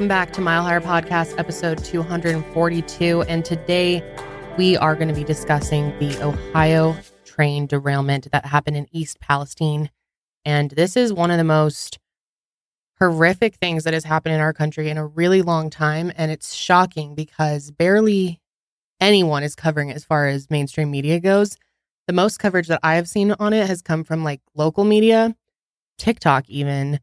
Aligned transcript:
Welcome 0.00 0.08
back 0.08 0.32
to 0.32 0.40
Mile 0.40 0.62
Higher 0.62 0.80
Podcast, 0.80 1.38
episode 1.38 1.84
242. 1.84 3.20
And 3.24 3.44
today 3.44 4.02
we 4.56 4.74
are 4.78 4.94
going 4.94 5.08
to 5.08 5.14
be 5.14 5.24
discussing 5.24 5.92
the 5.98 6.18
Ohio 6.22 6.96
train 7.26 7.66
derailment 7.66 8.26
that 8.32 8.46
happened 8.46 8.78
in 8.78 8.86
East 8.92 9.20
Palestine. 9.20 9.90
And 10.46 10.70
this 10.70 10.96
is 10.96 11.12
one 11.12 11.30
of 11.30 11.36
the 11.36 11.44
most 11.44 11.98
horrific 12.98 13.56
things 13.56 13.84
that 13.84 13.92
has 13.92 14.04
happened 14.04 14.34
in 14.34 14.40
our 14.40 14.54
country 14.54 14.88
in 14.88 14.96
a 14.96 15.06
really 15.06 15.42
long 15.42 15.68
time. 15.68 16.10
And 16.16 16.30
it's 16.30 16.54
shocking 16.54 17.14
because 17.14 17.70
barely 17.70 18.40
anyone 19.02 19.42
is 19.42 19.54
covering 19.54 19.90
it 19.90 19.96
as 19.96 20.04
far 20.06 20.28
as 20.28 20.48
mainstream 20.48 20.90
media 20.90 21.20
goes. 21.20 21.58
The 22.06 22.14
most 22.14 22.38
coverage 22.38 22.68
that 22.68 22.80
I 22.82 22.94
have 22.94 23.06
seen 23.06 23.32
on 23.32 23.52
it 23.52 23.66
has 23.66 23.82
come 23.82 24.04
from 24.04 24.24
like 24.24 24.40
local 24.54 24.84
media, 24.84 25.36
TikTok, 25.98 26.48
even 26.48 27.00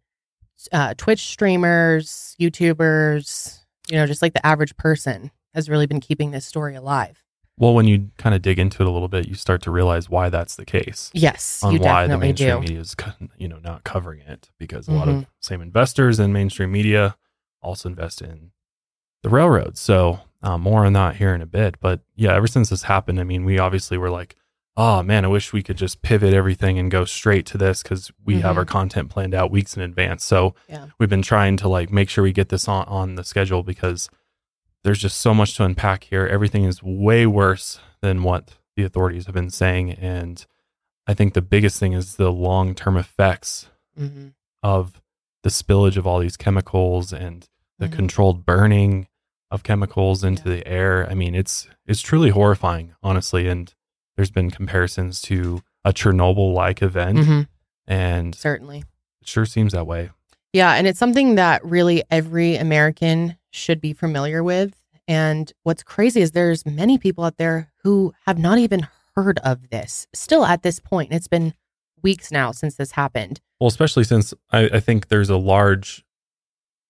uh, 0.72 0.94
Twitch 0.98 1.22
streamers, 1.28 2.36
YouTubers, 2.40 3.60
you 3.90 3.96
know, 3.98 4.06
just 4.08 4.22
like 4.22 4.34
the 4.34 4.46
average 4.46 4.76
person 4.78 5.32
has 5.54 5.70
really 5.70 5.86
been 5.88 6.00
keeping 6.00 6.32
this 6.32 6.46
story 6.46 6.76
alive. 6.76 7.24
Well, 7.60 7.74
when 7.74 7.88
you 7.88 8.12
kind 8.18 8.36
of 8.36 8.44
dig 8.44 8.60
into 8.60 8.84
it 8.84 8.88
a 8.88 8.92
little 8.92 9.08
bit, 9.08 9.28
you 9.28 9.34
start 9.34 9.64
to 9.64 9.72
realize 9.72 10.10
why 10.10 10.30
that's 10.30 10.56
the 10.56 10.66
case. 10.66 11.10
Yes, 11.14 11.64
on 11.64 11.74
you 11.74 11.80
why 11.80 12.06
the 12.06 12.18
mainstream 12.18 12.56
do. 12.58 12.60
media 12.62 12.80
is, 12.80 12.96
you 13.38 13.48
know, 13.48 13.58
not 13.60 13.84
covering 13.84 14.20
it 14.22 14.52
because 14.60 14.88
a 14.88 14.92
lot 14.92 15.08
of 15.08 15.16
Mhm. 15.16 15.26
same 15.42 15.62
investors 15.62 16.20
in 16.20 16.32
mainstream 16.32 16.72
media 16.72 17.16
also 17.62 17.90
invest 17.90 18.22
in 18.22 18.52
the 19.24 19.30
railroads. 19.30 19.80
So 19.80 20.20
uh, 20.44 20.58
more 20.60 20.86
on 20.86 20.94
that 20.94 21.16
here 21.16 21.34
in 21.34 21.42
a 21.42 21.48
bit. 21.48 21.80
But 21.80 22.02
yeah, 22.16 22.36
ever 22.36 22.46
since 22.46 22.70
this 22.70 22.84
happened, 22.84 23.20
I 23.20 23.24
mean, 23.24 23.44
we 23.44 23.58
obviously 23.58 23.98
were 23.98 24.12
like, 24.12 24.36
oh 24.80 25.02
man, 25.04 25.26
I 25.26 25.28
wish 25.28 25.52
we 25.52 25.64
could 25.64 25.78
just 25.78 26.02
pivot 26.04 26.34
everything 26.34 26.78
and 26.78 26.90
go 26.92 27.04
straight 27.04 27.46
to 27.48 27.58
this 27.58 27.82
because 27.82 28.12
we 28.24 28.42
have 28.42 28.56
Mhm. 28.56 28.60
our 28.60 28.66
content 28.66 29.10
planned 29.10 29.34
out 29.34 29.50
weeks 29.52 29.76
in 29.76 29.82
advance. 29.82 30.24
So 30.24 30.54
Yeah. 30.70 30.88
we've 31.00 31.10
been 31.10 31.24
trying 31.24 31.58
to 31.58 31.68
like 31.68 31.92
make 31.92 32.10
sure 32.10 32.24
we 32.24 32.32
get 32.32 32.50
this 32.50 32.68
on 32.68 32.86
on 32.86 33.16
the 33.16 33.24
schedule 33.24 33.64
because 33.64 34.10
there's 34.84 35.00
just 35.00 35.18
so 35.20 35.34
much 35.34 35.56
to 35.56 35.64
unpack 35.66 36.06
here. 36.06 36.28
Everything 36.28 36.64
is 36.64 36.82
way 36.84 37.26
worse 37.26 37.80
than 38.02 38.22
what 38.24 38.56
the 38.76 38.84
authorities 38.84 39.26
have 39.26 39.34
been 39.36 39.50
saying. 39.50 39.92
And 39.94 40.46
I 41.08 41.14
think 41.16 41.34
the 41.34 41.42
biggest 41.42 41.80
thing 41.80 41.94
is 41.94 42.16
the 42.16 42.32
long 42.32 42.76
term 42.76 42.96
effects 42.98 43.70
hmm 43.98 44.28
of 44.64 45.02
the 45.44 45.50
spillage 45.50 45.98
of 45.98 46.06
all 46.06 46.20
these 46.20 46.38
chemicals 46.38 47.12
and 47.14 47.48
the 47.80 47.88
Mhm. 47.88 47.94
controlled 47.94 48.46
burning 48.46 49.08
of 49.50 49.64
chemicals 49.64 50.24
into 50.24 50.44
Yeah. 50.50 50.56
the 50.58 50.68
air. 50.68 51.10
I 51.10 51.14
mean, 51.16 51.34
it's 51.36 51.68
it's 51.88 52.02
truly 52.02 52.30
horrifying, 52.30 52.94
honestly. 53.02 53.48
And 53.48 53.74
there's 54.18 54.32
been 54.32 54.52
comparisons 54.52 55.22
to 55.24 55.62
a 55.86 55.94
Chernobyl 55.94 56.54
like 56.54 56.82
event, 56.82 57.20
hmm 57.26 57.42
and 57.90 58.36
Certainly. 58.36 58.80
it 59.22 59.28
sure 59.28 59.46
seems 59.46 59.72
that 59.72 59.88
way. 59.88 60.10
Yeah. 60.52 60.74
And 60.74 60.88
it's 60.88 61.00
something 61.00 61.36
that 61.36 61.64
really 61.64 62.04
every 62.12 62.58
American 62.58 63.38
should 63.52 63.80
be 63.80 63.94
familiar 63.94 64.44
with. 64.44 64.76
And 65.08 65.50
what's 65.64 65.84
crazy 65.84 66.20
is 66.20 66.32
there's 66.32 66.66
many 66.66 66.98
people 66.98 67.24
out 67.24 67.38
there 67.38 67.72
who 67.84 68.14
have 68.26 68.38
not 68.38 68.58
even 68.58 68.88
heard 69.16 69.40
of 69.40 69.70
this 69.70 70.06
still 70.14 70.46
at 70.46 70.64
this 70.64 70.82
point. 70.82 71.14
It's 71.14 71.30
been 71.30 71.54
weeks 72.04 72.30
now 72.30 72.52
since 72.52 72.76
this 72.76 72.92
happened. 72.92 73.40
Well, 73.62 73.70
especially 73.70 74.04
since 74.04 74.34
I, 74.52 74.66
I 74.74 74.80
think 74.82 75.08
there's 75.08 75.30
a 75.30 75.38
large 75.38 76.04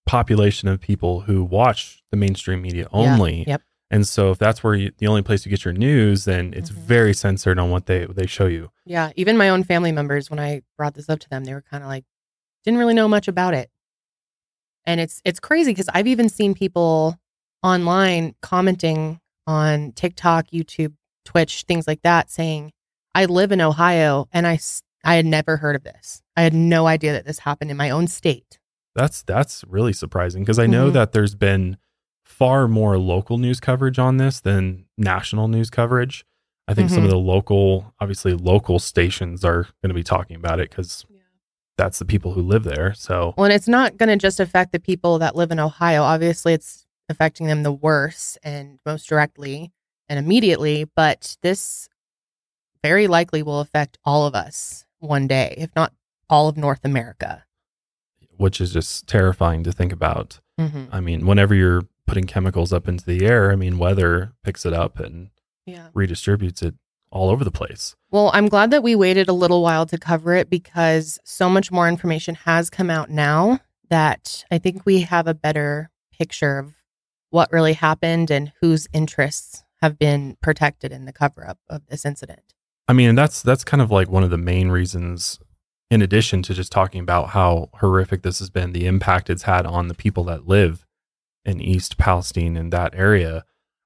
population 0.08 0.68
of 0.68 0.80
people 0.80 1.22
who 1.22 1.44
watch 1.44 2.02
the 2.10 2.18
mainstream 2.18 2.62
media 2.64 2.88
Yeah, 2.92 3.14
only. 3.14 3.44
Yep. 3.48 3.62
And 3.90 4.06
so 4.08 4.32
if 4.32 4.38
that's 4.38 4.64
where 4.64 4.76
you, 4.76 4.92
the 4.98 5.08
only 5.08 5.22
place 5.22 5.46
you 5.46 5.50
get 5.50 5.64
your 5.64 5.74
news, 5.74 6.26
then 6.26 6.54
it's 6.56 6.70
Mhm. 6.70 6.76
very 6.76 7.14
censored 7.14 7.58
on 7.58 7.70
what 7.70 7.86
they 7.86 8.06
they 8.06 8.26
show 8.28 8.46
you. 8.48 8.72
Yeah. 8.86 9.12
Even 9.16 9.38
my 9.38 9.50
own 9.50 9.64
family 9.64 9.92
members, 9.92 10.30
when 10.30 10.40
I 10.40 10.62
brought 10.78 10.94
this 10.94 11.10
up 11.10 11.20
to 11.20 11.30
them, 11.30 11.46
they 11.46 11.54
were 11.54 11.62
kind 11.62 11.84
of 11.84 11.90
like, 11.90 12.04
didn't 12.66 12.80
really 12.80 12.94
know 12.94 13.08
much 13.08 13.28
about 13.30 13.54
it. 13.54 13.70
And 14.86 15.00
it's 15.00 15.22
it's 15.26 15.40
crazy 15.40 15.72
because 15.72 15.90
I've 15.94 16.08
even 16.08 16.30
seen 16.30 16.54
people 16.54 17.18
online 17.64 18.36
commenting 18.42 19.20
on 19.46 19.92
TikTok, 19.94 20.48
YouTube, 20.48 20.94
Twitch, 21.26 21.64
things 21.68 21.88
like 21.88 22.02
that, 22.04 22.30
saying, 22.30 22.72
"I 23.16 23.26
live 23.26 23.52
in 23.52 23.62
Ohio, 23.62 24.28
and 24.32 24.46
I 24.48 24.60
I 25.04 25.16
had 25.16 25.26
never 25.26 25.58
heard 25.58 25.76
of 25.76 25.84
this. 25.84 26.22
I 26.36 26.42
had 26.42 26.54
no 26.54 26.88
idea 26.88 27.14
that 27.14 27.26
this 27.26 27.40
happened 27.40 27.72
in 27.72 27.78
my 27.78 27.90
own 27.90 28.08
state." 28.08 28.60
That's 28.96 29.24
that's 29.24 29.64
really 29.68 29.94
surprising 29.94 30.44
because 30.44 30.60
I 30.60 30.68
know 30.68 30.90
Mhm. 30.90 30.94
that 30.94 31.12
there's 31.12 31.36
been 31.36 31.78
far 32.28 32.68
more 32.68 32.98
local 33.00 33.38
news 33.38 33.60
coverage 33.60 33.98
on 33.98 34.18
this 34.18 34.40
than 34.40 34.86
national 34.98 35.48
news 35.48 35.70
coverage. 35.70 36.26
I 36.68 36.74
think 36.74 36.90
some 36.90 37.00
Mhm. 37.02 37.06
of 37.06 37.12
the 37.12 37.18
local, 37.18 37.94
obviously 38.00 38.34
local 38.34 38.78
stations 38.80 39.46
are 39.46 39.64
going 39.82 39.90
to 39.90 39.94
be 39.94 40.04
talking 40.04 40.36
about 40.36 40.60
it 40.60 40.70
because 40.70 41.06
that's 41.78 41.98
the 42.00 42.06
people 42.06 42.34
who 42.34 42.42
live 42.42 42.64
there. 42.64 42.94
So 42.94 43.34
Well, 43.38 43.46
and 43.46 43.54
it's 43.54 43.68
not 43.68 43.98
going 43.98 44.10
to 44.10 44.18
just 44.18 44.40
affect 44.40 44.72
the 44.74 44.80
people 44.80 45.18
that 45.20 45.36
live 45.36 45.52
in 45.52 45.60
Ohio. 45.60 46.04
Obviously, 46.04 46.54
it's 46.54 46.86
affecting 47.10 47.48
them 47.48 47.64
the 47.64 47.72
worst 47.72 48.38
and 48.44 48.80
most 48.86 49.08
directly 49.08 49.72
and 50.10 50.20
immediately, 50.20 50.84
but 50.84 51.38
this 51.42 51.88
very 52.84 53.08
likely 53.08 53.42
will 53.42 53.62
affect 53.62 53.98
all 54.04 54.28
of 54.28 54.36
us 54.36 54.86
one 55.00 55.28
day, 55.28 55.56
if 55.58 55.74
not 55.76 55.94
all 56.30 56.48
of 56.50 56.58
North 56.58 56.84
America. 56.84 57.44
which 58.36 58.62
is 58.62 58.72
just 58.72 59.08
terrifying 59.08 59.64
to 59.64 59.72
think 59.72 59.92
about. 59.92 60.40
Mm-hmm. 60.60 60.84
I 60.92 61.00
mean, 61.00 61.26
whenever 61.26 61.56
you're 61.56 61.86
putting 62.08 62.24
chemicals 62.26 62.74
up 62.74 62.88
into 62.88 63.06
the 63.06 63.26
air, 63.26 63.52
I 63.52 63.56
mean, 63.56 63.78
weather 63.78 64.34
picks 64.44 64.66
it 64.66 64.74
up 64.74 65.00
and 65.00 65.30
Yeah. 65.66 65.90
redistributes 65.94 66.64
it 66.64 66.76
all 67.12 67.30
over 67.30 67.44
the 67.44 67.52
place. 67.52 67.96
Well, 68.10 68.32
I'm 68.34 68.48
glad 68.48 68.72
that 68.72 68.84
we 68.84 68.96
waited 68.96 69.28
a 69.28 69.34
little 69.34 69.62
while 69.62 69.86
to 69.86 69.98
cover 69.98 70.34
it 70.34 70.50
because 70.50 71.20
so 71.24 71.50
much 71.50 71.72
more 71.72 71.88
information 71.88 72.36
has 72.36 72.70
come 72.70 72.90
out 72.90 73.10
now 73.10 73.60
that 73.90 74.46
I 74.50 74.58
think 74.58 74.86
we 74.86 75.02
have 75.02 75.28
a 75.28 75.34
better 75.34 75.90
picture 76.12 76.58
of 76.60 76.74
what 77.30 77.52
really 77.52 77.74
happened 77.74 78.32
and 78.32 78.52
whose 78.62 78.88
interests 78.94 79.64
have 79.82 80.00
been 80.00 80.38
protected 80.42 80.92
in 80.92 81.06
the 81.06 81.14
cover 81.14 81.48
up 81.48 81.60
of 81.70 81.86
this 81.88 82.06
incident. 82.06 82.54
I 82.88 82.94
mean, 82.94 83.16
that's 83.16 83.42
that's 83.42 83.64
kind 83.66 83.82
of 83.82 83.92
like 83.92 84.10
one 84.10 84.24
of 84.24 84.30
the 84.30 84.38
main 84.38 84.70
reasons 84.70 85.40
in 85.92 86.02
addition 86.02 86.42
to 86.44 86.54
just 86.54 86.72
talking 86.72 87.00
about 87.02 87.30
how 87.30 87.70
horrific 87.76 88.22
this 88.22 88.40
has 88.40 88.50
been, 88.50 88.72
the 88.74 88.86
impact 88.88 89.30
it's 89.30 89.44
had 89.44 89.66
on 89.66 89.88
the 89.88 89.94
people 89.94 90.24
that 90.26 90.48
live 90.48 90.86
in 91.48 91.60
East 91.62 91.98
Palestine 91.98 92.56
in 92.56 92.70
that 92.70 92.94
area. 92.94 93.44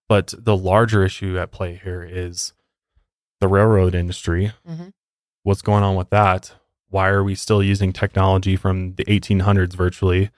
But 0.10 0.34
the 0.38 0.58
larger 0.58 1.06
issue 1.06 1.38
at 1.40 1.52
play 1.52 1.80
here 1.82 2.04
is 2.04 2.52
the 3.40 3.48
railroad 3.48 3.96
industry. 3.96 4.52
Mhm. 4.68 4.92
What's 5.44 5.62
going 5.62 5.84
on 5.84 5.96
with 5.96 6.10
that? 6.10 6.54
Why 6.90 7.08
are 7.08 7.24
we 7.24 7.36
still 7.36 7.64
using 7.64 7.94
technology 7.94 8.58
from 8.58 8.96
the 8.96 9.06
1800s 9.08 9.76
virtually? 9.76 10.30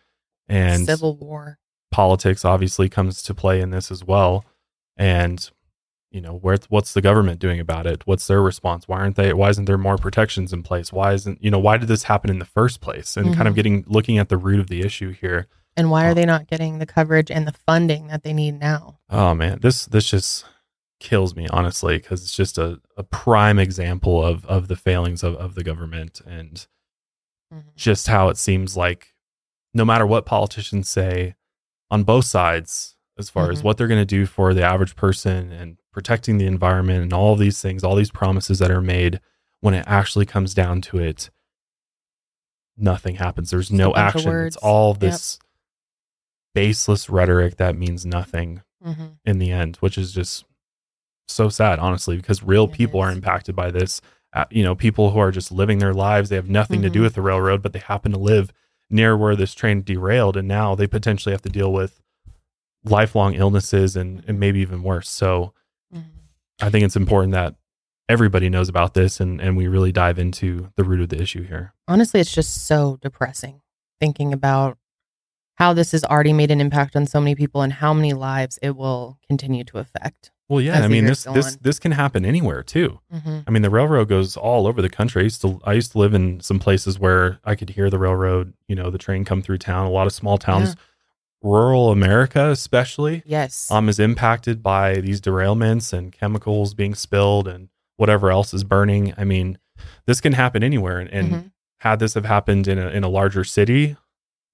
And 0.48 0.86
Civil 0.86 1.16
War. 1.18 1.58
politics 1.90 2.46
obviously 2.46 2.90
comes 2.90 3.24
to 3.24 3.34
play 3.34 3.62
in 3.62 3.72
this 3.72 3.90
as 3.90 4.04
well. 4.04 4.46
And 4.96 5.50
you 6.12 6.22
know, 6.22 6.36
where 6.36 6.58
what's 6.70 6.94
the 6.94 7.02
government 7.02 7.40
doing 7.40 7.60
about 7.60 7.88
it? 7.88 8.06
What's 8.06 8.28
their 8.28 8.40
response? 8.44 8.88
Why 8.88 9.00
aren't 9.00 9.16
they? 9.16 9.34
Why 9.34 9.50
isn't 9.50 9.66
there 9.66 9.80
more 9.80 9.98
protections 9.98 10.54
in 10.54 10.62
place? 10.62 10.94
Why 10.94 11.14
isn't 11.14 11.44
you 11.44 11.50
know? 11.50 11.58
Why 11.58 11.78
did 11.78 11.88
this 11.88 12.04
happen 12.04 12.30
in 12.30 12.38
the 12.38 12.46
first 12.46 12.82
place? 12.82 13.18
And 13.18 13.34
kind 13.36 13.48
of 13.48 13.54
Mhm. 13.54 13.56
getting 13.56 13.84
looking 13.88 14.20
at 14.20 14.30
the 14.30 14.38
root 14.38 14.60
of 14.60 14.68
the 14.68 14.82
issue 14.82 15.10
here. 15.12 15.48
And 15.76 15.90
why 15.90 16.06
are 16.06 16.14
they 16.14 16.26
not 16.26 16.48
getting 16.48 16.78
the 16.80 16.86
coverage 16.86 17.32
and 17.32 17.48
the 17.48 17.52
funding 17.54 18.08
that 18.08 18.24
they 18.24 18.34
need 18.34 18.60
now? 18.60 19.00
Oh 19.10 19.34
man, 19.34 19.60
this 19.62 19.86
this 19.86 20.08
just 20.10 20.46
kills 21.00 21.36
me 21.36 21.48
honestly 21.50 21.98
because 21.98 22.22
it's 22.24 22.36
just 22.36 22.58
a, 22.58 22.80
a 22.96 23.04
prime 23.04 23.60
example 23.60 24.24
of 24.24 24.46
of 24.46 24.68
the 24.70 24.76
failings 24.76 25.22
of, 25.24 25.36
of 25.36 25.56
the 25.56 25.64
government 25.64 26.22
and 26.26 26.66
just 27.76 28.08
how 28.08 28.30
it 28.30 28.38
seems 28.38 28.78
like 28.78 29.14
no 29.74 29.84
matter 29.84 30.06
what 30.08 30.26
politicians 30.26 30.88
say 30.90 31.36
on 31.92 32.04
both 32.04 32.26
sides 32.26 32.96
as 33.20 33.30
far 33.30 33.52
as 33.52 33.60
Mhm. 33.62 33.64
what 33.66 33.78
they're 33.78 33.88
going 33.88 34.02
to 34.02 34.06
do 34.06 34.26
for 34.26 34.54
the 34.54 34.64
average 34.64 34.96
person 34.96 35.52
and 35.52 35.78
protecting 35.92 36.38
the 36.38 36.48
environment 36.48 37.04
and 37.04 37.14
all 37.14 37.34
of 37.34 37.40
these 37.40 37.62
things 37.62 37.84
all 37.84 37.96
these 37.96 38.10
promises 38.12 38.58
that 38.60 38.72
are 38.72 38.82
made 38.82 39.20
when 39.60 39.74
it 39.74 39.84
actually 39.88 40.26
comes 40.26 40.54
down 40.54 40.82
to 40.82 40.98
it 41.00 41.30
nothing 42.78 43.16
happens. 43.16 43.52
There's 43.52 43.72
no 43.72 43.94
action. 43.96 44.36
It's 44.48 44.56
all 44.58 44.94
this 44.94 45.38
baseless 46.54 47.10
rhetoric 47.10 47.58
that 47.58 47.76
means 47.76 48.06
nothing 48.06 48.62
Mm-hmm. 48.86 49.06
in 49.24 49.40
the 49.40 49.50
end, 49.50 49.78
which 49.78 49.98
is 49.98 50.12
just 50.12 50.44
so 51.30 51.48
sad, 51.48 51.80
honestly, 51.80 52.18
because 52.18 52.44
real 52.44 52.66
It 52.66 52.74
people 52.74 53.00
are 53.00 53.12
impacted 53.12 53.56
by 53.56 53.72
this. 53.72 54.02
Uh, 54.34 54.44
you 54.52 54.62
know, 54.62 54.76
people 54.76 55.12
who 55.12 55.20
are 55.20 55.32
just 55.32 55.54
living 55.54 55.78
their 55.80 55.94
lives, 55.94 56.28
they 56.30 56.36
have 56.36 56.50
nothing 56.50 56.82
to 56.82 56.90
do 56.90 57.00
Mhm. 57.00 57.04
with 57.04 57.14
the 57.16 57.22
railroad, 57.22 57.62
but 57.62 57.72
they 57.72 57.80
happen 57.80 58.12
to 58.12 58.18
live 58.20 58.52
near 58.90 59.16
where 59.16 59.38
this 59.38 59.54
train 59.54 59.84
derailed, 59.84 60.36
and 60.36 60.50
now 60.50 60.76
they 60.76 60.86
potentially 60.86 61.32
have 61.32 61.42
to 61.44 61.50
deal 61.50 61.72
with 61.72 62.02
lifelong 62.84 63.36
illnesses 63.36 63.96
and, 63.96 64.22
and 64.28 64.38
maybe 64.40 64.60
even 64.60 64.84
worse. 64.84 65.08
So 65.10 65.54
I 66.62 66.70
think 66.70 66.84
it's 66.86 66.96
important 66.98 67.32
that 67.34 67.56
everybody 68.10 68.50
knows 68.50 68.68
about 68.70 68.94
this 68.94 69.20
and, 69.22 69.40
and 69.40 69.56
we 69.56 69.68
really 69.68 69.92
dive 69.94 70.20
into 70.20 70.72
the 70.76 70.84
root 70.84 71.00
of 71.00 71.10
the 71.10 71.22
issue 71.22 71.44
here. 71.44 71.74
Honestly, 71.88 72.20
it's 72.20 72.34
just 72.34 72.66
so 72.68 72.98
depressing 73.02 73.62
thinking 74.00 74.34
about 74.34 74.78
how 75.56 75.74
this 75.74 75.92
has 75.92 76.04
already 76.04 76.34
made 76.34 76.52
an 76.52 76.60
impact 76.62 76.96
on 76.96 77.06
so 77.06 77.20
many 77.20 77.36
people 77.36 77.62
and 77.62 77.74
how 77.74 77.94
many 77.94 78.14
lives 78.14 78.58
it 78.62 78.76
will 78.76 79.18
continue 79.28 79.64
to 79.66 79.78
affect. 79.78 80.32
Well, 80.50 80.60
yeah, 80.62 80.82
I 80.84 80.88
mean 80.88 81.06
this 81.06 81.24
this 81.24 81.54
on. 81.54 81.58
this 81.62 81.80
can 81.80 81.94
happen 81.94 82.26
anywhere 82.26 82.64
too. 82.64 83.00
Mm-hmm. 83.14 83.40
I 83.48 83.52
mean, 83.52 83.62
the 83.62 83.70
railroad 83.70 84.10
goes 84.10 84.36
all 84.38 84.68
over 84.68 84.82
the 84.82 84.90
country. 84.90 85.22
I 85.22 85.24
used 85.24 85.42
to 85.42 85.62
I 85.64 85.74
used 85.74 85.94
to 85.94 85.98
live 86.00 86.14
in 86.14 86.42
some 86.42 86.60
places 86.60 87.00
where 87.00 87.40
I 87.46 87.56
could 87.56 87.70
hear 87.72 87.90
the 87.90 87.98
railroad, 87.98 88.54
you 88.68 88.76
know, 88.76 88.90
the 88.90 88.98
train 88.98 89.24
come 89.26 89.42
through 89.42 89.60
town. 89.60 89.86
A 89.88 89.90
lot 89.90 90.06
of 90.06 90.14
small 90.14 90.38
towns 90.38 90.76
rural 91.42 91.92
America, 91.92 92.50
especially, 92.52 93.22
Yes. 93.26 93.70
um, 93.70 93.90
is 93.90 94.00
impacted 94.00 94.64
by 94.64 94.96
these 95.02 95.20
derailments 95.20 95.92
and 95.92 96.12
chemicals 96.12 96.74
being 96.74 96.96
spilled 96.96 97.48
and 97.48 97.70
whatever 97.98 98.32
else 98.32 98.54
is 98.54 98.64
burning. 98.64 99.14
I 99.18 99.24
mean, 99.26 99.58
this 100.06 100.22
can 100.22 100.34
happen 100.34 100.64
anywhere. 100.64 101.00
And, 101.00 101.10
and 101.10 101.32
Mhm. 101.32 101.52
had 101.80 102.00
this 102.00 102.14
have 102.14 102.24
happened 102.26 102.68
in 102.68 102.78
a, 102.80 102.88
in 102.90 103.04
a 103.04 103.10
larger 103.10 103.44
city, 103.44 103.98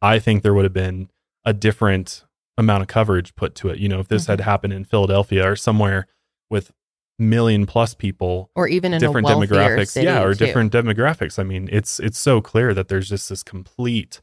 I 0.02 0.20
think 0.20 0.44
there 0.44 0.54
would 0.54 0.66
have 0.66 0.74
been 0.74 1.10
a 1.46 1.54
different 1.54 2.26
amount 2.58 2.82
of 2.82 2.88
coverage 2.88 3.36
put 3.36 3.56
to 3.56 3.70
it. 3.70 3.80
You 3.80 3.88
know, 3.90 4.00
if 4.00 4.08
this 4.08 4.26
had 4.28 4.42
happened 4.42 4.74
in 4.74 4.86
Philadelphia 4.86 5.50
or 5.52 5.56
somewhere 5.56 6.08
with 6.50 6.72
million 7.18 7.66
plus 7.66 7.94
people, 7.94 8.50
or 8.56 8.68
even 8.68 8.94
in 8.94 9.00
different 9.02 9.28
demographics, 9.28 10.02
yeah, 10.02 10.24
or 10.24 10.34
too. 10.34 10.46
different 10.46 10.72
demographics. 10.72 11.38
I 11.40 11.44
mean, 11.44 11.68
it's 11.72 12.00
it's 12.00 12.18
so 12.18 12.42
clear 12.42 12.74
that 12.74 12.88
there's 12.88 13.10
just 13.10 13.30
this 13.30 13.44
complete. 13.44 14.22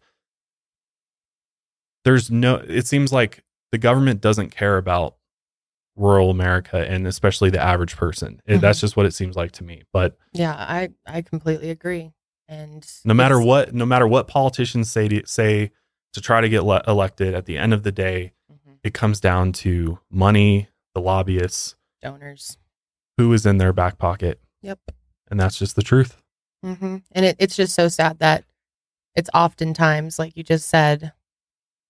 There's 2.05 2.31
no. 2.31 2.57
It 2.57 2.87
seems 2.87 3.13
like 3.13 3.43
the 3.73 3.79
government 3.79 4.21
doesn't 4.21 4.51
care 4.51 4.77
about 4.79 5.17
rural 5.97 6.31
America 6.31 6.87
and 6.89 7.07
especially 7.07 7.51
the 7.51 7.61
average 7.63 7.97
person. 7.97 8.41
It- 8.47 8.59
Mhm. 8.59 8.61
That's 8.61 8.81
just 8.81 8.97
what 8.97 9.07
it 9.07 9.15
seems 9.15 9.35
like 9.35 9.53
to 9.53 9.65
me. 9.65 9.83
But 9.93 10.17
Yeah, 10.33 10.53
I 10.55 10.91
I 11.07 11.23
completely 11.23 11.71
agree. 11.71 12.13
And 12.49 12.87
no 13.05 13.15
matter 13.15 13.41
what, 13.41 13.75
no 13.75 13.85
matter 13.87 14.07
what 14.07 14.29
politicians 14.29 14.91
say 14.91 15.09
to, 15.09 15.23
say 15.27 15.73
to 16.13 16.21
try 16.21 16.41
to 16.41 16.49
get 16.49 16.65
le- 16.65 16.83
elected, 16.87 17.35
at 17.35 17.47
the 17.47 17.59
end 17.59 17.75
of 17.75 17.83
the 17.83 17.93
day, 17.93 18.33
Mhm. 18.51 18.79
it 18.85 18.95
comes 18.95 19.21
down 19.21 19.53
to 19.55 19.99
money, 20.11 20.69
the 20.95 21.01
lobbyists, 21.01 21.75
donors. 22.01 22.57
who 23.19 23.33
is 23.33 23.45
in 23.47 23.59
their 23.59 23.73
back 23.73 23.99
pocket, 23.99 24.41
Yep. 24.63 24.79
and 25.31 25.41
that's 25.41 25.59
just 25.59 25.75
the 25.77 25.83
truth. 25.83 26.23
hmm 26.63 26.99
And 27.13 27.25
it, 27.25 27.37
it's 27.39 27.57
just 27.57 27.75
so 27.75 27.89
sad 27.89 28.19
that 28.21 28.45
it's 29.15 29.31
oftentimes, 29.35 30.19
like 30.19 30.37
you 30.37 30.43
just 30.43 30.69
said, 30.69 31.13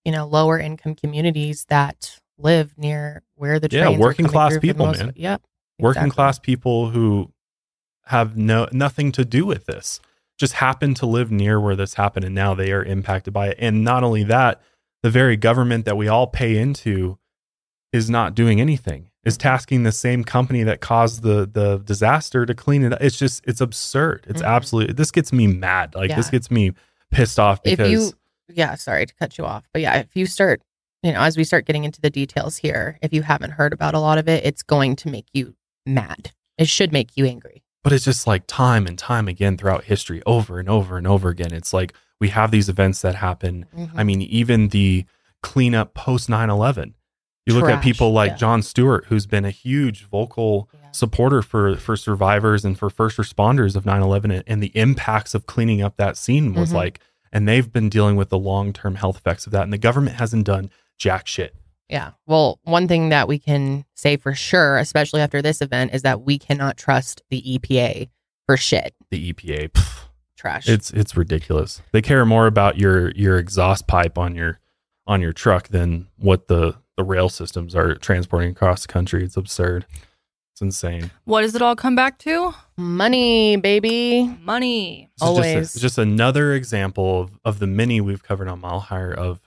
you 0.05 0.13
know, 0.13 0.27
lower 0.27 0.59
income 0.59 0.95
communities 0.95 1.65
that 1.69 2.19
live 2.39 2.77
near 2.79 3.23
where 3.35 3.59
the 3.61 3.69
Yeah, 3.71 3.91
working 3.91 4.27
class 4.27 4.53
through 4.53 4.57
for 4.57 4.61
the 4.67 4.73
people, 4.73 4.87
most- 4.87 4.99
man. 5.01 5.13
Yep. 5.17 5.43
working 5.79 6.03
exactly. 6.05 6.15
class 6.15 6.39
people 6.39 6.91
who 6.91 7.33
have 8.07 8.37
no 8.37 8.69
nothing 8.73 9.13
to 9.13 9.25
do 9.25 9.45
with 9.45 9.67
this 9.67 10.01
just 10.39 10.55
happen 10.55 10.95
to 10.95 11.07
live 11.07 11.31
near 11.31 11.61
where 11.61 11.77
this 11.77 11.95
happened 11.95 12.25
and 12.25 12.35
now 12.35 12.55
they 12.55 12.73
are 12.73 12.83
impacted 12.85 13.33
by 13.33 13.49
it 13.49 13.57
and 13.59 13.83
not 13.85 14.05
only 14.05 14.23
that 14.25 14.61
the 15.03 15.11
very 15.11 15.37
government 15.37 15.85
that 15.85 15.97
we 15.97 16.09
all 16.09 16.27
pay 16.27 16.57
into 16.57 17.19
is 17.93 18.11
not 18.11 18.35
doing 18.35 18.61
anything 18.61 19.11
is 19.25 19.37
Mhm. 19.37 19.41
tasking 19.41 19.83
the 19.83 19.93
same 19.93 20.25
company 20.25 20.63
that 20.63 20.81
caused 20.81 21.23
the 21.23 21.49
the 21.51 21.79
disaster 21.79 22.45
to 22.47 22.55
clean 22.55 22.83
it 22.85 22.93
up 22.93 23.01
it's 23.01 23.19
just 23.19 23.43
it's 23.47 23.61
absurd 23.61 24.25
it's 24.29 24.43
Mhm. 24.43 24.47
absolutely 24.47 24.93
this 24.95 25.11
gets 25.11 25.33
me 25.33 25.47
mad 25.47 25.95
like 25.95 26.15
this 26.15 26.31
gets 26.31 26.51
me 26.51 26.73
pissed 27.11 27.39
off 27.39 27.61
If 27.65 27.79
you, 27.81 28.13
yeah, 28.53 28.75
sorry 28.75 29.07
to 29.07 29.15
cut 29.15 29.39
you 29.39 29.45
off, 29.45 29.65
but 29.73 29.81
yeah, 29.81 29.95
if 29.99 30.15
you 30.15 30.27
start, 30.27 30.61
you 31.05 31.13
know, 31.13 31.21
as 31.21 31.37
we 31.37 31.45
start 31.45 31.65
getting 31.67 31.85
into 31.85 32.01
the 32.01 32.11
details 32.11 32.57
here, 32.57 32.99
if 33.01 33.13
you 33.13 33.23
haven't 33.23 33.53
heard 33.53 33.73
about 33.73 33.95
a 33.95 34.01
lot 34.01 34.19
of 34.19 34.29
it, 34.29 34.45
it's 34.45 34.63
going 34.63 34.97
to 34.97 35.09
make 35.09 35.27
you 35.33 35.55
mad. 35.87 36.33
It 36.59 36.69
should 36.69 36.93
make 36.93 37.17
you 37.17 37.25
angry. 37.27 37.63
But 37.87 37.93
it's 37.93 38.05
just 38.05 38.27
like 38.27 38.49
time 38.49 38.85
and 38.89 38.99
time 38.99 39.29
again 39.29 39.57
throughout 39.57 39.85
history 39.85 40.21
over 40.27 40.59
and 40.59 40.69
over 40.69 40.97
and 40.99 41.07
over 41.07 41.29
again 41.29 41.53
it's 41.53 41.73
like 41.73 41.93
we 42.21 42.31
have 42.31 42.51
these 42.51 42.69
events 42.69 43.01
that 43.03 43.15
happen 43.15 43.67
Mhm. 43.77 43.91
I 43.95 44.03
mean, 44.03 44.23
even 44.23 44.69
the 44.71 45.05
cleanup 45.41 45.95
post 45.95 46.29
9 46.29 46.51
11. 46.51 46.95
You 47.47 47.55
look 47.55 47.71
at 47.71 47.81
people 47.83 48.13
like 48.13 48.33
yeah. 48.33 48.37
Jon 48.39 48.63
Stewart, 48.63 49.05
who's 49.09 49.27
been 49.27 49.45
a 49.45 49.53
huge 49.53 50.09
vocal 50.09 50.69
Yeah. 50.75 50.91
supporter 50.91 51.43
for, 51.43 51.77
for 51.77 51.97
survivors 51.97 52.65
and 52.65 52.77
for 52.77 52.91
first 52.91 53.19
responders 53.19 53.77
of 53.77 53.87
9 53.87 54.03
11 54.03 54.33
and, 54.33 54.43
and 54.49 54.61
the 54.61 54.73
impacts 54.77 55.33
of 55.33 55.47
cleaning 55.47 55.81
up 55.81 55.97
that 55.97 56.17
scene 56.17 56.55
was 56.55 56.71
Mhm. 56.73 56.75
like. 56.75 57.01
And 57.33 57.47
they've 57.47 57.73
been 57.73 57.89
dealing 57.89 58.17
with 58.17 58.31
the 58.31 58.39
long 58.39 58.73
term 58.73 58.97
health 58.97 59.17
effects 59.19 59.47
of 59.47 59.53
that. 59.53 59.63
And 59.63 59.73
the 59.73 59.79
government 59.79 60.17
hasn't 60.17 60.45
done 60.45 60.71
jack 60.99 61.29
shit. 61.29 61.55
Yeah. 61.89 62.13
Well, 62.27 62.59
one 62.65 62.89
thing 62.89 63.11
that 63.11 63.29
we 63.29 63.39
can 63.39 63.85
say 63.95 64.17
for 64.17 64.35
sure, 64.35 64.77
especially 64.79 65.21
after 65.21 65.41
this 65.41 65.61
event, 65.61 65.95
is 65.95 66.03
that 66.03 66.23
we 66.23 66.39
cannot 66.39 66.77
trust 66.77 67.23
the 67.31 67.41
EPA 67.43 68.09
for 68.47 68.57
shit. 68.57 68.95
The 69.11 69.33
EPA, 69.33 69.69
pff, 69.71 70.05
Trash. 70.37 70.69
it's 70.69 70.91
it's 70.91 71.17
ridiculous. 71.17 71.83
They 71.93 72.03
care 72.03 72.25
more 72.27 72.47
about 72.47 72.77
your 72.79 73.11
your 73.13 73.39
exhaust 73.39 73.87
pipe 73.87 74.19
on 74.19 74.35
your 74.35 74.59
on 75.07 75.21
your 75.21 75.33
truck 75.33 75.69
than 75.69 76.09
what 76.17 76.49
the 76.49 76.77
the 76.97 77.05
rail 77.05 77.29
systems 77.29 77.75
are 77.77 77.95
transporting 77.95 78.51
across 78.51 78.83
the 78.83 78.89
country. 78.93 79.23
It's 79.23 79.37
absurd. 79.37 79.87
It's 80.55 80.63
insane. 80.63 81.11
What 81.25 81.43
does 81.43 81.55
it 81.55 81.61
all 81.63 81.77
come 81.77 81.95
back 81.95 82.19
to? 82.21 82.55
money, 82.79 83.57
baby. 83.57 84.27
Money. 84.43 85.11
This 85.19 85.29
is 85.29 85.37
just 85.37 85.47
a- 85.47 85.53
Always. 85.53 85.75
just, 85.75 85.99
another 85.99 86.53
example 86.55 87.21
of, 87.23 87.39
of 87.45 87.59
the 87.59 87.67
many 87.67 88.01
we've 88.01 88.23
covered 88.23 88.49
on 88.49 88.61
Mile 88.61 88.81
Higher 88.81 89.13
of 89.13 89.41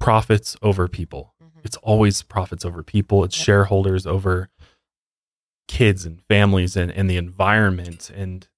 profits 0.00 0.56
over 0.62 0.88
people. 0.88 1.34
It's 1.64 1.76
always 1.78 2.22
profits 2.22 2.64
over 2.64 2.82
people. 2.82 3.24
It's 3.24 3.36
Yep. 3.38 3.44
shareholders 3.44 4.06
over 4.06 4.48
kids 5.66 6.04
and 6.06 6.22
families 6.28 6.76
and, 6.76 6.90
and 6.90 7.08
the 7.10 7.16
environment 7.16 8.10
and 8.14 8.48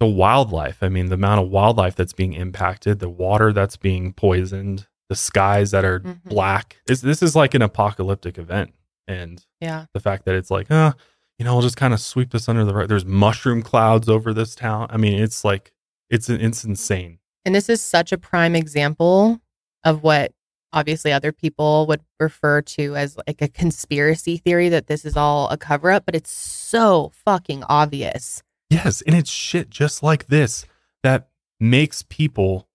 the 0.00 0.06
wildlife. 0.06 0.82
I 0.82 0.88
mean, 0.88 1.06
the 1.06 1.14
amount 1.14 1.40
of 1.42 1.50
wildlife 1.50 1.94
that's 1.94 2.12
being 2.12 2.32
impacted, 2.32 2.98
the 2.98 3.08
water 3.08 3.52
that's 3.52 3.76
being 3.76 4.12
poisoned, 4.12 4.88
the 5.08 5.14
skies 5.16 5.70
that 5.70 5.84
are 5.84 6.00
Mhm. 6.00 6.24
black. 6.24 6.78
This, 6.86 7.00
this 7.02 7.22
is 7.22 7.36
like 7.36 7.54
an 7.54 7.62
apocalyptic 7.62 8.38
event. 8.38 8.74
And 9.06 9.44
Yeah. 9.60 9.86
the 9.94 10.00
fact 10.00 10.24
that 10.24 10.34
it's 10.34 10.50
like, 10.50 10.70
uh, 10.70 10.92
you 11.38 11.44
know, 11.44 11.54
we'll 11.54 11.62
just 11.62 11.76
kind 11.76 11.94
of 11.94 12.00
sweep 12.00 12.30
this 12.30 12.48
under 12.48 12.64
the 12.64 12.74
rug. 12.74 12.88
There's 12.88 13.04
mushroom 13.04 13.62
clouds 13.62 14.08
over 14.08 14.32
this 14.32 14.54
town. 14.54 14.86
I 14.90 14.96
mean, 14.96 15.20
it's 15.20 15.44
like, 15.44 15.72
it's 16.08 16.28
it's 16.28 16.64
insane. 16.64 17.18
And 17.44 17.54
this 17.54 17.68
is 17.68 17.80
such 17.80 18.12
a 18.12 18.18
prime 18.18 18.54
example 18.56 19.40
of 19.84 20.02
what 20.02 20.32
obviously 20.72 21.12
other 21.12 21.32
people 21.32 21.86
would 21.86 22.00
refer 22.18 22.62
to 22.62 22.96
as 22.96 23.16
like 23.26 23.42
a 23.42 23.48
conspiracy 23.48 24.36
theory 24.36 24.68
that 24.68 24.86
this 24.86 25.04
is 25.04 25.16
all 25.16 25.48
a 25.48 25.56
cover 25.56 25.90
up, 25.90 26.04
but 26.06 26.14
it's 26.14 26.30
so 26.30 27.10
fucking 27.24 27.64
obvious. 27.64 28.42
Yes, 28.68 29.02
and 29.02 29.14
it's 29.16 29.30
shit 29.30 29.68
just 29.70 30.02
like 30.02 30.26
this 30.28 30.64
that 31.02 31.28
makes 31.58 32.02
people 32.08 32.68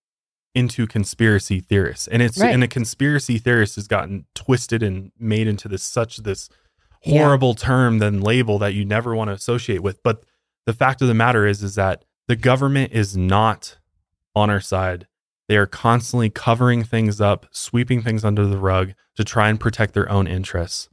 into 0.54 0.86
conspiracy 0.86 1.60
theorists. 1.60 2.06
And 2.08 2.22
it's 2.22 2.38
Right. 2.38 2.52
and 2.54 2.62
a 2.64 2.68
conspiracy 2.68 3.38
theorist 3.38 3.76
has 3.76 3.86
gotten 3.86 4.26
twisted 4.34 4.82
and 4.82 5.12
made 5.18 5.46
into 5.48 5.68
this 5.68 5.82
such 5.82 6.18
this 6.18 6.48
Yeah. 7.04 7.22
horrible 7.22 7.54
term 7.54 7.98
then 7.98 8.20
label 8.20 8.58
that 8.58 8.74
you 8.74 8.84
never 8.84 9.14
want 9.14 9.28
to 9.28 9.34
associate 9.34 9.82
with. 9.82 10.02
But 10.02 10.24
the 10.64 10.72
fact 10.72 11.00
of 11.02 11.08
the 11.08 11.14
matter 11.14 11.46
is 11.46 11.62
is 11.62 11.74
that 11.76 12.04
the 12.26 12.36
government 12.36 12.92
is 12.92 13.16
not 13.16 13.78
on 14.34 14.50
our 14.50 14.60
side. 14.60 15.06
They 15.48 15.56
are 15.56 15.66
constantly 15.66 16.28
covering 16.30 16.82
things 16.82 17.20
up, 17.20 17.46
sweeping 17.50 18.02
things 18.02 18.24
under 18.24 18.46
the 18.46 18.58
rug 18.58 18.94
to 19.16 19.24
try 19.24 19.48
and 19.48 19.60
protect 19.60 19.94
their 19.94 20.10
own 20.10 20.26
interests 20.26 20.88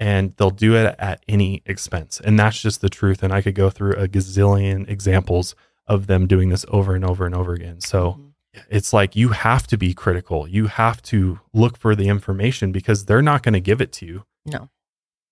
and 0.00 0.34
they'll 0.36 0.50
do 0.50 0.74
it 0.76 0.94
at 0.98 1.22
any 1.28 1.62
expense. 1.66 2.20
And 2.22 2.38
that's 2.38 2.60
just 2.60 2.80
the 2.80 2.88
truth. 2.90 3.22
And 3.22 3.32
I 3.32 3.40
could 3.40 3.54
go 3.54 3.70
through 3.70 3.94
a 3.94 4.08
gazillion 4.08 4.88
examples 4.90 5.54
of 5.86 6.06
them 6.06 6.26
doing 6.26 6.48
this 6.50 6.64
over 6.68 6.94
and 6.94 7.04
over 7.04 7.24
and 7.26 7.34
over 7.34 7.52
again. 7.54 7.80
So 7.80 8.12
Mhm. 8.54 8.64
it's 8.68 8.92
like 8.92 9.16
you 9.16 9.28
have 9.30 9.66
to 9.68 9.76
be 9.78 9.94
critical. 9.94 10.46
You 10.48 10.66
have 10.66 11.00
to 11.04 11.40
look 11.52 11.76
for 11.78 11.94
the 11.94 12.08
information 12.08 12.72
because 12.72 13.04
they're 13.06 13.22
not 13.22 13.42
going 13.42 13.52
to 13.54 13.60
give 13.60 13.80
it 13.80 13.92
to 13.92 14.06
you. 14.06 14.24
No. 14.44 14.68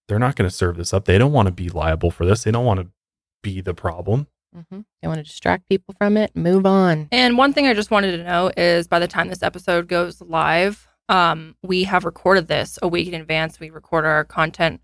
They're 0.08 0.18
not 0.18 0.36
going 0.36 0.48
to 0.48 0.54
serve 0.56 0.76
this 0.76 0.92
up. 0.94 1.04
They 1.04 1.18
don't 1.18 1.32
want 1.32 1.46
to 1.46 1.52
be 1.52 1.68
liable 1.68 2.10
for 2.10 2.24
this. 2.26 2.44
They 2.44 2.50
don't 2.50 2.64
want 2.64 2.80
to 2.80 2.88
be 3.42 3.60
the 3.60 3.74
problem. 3.74 4.26
Hmm 4.54 4.80
They 5.00 5.09
want 5.09 5.18
to 5.18 5.25
distract 5.25 5.68
people 5.68 5.94
from 5.99 6.16
it, 6.16 6.35
move 6.37 6.66
on. 6.66 7.09
And 7.12 7.38
one 7.38 7.52
thing 7.52 7.66
I 7.66 7.75
just 7.75 7.90
wanted 7.90 8.16
to 8.16 8.25
know 8.25 8.50
is 8.56 8.87
by 8.87 8.99
the 8.99 9.09
time 9.09 9.28
this 9.28 9.42
episode 9.42 9.88
goes 9.88 10.21
live, 10.21 10.87
um, 11.09 11.56
we 11.62 11.85
have 11.85 12.04
recorded 12.04 12.49
this 12.49 12.78
a 12.82 12.88
week 12.88 13.09
in 13.09 13.21
advance. 13.21 13.61
We 13.61 13.71
record 13.71 14.04
our 14.04 14.25
content 14.25 14.80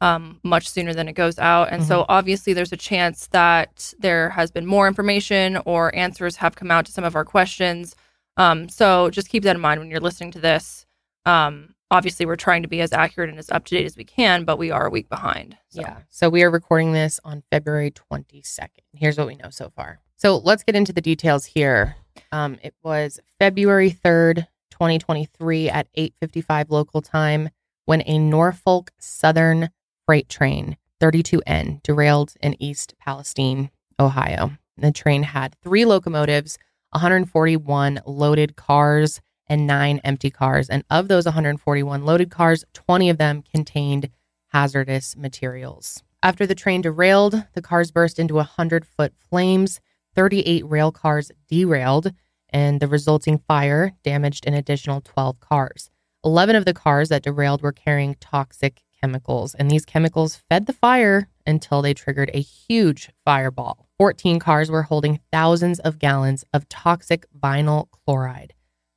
um, 0.00 0.40
much 0.44 0.68
sooner 0.68 0.94
than 0.94 1.08
it 1.08 1.14
goes 1.14 1.38
out. 1.38 1.68
And 1.72 1.84
so 1.84 2.04
obviously 2.08 2.52
there's 2.52 2.72
a 2.72 2.76
chance 2.76 3.26
that 3.28 3.92
there 3.98 4.30
has 4.30 4.50
been 4.50 4.66
more 4.66 4.86
information 4.86 5.58
or 5.64 5.94
answers 5.94 6.36
have 6.36 6.54
come 6.54 6.70
out 6.70 6.86
to 6.86 6.92
some 6.92 7.04
of 7.04 7.16
our 7.16 7.24
questions. 7.24 7.96
Um, 8.36 8.68
so 8.68 9.10
just 9.10 9.28
keep 9.28 9.42
that 9.42 9.56
in 9.56 9.60
mind 9.60 9.80
when 9.80 9.90
you're 9.90 10.00
listening 10.00 10.30
to 10.32 10.40
this. 10.40 10.86
Um, 11.26 11.74
obviously, 11.90 12.26
we're 12.26 12.36
trying 12.36 12.62
to 12.62 12.68
be 12.68 12.80
as 12.80 12.92
accurate 12.92 13.30
and 13.30 13.38
as 13.38 13.50
up 13.50 13.64
to 13.66 13.76
date 13.76 13.86
as 13.86 13.96
we 13.96 14.04
can, 14.04 14.44
but 14.44 14.58
we 14.58 14.70
are 14.70 14.86
a 14.86 14.90
week 14.90 15.08
behind. 15.08 15.56
So. 15.68 15.80
Yeah. 15.80 15.98
So 16.08 16.28
we 16.28 16.42
are 16.42 16.50
recording 16.50 16.92
this 16.92 17.20
on 17.24 17.42
February 17.50 17.90
22nd. 17.90 18.68
Here's 18.94 19.18
what 19.18 19.26
we 19.26 19.36
know 19.36 19.50
so 19.50 19.70
far. 19.70 20.00
So 20.16 20.38
let's 20.38 20.62
get 20.62 20.74
into 20.74 20.92
the 20.92 21.00
details 21.00 21.46
here. 21.46 21.96
Um, 22.32 22.58
it 22.62 22.74
was 22.82 23.20
February 23.38 23.90
3rd, 23.90 24.46
2023 24.70 25.70
at 25.70 25.88
8:55 25.96 26.70
local 26.70 27.00
time 27.00 27.50
when 27.84 28.02
a 28.06 28.18
Norfolk 28.18 28.92
Southern 28.98 29.70
freight 30.06 30.28
train 30.28 30.76
32N 31.00 31.82
derailed 31.82 32.34
in 32.40 32.60
East 32.60 32.94
Palestine, 32.98 33.70
Ohio. 34.00 34.52
The 34.76 34.92
train 34.92 35.22
had 35.22 35.54
three 35.62 35.84
locomotives, 35.84 36.58
141 36.90 38.00
loaded 38.06 38.56
cars, 38.56 39.20
and 39.48 39.66
nine 39.66 40.00
empty 40.04 40.30
cars. 40.30 40.68
And 40.68 40.84
of 40.90 41.08
those 41.08 41.24
141 41.24 42.04
loaded 42.04 42.30
cars, 42.30 42.64
20 42.74 43.10
of 43.10 43.18
them 43.18 43.42
contained 43.42 44.10
hazardous 44.48 45.16
materials. 45.16 46.02
After 46.22 46.46
the 46.46 46.54
train 46.54 46.80
derailed, 46.80 47.44
the 47.54 47.62
cars 47.62 47.90
burst 47.90 48.18
into 48.18 48.34
100 48.34 48.84
foot 48.84 49.12
flames. 49.30 49.80
38 50.14 50.66
rail 50.66 50.90
cars 50.90 51.30
derailed, 51.48 52.12
and 52.48 52.80
the 52.80 52.88
resulting 52.88 53.38
fire 53.38 53.92
damaged 54.02 54.46
an 54.46 54.54
additional 54.54 55.00
12 55.00 55.38
cars. 55.38 55.90
11 56.24 56.56
of 56.56 56.64
the 56.64 56.74
cars 56.74 57.08
that 57.08 57.22
derailed 57.22 57.62
were 57.62 57.72
carrying 57.72 58.16
toxic 58.16 58.82
chemicals, 59.00 59.54
and 59.54 59.70
these 59.70 59.84
chemicals 59.84 60.42
fed 60.48 60.66
the 60.66 60.72
fire 60.72 61.28
until 61.46 61.82
they 61.82 61.94
triggered 61.94 62.30
a 62.34 62.40
huge 62.40 63.10
fireball. 63.24 63.86
14 63.98 64.38
cars 64.38 64.70
were 64.70 64.82
holding 64.82 65.20
thousands 65.30 65.78
of 65.80 65.98
gallons 65.98 66.44
of 66.52 66.68
toxic 66.68 67.26
vinyl 67.32 67.88
chloride. 67.90 68.54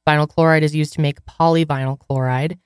Vinyl 0.08 0.28
chloride 0.28 0.64
is 0.64 0.76
used 0.76 0.94
to 0.94 1.02
make 1.02 1.24
polyvinyl 1.26 2.00
chloride, 2.00 2.58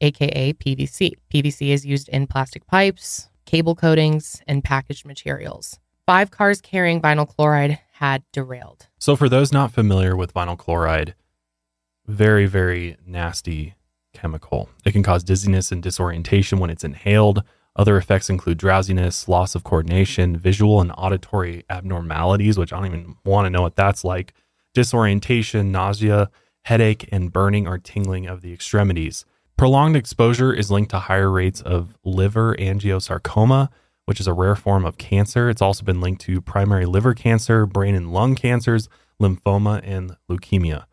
aka 0.00 0.52
PVC. 0.52 1.12
PVC 1.32 1.68
is 1.68 1.86
used 1.86 2.08
in 2.10 2.26
plastic 2.26 2.66
pipes, 2.66 3.28
cable 3.46 3.74
coatings, 3.74 4.42
and 4.46 4.62
packaged 4.62 5.06
materials. 5.06 5.78
Five 6.06 6.30
cars 6.30 6.60
carrying 6.60 7.00
vinyl 7.00 7.26
chloride 7.26 7.78
had 7.92 8.24
derailed. 8.32 8.88
So, 8.98 9.16
for 9.16 9.28
those 9.28 9.52
not 9.52 9.72
familiar 9.72 10.16
with 10.16 10.34
vinyl 10.34 10.58
chloride, 10.58 11.14
very, 12.06 12.46
very 12.46 12.96
nasty 13.06 13.74
chemical. 14.12 14.68
It 14.84 14.92
can 14.92 15.02
cause 15.02 15.24
dizziness 15.24 15.72
and 15.72 15.82
disorientation 15.82 16.58
when 16.58 16.68
it's 16.68 16.84
inhaled. 16.84 17.42
Other 17.74 17.96
effects 17.96 18.28
include 18.28 18.58
drowsiness, 18.58 19.28
loss 19.28 19.54
of 19.54 19.64
coordination, 19.64 20.36
visual 20.36 20.82
and 20.82 20.92
auditory 20.98 21.64
abnormalities, 21.70 22.58
which 22.58 22.70
I 22.70 22.76
don't 22.76 22.86
even 22.86 23.16
want 23.24 23.46
to 23.46 23.50
know 23.50 23.62
what 23.62 23.76
that's 23.76 24.04
like, 24.04 24.34
disorientation, 24.74 25.72
nausea, 25.72 26.30
headache, 26.64 27.08
and 27.12 27.32
burning 27.32 27.66
or 27.66 27.78
tingling 27.78 28.26
of 28.26 28.40
the 28.40 28.52
extremities. 28.52 29.24
Prolonged 29.56 29.96
exposure 29.96 30.52
is 30.52 30.70
linked 30.70 30.90
to 30.90 30.98
higher 30.98 31.30
rates 31.30 31.60
of 31.60 31.94
liver 32.04 32.54
angiosarcoma, 32.56 33.68
which 34.06 34.20
is 34.20 34.26
a 34.26 34.32
rare 34.32 34.56
form 34.56 34.84
of 34.84 34.98
cancer. 34.98 35.48
It's 35.48 35.62
also 35.62 35.84
been 35.84 36.00
linked 36.00 36.22
to 36.22 36.40
primary 36.40 36.86
liver 36.86 37.14
cancer, 37.14 37.66
brain 37.66 37.94
and 37.94 38.12
lung 38.12 38.34
cancers, 38.34 38.88
lymphoma, 39.20 39.80
and 39.84 40.16
leukemia. 40.30 40.86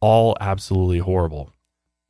All 0.00 0.36
absolutely 0.40 0.98
horrible. 0.98 1.52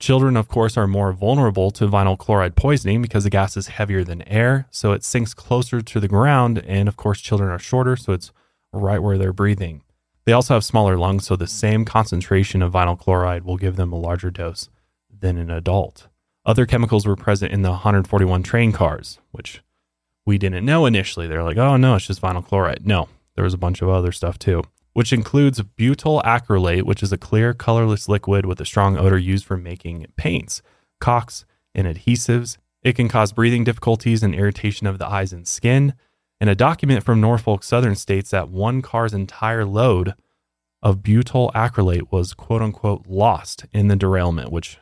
Children, 0.00 0.36
of 0.36 0.48
course, 0.48 0.76
are 0.78 0.86
more 0.86 1.12
vulnerable 1.12 1.70
to 1.72 1.86
vinyl 1.86 2.16
chloride 2.16 2.56
poisoning 2.56 3.02
because 3.02 3.24
the 3.24 3.30
gas 3.30 3.56
is 3.56 3.66
heavier 3.66 4.02
than 4.02 4.22
air, 4.22 4.66
so 4.70 4.92
it 4.92 5.04
sinks 5.04 5.34
closer 5.34 5.82
to 5.82 6.00
the 6.00 6.08
ground. 6.08 6.64
And 6.66 6.88
of 6.88 6.96
course, 6.96 7.20
children 7.20 7.50
are 7.50 7.58
shorter, 7.58 7.96
so 7.96 8.12
it's 8.14 8.32
right 8.72 9.02
where 9.02 9.18
they're 9.18 9.32
breathing. 9.34 9.82
They 10.30 10.34
also 10.34 10.54
have 10.54 10.64
smaller 10.64 10.96
lungs, 10.96 11.26
so 11.26 11.34
the 11.34 11.48
same 11.48 11.84
concentration 11.84 12.62
of 12.62 12.72
vinyl 12.72 12.96
chloride 12.96 13.42
will 13.42 13.56
give 13.56 13.74
them 13.74 13.92
a 13.92 13.98
larger 13.98 14.30
dose 14.30 14.68
than 15.10 15.36
an 15.36 15.50
adult. 15.50 16.06
Other 16.46 16.66
chemicals 16.66 17.04
were 17.04 17.16
present 17.16 17.50
in 17.50 17.62
the 17.62 17.70
141 17.70 18.44
train 18.44 18.70
cars, 18.70 19.18
which 19.32 19.60
we 20.24 20.38
didn't 20.38 20.64
know 20.64 20.86
initially. 20.86 21.26
They're 21.26 21.42
like, 21.42 21.56
oh 21.56 21.76
no, 21.76 21.96
it's 21.96 22.06
just 22.06 22.22
vinyl 22.22 22.46
chloride. 22.46 22.86
No, 22.86 23.08
there 23.34 23.42
was 23.42 23.54
a 23.54 23.58
bunch 23.58 23.82
of 23.82 23.88
other 23.88 24.12
stuff 24.12 24.38
too 24.38 24.62
which 24.92 25.12
includes 25.12 25.60
butyl 25.62 26.22
acrylate, 26.24 26.84
which 26.84 27.02
is 27.02 27.12
a 27.12 27.18
clear, 27.18 27.52
colorless 27.52 28.08
liquid 28.08 28.46
with 28.46 28.60
a 28.60 28.64
strong 28.64 28.96
odor 28.96 29.18
used 29.18 29.44
for 29.44 29.56
making 29.56 30.06
paints, 30.16 30.62
caulks, 31.00 31.44
and 31.74 31.88
adhesives. 31.88 32.56
It 32.84 32.94
can 32.94 33.08
cause 33.08 33.32
breathing 33.32 33.64
difficulties 33.64 34.22
and 34.22 34.34
irritation 34.34 34.86
of 34.86 34.98
the 34.98 35.08
eyes 35.08 35.32
and 35.32 35.46
skin. 35.46 35.94
And 36.40 36.48
a 36.48 36.54
document 36.54 37.04
from 37.04 37.20
Norfolk 37.20 37.62
Southern 37.62 37.96
states 37.96 38.30
that 38.30 38.48
one 38.48 38.80
car's 38.82 39.12
entire 39.12 39.64
load 39.64 40.14
of 40.82 41.02
butyl 41.02 41.50
acrylate 41.54 42.10
was 42.10 42.32
quote 42.32 42.62
unquote 42.62 43.06
lost 43.06 43.66
in 43.72 43.88
the 43.88 43.96
derailment, 43.96 44.50
which 44.50 44.78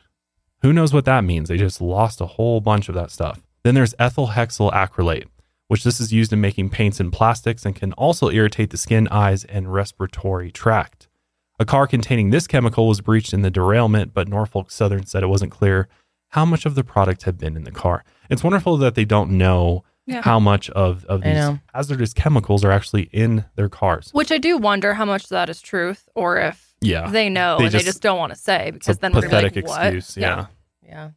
who 0.61 0.71
knows 0.73 0.93
what 0.93 1.05
that 1.05 1.23
means? 1.23 1.49
They 1.49 1.57
just 1.57 1.81
lost 1.81 2.21
a 2.21 2.25
whole 2.25 2.61
bunch 2.61 2.89
of 2.89 2.95
that 2.95 3.11
stuff. 3.11 3.41
Then 3.63 3.75
there's 3.75 3.95
ethyl 3.99 4.29
hexyl 4.29 4.71
acrylate 4.71 5.25
which 5.69 5.83
this 5.83 6.01
is 6.01 6.11
used 6.11 6.33
in 6.33 6.41
making 6.41 6.71
paints 6.71 6.99
and 6.99 7.13
plastics 7.13 7.63
and 7.63 7.75
can 7.75 7.93
also 7.93 8.29
irritate 8.29 8.71
the 8.71 8.77
skin, 8.77 9.07
eyes, 9.09 9.45
and 9.45 9.71
respiratory 9.71 10.51
tract. 10.51 11.07
A 11.59 11.65
car 11.65 11.85
containing 11.85 12.31
this 12.31 12.47
chemical 12.47 12.87
was 12.87 13.01
breached 13.01 13.33
in 13.33 13.43
the 13.43 13.51
derailment, 13.51 14.11
but 14.11 14.27
Norfolk 14.27 14.71
Southern 14.71 15.05
said 15.05 15.21
it 15.21 15.27
wasn't 15.27 15.51
clear 15.51 15.87
how 16.29 16.43
much 16.43 16.65
of 16.65 16.73
the 16.73 16.83
product 16.83 17.23
had 17.23 17.37
been 17.37 17.55
in 17.55 17.65
the 17.65 17.71
car. 17.71 18.03
It's 18.31 18.43
wonderful 18.43 18.77
that 18.77 18.95
they 18.95 19.05
don't 19.05 19.31
know 19.31 19.83
yeah. 20.09 20.21
how 20.21 20.39
much 20.39 20.69
of, 20.71 21.05
of 21.05 21.21
these 21.21 21.57
hazardous 21.73 22.13
chemicals 22.13 22.63
are 22.63 22.71
actually 22.71 23.03
in 23.11 23.45
their 23.55 23.69
cars. 23.69 24.09
Which 24.11 24.31
I 24.31 24.37
do 24.37 24.57
wonder 24.57 24.93
how 24.93 25.05
much 25.05 25.29
that 25.29 25.49
is 25.49 25.61
truth 25.61 26.09
or 26.15 26.37
if 26.37 26.73
yeah, 26.81 27.09
they 27.09 27.29
know 27.29 27.57
they 27.57 27.65
and 27.65 27.71
just, 27.71 27.85
they 27.85 27.89
just 27.89 28.01
don't 28.01 28.17
want 28.17 28.33
to 28.33 28.39
say 28.39 28.71
because 28.71 28.97
then 28.99 29.13
we're 29.13 29.27
like, 29.29 29.55
excuse. 29.55 29.67
What? 29.67 29.93
Yeah. 30.17 30.17
yeah. 30.17 30.45
yeah. 30.83 31.09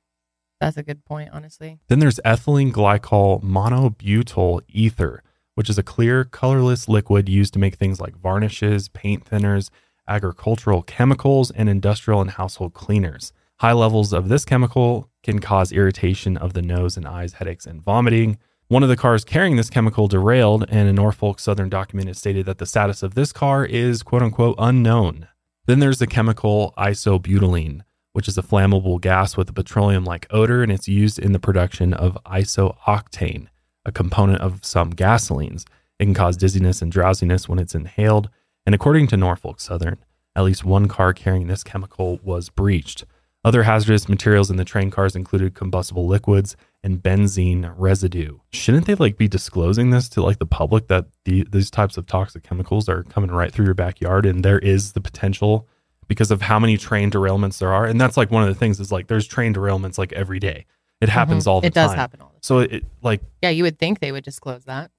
That's 0.61 0.77
a 0.77 0.83
good 0.83 1.05
point, 1.05 1.31
honestly. 1.33 1.81
Then 1.89 1.99
there's 1.99 2.21
ethylene 2.25 2.71
glycol 2.71 3.43
monobutyl 3.43 4.61
ether, 4.69 5.25
which 5.57 5.69
is 5.69 5.77
a 5.77 5.83
clear, 5.83 6.25
colorless 6.25 6.89
liquid 6.89 7.29
used 7.29 7.53
to 7.55 7.59
make 7.59 7.75
things 7.75 8.01
like 8.01 8.15
varnishes, 8.17 8.89
paint 8.89 9.25
thinners, 9.25 9.71
agricultural 10.07 10.83
chemicals, 10.83 11.51
and 11.51 11.69
industrial 11.69 12.21
and 12.21 12.31
household 12.31 12.75
cleaners. 12.75 13.33
High 13.59 13.73
levels 13.73 14.13
of 14.13 14.29
this 14.29 14.45
chemical 14.45 15.09
can 15.23 15.39
cause 15.39 15.73
irritation 15.73 16.37
of 16.37 16.53
the 16.53 16.63
nose 16.63 16.97
and 16.97 17.07
eyes, 17.07 17.35
headaches, 17.35 17.67
and 17.67 17.83
vomiting. 17.83 18.39
One 18.73 18.83
of 18.83 18.89
the 18.89 18.97
cars 18.97 19.23
carrying 19.23 19.57
this 19.57 19.69
chemical 19.69 20.09
derailed, 20.09 20.65
and 20.71 20.89
a 20.89 20.95
Norfolk 20.95 21.39
Southern 21.41 21.69
document 21.69 22.09
has 22.09 22.17
stated 22.17 22.47
that 22.47 22.57
the 22.57 22.65
status 22.65 23.03
of 23.03 23.15
this 23.15 23.31
car 23.31 23.67
is 23.67 24.03
quote 24.03 24.23
unquote 24.23 24.55
unknown. 24.59 25.29
Then 25.67 25.81
there's 25.81 25.99
the 25.99 26.07
chemical 26.07 26.73
isobutylene, 26.79 27.83
which 28.15 28.29
is 28.29 28.39
a 28.39 28.43
flammable 28.43 28.99
gas 28.99 29.37
with 29.37 29.51
a 29.51 29.53
petroleum 29.53 30.07
like 30.07 30.27
odor, 30.31 30.63
and 30.63 30.73
it's 30.73 30.89
used 30.89 31.19
in 31.19 31.33
the 31.33 31.39
production 31.39 31.93
of 31.93 32.17
isooctane, 32.25 33.49
a 33.85 33.93
component 33.93 34.41
of 34.41 34.65
some 34.65 34.95
gasolines. 34.95 35.67
It 35.99 36.07
can 36.07 36.15
cause 36.15 36.39
dizziness 36.39 36.81
and 36.81 36.91
drowsiness 36.91 37.51
when 37.51 37.59
it's 37.59 37.75
inhaled. 37.75 38.31
And 38.65 38.75
according 38.75 39.09
to 39.09 39.19
Norfolk 39.19 39.61
Southern, 39.61 39.99
at 40.35 40.45
least 40.45 40.65
one 40.65 40.89
car 40.89 41.13
carrying 41.13 41.49
this 41.49 41.63
chemical 41.63 42.21
was 42.23 42.49
breached. 42.49 43.05
Other 43.45 43.65
hazardous 43.65 44.09
materials 44.09 44.51
in 44.51 44.57
the 44.57 44.65
train 44.65 44.91
cars 44.91 45.15
included 45.15 45.55
combustible 45.55 46.07
liquids 46.07 46.57
and 46.85 47.03
benzene 47.03 47.73
residue. 47.77 48.39
Shouldn't 48.53 48.87
they 48.87 48.95
like 48.95 49.17
be 49.17 49.29
disclosing 49.29 49.91
this 49.91 50.09
to 50.11 50.23
like 50.23 50.39
the 50.39 50.47
public 50.47 50.89
that 50.89 51.07
the, 51.25 51.47
these 51.51 51.71
types 51.71 51.97
of 51.97 52.07
toxic 52.07 52.43
chemicals 52.43 52.89
are 52.89 53.05
coming 53.05 53.31
right 53.31 53.53
through 53.53 53.67
your 53.67 53.75
backyard 53.75 54.27
and 54.27 54.45
there 54.45 54.59
is 54.59 54.93
the 54.93 55.01
potential 55.01 55.69
because 56.09 56.31
of 56.31 56.43
how 56.43 56.59
many 56.59 56.77
train 56.77 57.11
derailments 57.11 57.59
there 57.59 57.73
are. 57.73 57.87
And 57.87 58.01
that's 58.01 58.17
like 58.17 58.31
one 58.31 58.43
of 58.43 58.49
the 58.49 58.55
things 58.55 58.81
is 58.81 58.91
like 58.91 59.07
there's 59.07 59.27
train 59.27 59.55
derailments 59.55 59.97
like 59.97 60.13
every 60.13 60.41
day. 60.41 60.67
It 61.01 61.07
mm-hmm. 61.07 61.13
happens 61.13 61.45
mm-hmm. 61.45 61.51
all 61.51 61.61
the 61.61 61.69
it 61.69 61.75
time. 61.75 61.85
It 61.85 61.87
does 61.89 61.97
happen 61.97 62.21
all 62.21 62.29
the 62.29 62.35
time. 62.35 62.41
So 62.43 62.59
it, 62.59 62.73
it, 62.73 62.85
like 63.01 63.23
Yeah, 63.43 63.51
you 63.51 63.63
would 63.63 63.79
think 63.79 64.01
they 64.01 64.13
would 64.13 64.25
disclose 64.25 64.65
that. 64.65 64.91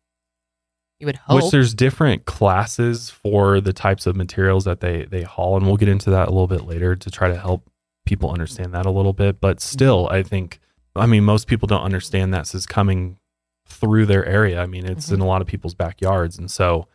You 1.00 1.08
would 1.08 1.18
hope. 1.18 1.44
Which 1.44 1.52
there's 1.52 1.74
different 1.74 2.24
classes 2.24 3.10
for 3.10 3.60
the 3.60 3.74
types 3.74 4.06
of 4.06 4.16
materials 4.16 4.64
that 4.64 4.80
they 4.80 5.04
they 5.04 5.24
haul 5.24 5.58
and 5.58 5.66
we'll 5.66 5.76
get 5.76 5.90
into 5.90 6.12
that 6.12 6.30
a 6.30 6.32
little 6.32 6.48
bit 6.48 6.64
later 6.66 6.96
to 6.96 7.12
try 7.12 7.28
to 7.28 7.38
help 7.38 7.70
people 8.06 8.32
understand 8.32 8.74
that 8.74 8.86
a 8.86 8.92
little 8.92 9.14
bit, 9.14 9.42
but 9.42 9.60
still 9.60 10.08
I 10.10 10.24
think 10.24 10.60
I 10.96 11.06
mean 11.06 11.24
most 11.24 11.48
people 11.48 11.68
don't 11.68 11.84
understand 11.84 12.34
that 12.34 12.42
this 12.42 12.56
is 12.56 12.66
coming 12.66 13.18
through 13.66 14.06
their 14.06 14.26
area. 14.26 14.62
I 14.62 14.66
mean, 14.66 14.86
it's 14.86 15.06
mm-hmm. 15.06 15.16
in 15.16 15.22
a 15.22 15.26
lot 15.26 15.42
of 15.42 15.48
people's 15.48 15.74
backyards 15.74 16.38
and 16.38 16.52
so 16.52 16.88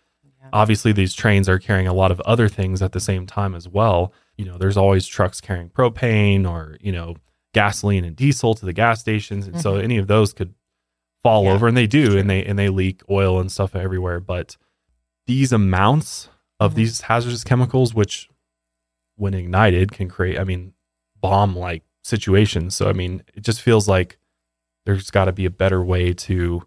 Obviously, 0.53 0.93
these 0.93 1.15
trains 1.15 1.49
are 1.49 1.59
carrying 1.59 1.87
a 1.87 1.93
lot 1.93 2.11
of 2.11 2.21
other 2.21 2.49
things 2.49 2.83
at 2.83 2.93
the 2.93 3.01
same 3.01 3.27
time 3.27 3.55
as 3.55 3.69
well. 3.69 4.13
You 4.37 4.45
know, 4.45 4.59
there's 4.59 4.77
always 4.77 5.07
trucks 5.07 5.41
carrying 5.41 5.69
propane 5.69 6.49
or, 6.49 6.77
you 6.81 6.93
know, 6.93 7.17
gasoline 7.55 8.05
and 8.05 8.17
diesel 8.17 8.55
to 8.55 8.65
the 8.65 8.73
gas 8.73 9.01
stations. 9.01 9.47
And 9.47 9.57
mm-hmm. 9.57 9.63
so 9.63 9.77
any 9.77 9.99
of 9.99 10.07
those 10.07 10.33
could 10.33 10.55
fall 11.23 11.45
yeah, 11.45 11.53
over 11.53 11.69
and 11.69 11.77
they 11.77 11.87
do 11.87 12.17
and 12.17 12.31
they 12.31 12.45
and 12.45 12.59
they 12.59 12.69
leak 12.69 13.03
oil 13.11 13.41
and 13.41 13.51
stuff 13.51 13.75
everywhere. 13.75 14.21
But 14.21 14.57
these 15.27 15.53
amounts 15.53 16.29
of 16.61 16.73
mm-hmm. 16.73 16.79
these 16.79 17.01
hazardous 17.03 17.45
chemicals, 17.45 17.95
which 17.95 18.29
when 19.17 19.35
ignited 19.35 19.93
can 19.93 20.09
create, 20.09 20.39
I 20.39 20.45
mean, 20.45 20.73
bomb 21.21 21.57
like 21.57 21.83
situations. 22.09 22.75
So 22.75 22.89
I 22.89 22.93
mean, 22.93 23.23
it 23.35 23.43
just 23.43 23.63
feels 23.63 23.89
like 23.89 24.19
there's 24.87 25.11
got 25.11 25.27
to 25.27 25.33
be 25.33 25.45
a 25.45 25.51
better 25.51 25.83
way 25.83 26.13
to 26.15 26.63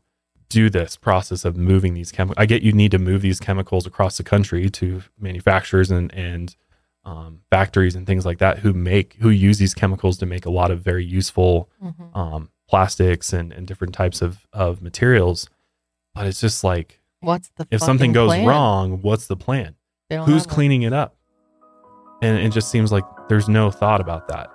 do 0.50 0.70
this 0.70 0.98
process 0.98 1.46
of 1.46 1.56
moving 1.56 1.94
these 1.94 2.12
chemicals. 2.12 2.42
I 2.42 2.46
get 2.46 2.62
you 2.62 2.74
need 2.74 2.92
to 2.92 3.00
move 3.00 3.22
these 3.22 3.40
chemicals 3.40 3.88
across 3.88 4.18
the 4.18 4.24
country 4.24 4.70
to 4.70 5.04
manufacturers 5.20 5.90
and 5.90 6.14
and 6.14 6.56
um, 7.04 7.42
factories 7.50 7.96
and 7.96 8.06
things 8.06 8.26
like 8.26 8.38
that 8.38 8.60
who 8.60 8.74
make 8.74 9.16
who 9.22 9.30
use 9.30 9.58
these 9.58 9.74
chemicals 9.74 10.18
to 10.20 10.26
make 10.26 10.46
a 10.46 10.52
lot 10.52 10.70
of 10.70 10.82
very 10.82 11.04
useful 11.04 11.70
mm-hmm. 11.84 12.18
um, 12.18 12.50
plastics 12.70 13.34
and, 13.34 13.52
and 13.52 13.66
different 13.66 13.94
types 13.94 14.22
of 14.22 14.46
of 14.54 14.82
materials. 14.82 15.50
But 16.14 16.28
it's 16.28 16.42
just 16.42 16.64
like, 16.64 17.00
what's 17.22 17.50
the 17.56 17.68
if 17.72 17.82
something 17.82 18.12
goes 18.12 18.30
plan? 18.30 18.46
wrong? 18.46 19.02
What's 19.02 19.28
the 19.28 19.38
plan? 19.38 19.76
Who's 20.26 20.46
cleaning 20.46 20.82
it 20.82 20.92
up? 20.92 21.16
And 22.22 22.38
it 22.38 22.50
just 22.50 22.70
seems 22.70 22.92
like 22.92 23.06
there's 23.30 23.48
no 23.48 23.72
thought 23.72 24.02
about 24.02 24.28
that. 24.28 24.52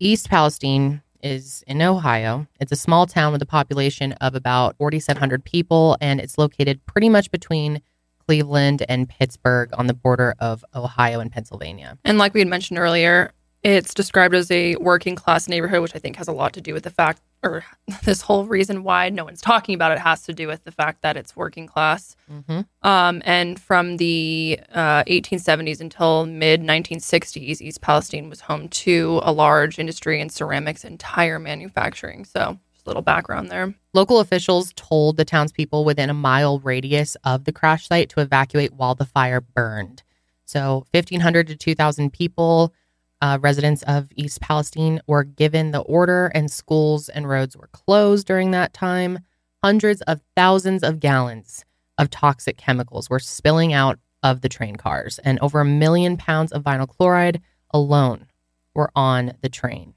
East 0.00 0.28
Palestine 0.28 1.02
is 1.22 1.64
in 1.66 1.82
Ohio. 1.82 2.46
It's 2.60 2.70
a 2.70 2.76
small 2.76 3.06
town 3.06 3.32
with 3.32 3.42
a 3.42 3.46
population 3.46 4.12
of 4.12 4.36
about 4.36 4.76
4,700 4.76 5.44
people, 5.44 5.96
and 6.00 6.20
it's 6.20 6.38
located 6.38 6.84
pretty 6.86 7.08
much 7.08 7.30
between 7.32 7.82
Cleveland 8.24 8.84
and 8.88 9.08
Pittsburgh 9.08 9.70
on 9.72 9.88
the 9.88 9.94
border 9.94 10.34
of 10.38 10.64
Ohio 10.74 11.18
and 11.18 11.32
Pennsylvania. 11.32 11.98
And 12.04 12.18
like 12.18 12.32
we 12.32 12.40
had 12.40 12.48
mentioned 12.48 12.78
earlier, 12.78 13.32
It's 13.64 13.92
described 13.92 14.34
as 14.34 14.50
a 14.50 14.76
working 14.76 15.16
class 15.16 15.48
neighborhood, 15.48 15.82
which 15.82 15.96
I 15.96 15.98
think 15.98 16.16
has 16.16 16.28
a 16.28 16.32
lot 16.32 16.52
to 16.52 16.60
do 16.60 16.72
with 16.74 16.84
the 16.84 16.90
fact, 16.90 17.20
or 17.42 17.64
this 18.04 18.22
whole 18.22 18.44
reason 18.44 18.84
why 18.84 19.08
no 19.08 19.24
one's 19.24 19.40
talking 19.40 19.74
about 19.74 19.92
it 19.92 19.98
has 19.98 20.22
to 20.24 20.32
do 20.32 20.46
with 20.46 20.62
the 20.64 20.70
fact 20.70 21.02
that 21.02 21.16
it's 21.16 21.34
working 21.34 21.66
class. 21.66 22.14
Mm-hmm. 22.30 22.60
Um, 22.88 23.22
and 23.24 23.60
from 23.60 23.96
the 23.96 24.60
uh, 24.72 25.02
1870s 25.04 25.80
until 25.80 26.24
mid 26.26 26.62
1960s, 26.62 27.60
East 27.60 27.80
Palestine 27.80 28.30
was 28.30 28.42
home 28.42 28.68
to 28.68 29.20
a 29.24 29.32
large 29.32 29.78
industry 29.78 30.20
in 30.20 30.28
ceramics 30.28 30.84
and 30.84 31.00
tire 31.00 31.40
manufacturing. 31.40 32.24
So, 32.24 32.58
just 32.72 32.86
a 32.86 32.90
little 32.90 33.02
background 33.02 33.50
there. 33.50 33.74
Local 33.92 34.20
officials 34.20 34.72
told 34.76 35.16
the 35.16 35.24
townspeople 35.24 35.84
within 35.84 36.10
a 36.10 36.14
mile 36.14 36.60
radius 36.60 37.16
of 37.24 37.44
the 37.44 37.52
crash 37.52 37.88
site 37.88 38.08
to 38.10 38.20
evacuate 38.20 38.74
while 38.74 38.94
the 38.94 39.04
fire 39.04 39.40
burned. 39.40 40.04
So, 40.44 40.86
1,500 40.92 41.48
to 41.48 41.56
2,000 41.56 42.12
people, 42.12 42.72
uh, 43.20 43.38
residents 43.40 43.82
of 43.84 44.08
East 44.14 44.40
Palestine, 44.40 45.00
were 45.06 45.24
given 45.24 45.70
the 45.70 45.80
order, 45.80 46.26
and 46.34 46.50
schools 46.50 47.08
and 47.08 47.28
roads 47.28 47.56
were 47.56 47.68
closed 47.72 48.26
during 48.26 48.50
that 48.52 48.72
time. 48.72 49.18
Hundreds 49.62 50.00
of 50.02 50.20
thousands 50.36 50.82
of 50.82 51.00
gallons 51.00 51.64
of 51.98 52.10
toxic 52.10 52.56
chemicals 52.56 53.10
were 53.10 53.18
spilling 53.18 53.72
out 53.72 53.98
of 54.22 54.40
the 54.40 54.48
train 54.48 54.76
cars, 54.76 55.18
and 55.20 55.38
over 55.40 55.60
a 55.60 55.64
million 55.64 56.16
pounds 56.16 56.52
of 56.52 56.62
vinyl 56.62 56.88
chloride 56.88 57.40
alone 57.70 58.26
were 58.74 58.90
on 58.94 59.32
the 59.42 59.48
train. 59.48 59.94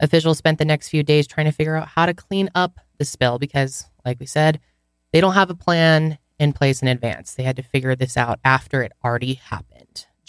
Officials 0.00 0.38
spent 0.38 0.58
the 0.58 0.64
next 0.64 0.88
few 0.88 1.02
days 1.02 1.26
trying 1.26 1.46
to 1.46 1.52
figure 1.52 1.76
out 1.76 1.88
how 1.88 2.06
to 2.06 2.14
clean 2.14 2.48
up 2.54 2.80
the 2.98 3.04
spill 3.04 3.38
because, 3.38 3.88
like 4.04 4.18
we 4.18 4.26
said, 4.26 4.60
they 5.12 5.20
don't 5.20 5.34
have 5.34 5.50
a 5.50 5.54
plan 5.54 6.18
in 6.38 6.52
place 6.52 6.82
in 6.82 6.88
advance. 6.88 7.34
They 7.34 7.42
had 7.42 7.56
to 7.56 7.62
figure 7.62 7.94
this 7.94 8.16
out 8.16 8.40
after 8.44 8.82
it 8.82 8.92
already 9.04 9.34
happened. 9.34 9.79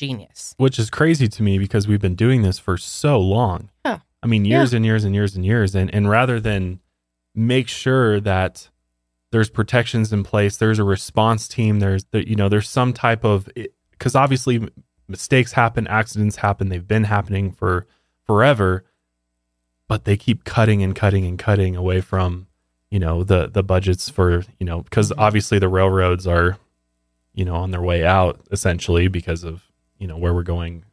Genius. 0.02 0.56
which 0.58 0.80
is 0.80 0.90
crazy 0.90 1.28
to 1.28 1.44
me 1.44 1.60
because 1.60 1.88
we've 1.88 2.02
been 2.02 2.16
doing 2.16 2.42
this 2.42 2.58
for 2.58 2.76
so 2.76 3.20
long. 3.20 3.70
Yeah. 3.86 4.00
I 4.24 4.28
mean, 4.28 4.46
years 4.46 4.74
and 4.74 4.84
years 4.84 5.04
and 5.04 5.14
years 5.14 5.36
and 5.36 5.46
years. 5.46 5.76
And, 5.76 5.94
and 5.94 6.10
rather 6.10 6.40
than 6.40 6.80
make 7.36 7.68
sure 7.68 8.20
that 8.20 8.70
there's 9.32 9.52
protections 9.52 10.12
in 10.12 10.24
place, 10.24 10.58
there's 10.58 10.80
a 10.80 10.84
response 10.84 11.48
team, 11.48 11.80
there's, 11.80 12.06
there, 12.06 12.24
you 12.24 12.36
know, 12.36 12.50
there's 12.50 12.68
some 12.68 12.94
type 12.94 13.24
of, 13.24 13.48
because 13.92 14.16
obviously 14.16 14.68
mistakes 15.08 15.52
happen, 15.52 15.86
accidents 15.86 16.38
happen, 16.38 16.70
they've 16.70 16.88
been 16.88 17.04
happening 17.04 17.52
for 17.52 17.86
forever, 18.26 18.84
but 19.88 20.06
they 20.06 20.18
keep 20.18 20.46
cutting 20.46 20.82
and 20.82 20.96
cutting 20.96 21.26
and 21.26 21.38
cutting 21.38 21.76
away 21.76 22.02
from, 22.02 22.48
you 22.90 22.98
know, 22.98 23.24
the, 23.24 23.48
the 23.48 23.62
budgets 23.62 24.10
for, 24.10 24.44
you 24.60 24.66
know, 24.66 24.82
because 24.82 25.14
obviously 25.16 25.60
the 25.60 25.70
railroads 25.70 26.26
are, 26.26 26.58
you 27.36 27.46
know, 27.46 27.56
on 27.56 27.70
their 27.70 27.84
way 27.84 28.04
out 28.04 28.42
essentially 28.52 29.08
because 29.08 29.44
of, 29.44 29.71
you 30.02 30.08
know, 30.08 30.18
where 30.18 30.34
we're 30.34 30.44
going 30.44 30.84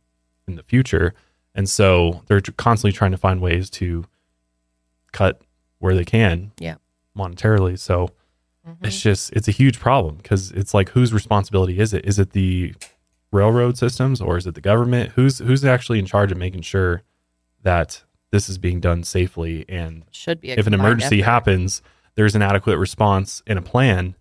in 0.47 0.55
the 0.57 0.63
future. 0.63 1.15
And 1.55 1.69
so 1.69 2.23
they're 2.27 2.43
constantly 2.43 2.93
trying 2.93 3.11
to 3.13 3.17
find 3.17 3.41
ways 3.41 3.71
to 3.71 4.05
cut 5.13 5.41
where 5.79 5.95
they 5.95 6.05
can. 6.05 6.53
Yeah. 6.61 6.77
Monetarily. 7.17 7.79
So 7.79 8.11
mm-hmm. 8.69 8.85
it's 8.85 9.01
just 9.01 9.33
it's 9.33 9.49
a 9.49 9.53
huge 9.53 9.81
problem 9.81 10.17
because 10.17 10.53
it's 10.53 10.75
like 10.75 10.91
whose 10.91 11.13
responsibility 11.13 11.81
is 11.81 11.95
it? 11.95 12.05
Is 12.05 12.19
it 12.19 12.33
the 12.33 12.75
railroad 13.33 13.79
systems 13.79 14.21
or 14.21 14.37
is 14.37 14.47
it 14.47 14.55
the 14.55 14.61
government? 14.61 15.13
Who's 15.13 15.39
who's 15.39 15.65
actually 15.65 15.99
in 15.99 16.07
charge 16.07 16.31
of 16.31 16.39
making 16.39 16.63
sure 16.63 17.03
that 17.63 18.05
this 18.31 18.51
is 18.51 18.59
being 18.59 18.79
done 18.79 19.05
safely 19.05 19.65
and 19.71 20.05
Should 20.11 20.43
be 20.43 20.51
if 20.51 20.67
an 20.67 20.75
emergency 20.75 21.21
effort. 21.21 21.31
happens, 21.31 21.83
there's 22.15 22.35
an 22.35 22.43
adequate 22.43 22.77
response 22.77 23.43
and 23.47 23.59
a 23.59 23.63
plan. 23.63 24.17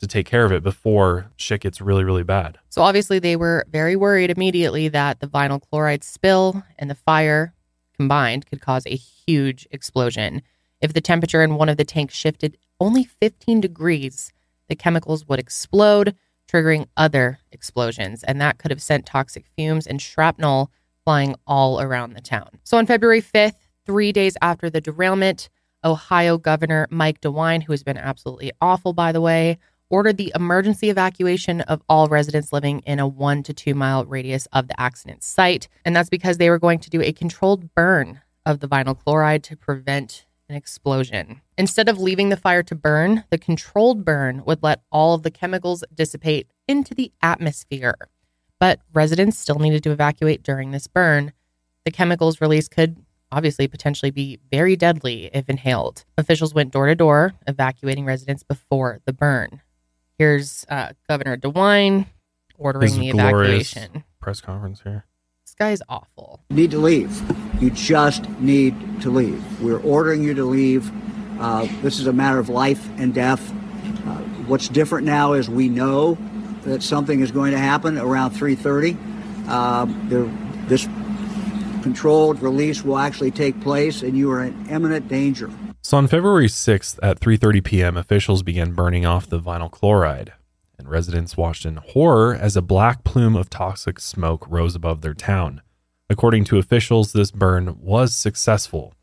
To 0.00 0.06
take 0.06 0.26
care 0.26 0.44
of 0.44 0.52
it 0.52 0.62
before 0.62 1.30
shit 1.36 1.62
gets 1.62 1.80
really, 1.80 2.04
really 2.04 2.22
bad. 2.22 2.58
So 2.68 2.82
obviously 2.82 3.18
they 3.18 3.36
were 3.36 3.66
very 3.70 3.96
worried 3.96 4.30
immediately 4.30 4.88
that 4.88 5.20
the 5.20 5.26
vinyl 5.26 5.60
chloride 5.60 6.04
spill 6.04 6.62
and 6.78 6.88
the 6.88 6.94
fire 6.94 7.54
combined 7.96 8.46
could 8.46 8.60
cause 8.60 8.86
a 8.86 8.94
huge 8.96 9.66
explosion. 9.70 10.42
If 10.80 10.92
the 10.92 11.00
temperature 11.00 11.42
in 11.42 11.56
one 11.56 11.68
of 11.68 11.76
the 11.76 11.84
tanks 11.84 12.14
shifted 12.14 12.56
only 12.78 13.02
15 13.02 13.60
degrees, 13.60 14.32
the 14.68 14.76
chemicals 14.76 15.26
would 15.26 15.40
explode, 15.40 16.14
triggering 16.46 16.86
other 16.96 17.40
explosions, 17.50 18.22
and 18.22 18.40
that 18.40 18.58
could 18.58 18.70
have 18.70 18.80
sent 18.80 19.04
toxic 19.04 19.46
fumes 19.56 19.86
and 19.86 20.00
shrapnel 20.00 20.70
flying 21.04 21.34
all 21.46 21.80
around 21.80 22.12
the 22.12 22.20
town. 22.20 22.48
So 22.62 22.78
on 22.78 22.86
February 22.86 23.20
5th, 23.20 23.56
3 23.84 24.12
days 24.12 24.36
after 24.40 24.70
the 24.70 24.80
derailment, 24.80 25.48
Ohio 25.84 26.38
Governor 26.38 26.86
Mike 26.90 27.20
DeWine, 27.20 27.64
who 27.64 27.72
has 27.72 27.82
been 27.82 27.98
absolutely 27.98 28.52
awful 28.60 28.92
by 28.92 29.10
the 29.10 29.20
way, 29.20 29.58
ordered 29.90 30.16
the 30.16 30.32
emergency 30.34 30.90
evacuation 30.90 31.60
of 31.62 31.82
all 31.88 32.08
residents 32.08 32.52
living 32.52 32.80
in 32.80 32.98
a 32.98 33.06
one 33.06 33.42
to 33.42 33.52
two 33.52 33.74
mile 33.74 34.04
radius 34.04 34.46
of 34.52 34.68
the 34.68 34.80
accident 34.80 35.22
site. 35.22 35.68
And 35.84 35.94
that's 35.94 36.10
because 36.10 36.38
they 36.38 36.50
were 36.50 36.58
going 36.58 36.78
to 36.80 36.90
do 36.90 37.02
a 37.02 37.12
controlled 37.12 37.74
burn 37.74 38.20
of 38.44 38.60
the 38.60 38.68
vinyl 38.68 38.98
chloride 38.98 39.42
to 39.44 39.56
prevent 39.56 40.26
an 40.48 40.56
explosion. 40.56 41.40
Instead 41.56 41.88
of 41.88 41.98
leaving 41.98 42.30
the 42.30 42.36
fire 42.36 42.62
to 42.62 42.74
burn, 42.74 43.24
the 43.30 43.38
controlled 43.38 44.04
burn 44.04 44.42
would 44.44 44.62
let 44.62 44.82
all 44.90 45.14
of 45.14 45.22
the 45.22 45.30
chemicals 45.30 45.84
dissipate 45.94 46.48
into 46.66 46.94
the 46.94 47.12
atmosphere. 47.22 47.94
But 48.58 48.80
residents 48.92 49.38
still 49.38 49.58
needed 49.58 49.82
to 49.84 49.90
evacuate 49.90 50.42
during 50.42 50.70
this 50.70 50.86
burn. 50.86 51.32
The 51.84 51.90
chemicals 51.90 52.40
released 52.40 52.70
could 52.70 52.96
obviously 53.30 53.68
potentially 53.68 54.10
be 54.10 54.38
very 54.50 54.74
deadly 54.74 55.30
if 55.32 55.48
inhaled. 55.48 56.04
Officials 56.16 56.54
went 56.54 56.72
door 56.72 56.86
to 56.86 56.94
door, 56.94 57.34
evacuating 57.46 58.04
residents 58.04 58.42
before 58.42 59.00
the 59.04 59.12
burn. 59.12 59.60
Here's 60.18 60.66
uh, 60.68 60.94
Governor 61.08 61.36
DeWine 61.36 62.06
ordering 62.56 62.90
His 62.90 62.98
the 62.98 63.10
evacuation. 63.10 64.02
Press 64.20 64.40
conference 64.40 64.80
here. 64.82 65.06
This 65.46 65.54
guy's 65.54 65.80
awful. 65.88 66.40
You 66.50 66.56
need 66.56 66.72
to 66.72 66.78
leave. 66.78 67.22
You 67.62 67.70
just 67.70 68.28
need 68.40 69.00
to 69.02 69.10
leave. 69.10 69.62
We're 69.62 69.80
ordering 69.80 70.24
you 70.24 70.34
to 70.34 70.44
leave. 70.44 70.90
Uh, 71.40 71.68
this 71.82 72.00
is 72.00 72.08
a 72.08 72.12
matter 72.12 72.40
of 72.40 72.48
life 72.48 72.88
and 72.98 73.14
death. 73.14 73.48
Uh, 74.08 74.16
what's 74.48 74.68
different 74.68 75.06
now 75.06 75.34
is 75.34 75.48
we 75.48 75.68
know 75.68 76.18
that 76.62 76.82
something 76.82 77.20
is 77.20 77.30
going 77.30 77.52
to 77.52 77.58
happen 77.58 77.96
around 77.96 78.32
3:30. 78.32 78.96
Uh, 79.48 79.86
this 80.66 80.88
controlled 81.84 82.42
release 82.42 82.84
will 82.84 82.98
actually 82.98 83.30
take 83.30 83.60
place, 83.60 84.02
and 84.02 84.18
you 84.18 84.32
are 84.32 84.42
in 84.42 84.66
imminent 84.68 85.06
danger. 85.06 85.48
So 85.82 85.96
on 85.96 86.06
February 86.06 86.48
6th 86.48 86.98
at 87.02 87.20
3:30 87.20 87.64
p.m., 87.64 87.96
officials 87.96 88.42
began 88.42 88.72
burning 88.72 89.06
off 89.06 89.28
the 89.28 89.40
vinyl 89.40 89.70
chloride, 89.70 90.32
and 90.78 90.88
residents 90.88 91.36
watched 91.36 91.64
in 91.64 91.76
horror 91.76 92.34
as 92.34 92.56
a 92.56 92.62
black 92.62 93.04
plume 93.04 93.36
of 93.36 93.48
toxic 93.48 94.00
smoke 94.00 94.46
rose 94.48 94.74
above 94.74 95.00
their 95.00 95.14
town. 95.14 95.62
According 96.10 96.44
to 96.44 96.58
officials, 96.58 97.12
this 97.12 97.30
burn 97.30 97.78
was 97.80 98.14
successful. 98.14 98.94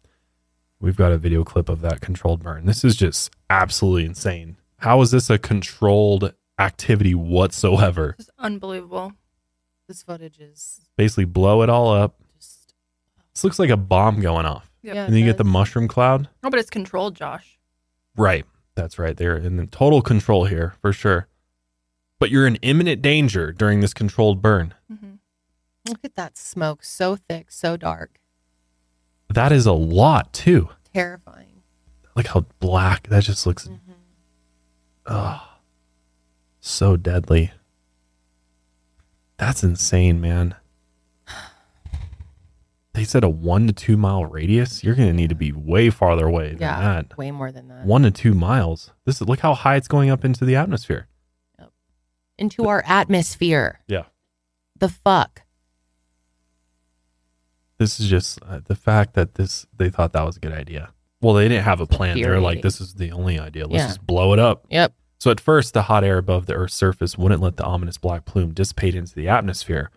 We've 0.80 0.98
got 0.98 1.12
a 1.12 1.18
video 1.18 1.44
clip 1.44 1.70
of 1.70 1.82
that 1.82 2.02
controlled 2.02 2.44
burn. 2.44 2.66
This 2.66 2.84
is 2.84 2.96
just 2.96 3.32
absolutely 3.50 4.06
insane. 4.06 4.58
How 4.80 5.02
is 5.02 5.12
this 5.12 5.30
a 5.30 5.38
controlled 5.38 6.34
activity 6.60 7.16
whatsoever? 7.16 8.16
It's 8.20 8.30
unbelievable. 8.38 9.14
This 9.88 10.04
footage 10.04 10.40
is 10.40 10.82
Basically 10.98 11.26
blow 11.26 11.62
it 11.62 11.70
all 11.70 11.94
up. 11.94 12.20
just. 12.36 12.74
This 13.34 13.44
looks 13.44 13.60
like 13.60 13.70
a 13.70 13.78
bomb 13.78 14.20
going 14.20 14.46
off. 14.46 14.70
Yep. 14.86 14.96
Yeah, 14.96 15.06
And 15.06 15.14
then 15.14 15.20
you 15.20 15.26
it 15.26 15.30
get 15.30 15.38
the 15.38 15.44
mushroom 15.46 15.88
cloud. 15.88 16.30
Oh, 16.44 16.50
but 16.50 16.60
it's 16.60 16.70
controlled, 16.70 17.16
Josh. 17.16 17.58
Right. 18.16 18.46
That's 18.76 19.00
right. 19.00 19.16
They're 19.18 19.38
in 19.38 19.66
total 19.68 20.02
control 20.02 20.46
here 20.46 20.76
for 20.82 20.94
sure. 20.94 21.28
But 22.20 22.30
you're 22.30 22.46
in 22.48 22.56
imminent 22.58 23.02
danger 23.02 23.52
during 23.52 23.80
this 23.82 23.94
controlled 23.94 24.42
burn. 24.42 24.74
hmm 24.90 25.14
Look 25.88 26.00
at 26.04 26.16
that 26.16 26.36
smoke, 26.38 26.84
so 26.84 27.16
thick, 27.16 27.52
so 27.52 27.78
dark, 27.78 28.20
That 29.30 29.52
is 29.52 29.66
a 29.68 29.72
lot 29.74 30.34
too. 30.34 30.70
terrifying. 30.94 31.62
Look 32.16 32.28
how 32.28 32.46
black 32.60 33.08
that 33.10 33.24
just 33.24 33.46
looks. 33.46 33.70
Ugh. 35.06 35.42
So 36.60 36.96
deadly. 36.98 37.52
That's 39.38 39.64
insane, 39.64 40.20
man. 40.22 40.56
They 42.96 43.04
said 43.04 43.24
a 43.24 43.30
one 43.30 43.68
to 43.68 43.74
two 43.74 43.98
mile 43.98 44.26
radius. 44.26 44.84
You're 44.84 44.96
going 44.96 45.10
to 45.10 45.14
need 45.14 45.30
to 45.30 45.36
be 45.36 45.52
way 45.52 45.90
farther 45.90 46.26
away 46.28 46.50
than 46.50 46.60
Yeah, 46.62 46.80
that. 46.80 47.18
way 47.18 47.30
more 47.32 47.52
than 47.52 47.68
that. 47.68 47.86
One 47.86 48.04
to 48.04 48.12
two 48.12 48.34
miles. 48.34 48.92
This 49.06 49.22
is 49.22 49.28
look 49.28 49.40
how 49.42 49.54
high 49.54 49.76
it's 49.76 49.88
going 49.88 50.10
up 50.10 50.24
into 50.26 50.46
the 50.46 50.56
atmosphere. 50.56 51.08
Into 52.38 52.68
our 52.68 52.84
atmosphere. 52.86 53.80
Yeah. 53.88 54.04
The 54.78 54.90
fuck. 54.90 55.42
this 57.78 58.00
is 58.00 58.08
just 58.10 58.40
uh, 58.44 58.60
the 58.66 58.76
fact 58.76 59.14
that 59.16 59.36
this 59.36 59.66
they 59.76 59.90
thought 59.90 60.14
that 60.14 60.26
was 60.26 60.38
a 60.38 60.40
good 60.40 60.54
idea. 60.54 60.92
Well, 61.22 61.34
they 61.34 61.48
didn't 61.48 61.64
have 61.66 61.82
a 61.82 61.86
plan. 61.88 62.20
They're 62.22 62.40
like, 62.40 62.62
this 62.62 62.80
is 62.80 62.94
the 62.96 63.12
only 63.12 63.40
idea. 63.40 63.68
Let's 63.68 63.82
Yeah. 63.84 63.88
just 63.88 64.06
blow 64.06 64.32
it 64.34 64.40
up. 64.40 64.66
Yep. 64.70 64.94
So 65.20 65.32
at 65.32 65.40
first, 65.40 65.74
the 65.74 65.84
hot 65.84 66.04
air 66.04 66.18
above 66.18 66.46
the 66.46 66.54
Earth's 66.54 66.76
surface 66.76 67.18
wouldn't 67.18 67.42
let 67.42 67.58
the 67.58 67.64
ominous 67.64 67.98
black 67.98 68.26
plume 68.26 68.54
dissipate 68.54 68.96
into 68.96 69.16
the 69.16 69.28
atmosphere. 69.28 69.90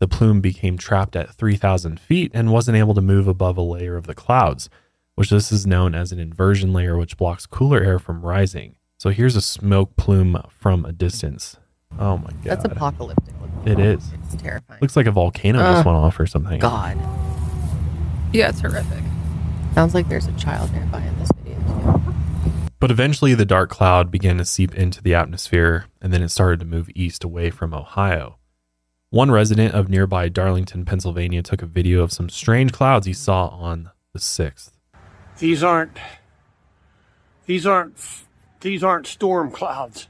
The 0.00 0.08
plume 0.08 0.40
became 0.40 0.78
trapped 0.78 1.16
at 1.16 1.34
3,000 1.34 1.98
feet 1.98 2.30
and 2.32 2.52
wasn't 2.52 2.76
able 2.76 2.94
to 2.94 3.00
move 3.00 3.26
above 3.26 3.56
a 3.56 3.62
layer 3.62 3.96
of 3.96 4.06
the 4.06 4.14
clouds, 4.14 4.70
which 5.16 5.30
this 5.30 5.50
is 5.50 5.66
known 5.66 5.94
as 5.94 6.12
an 6.12 6.20
inversion 6.20 6.72
layer, 6.72 6.96
which 6.96 7.16
blocks 7.16 7.46
cooler 7.46 7.82
air 7.82 7.98
from 7.98 8.22
rising. 8.24 8.76
So 8.98 9.10
here's 9.10 9.36
a 9.36 9.40
smoke 9.40 9.96
plume 9.96 10.40
from 10.50 10.84
a 10.84 10.92
distance. 10.92 11.56
Oh 11.98 12.18
my 12.18 12.30
god! 12.30 12.44
That's 12.44 12.64
apocalyptic. 12.64 13.34
looking. 13.40 13.72
It 13.72 13.78
is. 13.78 14.10
It's 14.24 14.40
terrifying. 14.40 14.78
Looks 14.80 14.96
like 14.96 15.06
a 15.06 15.10
volcano 15.10 15.58
Ugh. 15.60 15.74
just 15.74 15.86
uh, 15.86 15.90
went 15.90 16.04
off 16.04 16.20
or 16.20 16.26
something. 16.26 16.60
God. 16.60 16.96
Yeah, 18.32 18.50
it's 18.50 18.60
horrific. 18.60 19.02
Sounds 19.74 19.94
like 19.94 20.08
there's 20.08 20.26
a 20.26 20.32
child 20.32 20.72
nearby 20.72 21.00
in 21.00 21.18
this 21.18 21.30
video. 21.42 21.58
Too. 21.58 22.14
But 22.80 22.90
eventually, 22.90 23.34
the 23.34 23.44
dark 23.44 23.70
cloud 23.70 24.10
began 24.10 24.38
to 24.38 24.44
seep 24.44 24.74
into 24.74 25.02
the 25.02 25.14
atmosphere, 25.14 25.86
and 26.00 26.12
then 26.12 26.22
it 26.22 26.28
started 26.28 26.60
to 26.60 26.66
move 26.66 26.90
east 26.94 27.24
away 27.24 27.50
from 27.50 27.74
Ohio. 27.74 28.37
One 29.10 29.30
resident 29.30 29.74
of 29.74 29.88
nearby 29.88 30.28
Darlington, 30.28 30.84
Pennsylvania, 30.84 31.42
took 31.42 31.62
a 31.62 31.66
video 31.66 32.02
of 32.02 32.12
some 32.12 32.28
strange 32.28 32.72
clouds 32.72 33.06
he 33.06 33.14
saw 33.14 33.46
on 33.48 33.90
the 34.12 34.18
6th. 34.18 34.72
These 35.38 35.62
aren't. 35.62 35.96
These 37.46 37.66
aren't. 37.66 37.96
These 38.60 38.84
aren't 38.84 39.06
storm 39.06 39.50
clouds. 39.50 40.08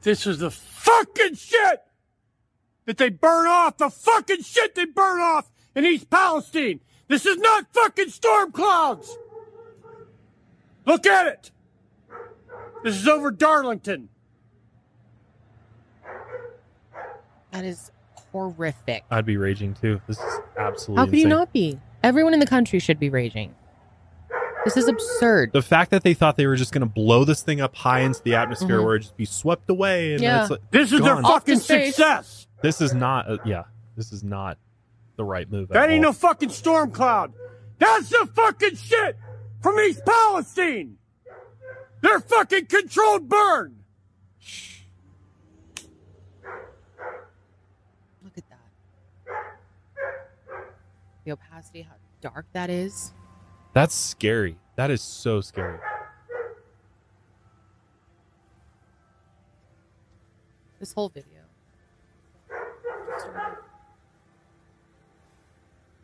This 0.00 0.26
is 0.26 0.40
the 0.40 0.50
fucking 0.50 1.36
shit 1.36 1.82
that 2.86 2.98
they 2.98 3.08
burn 3.08 3.46
off. 3.46 3.76
The 3.76 3.88
fucking 3.88 4.42
shit 4.42 4.74
they 4.74 4.86
burn 4.86 5.20
off 5.20 5.52
in 5.76 5.84
East 5.84 6.10
Palestine. 6.10 6.80
This 7.06 7.24
is 7.24 7.36
not 7.36 7.72
fucking 7.72 8.08
storm 8.08 8.50
clouds. 8.50 9.16
Look 10.86 11.06
at 11.06 11.28
it. 11.28 11.50
This 12.82 12.96
is 12.96 13.06
over 13.06 13.30
Darlington. 13.30 14.08
That 17.52 17.64
is 17.64 17.90
horrific. 18.32 19.04
I'd 19.10 19.26
be 19.26 19.36
raging 19.36 19.74
too. 19.74 20.00
This 20.08 20.18
is 20.18 20.40
absolutely 20.58 21.00
How 21.04 21.10
could 21.10 21.18
you 21.18 21.28
not 21.28 21.52
be? 21.52 21.78
Everyone 22.02 22.34
in 22.34 22.40
the 22.40 22.46
country 22.46 22.78
should 22.78 22.98
be 22.98 23.10
raging. 23.10 23.54
This 24.64 24.76
is 24.76 24.88
absurd. 24.88 25.52
The 25.52 25.60
fact 25.62 25.90
that 25.90 26.02
they 26.04 26.14
thought 26.14 26.36
they 26.36 26.46
were 26.46 26.56
just 26.56 26.72
going 26.72 26.82
to 26.82 26.86
blow 26.92 27.24
this 27.24 27.42
thing 27.42 27.60
up 27.60 27.74
high 27.74 28.00
into 28.00 28.22
the 28.22 28.36
atmosphere 28.36 28.78
Mhm. 28.78 28.84
where 28.84 28.96
it 28.96 29.00
just 29.00 29.16
be 29.16 29.24
swept 29.24 29.68
away, 29.68 30.12
and 30.14 30.22
Yeah. 30.22 30.42
it's 30.42 30.50
like, 30.50 30.60
This 30.70 30.92
is 30.92 31.00
their 31.00 31.16
fucking 31.16 31.24
Off 31.24 31.44
to 31.46 31.56
space. 31.56 31.96
success. 31.96 32.46
this 32.62 32.80
is 32.80 32.94
not. 32.94 33.28
A, 33.30 33.38
yeah, 33.44 33.64
this 33.96 34.12
is 34.12 34.22
not 34.22 34.58
the 35.16 35.24
right 35.24 35.50
move. 35.50 35.70
at 35.70 35.74
That 35.74 35.90
ain't 35.90 36.04
all. 36.04 36.12
no 36.12 36.16
fucking 36.16 36.50
storm 36.50 36.92
cloud. 36.92 37.32
That's 37.78 38.08
the 38.08 38.28
fucking 38.34 38.76
shit 38.76 39.16
from 39.60 39.78
East 39.80 40.02
Palestine. 40.06 40.96
Their 42.00 42.20
fucking 42.20 42.66
controlled 42.66 43.28
burn. 43.28 43.76
Look 48.22 48.38
at 48.38 48.44
that. 48.48 48.58
The 51.24 51.32
opacity, 51.32 51.82
how 51.82 51.94
dark 52.20 52.46
that 52.52 52.70
is. 52.70 53.12
That's 53.74 53.94
scary. 53.94 54.56
That 54.76 54.90
is 54.90 55.00
so 55.02 55.40
scary. 55.40 55.78
This 60.80 60.92
whole 60.92 61.08
video. 61.08 61.38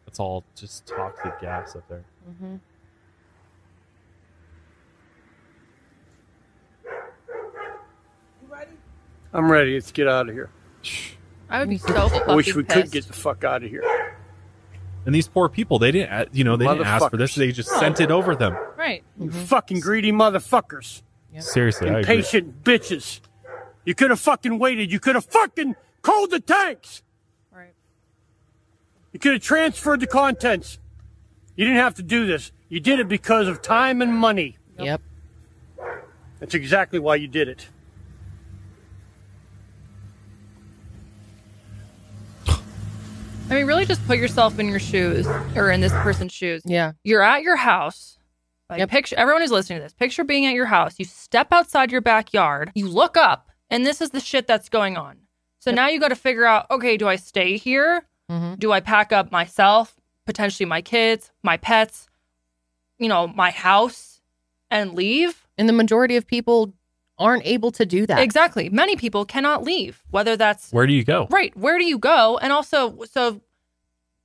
It's 0.07 0.20
all 0.20 0.44
just 0.54 0.87
toxic 0.87 1.40
gas 1.40 1.76
up 1.76 1.88
there. 1.88 2.04
Mm-hmm. 2.31 2.57
I'm 9.33 9.50
ready. 9.52 9.74
Let's 9.74 9.92
get 9.92 10.09
out 10.09 10.28
of 10.28 10.35
here. 10.35 10.50
I 11.50 11.61
would 11.61 11.68
be 11.68 11.78
so 11.78 12.09
fucking 12.09 12.31
I 12.31 12.35
wish 12.35 12.54
we 12.54 12.64
could 12.64 12.90
get 12.90 13.07
the 13.07 13.12
fuck 13.12 13.44
out 13.44 13.62
of 13.62 13.70
here. 13.70 13.83
And 15.09 15.14
these 15.14 15.27
poor 15.27 15.49
people, 15.49 15.79
they 15.79 15.90
didn't, 15.90 16.12
uh, 16.12 16.27
you 16.33 16.44
know, 16.44 16.59
they 16.59 16.66
didn't 16.66 16.85
ask 16.85 17.09
for 17.09 17.16
this. 17.16 17.35
They 17.35 17.51
just 17.51 17.71
sent 17.71 17.99
it 17.99 18.11
over 18.11 18.37
them. 18.37 18.55
right. 18.77 19.03
You 19.18 19.31
fucking 19.31 19.81
greedy 19.81 20.12
motherfuckers. 20.12 21.01
Seriously, 21.38 21.88
I 21.88 22.01
agree. 22.01 22.16
Impatient 22.16 22.62
bitches. 22.62 23.21
You 23.87 23.94
could 23.94 24.11
have 24.11 24.21
fucking 24.21 24.59
waited. 24.59 24.92
You 24.92 25.01
could 25.01 25.14
have 25.14 25.25
fucking 25.25 25.77
cold 26.03 26.31
the 26.31 26.40
tanks. 26.40 27.03
Right. 27.51 27.73
You 29.14 29.18
could 29.18 29.33
have 29.33 29.40
transferred 29.40 30.01
the 30.01 30.07
contents. 30.07 30.79
You 31.57 31.64
didn't 31.64 31.81
have 31.81 31.94
to 31.94 32.03
do 32.03 32.27
this. 32.27 32.53
You 32.68 32.79
did 32.79 33.01
it 33.01 33.09
because 33.09 33.49
of 33.49 33.62
time 33.62 34.03
and 34.03 34.14
money. 34.14 34.59
Yep. 34.79 35.01
That's 36.38 36.53
exactly 36.53 36.99
why 36.99 37.14
you 37.16 37.29
did 37.29 37.49
it. 37.49 37.66
I 43.50 43.54
mean, 43.54 43.66
really 43.66 43.87
just 43.87 44.04
put 44.06 44.18
yourself 44.18 44.58
in 44.58 44.68
your 44.68 44.78
shoes 44.78 45.26
or 45.56 45.70
in 45.70 45.80
this 45.80 45.92
person's 45.92 46.32
shoes. 46.32 46.62
Yeah. 46.66 46.92
You're 47.02 47.22
at 47.22 47.42
your 47.42 47.56
house. 47.56 48.18
Like 48.68 48.80
Yep. 48.80 48.90
picture 48.90 49.16
everyone 49.16 49.40
who's 49.40 49.50
listening 49.50 49.78
to 49.78 49.82
this. 49.84 49.94
Picture 49.94 50.22
being 50.22 50.44
at 50.44 50.52
your 50.52 50.66
house. 50.66 50.96
You 50.98 51.06
step 51.06 51.48
outside 51.52 51.90
your 51.90 52.02
backyard. 52.02 52.70
You 52.74 52.88
look 52.88 53.16
up, 53.16 53.50
and 53.70 53.87
this 53.87 54.02
is 54.02 54.11
the 54.11 54.20
shit 54.20 54.46
that's 54.46 54.68
going 54.68 54.98
on. 54.98 55.20
So 55.61 55.70
now 55.70 55.88
you 55.88 55.98
got 55.98 56.08
to 56.08 56.14
figure 56.16 56.44
out. 56.44 56.66
Okay, 56.70 56.98
do 56.98 57.08
I 57.08 57.16
stay 57.16 57.56
here? 57.56 58.04
Mm-hmm. 58.30 58.56
Do 58.56 58.70
I 58.72 58.80
pack 58.80 59.11
up 59.12 59.32
myself, 59.32 59.96
potentially 60.26 60.66
my 60.66 60.82
kids, 60.82 61.32
my 61.42 61.56
pets, 61.56 62.06
you 62.98 63.08
know, 63.08 63.26
my 63.26 63.50
house, 63.50 64.20
and 64.70 64.92
leave? 64.92 65.46
And 65.56 65.66
the 65.66 65.72
majority 65.72 66.16
of 66.16 66.26
people 66.26 66.74
aren't 67.18 67.44
able 67.46 67.70
to 67.72 67.85
do 67.87 68.07
that. 68.07 68.20
Exactly. 68.20 68.68
Many 68.68 68.96
people 68.96 69.24
cannot 69.24 69.62
leave. 69.64 70.02
Whether 70.11 70.37
that's 70.37 70.70
Where 70.72 70.87
do 70.87 70.92
you 70.92 71.04
go? 71.04 71.26
Right. 71.31 71.57
Where 71.57 71.78
do 71.78 71.85
you 71.85 71.98
go? 71.98 72.38
And 72.38 72.52
also, 72.52 73.02
so 73.11 73.40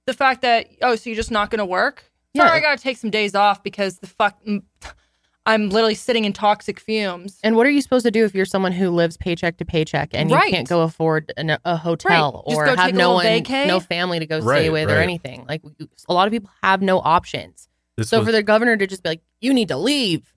the 0.06 0.14
fact 0.14 0.42
that 0.42 0.68
oh, 0.82 0.96
so 0.96 1.10
you're 1.10 1.16
just 1.18 1.32
not 1.32 1.50
going 1.50 1.60
to 1.60 1.66
work? 1.66 2.04
Yeah. 2.34 2.48
Sorry, 2.48 2.58
I 2.58 2.62
got 2.62 2.78
to 2.78 2.84
take 2.84 2.98
some 2.98 3.10
days 3.10 3.36
off 3.36 3.62
because 3.64 4.00
the 4.00 4.08
fuck, 4.08 4.40
I'm 5.46 5.70
literally 5.70 5.94
sitting 5.96 6.26
in 6.26 6.34
toxic 6.34 6.80
fumes. 6.80 7.40
And 7.44 7.56
what 7.56 7.66
are 7.68 7.70
you 7.70 7.82
supposed 7.82 8.06
to 8.06 8.12
do 8.12 8.26
if 8.26 8.34
you're 8.34 8.46
someone 8.46 8.72
who 8.72 8.90
lives 8.90 9.18
paycheck 9.18 9.58
to 9.58 9.66
paycheck 9.66 10.10
and 10.14 10.30
you 10.30 10.36
Right. 10.36 10.52
can't 10.52 10.68
go 10.68 10.82
afford 10.82 11.32
an, 11.38 11.58
a 11.66 11.76
hotel 11.78 12.44
Right. 12.48 12.52
Just 12.54 12.58
or 12.60 12.66
go 12.66 12.76
have 12.76 12.86
take 12.88 12.96
no 12.96 13.16
little 13.16 13.32
one, 13.32 13.44
vacay. 13.44 13.68
no 13.68 13.80
family 13.80 14.20
to 14.20 14.26
go 14.26 14.40
stay 14.40 14.48
Right, 14.70 14.72
with 14.72 14.90
or 14.90 14.98
anything? 15.00 15.46
Like 15.48 15.62
a 16.10 16.14
lot 16.14 16.28
of 16.28 16.32
people 16.32 16.50
have 16.64 16.82
no 16.82 17.00
options. 17.00 17.68
This 17.98 18.10
So 18.10 18.20
was- 18.20 18.28
for 18.28 18.32
the 18.32 18.42
governor 18.42 18.78
to 18.78 18.88
just 18.88 19.04
be 19.04 19.10
like, 19.10 19.22
"You 19.42 19.54
need 19.54 19.68
to 19.68 19.78
leave," 19.78 20.34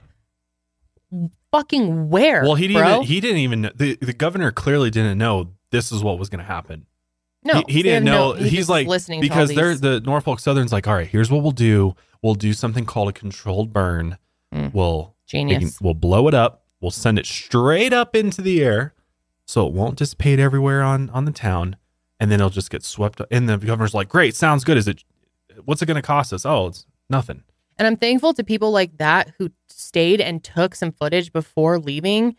fucking 1.57 2.09
where? 2.11 2.43
well, 2.43 2.55
he 2.55 2.69
didn't. 2.69 2.83
bro? 2.83 2.95
Even, 2.97 3.07
he 3.07 3.21
didn't 3.21 3.39
even. 3.39 3.61
know- 3.63 3.73
The 3.75 3.97
the 4.01 4.13
governor 4.13 4.51
clearly 4.53 4.91
didn't 4.91 5.19
know 5.19 5.53
this 5.71 5.91
is 5.93 6.03
what 6.03 6.19
was 6.19 6.29
going 6.29 6.39
to 6.39 6.45
happen. 6.45 6.87
no, 7.45 7.63
he, 7.67 7.75
he 7.75 7.83
didn't 7.83 8.05
no- 8.05 8.33
know. 8.33 8.39
he 8.39 8.49
he's 8.49 8.69
like 8.69 8.87
listening 8.87 9.21
because 9.21 9.55
they're 9.55 9.71
these- 9.71 9.81
the 9.81 10.01
Norfolk 10.01 10.41
Southern's 10.41 10.73
like, 10.73 10.87
all 10.87 10.95
right, 10.95 11.07
here's 11.09 11.31
what 11.31 11.43
we'll 11.43 11.53
do. 11.53 11.95
We'll 12.23 12.35
do 12.35 12.53
something 12.53 12.85
called 12.87 13.09
a 13.09 13.13
controlled 13.13 13.73
burn. 13.73 14.19
Mm. 14.55 14.73
We'll 14.75 15.15
genius. 15.27 15.59
can- 15.79 15.85
we'll 15.85 15.95
blow 15.95 16.29
it 16.29 16.35
up. 16.35 16.65
We'll 16.81 16.91
send 16.91 17.19
it 17.19 17.27
straight 17.27 17.93
up 17.93 18.15
into 18.15 18.43
the 18.43 18.63
air, 18.63 18.95
so 19.47 19.67
it 19.67 19.73
won't 19.73 19.97
dissipate 19.97 20.39
everywhere 20.39 20.83
on 20.83 21.11
on 21.11 21.25
the 21.25 21.33
town, 21.33 21.77
and 22.21 22.31
then 22.31 22.41
it'll 22.41 22.51
just 22.51 22.71
get 22.71 22.85
swept. 22.85 23.21
up. 23.21 23.29
And 23.31 23.49
the 23.49 23.57
governor's 23.59 23.95
like, 23.95 24.09
great, 24.09 24.37
sounds 24.37 24.63
good. 24.65 24.77
Is 24.77 24.87
it? 24.89 25.03
What's 25.65 25.81
it 25.83 25.87
going 25.87 25.97
to 25.97 26.03
cost 26.03 26.33
us? 26.33 26.45
Oh, 26.45 26.67
it's 26.69 26.85
nothing. 27.09 27.43
And 27.79 27.87
I'm 27.87 27.97
thankful 27.97 28.33
to 28.35 28.45
people 28.45 28.71
like 28.71 28.97
that 28.99 29.33
who 29.39 29.51
stayed 29.69 30.21
and 30.21 30.43
took 30.43 30.75
some 30.75 30.93
footage 30.93 31.33
before 31.33 31.79
leaving, 31.79 32.37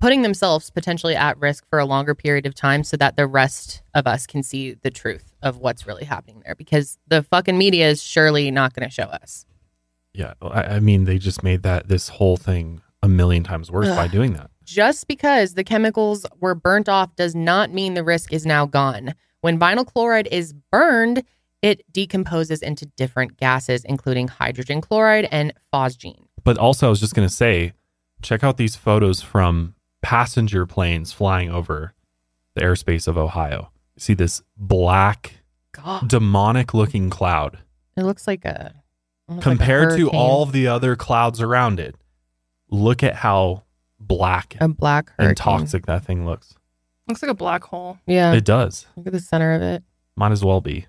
putting 0.00 0.22
themselves 0.22 0.70
potentially 0.70 1.16
at 1.16 1.38
risk 1.38 1.64
for 1.68 1.78
a 1.78 1.84
longer 1.84 2.14
period 2.14 2.46
of 2.46 2.54
time 2.54 2.84
so 2.84 2.96
that 2.96 3.16
the 3.16 3.26
rest 3.26 3.82
of 3.94 4.06
us 4.06 4.26
can 4.26 4.42
see 4.42 4.74
the 4.74 4.90
truth 4.90 5.32
of 5.42 5.58
what's 5.58 5.86
really 5.86 6.04
happening 6.04 6.42
there 6.44 6.54
because 6.54 6.98
the 7.08 7.22
fucking 7.22 7.58
media 7.58 7.88
is 7.88 8.02
surely 8.02 8.50
not 8.50 8.72
going 8.74 8.88
to 8.88 8.94
show 8.94 9.04
us. 9.04 9.44
Yeah, 10.14 10.34
I, 10.40 10.62
I 10.62 10.80
mean, 10.80 11.04
they 11.04 11.18
just 11.18 11.42
made 11.42 11.62
that 11.64 11.88
this 11.88 12.08
whole 12.08 12.36
thing 12.36 12.80
a 13.02 13.08
million 13.08 13.44
times 13.44 13.70
worse 13.70 13.88
by 13.88 14.08
doing 14.08 14.32
that. 14.34 14.50
Just 14.64 15.06
because 15.06 15.54
the 15.54 15.64
chemicals 15.64 16.26
were 16.40 16.54
burnt 16.54 16.88
off 16.88 17.14
does 17.16 17.34
not 17.34 17.72
mean 17.72 17.94
the 17.94 18.04
risk 18.04 18.32
is 18.32 18.44
now 18.44 18.66
gone. 18.66 19.14
When 19.40 19.58
vinyl 19.58 19.86
chloride 19.86 20.28
is 20.30 20.52
burned, 20.72 21.22
it 21.62 21.82
decomposes 21.92 22.62
into 22.62 22.86
different 22.86 23.36
gases, 23.36 23.84
including 23.84 24.28
hydrogen 24.28 24.80
chloride 24.80 25.28
and 25.30 25.52
phosgene. 25.72 26.26
But 26.44 26.58
also, 26.58 26.86
I 26.86 26.90
was 26.90 27.00
just 27.00 27.14
going 27.14 27.26
to 27.28 27.34
say, 27.34 27.72
check 28.22 28.42
out 28.44 28.56
these 28.56 28.76
photos 28.76 29.20
from 29.22 29.74
passenger 30.02 30.66
planes 30.66 31.12
flying 31.12 31.50
over 31.50 31.92
the 32.54 32.62
airspace 32.62 33.08
of 33.08 33.18
Ohio. 33.18 33.70
See 33.96 34.14
this 34.14 34.42
black, 34.56 35.40
God, 35.72 36.08
demonic 36.08 36.72
looking 36.74 37.10
cloud 37.10 37.58
it 37.96 38.04
looks 38.04 38.28
like 38.28 38.44
a 38.44 38.74
almost 39.28 39.44
like 39.44 39.56
a 39.56 39.58
compared 39.58 39.98
to 39.98 40.08
all 40.10 40.44
of 40.44 40.52
the 40.52 40.68
other 40.68 40.94
clouds 40.94 41.40
around 41.40 41.80
it. 41.80 41.96
Look 42.70 43.02
at 43.02 43.16
how 43.16 43.64
black 43.98 44.56
a 44.60 44.68
black 44.68 45.08
hurricane. 45.18 45.28
and 45.30 45.36
toxic 45.36 45.86
that 45.86 46.04
thing 46.04 46.24
looks. 46.24 46.54
Looks 47.08 47.22
like 47.22 47.30
a 47.30 47.34
black 47.34 47.64
hole. 47.64 47.98
Yeah, 48.06 48.32
It 48.34 48.44
does. 48.44 48.86
look 48.96 49.08
at 49.08 49.12
the 49.12 49.18
center 49.20 49.52
of 49.52 49.62
it. 49.62 49.82
Might 50.14 50.30
as 50.30 50.44
well 50.44 50.60
be. 50.60 50.86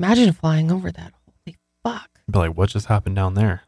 Imagine 0.00 0.32
flying 0.32 0.70
over 0.70 0.92
that. 0.92 1.12
Holy 1.26 1.56
fuck! 1.82 2.08
Be 2.30 2.38
like, 2.38 2.56
what 2.56 2.70
just 2.70 2.86
happened 2.86 3.16
down 3.16 3.34
there? 3.34 3.62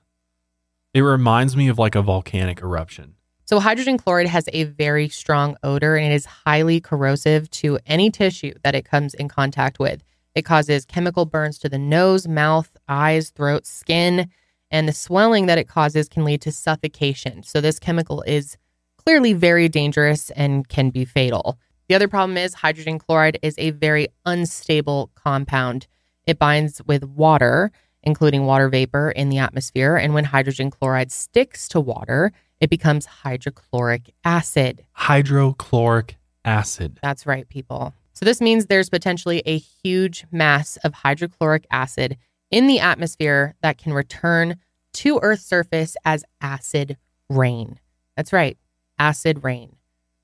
It 0.94 1.00
reminds 1.00 1.56
me 1.56 1.68
of 1.68 1.78
like 1.78 1.94
a 1.94 2.02
volcanic 2.02 2.60
eruption. 2.62 3.14
So 3.46 3.58
hydrogen 3.58 3.98
chloride 3.98 4.28
has 4.28 4.48
a 4.52 4.62
very 4.64 5.08
strong 5.08 5.56
odor 5.64 5.96
and 5.96 6.12
it 6.12 6.14
is 6.14 6.26
highly 6.26 6.80
corrosive 6.80 7.50
to 7.50 7.80
any 7.84 8.10
tissue 8.10 8.54
that 8.62 8.76
it 8.76 8.84
comes 8.84 9.12
in 9.12 9.28
contact 9.28 9.80
with. 9.80 10.04
It 10.36 10.42
causes 10.42 10.84
chemical 10.84 11.24
burns 11.24 11.58
to 11.58 11.68
the 11.68 11.78
nose, 11.78 12.28
mouth, 12.28 12.70
eyes, 12.88 13.30
throat, 13.30 13.66
skin, 13.66 14.30
and 14.70 14.86
the 14.88 14.92
swelling 14.92 15.46
that 15.46 15.58
it 15.58 15.66
causes 15.66 16.08
can 16.08 16.24
lead 16.24 16.42
to 16.42 16.52
suffocation. 16.52 17.42
So 17.42 17.60
this 17.60 17.80
chemical 17.80 18.22
is 18.22 18.56
clearly 19.04 19.32
very 19.32 19.68
dangerous 19.68 20.30
and 20.30 20.68
can 20.68 20.90
be 20.90 21.04
fatal. 21.04 21.58
The 21.88 21.96
other 21.96 22.06
problem 22.06 22.36
is 22.36 22.54
hydrogen 22.54 23.00
chloride 23.00 23.40
is 23.42 23.56
a 23.58 23.70
very 23.70 24.06
unstable 24.24 25.10
compound. 25.16 25.88
It 26.30 26.38
binds 26.38 26.80
with 26.86 27.02
water, 27.02 27.72
including 28.04 28.46
water 28.46 28.68
vapor 28.68 29.10
in 29.10 29.30
the 29.30 29.38
atmosphere. 29.38 29.96
And 29.96 30.14
when 30.14 30.22
hydrogen 30.22 30.70
chloride 30.70 31.10
sticks 31.10 31.66
to 31.70 31.80
water, 31.80 32.30
it 32.60 32.70
becomes 32.70 33.04
hydrochloric 33.04 34.14
acid. 34.24 34.84
Hydrochloric 34.92 36.18
acid. 36.44 37.00
That's 37.02 37.26
right, 37.26 37.48
people. 37.48 37.94
So 38.12 38.24
this 38.24 38.40
means 38.40 38.66
there's 38.66 38.88
potentially 38.88 39.42
a 39.44 39.58
huge 39.58 40.24
mass 40.30 40.76
of 40.84 40.94
hydrochloric 40.94 41.66
acid 41.72 42.16
in 42.52 42.68
the 42.68 42.78
atmosphere 42.78 43.56
that 43.62 43.76
can 43.76 43.92
return 43.92 44.54
to 44.92 45.18
Earth's 45.20 45.44
surface 45.44 45.96
as 46.04 46.24
acid 46.40 46.96
rain. 47.28 47.80
That's 48.16 48.32
right, 48.32 48.56
acid 49.00 49.42
rain. 49.42 49.74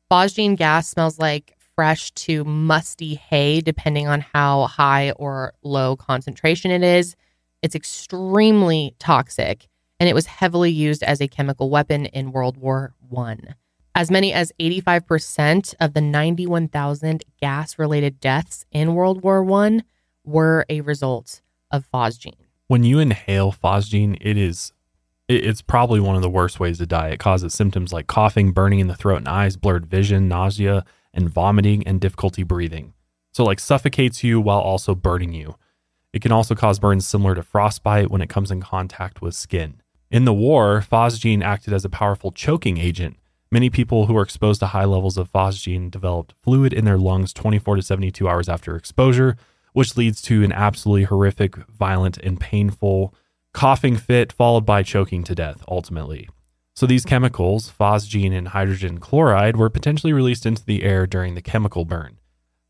Phosgene 0.09 0.57
gas 0.57 0.89
smells 0.89 1.19
like 1.19 1.56
fresh 1.77 2.11
to 2.13 2.43
musty 2.45 3.15
hay, 3.15 3.61
depending 3.61 4.09
on 4.09 4.23
how 4.33 4.67
high 4.67 5.13
or 5.13 5.53
low 5.63 5.95
concentration 5.95 6.71
it 6.71 6.83
is. 6.83 7.15
It's 7.63 7.75
extremely 7.75 8.97
toxic, 8.99 9.69
and 10.01 10.09
it 10.09 10.15
was 10.15 10.27
heavily 10.27 10.71
used 10.71 11.03
as 11.03 11.21
a 11.21 11.29
chemical 11.29 11.71
weapon 11.71 12.07
in 12.07 12.33
World 12.33 12.57
War 12.57 12.95
One. 13.09 13.55
As 13.95 14.11
many 14.11 14.33
as 14.33 14.53
85% 14.61 15.75
of 15.81 15.95
the 15.95 16.01
91,000 16.01 17.25
gas 17.41 17.79
related 17.79 18.21
deaths 18.21 18.67
in 18.73 18.95
World 18.95 19.23
War 19.23 19.49
I 19.63 19.81
were 20.25 20.67
a 20.69 20.81
result 20.83 21.41
of 21.71 21.89
phosgene. 21.93 22.35
When 22.69 22.85
you 22.85 22.99
inhale 22.99 23.53
phosgene, 23.53 24.19
it 24.21 24.37
is 24.37 24.73
it's 25.29 25.61
probably 25.61 25.99
one 25.99 26.15
of 26.15 26.23
the 26.23 26.31
worst 26.31 26.61
ways 26.61 26.79
to 26.79 26.87
die. 26.87 27.09
It 27.09 27.19
causes 27.19 27.53
symptoms 27.53 27.93
like 27.93 28.07
coughing, 28.07 28.53
burning 28.53 28.79
in 28.79 28.87
the 28.87 28.95
throat 28.95 29.17
and 29.17 29.29
eyes, 29.29 29.57
blurred 29.57 29.87
vision, 29.87 30.29
nausea, 30.29 30.85
and 31.17 31.29
vomiting 31.29 31.85
and 31.85 32.01
difficulty 32.01 32.45
breathing. 32.45 32.93
So 33.33 33.43
like 33.43 33.59
suffocates 33.59 34.23
you 34.23 34.41
while 34.41 34.61
also 34.61 34.95
burning 34.95 35.33
you. 35.33 35.57
It 36.13 36.23
can 36.23 36.31
also 36.31 36.55
cause 36.55 36.79
burns 36.79 37.07
similar 37.07 37.35
to 37.35 37.43
frostbite 37.43 38.11
when 38.11 38.23
it 38.23 38.29
comes 38.29 38.53
in 38.53 38.61
contact 38.61 39.21
with 39.21 39.35
skin. 39.35 39.83
In 40.11 40.25
the 40.25 40.33
war, 40.33 40.85
phosgene 40.89 41.43
acted 41.43 41.75
as 41.75 41.85
a 41.85 41.91
powerful 41.91 42.31
choking 42.31 42.79
agent. 42.79 43.17
Many 43.51 43.71
people 43.71 44.07
who 44.07 44.15
were 44.15 44.23
exposed 44.23 44.61
to 44.61 44.67
high 44.67 44.85
levels 44.85 45.19
of 45.19 45.33
phosgene 45.33 45.91
developed 45.91 46.35
fluid 46.43 46.73
in 46.73 46.85
their 46.85 46.99
lungs 46.99 47.33
24 47.33 47.77
to 47.77 47.83
72 47.83 48.29
hours 48.29 48.49
after 48.49 48.77
exposure, 48.77 49.37
which 49.73 49.97
leads 49.97 50.23
to 50.23 50.45
an 50.45 50.53
absolutely 50.53 51.05
horrific, 51.05 51.57
violent, 51.67 52.19
and 52.19 52.39
painful 52.39 53.13
coughing 53.57 53.97
fit 53.97 54.35
followed 54.35 54.67
by 54.67 54.83
choking 54.83 55.25
to 55.25 55.35
death 55.35 55.65
ultimately. 55.67 56.29
So 56.77 56.85
these 56.87 57.07
chemicals, 57.07 57.73
phosgene 57.73 58.37
and 58.37 58.49
hydrogen 58.49 58.99
chloride, 58.99 59.57
were 59.57 59.71
potentially 59.71 60.13
released 60.13 60.45
into 60.45 60.63
the 60.63 60.83
air 60.83 61.07
during 61.07 61.35
the 61.35 61.41
chemical 61.41 61.87
burn. 61.87 62.19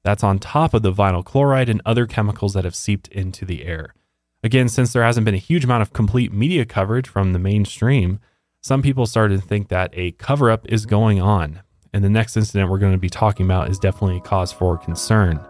That's 0.05 0.23
on 0.23 0.39
top 0.39 0.75
of 0.75 0.83
the 0.83 0.93
vinyl 0.93 1.25
chloride 1.25 1.69
and 1.69 1.83
other 1.85 2.07
chemicals 2.07 2.55
that 2.55 2.65
have 2.65 2.77
seeped 2.77 3.09
into 3.09 3.45
the 3.45 3.65
air. 3.65 3.95
Again, 4.45 4.69
since 4.69 4.93
there 4.93 5.03
hasn't 5.03 5.25
been 5.25 5.35
a 5.35 5.39
huge 5.39 5.65
amount 5.65 5.83
of 5.83 5.93
complete 5.93 6.33
media 6.33 6.65
coverage 6.65 7.09
from 7.09 7.33
the 7.33 7.41
mainstream, 7.41 8.21
some 8.63 8.81
people 8.81 9.07
started 9.07 9.41
to 9.41 9.47
think 9.47 9.69
that 9.69 9.91
a 9.95 10.13
cover 10.13 10.53
up 10.53 10.65
is 10.69 10.87
going 10.87 11.21
on. 11.21 11.63
And 11.93 12.05
the 12.05 12.09
next 12.09 12.37
incident 12.37 12.71
we're 12.71 12.79
going 12.79 12.93
to 12.93 12.99
be 12.99 13.11
talking 13.11 13.45
about 13.45 13.71
is 13.71 13.79
definitely 13.81 14.19
a 14.19 14.21
cause 14.21 14.53
for 14.53 14.79
concern. 14.79 15.41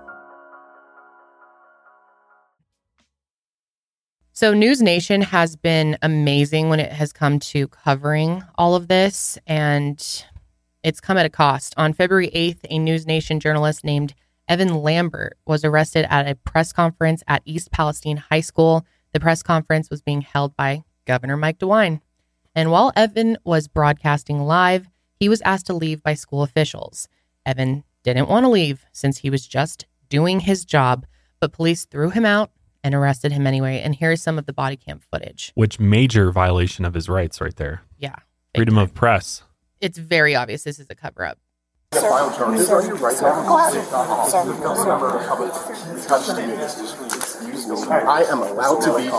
So, 4.39 4.53
News 4.53 4.83
Nation 4.83 5.23
has 5.23 5.57
been 5.57 5.97
amazing 6.03 6.69
when 6.69 6.79
it 6.79 6.93
has 6.93 7.11
come 7.11 7.39
to 7.39 7.69
covering 7.69 8.45
all 8.59 8.75
of 8.75 8.87
this, 8.87 9.39
and 9.47 9.99
it's 10.83 11.01
come 11.01 11.17
at 11.17 11.25
a 11.25 11.31
cost. 11.31 11.73
On 11.79 11.95
February 11.95 12.29
8th, 12.29 12.59
a 12.69 12.79
News 12.79 13.07
Nation 13.07 13.41
journalist 13.41 13.83
named 13.83 14.13
Evan 14.47 14.83
Lambert 14.83 15.39
was 15.47 15.65
arrested 15.65 16.05
at 16.11 16.29
a 16.29 16.35
press 16.35 16.71
conference 16.71 17.23
at 17.27 17.41
East 17.47 17.71
Palestine 17.73 18.19
High 18.19 18.43
School. 18.43 18.85
The 19.15 19.21
press 19.21 19.43
conference 19.43 19.89
was 19.89 20.03
being 20.03 20.21
held 20.21 20.55
by 20.55 20.85
Governor 21.07 21.39
Mike 21.39 21.59
DeWine. 21.59 22.03
And 22.55 22.71
while 22.71 22.93
Evan 22.95 23.39
was 23.43 23.69
broadcasting 23.69 24.43
live, 24.43 24.87
he 25.19 25.31
was 25.31 25.41
asked 25.47 25.65
to 25.69 25.73
leave 25.73 26.03
by 26.03 26.13
school 26.13 26.43
officials. 26.43 27.09
Evan 27.47 27.85
didn't 28.03 28.29
want 28.29 28.45
to 28.45 28.51
leave 28.51 28.85
since 28.93 29.17
he 29.17 29.31
was 29.31 29.47
just 29.47 29.87
doing 30.11 30.41
his 30.41 30.67
job, 30.67 31.07
but 31.41 31.53
police 31.53 31.87
threw 31.87 32.11
him 32.11 32.27
out 32.27 32.51
and 32.87 32.95
arrested 32.95 33.33
him 33.33 33.49
anyway. 33.49 33.81
And 33.81 33.97
here's 33.97 34.23
some 34.23 34.39
of 34.39 34.47
the 34.47 34.53
body 34.53 34.77
cam 34.77 35.01
footage. 35.01 35.51
Which 35.57 35.81
major 35.81 36.31
violation 36.31 36.85
of 36.85 36.95
his 36.95 37.09
rights 37.09 37.41
right 37.41 37.57
there. 37.57 37.83
Yeah. 37.99 38.15
Freedom 38.55 38.77
time. 38.77 38.85
of 38.85 38.95
press. 38.95 39.43
It's 39.81 39.99
very 39.99 40.37
obvious 40.37 40.63
this 40.63 40.79
is 40.79 40.87
a 40.89 40.95
cover 40.95 41.25
up. 41.25 41.39
I 48.09 48.25
am 48.29 48.43
allowed 48.43 48.81
to 48.83 48.97
be 48.97 49.03
here. 49.03 49.11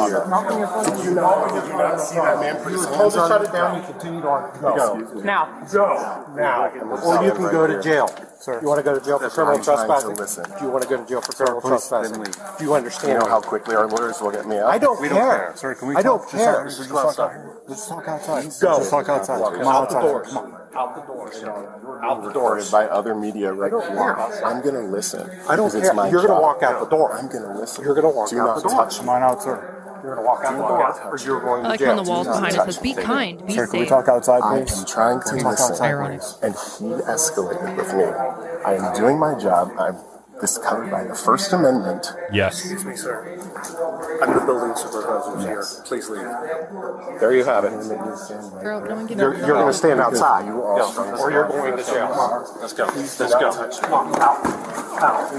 Did 0.97 1.05
you 1.05 1.15
not, 1.15 1.53
did 1.53 1.67
you 1.67 1.77
not 1.77 1.97
see 1.99 2.15
that 2.15 2.39
man 2.39 2.55
put 2.63 2.71
his 2.73 2.85
hands 2.85 3.15
on 3.15 3.29
shut 3.29 3.43
it 3.43 3.51
down, 3.51 3.77
you 3.77 3.83
continue 3.87 4.21
on. 4.27 4.61
Go. 4.61 5.21
Now. 5.21 5.63
Go. 5.71 6.33
Now. 6.35 6.69
Or 7.03 7.23
you 7.23 7.31
can 7.33 7.43
go 7.51 7.67
to 7.67 7.81
jail. 7.81 8.09
You 8.47 8.67
want 8.67 8.79
to 8.79 8.83
go 8.83 8.97
to 8.97 9.03
jail 9.05 9.19
for 9.19 9.29
criminal 9.29 9.57
I'm 9.57 9.63
trying 9.63 9.77
to 9.77 9.85
trespassing? 9.87 10.15
listen. 10.15 10.45
Do 10.59 10.65
you 10.65 10.71
want 10.71 10.83
to 10.83 10.89
go 10.89 10.97
to 10.97 11.05
jail 11.09 11.21
for 11.21 11.33
criminal 11.33 11.61
please, 11.61 11.69
trespassing? 11.69 12.21
then 12.23 12.31
Do 12.31 12.63
you 12.63 12.69
You 12.69 12.75
understand? 12.75 13.19
know 13.19 13.27
how 13.27 13.41
quickly 13.41 13.75
our 13.75 13.87
lawyers 13.87 14.21
will 14.21 14.31
get 14.31 14.47
me 14.47 14.57
out? 14.57 14.67
I 14.67 14.77
don't 14.77 15.01
we 15.01 15.09
care. 15.09 15.17
Don't 15.17 15.27
care. 15.27 15.53
Sir, 15.55 15.75
can 15.75 15.87
we 15.89 15.95
I 15.95 16.01
don't 16.01 16.19
talk? 16.21 16.31
care. 16.31 16.63
Just, 16.65 16.77
just 16.77 16.89
talk 16.89 17.05
outside. 17.07 17.41
Let's 17.67 17.87
talk 17.87 18.07
outside. 18.07 18.43
Go. 18.61 18.77
Let's 18.77 18.89
talk 18.89 19.09
outside. 19.09 19.39
Come 19.41 19.67
on 19.67 19.75
out 19.75 19.83
outside. 19.83 20.03
the 20.03 20.07
doors. 20.07 20.27
Come 20.31 20.53
on. 20.53 20.56
Out 20.75 20.95
the 20.95 21.01
doors. 21.13 21.43
Out 21.43 22.23
the 22.23 22.31
doors 22.33 22.71
by 22.71 22.85
other 22.87 23.15
media 23.15 23.51
right 23.53 23.71
here. 23.71 24.15
I'm 24.45 24.61
gonna 24.61 24.81
listen. 24.81 25.21
I 25.49 25.55
don't 25.55 25.67
because 25.67 25.75
it's 25.75 25.85
care. 25.87 25.93
my 25.93 26.09
You're 26.09 26.25
gonna 26.27 26.41
walk 26.41 26.61
out 26.63 26.79
the 26.79 26.85
door. 26.95 27.13
I'm 27.17 27.27
gonna 27.29 27.57
listen. 27.59 27.83
You're 27.83 27.95
gonna 27.95 28.09
walk 28.09 28.29
Do 28.29 28.39
out 28.41 28.45
not 28.47 28.55
the 28.63 28.69
door. 28.69 28.71
touch 28.85 28.97
Come 28.99 29.09
on 29.09 29.23
out, 29.23 29.41
sir. 29.41 29.73
You're 30.03 30.15
gonna 30.15 30.27
walk 30.27 30.43
out 30.45 30.51
the 30.51 30.57
door, 30.57 31.11
or 31.13 31.17
you're 31.17 31.41
going 31.41 31.61
I 31.61 31.63
to 31.63 31.69
like 31.69 31.79
jail. 31.79 31.87
when 31.95 31.97
the 32.05 32.09
walls 32.09 32.27
behind 32.27 32.57
us 32.57 32.65
says, 32.65 32.77
"Be 32.77 32.93
kind, 32.93 33.45
be 33.47 33.53
Sir, 33.53 33.65
can 33.67 33.79
we 33.79 33.85
talk 33.87 34.07
outside, 34.07 34.41
please? 34.41 34.45
I 34.45 34.59
please? 34.65 34.79
am 34.79 34.85
trying 34.85 35.19
to 35.19 35.25
Can 35.25 35.35
we 35.37 35.41
talk 35.41 35.59
listen. 35.59 35.85
Ironic. 35.85 36.21
and 36.43 36.53
he 36.53 36.85
escalated 37.09 37.75
with 37.77 37.93
me. 37.95 38.03
I 38.65 38.75
am 38.75 38.95
doing 38.95 39.17
my 39.17 39.33
job. 39.39 39.71
I'm 39.79 39.97
this 40.39 40.51
is 40.51 40.57
covered 40.59 40.91
by 40.91 41.03
the 41.03 41.15
First 41.15 41.51
Amendment. 41.51 42.13
Yes. 42.31 42.59
Excuse 42.59 42.85
me, 42.85 42.95
sir. 42.95 43.39
I'm 44.21 44.33
the 44.33 44.45
building 44.45 44.75
supervisor 44.75 45.39
here. 45.41 45.63
Please 45.85 46.09
leave. 46.09 46.27
There 47.19 47.33
you 47.35 47.43
have 47.43 47.65
it. 47.65 47.71
Girl, 48.61 48.81
no 48.81 48.95
one 48.95 49.07
give 49.07 49.17
You're, 49.17 49.35
you're 49.35 49.55
going 49.55 49.67
to 49.67 49.73
stand 49.73 49.99
outside. 49.99 50.45
You 50.45 50.61
are 50.61 50.77
Yeah. 50.77 50.91
strong. 50.91 51.19
Or 51.19 51.31
you're 51.31 51.47
going 51.47 51.75
to 51.75 51.83
jail. 51.83 52.07
Come 52.07 52.19
on. 52.19 52.61
Let's 52.61 52.73
go. 52.73 52.85
Let's 52.85 53.17
go. 53.17 53.51
Come 53.81 53.93
on. 53.93 54.15
Out. 54.21 54.45
Out. 55.01 55.33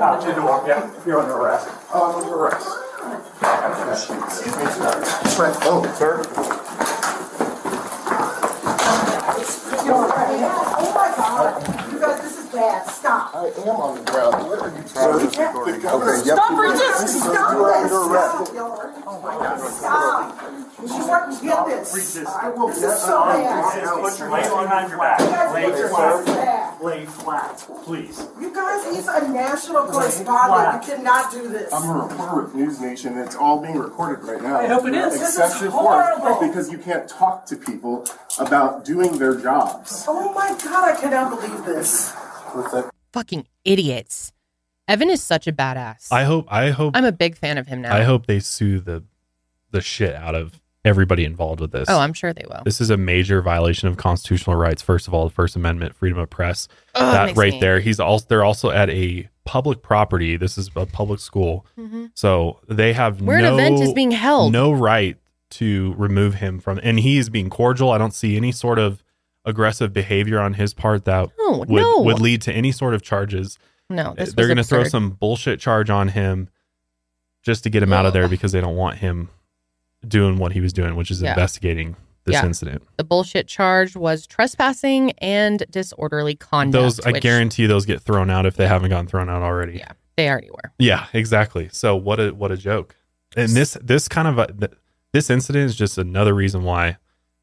Out. 0.00 0.66
Yeah. 0.66 0.90
You're 1.04 1.20
under 1.20 1.34
arrest. 1.34 1.68
Oh, 1.92 2.22
under 2.22 2.34
arrest. 2.36 2.68
Excuse 4.30 4.56
me, 4.56 4.66
sir. 4.66 5.52
Oh, 5.62 5.82
Sir? 5.98 6.22
Oh 9.88 10.92
my 10.94 11.08
God. 11.16 12.45
You 12.56 12.62
guys, 12.62 12.86
this 12.86 12.96
is 12.96 13.02
bad. 13.02 13.04
Stop. 13.04 13.34
I 13.34 13.46
am 13.48 13.68
on 13.76 13.94
the 13.96 14.10
ground. 14.10 14.46
What 14.46 14.58
are 14.60 14.72
you 14.72 15.30
trying 15.30 15.30
to 15.30 15.92
Okay, 15.92 16.16
yep. 16.24 16.36
Stop 16.36 16.58
resisting. 16.58 17.20
Stop 17.20 17.52
You 17.52 17.64
are 17.64 17.82
this. 17.82 17.92
under 17.92 18.14
arrest. 18.14 18.46
Stop. 18.46 19.04
Oh 19.06 19.20
my 19.22 19.34
God. 19.36 19.70
Stop. 19.70 20.42
You 20.76 21.06
want 21.06 21.38
to 21.38 21.44
get 21.44 21.66
this. 21.66 22.26
I 22.26 22.48
will 22.50 22.68
This 22.68 22.82
is 22.82 23.00
so 23.02 23.24
bad. 23.24 24.00
Put 24.00 24.18
your 24.18 24.30
leg 24.30 24.44
behind 24.44 24.88
your 24.90 24.98
back. 24.98 25.20
You 25.20 25.26
guys, 25.26 25.54
Lay 25.54 25.70
this 25.70 25.80
is 25.80 25.90
flat. 25.90 26.82
Lay 26.82 27.06
flat, 27.06 27.68
please. 27.84 28.26
You 28.40 28.54
guys, 28.54 28.84
he's 28.94 29.08
a 29.08 29.28
national 29.28 29.84
correspondent. 29.86 30.86
You 30.86 30.96
cannot 30.96 31.32
do 31.32 31.48
this. 31.48 31.72
I'm 31.72 31.88
a 31.88 32.02
reporter 32.04 32.42
with 32.44 32.54
News 32.54 32.80
Nation. 32.80 33.18
It's 33.18 33.34
all 33.36 33.60
being 33.60 33.78
recorded 33.78 34.24
right 34.24 34.42
now. 34.42 34.58
I 34.60 34.66
hope 34.66 34.86
it 34.86 34.94
is. 34.94 35.12
This 35.18 35.22
is 35.30 35.38
Excessive 35.38 35.72
horrible. 35.72 36.24
force 36.24 36.48
because 36.48 36.70
you 36.70 36.78
can't 36.78 37.08
talk 37.08 37.46
to 37.46 37.56
people 37.56 38.06
about 38.38 38.84
doing 38.84 39.18
their 39.18 39.34
jobs. 39.34 40.04
Oh 40.08 40.32
my 40.34 40.48
God, 40.62 40.84
I 40.94 41.00
cannot 41.00 41.30
believe 41.38 41.64
this. 41.64 42.14
Fucking 43.12 43.46
idiots. 43.64 44.32
Evan 44.88 45.10
is 45.10 45.22
such 45.22 45.46
a 45.46 45.52
badass. 45.52 46.12
I 46.12 46.24
hope 46.24 46.46
I 46.48 46.70
hope 46.70 46.96
I'm 46.96 47.04
a 47.04 47.12
big 47.12 47.36
fan 47.36 47.58
of 47.58 47.66
him 47.66 47.82
now. 47.82 47.94
I 47.94 48.02
hope 48.02 48.26
they 48.26 48.38
sue 48.40 48.78
the 48.80 49.02
the 49.72 49.80
shit 49.80 50.14
out 50.14 50.34
of 50.34 50.60
everybody 50.84 51.24
involved 51.24 51.60
with 51.60 51.72
this. 51.72 51.88
Oh, 51.90 51.98
I'm 51.98 52.12
sure 52.12 52.32
they 52.32 52.44
will. 52.48 52.62
this 52.64 52.80
is 52.80 52.90
a 52.90 52.96
major 52.96 53.42
violation 53.42 53.88
of 53.88 53.96
constitutional 53.96 54.54
rights. 54.54 54.82
First 54.82 55.08
of 55.08 55.14
all, 55.14 55.24
the 55.24 55.34
First 55.34 55.56
Amendment, 55.56 55.96
freedom 55.96 56.18
of 56.18 56.30
press. 56.30 56.68
Oh, 56.94 57.08
it 57.08 57.12
that 57.12 57.36
right 57.36 57.54
me- 57.54 57.60
there. 57.60 57.80
He's 57.80 57.98
also 57.98 58.26
they're 58.28 58.44
also 58.44 58.70
at 58.70 58.88
a 58.90 59.28
public 59.44 59.82
property. 59.82 60.36
This 60.36 60.56
is 60.56 60.70
a 60.76 60.86
public 60.86 61.18
school, 61.18 61.66
Mhm. 61.76 62.10
so 62.14 62.60
they 62.68 62.92
have 62.92 63.20
Where 63.20 63.40
no 63.40 63.54
an 63.54 63.60
event 63.60 63.80
is 63.82 63.92
being 63.92 64.12
held. 64.12 64.52
no 64.52 64.70
right 64.72 65.16
to 65.50 65.94
remove 65.98 66.34
him 66.36 66.60
from. 66.60 66.78
And 66.82 67.00
he 67.00 67.18
is 67.18 67.28
being 67.30 67.50
cordial. 67.50 67.90
I 67.90 67.98
don't 67.98 68.14
see 68.14 68.36
any 68.36 68.52
sort 68.52 68.78
of 68.78 69.02
aggressive 69.46 69.92
behavior 69.92 70.38
on 70.40 70.54
his 70.54 70.74
part 70.74 71.04
that 71.06 71.28
No, 71.38 71.58
would 71.58 71.68
no. 71.70 72.00
would 72.02 72.20
lead 72.20 72.42
to 72.42 72.52
any 72.52 72.72
sort 72.72 72.92
of 72.94 73.00
charges. 73.02 73.58
No, 73.88 74.14
this 74.18 74.32
They're 74.34 74.46
going 74.48 74.56
to 74.58 74.64
throw 74.64 74.84
some 74.84 75.10
bullshit 75.10 75.60
charge 75.60 75.88
on 75.88 76.08
him 76.08 76.48
just 77.42 77.62
to 77.62 77.70
get 77.70 77.82
him 77.82 77.92
out 77.92 78.04
of 78.04 78.12
there 78.12 78.28
because 78.28 78.50
they 78.52 78.60
don't 78.60 78.76
want 78.76 78.98
him 78.98 79.28
doing 80.06 80.38
what 80.38 80.52
he 80.52 80.60
was 80.60 80.72
doing, 80.72 80.96
which 80.96 81.10
is 81.10 81.22
Yeah. 81.22 81.30
investigating 81.30 81.94
this 82.24 82.34
Yeah. 82.34 82.44
incident. 82.44 82.82
The 82.96 83.04
bullshit 83.04 83.46
charge 83.46 83.94
was 83.94 84.26
trespassing 84.26 85.12
and 85.18 85.62
disorderly 85.70 86.34
conduct. 86.34 86.82
Those 86.82 87.00
I 87.06 87.12
which 87.12 87.22
guarantee 87.22 87.66
those 87.66 87.86
get 87.86 88.00
thrown 88.02 88.28
out 88.30 88.46
if 88.46 88.56
they 88.56 88.66
haven't 88.66 88.90
gotten 88.90 89.06
thrown 89.06 89.28
out 89.30 89.42
already. 89.42 89.78
Yeah. 89.78 89.92
they 90.16 90.28
already 90.28 90.50
were. 90.50 90.72
Yeah, 90.78 91.06
exactly. 91.12 91.68
So 91.70 91.94
what 91.94 92.18
a 92.18 92.30
what 92.30 92.50
a 92.50 92.56
joke. 92.56 92.96
And 93.36 93.50
this 93.50 93.76
this 93.82 94.08
kind 94.08 94.26
of 94.26 94.38
a, 94.38 94.48
this 95.12 95.28
incident 95.30 95.66
is 95.66 95.76
just 95.76 95.98
another 95.98 96.34
reason 96.34 96.64
why 96.64 96.96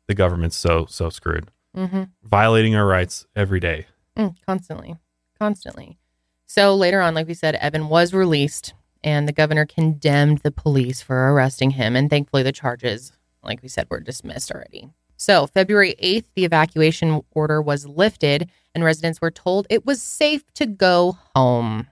the 0.08 0.16
government's 0.16 0.58
so 0.58 0.86
so 0.90 1.10
screwed. 1.10 1.50
Mm-hmm. 1.76 2.04
Violating 2.24 2.76
our 2.76 2.86
rights 2.86 3.26
every 3.36 3.60
day. 3.60 3.88
Mm, 4.18 4.36
constantly, 4.46 4.96
constantly. 5.40 5.98
So 6.46 6.76
later 6.76 7.02
on, 7.02 7.16
like 7.16 7.28
we 7.28 7.34
said, 7.34 7.56
Evan 7.56 7.90
was 7.90 8.14
released, 8.14 8.74
and 9.04 9.28
the 9.28 9.32
governor 9.34 9.66
condemned 9.66 10.40
the 10.40 10.52
police 10.52 11.02
for 11.02 11.32
arresting 11.34 11.72
him. 11.72 11.96
And 11.96 12.10
thankfully, 12.10 12.44
the 12.44 12.52
charges, 12.52 13.12
like 13.44 13.62
we 13.64 13.70
said, 13.70 13.88
were 13.90 14.00
dismissed 14.00 14.52
already. 14.52 14.90
So 15.18 15.48
February 15.48 15.96
8th, 16.02 16.26
the 16.36 16.46
evacuation 16.46 17.22
order 17.32 17.62
was 17.62 17.88
lifted, 17.88 18.50
and 18.76 18.84
residents 18.84 19.20
were 19.22 19.32
told 19.32 19.66
it 19.70 19.86
was 19.86 20.02
safe 20.02 20.44
to 20.56 20.66
go 20.66 21.18
home. 21.36 21.88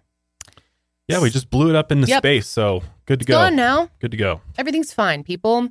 Yeah, 1.07 1.21
we 1.21 1.29
just 1.29 1.49
blew 1.49 1.69
it 1.69 1.75
up 1.75 1.91
into 1.91 2.07
Yep. 2.07 2.19
space, 2.21 2.47
so 2.47 2.83
good 3.05 3.19
to 3.19 3.23
It's 3.23 3.27
go. 3.27 3.33
gone 3.35 3.55
now. 3.55 3.89
Good 3.99 4.11
to 4.11 4.17
go. 4.17 4.41
Everything's 4.57 4.93
fine, 4.93 5.23
people. 5.23 5.69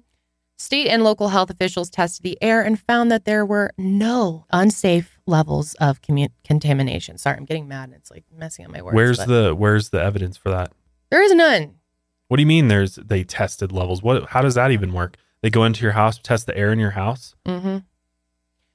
State 0.61 0.88
and 0.88 1.03
local 1.03 1.31
health 1.31 1.49
officials 1.49 1.88
tested 1.88 2.23
the 2.23 2.37
air 2.42 2.61
and 2.61 2.79
found 2.79 3.11
that 3.11 3.25
there 3.25 3.46
were 3.46 3.73
no 3.79 4.44
unsafe 4.53 5.18
levels 5.25 5.73
of 5.81 6.03
contamination. 6.03 7.16
Sorry, 7.16 7.38
I'm 7.38 7.46
getting 7.46 7.66
mad 7.66 7.85
and 7.85 7.94
it's 7.94 8.11
like 8.11 8.25
messing 8.31 8.66
up 8.66 8.70
my 8.70 8.83
words. 8.83 8.94
where's 8.94 9.16
but 9.16 9.29
the 9.29 9.55
where's 9.55 9.88
the 9.88 10.03
evidence 10.03 10.37
for 10.37 10.51
that? 10.51 10.70
There 11.11 11.23
is 11.23 11.33
none. 11.33 11.77
What 12.29 12.37
do 12.37 12.42
you 12.42 12.46
mean 12.46 12.68
there's 12.68 12.96
they 12.96 13.25
tested 13.25 13.73
levels? 13.73 14.03
What 14.03 14.29
how 14.29 14.42
does 14.42 14.55
that 14.55 14.70
even 14.70 14.92
work? 14.92 15.16
They 15.40 15.49
go 15.49 15.64
into 15.64 15.83
your 15.83 15.92
house, 15.92 16.18
test 16.18 16.44
the 16.44 16.55
air 16.55 16.73
in 16.73 16.79
your 16.79 16.90
house? 16.90 17.35
hmm 17.46 17.79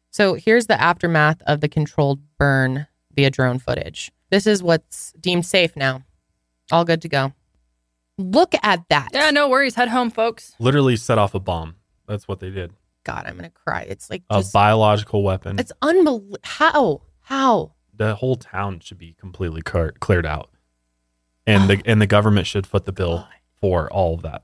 So 0.09 0.33
here's 0.33 0.65
the 0.65 0.81
aftermath 0.81 1.43
of 1.45 1.61
the 1.61 1.69
controlled 1.69 2.19
burn 2.39 2.87
via 3.13 3.29
drone 3.29 3.59
footage. 3.59 4.11
This 4.31 4.47
is 4.47 4.63
what's 4.63 5.13
deemed 5.21 5.45
safe 5.45 5.75
now. 5.75 6.01
All 6.71 6.83
good 6.83 7.03
to 7.03 7.07
go. 7.07 7.33
Look 8.17 8.53
at 8.63 8.87
that. 8.89 9.09
Yeah, 9.13 9.31
no 9.31 9.49
worries. 9.49 9.75
Head 9.75 9.89
home, 9.89 10.09
folks. 10.09 10.55
Literally 10.59 10.95
set 10.95 11.17
off 11.17 11.33
a 11.35 11.39
bomb. 11.39 11.75
That's 12.07 12.27
what 12.27 12.39
they 12.39 12.49
did. 12.49 12.73
God, 13.03 13.25
I'm 13.27 13.35
gonna 13.35 13.49
cry. 13.49 13.81
It's 13.81 14.09
like 14.09 14.23
A 14.29 14.43
biological 14.53 15.21
weapon. 15.23 15.59
it's 15.59 15.71
unbelievable. 15.81 16.37
How? 16.43 17.01
How? 17.21 17.71
the 17.97 18.15
whole 18.15 18.35
town 18.35 18.77
should 18.81 18.97
be 18.97 19.13
completely 19.13 19.61
clear, 19.61 19.93
cleared 20.01 20.25
out. 20.25 20.49
And 21.47 21.69
the 21.69 21.81
and 21.85 22.01
the 22.01 22.07
government 22.07 22.45
should 22.47 22.67
foot 22.67 22.83
the 22.85 22.91
bill 22.91 23.25
for 23.61 23.89
all 23.91 24.15
of 24.15 24.21
that. 24.23 24.43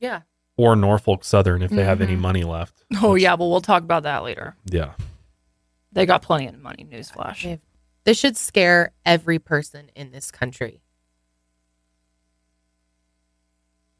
Yeah. 0.00 0.22
Or 0.56 0.74
Norfolk 0.74 1.22
Southern 1.24 1.62
if 1.62 1.70
they 1.70 1.84
have 1.84 2.00
any 2.00 2.16
Mhm. 2.16 2.20
money 2.20 2.42
left. 2.44 2.82
Oh 3.02 3.14
yeah, 3.14 3.34
well 3.34 3.50
we'll 3.50 3.60
talk 3.60 3.82
about 3.84 4.02
that 4.04 4.24
later. 4.24 4.56
Yeah. 4.64 4.94
They 5.92 6.06
got 6.06 6.22
plenty 6.22 6.46
of 6.48 6.58
money. 6.58 6.84
Newsflash. 6.90 7.42
They've- 7.44 7.60
This 8.04 8.18
should 8.18 8.36
scare 8.36 8.92
every 9.06 9.38
person 9.38 9.90
in 9.94 10.10
this 10.10 10.30
country. 10.30 10.80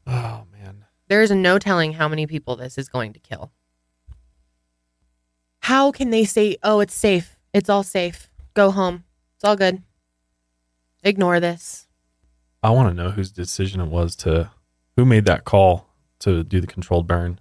Oh 0.07 0.45
man. 0.51 0.85
There 1.07 1.21
is 1.21 1.31
no 1.31 1.59
telling 1.59 1.93
how 1.93 2.07
many 2.07 2.25
people 2.27 2.55
this 2.55 2.77
is 2.77 2.87
going 2.87 3.13
to 3.13 3.19
kill. 3.19 3.51
How 5.59 5.91
can 5.91 6.09
they 6.09 6.25
say, 6.25 6.57
oh, 6.63 6.79
it's 6.79 6.93
safe? 6.93 7.37
It's 7.53 7.69
all 7.69 7.83
safe. 7.83 8.29
Go 8.53 8.71
home. 8.71 9.03
It's 9.35 9.43
all 9.43 9.55
good. 9.55 9.83
Ignore 11.03 11.39
this. 11.39 11.87
I 12.63 12.69
want 12.69 12.89
to 12.89 12.93
know 12.93 13.11
whose 13.11 13.31
decision 13.31 13.81
it 13.81 13.87
was 13.87 14.15
to 14.17 14.51
who 14.95 15.05
made 15.05 15.25
that 15.25 15.45
call 15.45 15.87
to 16.19 16.43
do 16.43 16.61
the 16.61 16.67
controlled 16.67 17.07
burn. 17.07 17.39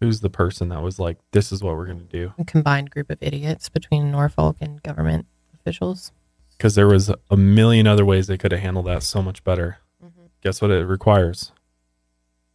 Who's 0.00 0.20
the 0.20 0.30
person 0.30 0.68
that 0.68 0.80
was 0.80 1.00
like, 1.00 1.18
"This 1.32 1.50
is 1.50 1.62
what 1.62 1.76
we're 1.76 1.86
going 1.86 1.98
to 1.98 2.04
do"? 2.04 2.32
A 2.38 2.44
combined 2.44 2.90
group 2.90 3.10
of 3.10 3.18
idiots 3.20 3.68
between 3.68 4.12
Norfolk 4.12 4.56
and 4.60 4.80
government 4.82 5.26
officials. 5.54 6.12
Because 6.56 6.76
there 6.76 6.86
was 6.86 7.10
a 7.30 7.36
million 7.36 7.86
other 7.88 8.04
ways 8.04 8.28
they 8.28 8.38
could 8.38 8.52
have 8.52 8.60
handled 8.60 8.86
that 8.86 9.02
so 9.02 9.22
much 9.22 9.42
better. 9.42 9.78
Mm-hmm. 10.04 10.26
Guess 10.40 10.62
what? 10.62 10.70
It 10.70 10.86
requires 10.86 11.50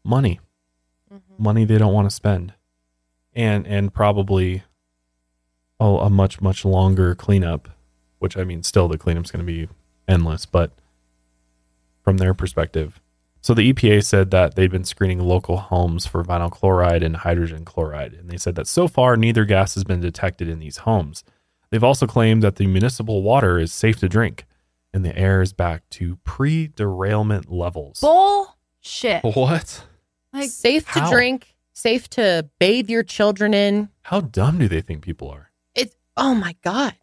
money, 0.04 0.40
mm-hmm. 1.14 1.44
money 1.44 1.66
they 1.66 1.78
don't 1.78 1.94
want 1.94 2.10
to 2.10 2.16
spend, 2.16 2.54
and 3.34 3.66
and 3.68 3.94
probably 3.94 4.64
a, 5.80 5.86
a 5.86 6.10
much 6.10 6.42
much 6.42 6.66
longer 6.66 7.16
cleanup. 7.16 7.70
Which 8.20 8.38
I 8.38 8.44
mean, 8.44 8.64
still 8.64 8.88
the 8.88 8.98
cleanup's 8.98 9.32
going 9.32 9.46
to 9.46 9.52
be 9.52 9.68
endless, 10.08 10.46
but 10.46 10.72
from 12.04 12.18
their 12.18 12.34
perspective. 12.34 13.00
So 13.42 13.54
the 13.54 13.74
EPA 13.74 14.06
said 14.06 14.32
that 14.32 14.56
they'd 14.56 14.72
been 14.72 14.86
screening 14.86 15.20
local 15.20 15.58
homes 15.58 16.06
for 16.06 16.24
vinyl 16.24 16.50
chloride 16.50 17.04
and 17.04 17.18
hydrogen 17.18 17.66
chloride, 17.66 18.14
and 18.14 18.30
they 18.30 18.38
said 18.38 18.56
that 18.56 18.68
so 18.68 18.88
far 18.88 19.18
neither 19.18 19.44
gas 19.44 19.76
has 19.76 19.84
been 19.84 20.00
detected 20.00 20.48
in 20.48 20.60
these 20.60 20.78
homes. 20.78 21.26
They've 21.70 21.84
also 21.84 22.08
claimed 22.08 22.42
that 22.44 22.56
the 22.56 22.68
municipal 22.68 23.22
water 23.22 23.60
is 23.60 23.74
safe 23.74 23.98
to 23.98 24.08
drink, 24.08 24.46
and 24.94 25.04
the 25.04 25.18
air 25.18 25.42
is 25.42 25.52
back 25.52 25.90
to 25.92 26.18
pre-derailment 26.24 27.52
levels. 27.52 28.00
Bullshit. 28.00 29.24
What? 29.24 29.84
Like 30.34 30.50
safe 30.50 30.92
to 30.94 31.08
drink, 31.12 31.56
safe 31.74 32.10
to 32.12 32.50
bathe 32.60 32.90
your 32.90 33.04
children 33.04 33.54
in. 33.54 33.90
How 34.04 34.22
dumb 34.22 34.58
do 34.58 34.68
they 34.68 34.82
think 34.82 35.04
people 35.04 35.30
are? 35.30 35.52
It's, 35.76 35.96
oh 36.18 36.34
my 36.34 36.56
God. 36.64 36.96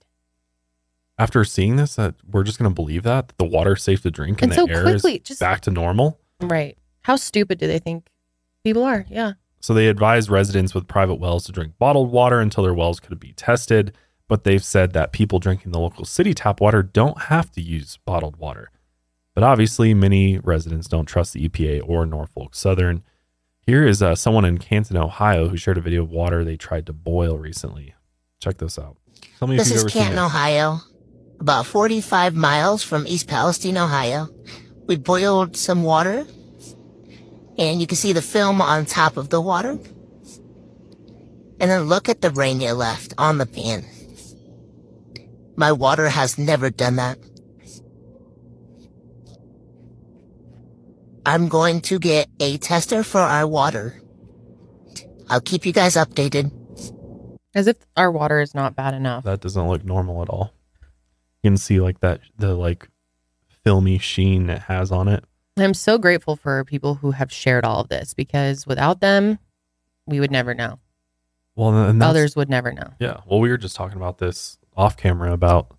After 1.18 1.44
seeing 1.44 1.76
this, 1.76 1.96
that 1.96 2.14
we're 2.28 2.42
just 2.42 2.58
going 2.58 2.70
to 2.70 2.74
believe 2.74 3.02
that, 3.04 3.28
that 3.28 3.38
the 3.38 3.44
water's 3.44 3.82
safe 3.82 4.02
to 4.02 4.10
drink 4.10 4.42
and, 4.42 4.52
And 4.52 4.58
so 4.60 4.66
the 4.66 4.72
air 4.72 4.82
quickly, 4.82 5.16
is 5.16 5.22
just- 5.22 5.40
back 5.40 5.60
to 5.62 5.70
normal. 5.70 6.18
Right. 6.40 6.76
How 7.02 7.16
stupid 7.16 7.58
do 7.58 7.66
they 7.66 7.78
think 7.78 8.08
people 8.64 8.82
are? 8.82 9.04
Yeah. 9.08 9.32
So 9.60 9.74
they 9.74 9.88
advised 9.88 10.30
residents 10.30 10.74
with 10.74 10.86
private 10.88 11.16
wells 11.16 11.44
to 11.44 11.52
drink 11.52 11.74
bottled 11.78 12.10
water 12.10 12.40
until 12.40 12.64
their 12.64 12.72
wells 12.74 12.98
could 12.98 13.20
be 13.20 13.32
tested. 13.34 13.94
But 14.26 14.44
they've 14.44 14.64
said 14.64 14.92
that 14.92 15.12
people 15.12 15.38
drinking 15.38 15.72
the 15.72 15.80
local 15.80 16.04
city 16.04 16.32
tap 16.34 16.60
water 16.60 16.82
don't 16.82 17.22
have 17.22 17.50
to 17.52 17.60
use 17.60 17.98
bottled 18.06 18.36
water. 18.36 18.70
But 19.34 19.44
obviously, 19.44 19.92
many 19.92 20.38
residents 20.38 20.88
don't 20.88 21.04
trust 21.06 21.34
the 21.34 21.46
EPA 21.48 21.82
or 21.84 22.06
Norfolk 22.06 22.54
Southern. 22.54 23.02
Here 23.70 23.86
is 23.86 24.02
uh, 24.02 24.16
someone 24.16 24.44
in 24.44 24.58
Canton, 24.58 24.96
Ohio, 24.96 25.46
who 25.46 25.56
shared 25.56 25.78
a 25.78 25.80
video 25.80 26.02
of 26.02 26.10
water 26.10 26.42
they 26.42 26.56
tried 26.56 26.86
to 26.86 26.92
boil 26.92 27.38
recently. 27.38 27.94
Check 28.40 28.58
this 28.58 28.80
out. 28.80 28.96
Tell 29.38 29.46
me 29.46 29.56
This 29.56 29.68
if 29.68 29.74
you've 29.74 29.76
is 29.76 29.82
ever 29.84 29.90
Canton, 29.90 30.16
this. 30.16 30.24
Ohio, 30.24 30.78
about 31.38 31.66
45 31.66 32.34
miles 32.34 32.82
from 32.82 33.06
East 33.06 33.28
Palestine, 33.28 33.78
Ohio. 33.78 34.28
We 34.88 34.96
boiled 34.96 35.56
some 35.56 35.84
water, 35.84 36.26
and 37.58 37.80
you 37.80 37.86
can 37.86 37.94
see 37.94 38.12
the 38.12 38.22
film 38.22 38.60
on 38.60 38.86
top 38.86 39.16
of 39.16 39.28
the 39.28 39.40
water. 39.40 39.78
And 41.60 41.70
then 41.70 41.82
look 41.84 42.08
at 42.08 42.22
the 42.22 42.30
rain 42.30 42.60
you 42.60 42.72
left 42.72 43.14
on 43.18 43.38
the 43.38 43.46
pan. 43.46 43.84
My 45.54 45.70
water 45.70 46.08
has 46.08 46.38
never 46.38 46.70
done 46.70 46.96
that. 46.96 47.18
I'm 51.24 51.48
going 51.48 51.80
to 51.82 51.98
get 51.98 52.28
a 52.40 52.58
tester 52.58 53.02
for 53.02 53.20
our 53.20 53.46
water. 53.46 54.00
I'll 55.28 55.40
keep 55.40 55.66
you 55.66 55.72
guys 55.72 55.94
updated. 55.94 56.52
As 57.54 57.66
if 57.66 57.76
our 57.96 58.10
water 58.10 58.40
is 58.40 58.54
not 58.54 58.76
bad 58.76 58.94
enough. 58.94 59.24
That 59.24 59.40
doesn't 59.40 59.68
look 59.68 59.84
normal 59.84 60.22
at 60.22 60.28
all. 60.28 60.54
You 61.42 61.50
can 61.50 61.56
see 61.56 61.80
like 61.80 62.00
that, 62.00 62.20
the 62.36 62.54
like 62.54 62.88
filmy 63.64 63.98
sheen 63.98 64.50
it 64.50 64.62
has 64.62 64.92
on 64.92 65.08
it. 65.08 65.24
I'm 65.56 65.74
so 65.74 65.98
grateful 65.98 66.36
for 66.36 66.64
people 66.64 66.94
who 66.96 67.10
have 67.10 67.32
shared 67.32 67.64
all 67.64 67.80
of 67.80 67.88
this 67.88 68.14
because 68.14 68.66
without 68.66 69.00
them, 69.00 69.38
we 70.06 70.20
would 70.20 70.30
never 70.30 70.54
know. 70.54 70.78
Well, 71.54 71.74
and 71.74 72.02
Others 72.02 72.36
would 72.36 72.48
never 72.48 72.72
know. 72.72 72.94
Yeah. 72.98 73.20
Well, 73.26 73.40
we 73.40 73.50
were 73.50 73.58
just 73.58 73.76
talking 73.76 73.96
about 73.96 74.18
this 74.18 74.58
off 74.76 74.96
camera 74.96 75.32
about 75.32 75.76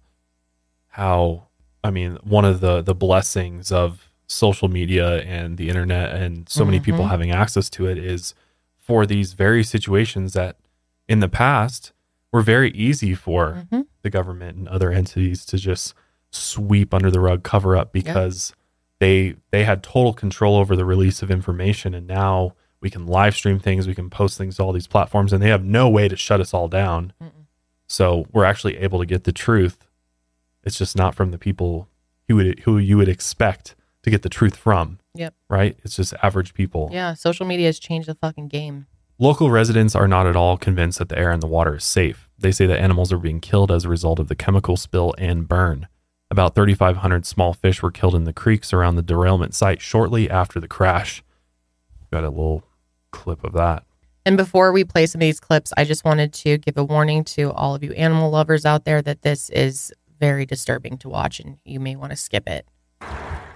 how 0.90 1.48
I 1.84 1.90
mean, 1.90 2.18
one 2.24 2.46
of 2.46 2.60
the 2.60 2.82
the 2.82 2.94
blessings 2.94 3.72
of 3.72 4.11
social 4.32 4.68
media 4.70 5.22
and 5.24 5.58
the 5.58 5.68
internet 5.70 6.16
and 6.16 6.48
so 6.48 6.64
many 6.64 6.80
people 6.80 7.08
having 7.08 7.32
access 7.32 7.70
to 7.70 7.86
it 7.86 7.98
is 7.98 8.34
for 8.78 9.06
these 9.06 9.34
very 9.34 9.64
situations 9.64 10.34
that 10.34 10.58
in 11.08 11.20
the 11.20 11.28
past 11.30 11.92
were 12.32 12.42
very 12.42 12.72
easy 12.72 13.14
for 13.14 13.66
Mhm. 13.72 13.86
the 14.04 14.10
government 14.10 14.58
and 14.58 14.68
other 14.70 14.92
entities 14.92 15.46
to 15.46 15.58
just 15.58 15.94
sweep 16.32 16.94
under 16.94 17.12
the 17.12 17.20
rug, 17.20 17.44
cover 17.44 17.76
up 17.76 17.92
because 17.92 18.54
they 19.00 19.36
they 19.52 19.66
had 19.66 19.84
total 19.84 20.14
control 20.14 20.56
over 20.56 20.76
the 20.78 20.86
release 20.86 21.22
of 21.22 21.30
information 21.30 21.94
and 21.94 22.08
now 22.08 22.54
we 22.80 22.90
can 22.90 23.06
live 23.06 23.36
stream 23.36 23.60
things, 23.60 23.86
we 23.86 23.94
can 23.96 24.10
post 24.10 24.38
things 24.38 24.56
to 24.56 24.64
all 24.64 24.72
these 24.72 24.88
platforms 24.88 25.34
and 25.34 25.44
they 25.44 25.50
have 25.50 25.64
no 25.66 25.90
way 25.90 26.08
to 26.08 26.16
shut 26.16 26.40
us 26.40 26.54
all 26.54 26.68
down. 26.70 27.12
So 27.88 28.26
we're 28.32 28.46
actually 28.46 28.78
able 28.78 29.00
to 29.00 29.06
get 29.06 29.26
the 29.26 29.34
truth. 29.34 29.86
It's 30.64 30.78
just 30.78 30.96
not 30.96 31.16
from 31.16 31.32
the 31.32 31.38
people 31.38 31.90
who 32.28 32.38
would 32.38 32.60
who 32.62 32.78
you 32.78 32.96
would 32.98 33.10
expect 33.10 33.76
to 34.04 34.10
get 34.10 34.22
the 34.24 34.30
truth 34.30 34.56
from, 34.56 35.00
Yep. 35.16 35.34
right? 35.50 35.78
It's 35.84 35.96
just 35.96 36.14
average 36.24 36.54
people. 36.54 36.90
Yeah. 36.92 37.14
Social 37.14 37.46
media 37.46 37.68
has 37.68 37.80
changed 37.80 38.08
the 38.08 38.16
fucking 38.16 38.48
game. 38.48 38.88
Local 39.20 39.52
residents 39.52 39.96
are 39.96 40.08
not 40.08 40.26
at 40.26 40.36
all 40.36 40.58
convinced 40.58 40.98
that 41.00 41.10
the 41.10 41.18
air 41.18 41.30
and 41.32 41.42
the 41.44 41.48
water 41.48 41.76
is 41.76 41.84
safe. 41.84 42.28
They 42.40 42.52
say 42.52 42.66
that 42.66 42.80
animals 42.80 43.14
are 43.14 43.20
being 43.20 43.40
killed 43.40 43.72
as 43.72 43.86
a 43.86 43.90
result 43.90 44.18
of 44.20 44.28
the 44.28 44.36
chemical 44.36 44.76
spill 44.78 45.14
and 45.20 45.48
burn. 45.48 45.88
About 46.32 46.56
3,500 46.56 47.26
small 47.26 47.54
fish 47.54 47.84
were 47.84 47.92
killed 47.92 48.16
in 48.16 48.24
the 48.24 48.34
creeks 48.34 48.74
around 48.74 48.96
the 48.96 49.02
derailment 49.04 49.54
site 49.54 49.82
shortly 49.82 50.30
after 50.30 50.60
the 50.60 50.68
crash. 50.68 51.22
Got 52.12 52.24
a 52.24 52.30
little 52.30 52.64
clip 53.12 53.44
of 53.44 53.54
that. 53.54 53.84
And 54.26 54.38
before 54.38 54.72
we 54.72 54.84
play 54.84 55.06
some 55.06 55.20
of 55.20 55.22
these 55.22 55.40
clips, 55.40 55.74
I 55.78 55.84
just 55.84 56.06
wanted 56.06 56.34
to 56.34 56.58
give 56.58 56.78
a 56.78 56.84
warning 56.84 57.24
to 57.26 57.52
all 57.52 57.76
of 57.76 57.84
you 57.84 57.92
animal 57.94 58.30
lovers 58.32 58.66
out 58.66 58.86
there 58.86 59.02
that 59.02 59.22
this 59.24 59.50
is 59.52 59.92
very 60.20 60.46
disturbing 60.46 60.98
to 61.00 61.10
watch 61.10 61.40
and 61.40 61.58
you 61.66 61.80
may 61.80 61.96
want 61.96 62.12
to 62.12 62.16
skip 62.16 62.48
it. 62.48 62.66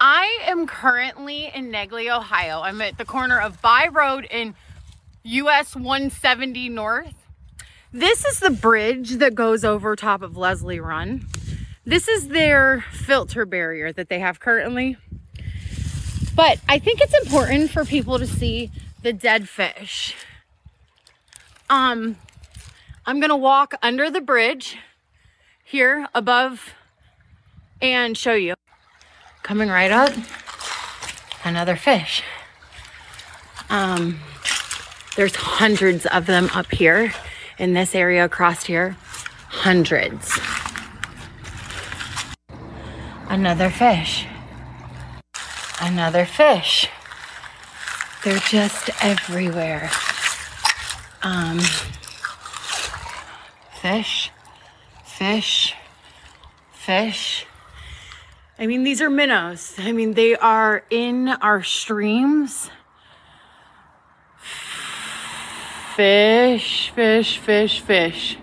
I 0.07 0.37
am 0.45 0.67
currently 0.67 1.49
in 1.51 1.71
Negley, 1.71 2.11
Ohio. 2.11 2.61
I'm 2.61 2.79
at 2.79 2.99
the 2.99 3.05
corner 3.05 3.41
of 3.41 3.59
By 3.59 3.87
Road 3.87 4.27
in 4.29 4.53
US 5.23 5.75
170 5.75 6.69
North. 6.69 7.15
This 7.91 8.23
is 8.23 8.39
the 8.39 8.51
bridge 8.51 9.13
that 9.13 9.33
goes 9.33 9.65
over 9.65 9.95
top 9.95 10.21
of 10.21 10.37
Leslie 10.37 10.79
Run. 10.79 11.25
This 11.85 12.07
is 12.07 12.27
their 12.27 12.85
filter 12.91 13.47
barrier 13.47 13.91
that 13.93 14.09
they 14.09 14.19
have 14.19 14.39
currently. 14.39 14.95
But 16.35 16.59
I 16.69 16.77
think 16.77 17.01
it's 17.01 17.17
important 17.23 17.71
for 17.71 17.83
people 17.83 18.19
to 18.19 18.27
see 18.27 18.69
the 19.01 19.11
dead 19.11 19.49
fish. 19.49 20.15
Um, 21.67 22.17
I'm 23.07 23.19
gonna 23.19 23.35
walk 23.35 23.73
under 23.81 24.11
the 24.11 24.21
bridge 24.21 24.77
here 25.63 26.07
above 26.13 26.75
and 27.81 28.15
show 28.15 28.35
you. 28.35 28.53
Coming 29.45 29.69
right 29.69 29.91
up, 29.91 30.09
another 31.43 31.75
fish. 31.75 32.23
Um, 33.69 34.19
there's 35.15 35.35
hundreds 35.35 36.07
of 36.07 36.25
them 36.25 36.49
up 36.55 36.71
here 36.71 37.13
in 37.59 37.73
this 37.73 37.93
area 37.93 38.25
across 38.25 38.63
here. 38.63 38.97
Hundreds. 39.49 40.39
Another 43.29 43.69
fish. 43.69 44.25
Another 45.79 46.25
fish. 46.25 46.87
They're 48.23 48.39
just 48.39 48.89
everywhere. 48.99 49.91
Um, 51.21 51.59
fish, 53.79 54.31
fish, 55.05 55.75
fish. 56.71 57.45
I 58.57 58.67
mean, 58.67 58.83
these 58.83 59.01
are 59.01 59.09
minnows. 59.09 59.75
I 59.77 59.91
mean, 59.91 60.13
they 60.13 60.33
are 60.35 60.85
in 60.89 61.27
our 61.27 61.61
streams. 61.61 62.69
Fish, 65.95 66.89
fish, 66.95 67.37
fish, 67.37 67.81
fish. 67.81 68.37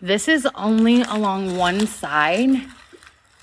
This 0.00 0.28
is 0.28 0.48
only 0.54 1.02
along 1.02 1.58
one 1.58 1.86
side 1.86 2.62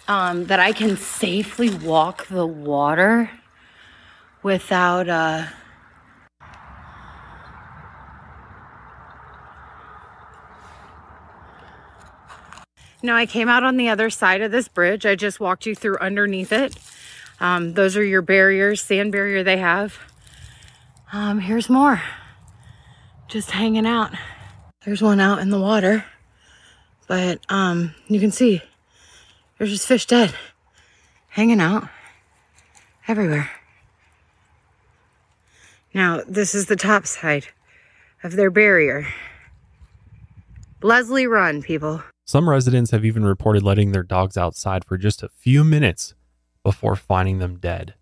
um, 0.08 0.46
that 0.46 0.60
I 0.60 0.72
can 0.72 0.98
safely 0.98 1.70
walk 1.70 2.26
the 2.28 2.48
water 2.48 3.30
without 4.42 5.08
uh, 5.08 5.46
Now, 13.02 13.16
I 13.16 13.26
came 13.26 13.48
out 13.48 13.64
on 13.64 13.78
the 13.78 13.90
other 13.90 14.10
side 14.10 14.42
of 14.42 14.52
this 14.52 14.68
bridge. 14.68 15.06
I 15.06 15.16
just 15.16 15.40
walked 15.40 15.66
you 15.66 15.74
through 15.74 15.98
underneath 16.00 16.52
it. 16.52 16.76
Um, 17.40 17.74
those 17.74 17.96
are 17.96 18.04
your 18.04 18.22
barriers, 18.22 18.82
sand 18.82 19.14
barrier 19.14 19.44
they 19.44 19.58
have. 19.58 19.98
Um, 21.14 21.40
here's 21.40 21.70
more. 21.70 22.02
Just 23.30 23.52
hanging 23.52 23.88
out. 23.88 24.12
There's 24.86 25.02
one 25.02 25.20
out 25.20 25.40
in 25.40 25.50
the 25.50 25.60
water. 25.60 26.04
But 27.08 27.40
um, 27.50 27.96
you 28.08 28.20
can 28.20 28.32
see 28.32 28.62
there's 29.58 29.72
just 29.72 29.88
fish 29.88 30.06
dead. 30.06 30.34
Hanging 31.30 31.62
out 31.62 31.88
everywhere. 33.08 33.50
Now, 35.94 36.22
this 36.28 36.54
is 36.54 36.68
the 36.68 36.76
top 36.76 37.08
side 37.08 37.48
of 38.24 38.34
their 38.34 38.52
barrier. 38.52 39.08
Leslie 40.82 41.28
Run, 41.28 41.62
people. 41.62 42.04
Some 42.30 42.48
residents 42.48 42.92
have 42.92 43.04
even 43.04 43.26
reported 43.26 43.64
letting 43.64 43.92
their 43.92 44.04
dogs 44.04 44.38
outside 44.38 44.86
for 44.86 45.00
just 45.00 45.24
a 45.24 45.30
few 45.30 45.64
minutes 45.64 46.14
before 46.62 46.96
finding 46.96 47.40
them 47.40 47.58
dead 47.58 47.96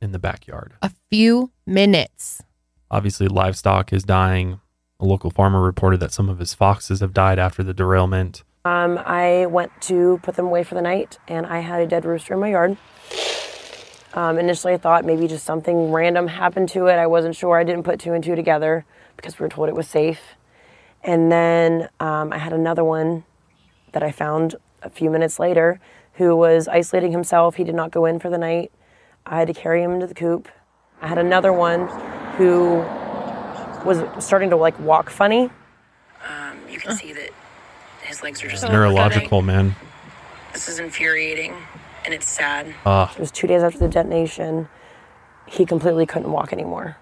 in 0.00 0.12
the 0.12 0.18
backyard. 0.18 0.72
A 0.80 0.90
few 1.10 1.52
minutes. 1.66 2.42
Obviously, 2.90 3.28
livestock 3.28 3.92
is 3.92 4.04
dying. 4.04 4.60
A 4.98 5.04
local 5.04 5.30
farmer 5.30 5.60
reported 5.60 6.00
that 6.00 6.14
some 6.14 6.30
of 6.30 6.38
his 6.38 6.54
foxes 6.54 7.00
have 7.00 7.12
died 7.12 7.38
after 7.38 7.62
the 7.62 7.74
derailment. 7.74 8.42
Um, 8.64 8.98
I 9.04 9.44
went 9.44 9.70
to 9.82 10.18
put 10.22 10.36
them 10.36 10.46
away 10.46 10.64
for 10.64 10.74
the 10.74 10.80
night, 10.80 11.18
and 11.28 11.44
I 11.44 11.58
had 11.58 11.82
a 11.82 11.86
dead 11.86 12.06
rooster 12.06 12.32
in 12.32 12.40
my 12.40 12.52
yard. 12.52 12.78
Um, 14.14 14.38
initially, 14.38 14.72
I 14.72 14.78
thought 14.78 15.04
maybe 15.04 15.28
just 15.28 15.44
something 15.44 15.92
random 15.92 16.26
happened 16.26 16.70
to 16.70 16.86
it. 16.86 16.94
I 16.94 17.06
wasn't 17.06 17.36
sure. 17.36 17.58
I 17.58 17.64
didn't 17.64 17.82
put 17.82 18.00
two 18.00 18.14
and 18.14 18.24
two 18.24 18.34
together 18.34 18.86
because 19.14 19.38
we 19.38 19.42
were 19.42 19.50
told 19.50 19.68
it 19.68 19.74
was 19.74 19.88
safe. 19.88 20.35
And 21.06 21.30
then 21.30 21.88
um, 22.00 22.32
I 22.32 22.38
had 22.38 22.52
another 22.52 22.82
one 22.82 23.24
that 23.92 24.02
I 24.02 24.10
found 24.10 24.56
a 24.82 24.90
few 24.90 25.08
minutes 25.08 25.38
later 25.38 25.80
who 26.14 26.34
was 26.34 26.66
isolating 26.66 27.12
himself. 27.12 27.54
He 27.54 27.64
did 27.64 27.76
not 27.76 27.92
go 27.92 28.04
in 28.06 28.18
for 28.18 28.28
the 28.28 28.36
night. 28.38 28.72
I 29.24 29.38
had 29.38 29.46
to 29.46 29.54
carry 29.54 29.82
him 29.82 29.92
into 29.92 30.08
the 30.08 30.14
coop. 30.14 30.48
I 31.00 31.06
had 31.06 31.18
another 31.18 31.52
one 31.52 31.86
who 32.36 32.78
was 33.86 34.02
starting 34.18 34.50
to 34.50 34.56
like 34.56 34.78
walk 34.80 35.08
funny. 35.08 35.48
Um, 36.28 36.58
you 36.68 36.80
can 36.80 36.96
see 36.96 37.12
that 37.12 37.30
his 38.02 38.22
legs 38.22 38.42
are 38.42 38.48
just 38.48 38.64
Neurological, 38.64 39.42
man. 39.42 39.76
This 40.52 40.68
is 40.68 40.80
infuriating 40.80 41.54
and 42.04 42.14
it's 42.14 42.28
sad. 42.28 42.74
Ah. 42.84 43.12
It 43.12 43.20
was 43.20 43.30
two 43.30 43.46
days 43.46 43.62
after 43.62 43.78
the 43.78 43.88
detonation. 43.88 44.68
He 45.46 45.64
completely 45.64 46.06
couldn't 46.06 46.32
walk 46.32 46.52
anymore. 46.52 46.96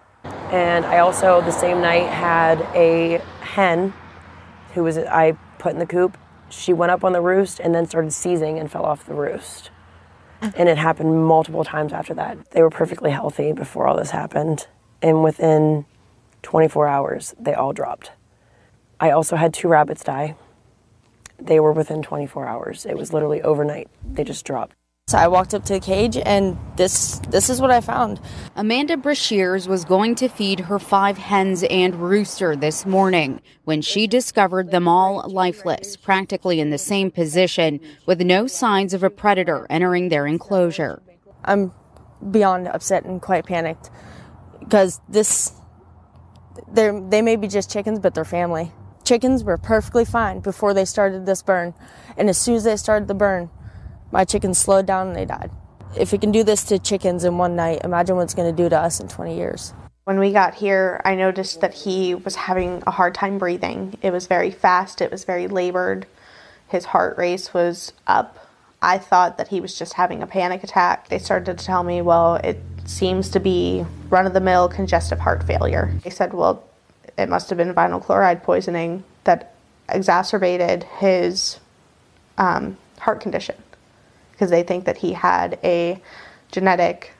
And 0.54 0.86
I 0.86 1.00
also, 1.00 1.40
the 1.40 1.50
same 1.50 1.80
night, 1.80 2.08
had 2.08 2.60
a 2.76 3.20
hen 3.40 3.92
who 4.74 4.84
was 4.84 4.96
I 4.96 5.32
put 5.58 5.72
in 5.72 5.80
the 5.80 5.86
coop. 5.86 6.16
She 6.48 6.72
went 6.72 6.92
up 6.92 7.02
on 7.02 7.12
the 7.12 7.20
roost 7.20 7.58
and 7.58 7.74
then 7.74 7.86
started 7.86 8.12
seizing 8.12 8.60
and 8.60 8.70
fell 8.70 8.84
off 8.84 9.04
the 9.04 9.14
roost. 9.14 9.72
And 10.40 10.68
it 10.68 10.78
happened 10.78 11.26
multiple 11.26 11.64
times 11.64 11.92
after 11.92 12.14
that. 12.14 12.52
They 12.52 12.62
were 12.62 12.70
perfectly 12.70 13.10
healthy 13.10 13.52
before 13.52 13.88
all 13.88 13.96
this 13.96 14.10
happened. 14.10 14.68
And 15.02 15.24
within 15.24 15.86
24 16.42 16.86
hours, 16.86 17.34
they 17.36 17.54
all 17.54 17.72
dropped. 17.72 18.12
I 19.00 19.10
also 19.10 19.34
had 19.34 19.52
two 19.52 19.66
rabbits 19.66 20.04
die. 20.04 20.36
They 21.36 21.58
were 21.58 21.72
within 21.72 22.00
24 22.00 22.46
hours. 22.46 22.86
It 22.86 22.96
was 22.96 23.12
literally 23.12 23.42
overnight. 23.42 23.88
They 24.08 24.22
just 24.22 24.44
dropped. 24.44 24.76
So 25.14 25.18
I 25.20 25.28
walked 25.28 25.54
up 25.54 25.64
to 25.66 25.74
the 25.74 25.78
cage 25.78 26.16
and 26.16 26.58
this 26.74 27.20
this 27.28 27.48
is 27.48 27.60
what 27.60 27.70
I 27.70 27.80
found. 27.80 28.20
Amanda 28.56 28.96
Brashears 28.96 29.68
was 29.68 29.84
going 29.84 30.16
to 30.16 30.26
feed 30.26 30.58
her 30.58 30.80
five 30.80 31.18
hens 31.18 31.62
and 31.70 31.94
rooster 31.94 32.56
this 32.56 32.84
morning 32.84 33.40
when 33.62 33.80
she 33.80 34.08
discovered 34.08 34.72
them 34.72 34.88
all 34.88 35.22
lifeless, 35.28 35.96
practically 35.96 36.58
in 36.58 36.70
the 36.70 36.78
same 36.78 37.12
position, 37.12 37.78
with 38.06 38.22
no 38.22 38.48
signs 38.48 38.92
of 38.92 39.04
a 39.04 39.08
predator 39.08 39.68
entering 39.70 40.08
their 40.08 40.26
enclosure. 40.26 41.00
I'm 41.44 41.70
beyond 42.32 42.66
upset 42.66 43.04
and 43.04 43.22
quite 43.22 43.46
panicked 43.46 43.90
because 44.58 45.00
this 45.08 45.52
they 46.72 46.90
they 47.08 47.22
may 47.22 47.36
be 47.36 47.46
just 47.46 47.70
chickens 47.70 48.00
but 48.00 48.16
they're 48.16 48.24
family. 48.24 48.72
Chickens 49.04 49.44
were 49.44 49.58
perfectly 49.58 50.04
fine 50.04 50.40
before 50.40 50.74
they 50.74 50.84
started 50.84 51.24
this 51.24 51.40
burn. 51.40 51.72
And 52.16 52.28
as 52.28 52.36
soon 52.36 52.56
as 52.56 52.64
they 52.64 52.76
started 52.76 53.06
the 53.06 53.14
burn, 53.14 53.48
my 54.14 54.24
chickens 54.24 54.58
slowed 54.58 54.86
down 54.86 55.08
and 55.08 55.16
they 55.16 55.24
died. 55.24 55.50
If 55.98 56.14
it 56.14 56.20
can 56.20 56.30
do 56.30 56.44
this 56.44 56.62
to 56.64 56.78
chickens 56.78 57.24
in 57.24 57.36
one 57.36 57.56
night, 57.56 57.80
imagine 57.82 58.14
what 58.14 58.22
it's 58.22 58.34
going 58.34 58.54
to 58.54 58.62
do 58.62 58.68
to 58.68 58.78
us 58.78 59.00
in 59.00 59.08
20 59.08 59.36
years. 59.36 59.74
When 60.04 60.20
we 60.20 60.32
got 60.32 60.54
here, 60.54 61.00
I 61.04 61.16
noticed 61.16 61.60
that 61.62 61.74
he 61.74 62.14
was 62.14 62.36
having 62.36 62.82
a 62.86 62.92
hard 62.92 63.14
time 63.14 63.38
breathing. 63.38 63.98
It 64.02 64.12
was 64.12 64.28
very 64.28 64.52
fast, 64.52 65.00
it 65.00 65.10
was 65.10 65.24
very 65.24 65.48
labored. 65.48 66.06
His 66.68 66.84
heart 66.84 67.18
rate 67.18 67.50
was 67.52 67.92
up. 68.06 68.48
I 68.80 68.98
thought 68.98 69.36
that 69.38 69.48
he 69.48 69.60
was 69.60 69.76
just 69.76 69.94
having 69.94 70.22
a 70.22 70.26
panic 70.28 70.62
attack. 70.62 71.08
They 71.08 71.18
started 71.18 71.58
to 71.58 71.64
tell 71.64 71.82
me, 71.82 72.00
well, 72.00 72.36
it 72.36 72.60
seems 72.84 73.30
to 73.30 73.40
be 73.40 73.84
run 74.10 74.26
of 74.26 74.32
the 74.32 74.40
mill 74.40 74.68
congestive 74.68 75.18
heart 75.18 75.42
failure. 75.42 75.92
They 76.04 76.10
said, 76.10 76.34
well, 76.34 76.62
it 77.18 77.28
must 77.28 77.48
have 77.48 77.56
been 77.56 77.74
vinyl 77.74 78.02
chloride 78.02 78.44
poisoning 78.44 79.02
that 79.24 79.54
exacerbated 79.88 80.84
his 80.84 81.58
um, 82.38 82.76
heart 82.98 83.20
condition 83.20 83.56
because 84.34 84.50
they 84.50 84.64
think 84.64 84.84
that 84.84 84.98
he 84.98 85.12
had 85.12 85.58
a 85.62 86.00
genetic 86.50 87.12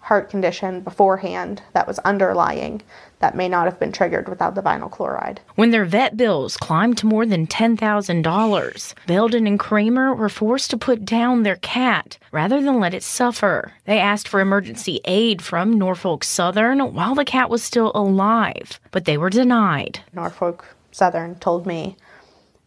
heart 0.00 0.30
condition 0.30 0.80
beforehand 0.80 1.62
that 1.72 1.86
was 1.86 1.98
underlying 2.00 2.80
that 3.18 3.36
may 3.36 3.48
not 3.48 3.66
have 3.66 3.78
been 3.78 3.92
triggered 3.92 4.28
without 4.28 4.54
the 4.54 4.62
vinyl 4.62 4.90
chloride. 4.90 5.40
When 5.56 5.72
their 5.72 5.84
vet 5.84 6.16
bills 6.16 6.56
climbed 6.56 6.96
to 6.98 7.06
more 7.06 7.26
than 7.26 7.46
$10,000, 7.46 8.94
Belden 9.06 9.46
and 9.46 9.60
Kramer 9.60 10.14
were 10.14 10.30
forced 10.30 10.70
to 10.70 10.78
put 10.78 11.04
down 11.04 11.42
their 11.42 11.56
cat 11.56 12.16
rather 12.32 12.62
than 12.62 12.80
let 12.80 12.94
it 12.94 13.02
suffer. 13.02 13.72
They 13.84 13.98
asked 13.98 14.26
for 14.26 14.40
emergency 14.40 15.00
aid 15.04 15.42
from 15.42 15.78
Norfolk 15.78 16.24
Southern 16.24 16.94
while 16.94 17.14
the 17.14 17.24
cat 17.24 17.50
was 17.50 17.62
still 17.62 17.92
alive, 17.94 18.80
but 18.90 19.04
they 19.04 19.18
were 19.18 19.30
denied. 19.30 20.00
Norfolk 20.14 20.76
Southern 20.92 21.34
told 21.36 21.66
me 21.66 21.96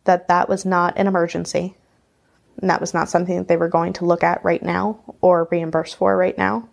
that 0.04 0.28
that 0.28 0.48
was 0.48 0.66
not 0.66 0.98
an 0.98 1.08
emergency 1.08 1.76
and 2.62 2.70
that 2.70 2.82
was 2.82 2.94
not 2.94 3.10
something 3.10 3.38
that 3.38 3.48
they 3.48 3.58
were 3.58 3.70
going 3.70 3.94
to 3.94 4.06
look 4.06 4.24
at 4.24 4.44
right 4.44 4.64
now 4.64 5.00
or 5.22 5.48
reimburse 5.52 5.94
for 5.94 6.16
right 6.16 6.38
now. 6.38 6.70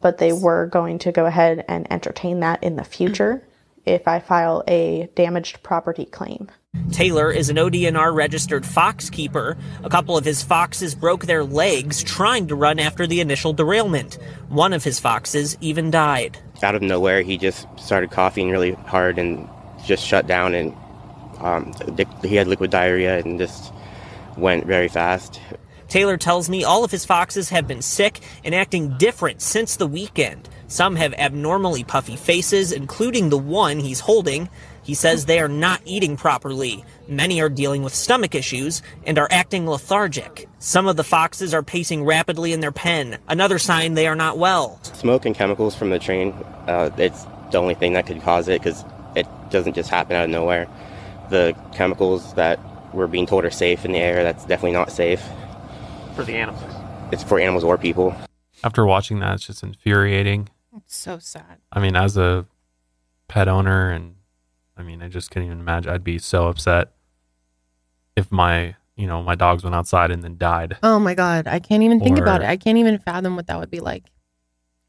But 0.00 0.18
they 0.18 0.32
were 0.32 0.66
going 0.66 1.00
to 1.00 1.12
go 1.12 1.26
ahead 1.26 1.64
and 1.66 1.90
entertain 1.90 2.40
that 2.40 2.62
in 2.62 2.76
the 2.76 2.84
future 2.84 3.44
if 3.84 4.06
I 4.06 4.20
file 4.20 4.62
a 4.68 5.08
damaged 5.14 5.62
property 5.62 6.04
claim. 6.04 6.50
Taylor 6.92 7.32
is 7.32 7.48
an 7.48 7.56
ODNR 7.56 8.14
registered 8.14 8.64
fox 8.64 9.10
keeper. 9.10 9.56
A 9.82 9.88
couple 9.88 10.16
of 10.16 10.24
his 10.24 10.42
foxes 10.42 10.94
broke 10.94 11.24
their 11.26 11.42
legs 11.42 12.02
trying 12.02 12.46
to 12.48 12.54
run 12.54 12.78
after 12.78 13.06
the 13.06 13.20
initial 13.20 13.52
derailment. 13.52 14.18
One 14.48 14.72
of 14.72 14.84
his 14.84 15.00
foxes 15.00 15.56
even 15.60 15.90
died. 15.90 16.38
Out 16.62 16.74
of 16.74 16.82
nowhere, 16.82 17.22
he 17.22 17.38
just 17.38 17.66
started 17.78 18.10
coughing 18.10 18.50
really 18.50 18.72
hard 18.72 19.18
and 19.18 19.48
just 19.86 20.06
shut 20.06 20.26
down, 20.26 20.54
and 20.54 20.74
um, 21.40 21.72
he 22.22 22.36
had 22.36 22.46
liquid 22.46 22.70
diarrhea 22.70 23.18
and 23.18 23.38
just 23.38 23.72
went 24.38 24.66
very 24.66 24.88
fast. 24.88 25.40
Taylor 25.88 26.16
tells 26.16 26.50
me 26.50 26.64
all 26.64 26.84
of 26.84 26.90
his 26.90 27.04
foxes 27.04 27.48
have 27.48 27.66
been 27.66 27.82
sick 27.82 28.20
and 28.44 28.54
acting 28.54 28.96
different 28.98 29.40
since 29.40 29.76
the 29.76 29.86
weekend. 29.86 30.48
Some 30.66 30.96
have 30.96 31.14
abnormally 31.14 31.82
puffy 31.82 32.16
faces, 32.16 32.72
including 32.72 33.30
the 33.30 33.38
one 33.38 33.78
he's 33.78 34.00
holding. 34.00 34.50
He 34.82 34.92
says 34.92 35.24
they 35.24 35.40
are 35.40 35.48
not 35.48 35.80
eating 35.86 36.16
properly. 36.16 36.84
Many 37.08 37.40
are 37.40 37.48
dealing 37.48 37.82
with 37.82 37.94
stomach 37.94 38.34
issues 38.34 38.82
and 39.06 39.18
are 39.18 39.28
acting 39.30 39.66
lethargic. 39.66 40.46
Some 40.58 40.86
of 40.86 40.96
the 40.96 41.04
foxes 41.04 41.54
are 41.54 41.62
pacing 41.62 42.04
rapidly 42.04 42.52
in 42.52 42.60
their 42.60 42.72
pen, 42.72 43.18
another 43.28 43.58
sign 43.58 43.94
they 43.94 44.06
are 44.06 44.14
not 44.14 44.36
well. 44.36 44.78
Smoke 44.82 45.24
and 45.24 45.34
chemicals 45.34 45.74
from 45.74 45.88
the 45.88 45.98
train, 45.98 46.32
uh, 46.66 46.90
it's 46.98 47.24
the 47.50 47.58
only 47.58 47.74
thing 47.74 47.94
that 47.94 48.06
could 48.06 48.20
cause 48.20 48.48
it 48.48 48.62
because 48.62 48.84
it 49.16 49.26
doesn't 49.50 49.74
just 49.74 49.88
happen 49.88 50.16
out 50.16 50.24
of 50.24 50.30
nowhere. 50.30 50.68
The 51.30 51.56
chemicals 51.74 52.34
that 52.34 52.60
we're 52.92 53.06
being 53.06 53.26
told 53.26 53.44
are 53.44 53.50
safe 53.50 53.84
in 53.84 53.92
the 53.92 53.98
air, 53.98 54.22
that's 54.22 54.44
definitely 54.44 54.72
not 54.72 54.90
safe. 54.90 55.22
For 56.14 56.24
the 56.24 56.34
animals. 56.34 56.62
It's 57.12 57.22
for 57.22 57.38
animals 57.38 57.64
or 57.64 57.78
people. 57.78 58.14
After 58.64 58.84
watching 58.84 59.20
that, 59.20 59.34
it's 59.34 59.46
just 59.46 59.62
infuriating. 59.62 60.48
It's 60.76 60.96
so 60.96 61.18
sad. 61.18 61.58
I 61.72 61.80
mean, 61.80 61.96
as 61.96 62.16
a 62.16 62.46
pet 63.28 63.48
owner, 63.48 63.90
and 63.90 64.16
I 64.76 64.82
mean, 64.82 65.02
I 65.02 65.08
just 65.08 65.30
can't 65.30 65.46
even 65.46 65.60
imagine. 65.60 65.92
I'd 65.92 66.04
be 66.04 66.18
so 66.18 66.48
upset 66.48 66.92
if 68.16 68.32
my, 68.32 68.74
you 68.96 69.06
know, 69.06 69.22
my 69.22 69.34
dogs 69.34 69.62
went 69.62 69.76
outside 69.76 70.10
and 70.10 70.22
then 70.22 70.36
died. 70.38 70.76
Oh 70.82 70.98
my 70.98 71.14
god, 71.14 71.46
I 71.46 71.60
can't 71.60 71.82
even 71.82 72.00
think 72.00 72.18
about 72.18 72.42
it. 72.42 72.48
I 72.48 72.56
can't 72.56 72.78
even 72.78 72.98
fathom 72.98 73.36
what 73.36 73.46
that 73.46 73.58
would 73.58 73.70
be 73.70 73.80
like. 73.80 74.04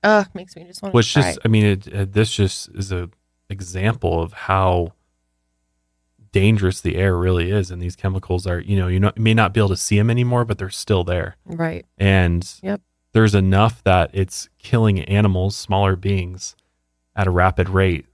Ugh, 0.04 0.28
makes 0.34 0.56
me 0.56 0.64
just 0.64 0.82
want 0.82 0.94
to 0.94 0.96
Which 0.96 1.14
cry. 1.14 1.22
just, 1.24 1.40
I 1.44 1.48
mean, 1.48 1.66
it, 1.66 1.88
it, 1.88 2.14
this 2.14 2.32
just 2.32 2.70
is 2.70 2.92
a 2.92 3.10
example 3.50 4.22
of 4.22 4.34
how 4.34 4.94
dangerous 6.32 6.82
the 6.82 6.96
air 6.96 7.16
really 7.18 7.52
is, 7.52 7.72
and 7.72 7.82
these 7.82 7.96
chemicals 7.96 8.46
are. 8.48 8.60
You 8.60 8.78
know, 8.78 8.88
you 8.88 9.00
know, 9.00 9.12
you 9.16 9.22
may 9.24 9.34
not 9.34 9.54
be 9.54 9.60
able 9.60 9.70
to 9.70 9.78
see 9.78 9.98
them 9.98 10.10
anymore, 10.10 10.46
but 10.46 10.58
they're 10.58 10.70
still 10.70 11.04
there. 11.04 11.36
Right. 11.46 11.86
And 11.98 12.48
Yep. 12.62 12.82
there's 13.14 13.36
enough 13.36 13.84
that 13.84 14.10
it's 14.14 14.50
killing 14.60 15.00
animals, 15.02 15.56
smaller 15.56 15.96
beings, 15.96 16.56
at 17.16 17.28
a 17.28 17.32
rapid 17.32 17.70
rate. 17.70 18.06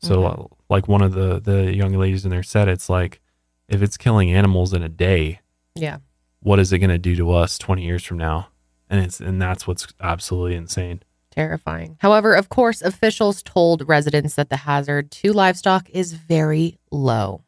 So, 0.00 0.22
Mhm. 0.22 0.38
uh, 0.40 0.46
like 0.70 0.86
one 0.88 1.02
of 1.02 1.12
the 1.12 1.40
the 1.40 1.74
young 1.74 1.92
ladies 1.92 2.24
in 2.24 2.30
there 2.30 2.42
said, 2.42 2.68
it's 2.68 2.88
like 2.88 3.20
if 3.68 3.82
it's 3.82 3.96
killing 3.96 4.32
animals 4.32 4.72
in 4.72 4.82
a 4.82 4.88
day, 4.88 5.40
Yeah. 5.74 5.98
what 6.40 6.58
is 6.58 6.72
it 6.72 6.78
going 6.78 6.90
to 6.90 6.98
do 6.98 7.16
to 7.16 7.32
us 7.32 7.58
20 7.58 7.84
years 7.84 8.04
from 8.04 8.16
now? 8.18 8.48
And 8.88 9.04
it's 9.04 9.20
and 9.20 9.42
that's 9.42 9.66
what's 9.66 9.86
absolutely 10.00 10.54
insane. 10.54 11.02
Terrifying. 11.30 11.96
However, 12.00 12.34
of 12.34 12.48
course, 12.48 12.80
officials 12.80 13.42
told 13.42 13.86
residents 13.88 14.34
that 14.36 14.48
the 14.50 14.56
hazard 14.58 15.10
to 15.12 15.32
livestock 15.32 15.88
is 15.90 16.12
very 16.14 16.78
low. 16.90 17.42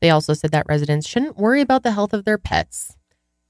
They 0.00 0.10
also 0.10 0.34
said 0.34 0.52
that 0.52 0.66
residents 0.68 1.08
shouldn't 1.08 1.36
worry 1.36 1.60
about 1.60 1.82
the 1.82 1.92
health 1.92 2.12
of 2.12 2.24
their 2.24 2.38
pets. 2.38 2.96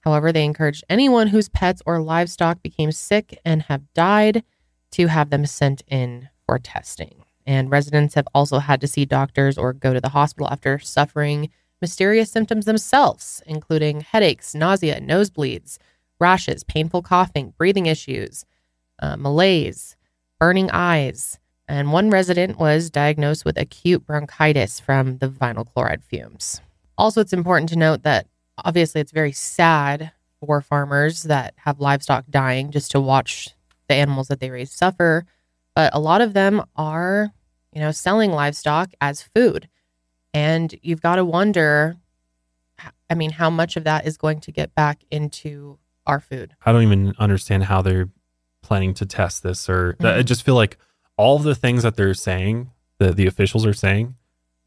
However, 0.03 0.33
they 0.33 0.45
encouraged 0.45 0.85
anyone 0.89 1.29
whose 1.29 1.49
pets 1.49 1.83
or 1.85 2.01
livestock 2.01 2.63
became 2.63 2.93
sick 2.93 3.39
and 3.45 3.63
have 3.63 3.93
died 3.95 4.45
to 4.93 5.09
have 5.09 5.31
them 5.31 5.45
sent 5.45 5.83
in 5.89 6.29
for 6.47 6.59
testing. 6.59 7.25
And 7.47 7.71
residents 7.71 8.15
have 8.15 8.29
also 8.35 8.59
had 8.59 8.81
to 8.81 8.87
see 8.87 9.05
doctors 9.05 9.59
or 9.59 9.73
go 9.73 9.93
to 9.93 10.01
the 10.01 10.11
hospital 10.11 10.49
after 10.51 10.79
suffering 10.79 11.51
mysterious 11.81 12.31
symptoms 12.31 12.65
themselves, 12.65 13.43
including 13.47 14.01
headaches, 14.01 14.55
nausea, 14.55 15.01
nosebleeds, 15.01 15.79
rashes, 16.21 16.65
painful 16.65 17.03
coughing, 17.03 17.55
breathing 17.57 17.87
issues, 17.87 18.45
uh, 19.01 19.17
malaise, 19.17 19.97
burning 20.39 20.71
eyes. 20.73 21.39
And 21.69 21.93
one 21.93 22.09
resident 22.11 22.59
was 22.59 22.89
diagnosed 22.91 23.45
with 23.45 23.59
acute 23.59 24.07
bronchitis 24.07 24.81
from 24.81 25.19
the 25.19 25.29
vinyl 25.29 25.67
chloride 25.71 26.03
fumes. 26.03 26.61
Also, 26.97 27.21
it's 27.21 27.33
important 27.35 27.69
to 27.71 27.77
note 27.77 28.03
that 28.05 28.27
obviously 28.65 29.01
it's 29.01 29.13
very 29.13 29.33
sad 29.33 30.13
for 30.41 30.61
farmers 30.63 31.25
that 31.25 31.53
have 31.59 31.79
livestock 31.81 32.25
dying 32.31 32.71
just 32.71 32.91
to 32.93 33.01
watch 33.01 33.51
the 33.89 33.95
animals 33.95 34.29
that 34.29 34.41
they 34.41 34.51
raise 34.51 34.73
suffer. 34.73 35.25
But 35.75 35.95
a 35.95 36.01
lot 36.01 36.21
of 36.23 36.33
them 36.33 36.63
are, 36.75 37.31
you 37.73 37.81
know, 37.81 37.91
selling 37.93 38.33
livestock 38.33 38.91
as 39.01 39.23
food. 39.23 39.69
And 40.33 40.75
you've 40.83 41.03
got 41.03 41.17
to 41.17 41.25
wonder, 41.25 41.97
I 43.11 43.15
mean, 43.15 43.31
how 43.33 43.51
much 43.51 43.77
of 43.77 43.85
that 43.85 44.07
is 44.07 44.17
going 44.17 44.41
to 44.41 44.53
get 44.53 44.75
back 44.75 45.03
into 45.11 45.79
our 46.07 46.21
food? 46.21 46.55
I 46.65 46.73
don't 46.73 46.83
even 46.83 47.15
understand 47.19 47.65
how 47.65 47.83
they're 47.83 48.09
planning 48.63 48.95
to 48.95 49.07
test 49.07 49.43
this 49.43 49.69
or 49.69 49.97
I 50.01 50.03
Mhm. 50.05 50.25
just 50.25 50.43
feel 50.45 50.55
like 50.55 50.79
all 51.19 51.37
of 51.37 51.43
the 51.43 51.55
things 51.55 51.83
that 51.83 51.97
they're 51.97 52.15
saying, 52.15 52.71
that 52.99 53.17
the 53.17 53.27
officials 53.27 53.67
are 53.67 53.75
saying 53.75 54.15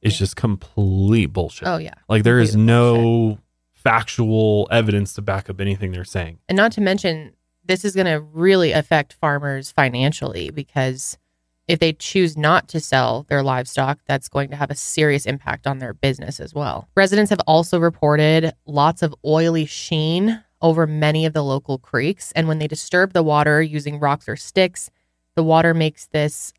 is 0.02 0.18
just 0.18 0.36
complete 0.36 1.28
bullshit. 1.28 1.68
Oh, 1.68 1.78
yeah. 1.78 1.94
Like 2.08 2.24
there 2.24 2.40
is 2.40 2.56
no 2.56 3.40
factual 3.74 4.68
evidence 4.72 5.14
to 5.14 5.22
back 5.22 5.50
up 5.50 5.60
anything 5.60 5.92
they're 5.92 6.04
saying. 6.04 6.40
And 6.48 6.56
not 6.56 6.72
to 6.74 6.82
mention, 6.82 7.34
this 7.66 7.84
is 7.84 7.96
going 7.96 8.08
to 8.08 8.20
really 8.20 8.72
affect 8.72 9.14
farmers 9.14 9.72
financially 9.72 10.50
because 10.50 11.18
if 11.68 11.80
they 11.80 11.94
choose 11.94 12.36
not 12.36 12.68
to 12.70 12.80
sell 12.80 13.26
their 13.30 13.44
livestock, 13.44 14.00
that's 14.06 14.28
going 14.28 14.50
to 14.50 14.56
have 14.56 14.72
a 14.72 14.76
serious 14.76 15.26
impact 15.26 15.68
on 15.68 15.80
their 15.80 15.94
business 15.94 16.40
as 16.40 16.54
well. 16.54 16.90
Residents 16.96 17.30
have 17.30 17.42
also 17.48 17.80
reported 17.80 18.54
lots 18.66 19.02
of 19.02 19.16
oily 19.26 19.66
sheen 19.66 20.44
over 20.62 20.86
many 20.86 21.26
of 21.26 21.34
the 21.34 21.44
local 21.44 21.78
creeks. 21.78 22.32
And 22.34 22.48
when 22.48 22.60
they 22.60 22.68
disturb 22.68 23.14
the 23.14 23.24
water 23.24 23.62
using 23.62 24.00
rocks 24.00 24.28
or 24.28 24.36
sticks, 24.36 24.90
the 25.36 25.44
water 25.44 25.74
makes 25.74 26.08
this 26.08 26.54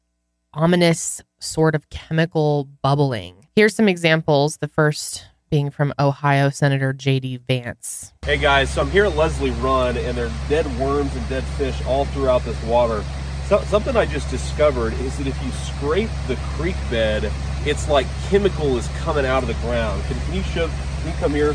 ominous 0.55 1.23
sort 1.41 1.75
of 1.75 1.89
chemical 1.91 2.69
bubbling. 2.83 3.47
Here's 3.57 3.75
some 3.75 3.89
examples. 3.89 4.59
The 4.59 4.69
first 4.69 5.27
being 5.51 5.71
from 5.71 5.93
Ohio 5.99 6.49
Senator 6.49 6.93
J.D. 6.93 7.41
Vance. 7.47 8.15
Hey 8.25 8.39
guys, 8.39 8.73
so 8.73 8.81
I'm 8.81 8.91
here 8.91 9.05
at 9.05 9.17
Leslie 9.17 9.51
Run, 9.51 9.99
and 9.99 10.17
there 10.17 10.27
are 10.27 10.49
dead 10.49 10.67
worms 10.79 11.15
and 11.15 11.29
dead 11.29 11.45
fish 11.45 11.85
all 11.85 12.07
throughout 12.07 12.43
this 12.45 12.61
water. 12.65 13.05
So, 13.49 13.61
something 13.65 13.95
I 13.95 14.07
just 14.07 14.31
discovered 14.31 14.95
is 14.95 15.19
that 15.19 15.27
if 15.27 15.43
you 15.45 15.51
scrape 15.51 16.09
the 16.27 16.37
creek 16.55 16.77
bed, 16.91 17.31
it's 17.67 17.87
like 17.89 18.07
chemical 18.31 18.79
is 18.79 18.89
coming 19.01 19.27
out 19.27 19.43
of 19.43 19.49
the 19.49 19.55
ground. 19.67 20.03
Can, 20.05 20.19
can 20.21 20.35
you 20.35 20.43
show? 20.43 20.69
Can 20.69 21.09
you 21.09 21.15
come 21.19 21.33
here? 21.33 21.55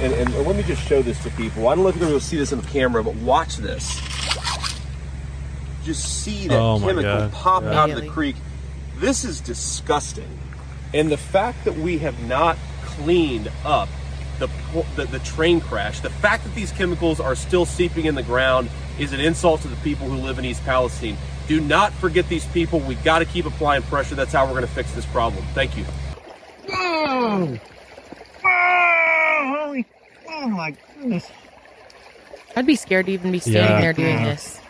And, 0.00 0.12
and 0.14 0.34
let 0.46 0.56
me 0.56 0.62
just 0.64 0.82
show 0.82 1.02
this 1.02 1.22
to 1.22 1.30
people. 1.30 1.68
I 1.68 1.74
don't 1.74 1.84
know 1.84 1.90
if 1.90 1.96
you're 1.96 2.08
going 2.08 2.18
to 2.18 2.24
see 2.24 2.36
this 2.36 2.52
on 2.52 2.62
camera, 2.62 3.04
but 3.04 3.14
watch 3.16 3.56
this. 3.56 4.00
Just 5.88 6.22
see 6.22 6.48
that 6.48 6.58
Oh 6.58 6.78
chemical 6.80 7.02
God. 7.02 7.32
pop 7.32 7.62
Yeah. 7.62 7.80
out 7.80 7.88
of 7.88 7.96
the 7.96 8.06
creek. 8.08 8.36
This 8.98 9.24
is 9.24 9.40
disgusting. 9.40 10.28
And 10.92 11.10
the 11.10 11.16
fact 11.16 11.64
that 11.64 11.76
we 11.76 11.96
have 12.00 12.22
not 12.28 12.58
cleaned 12.84 13.50
up 13.64 13.88
the, 14.38 14.48
the 14.96 15.06
the 15.06 15.18
train 15.20 15.62
crash, 15.62 16.00
the 16.00 16.10
fact 16.10 16.44
that 16.44 16.54
these 16.54 16.72
chemicals 16.72 17.20
are 17.20 17.34
still 17.34 17.64
seeping 17.64 18.04
in 18.04 18.14
the 18.16 18.22
ground 18.22 18.68
is 18.98 19.14
an 19.14 19.20
insult 19.20 19.62
to 19.62 19.68
the 19.68 19.76
people 19.76 20.06
who 20.10 20.16
live 20.16 20.38
in 20.38 20.44
East 20.44 20.62
Palestine. 20.66 21.16
Do 21.46 21.58
not 21.58 21.90
forget 21.94 22.28
these 22.28 22.44
people. 22.48 22.80
We've 22.80 23.02
got 23.02 23.20
to 23.20 23.24
keep 23.24 23.46
applying 23.46 23.80
pressure. 23.84 24.14
That's 24.14 24.32
how 24.34 24.44
we're 24.44 24.52
going 24.52 24.66
to 24.66 24.70
fix 24.70 24.92
this 24.92 25.06
problem. 25.06 25.42
Thank 25.54 25.74
you. 25.78 25.86
Oh! 26.70 27.58
Oh, 28.44 29.56
holy, 29.64 29.86
oh 30.28 30.48
my 30.48 30.76
goodness. 30.98 31.26
I'd 32.56 32.66
be 32.66 32.76
scared 32.76 33.06
to 33.06 33.12
even 33.12 33.32
be 33.32 33.38
standing 33.38 33.62
Yeah. 33.62 33.80
there 33.80 33.92
doing 33.94 34.18
Yeah. 34.18 34.24
this. 34.26 34.60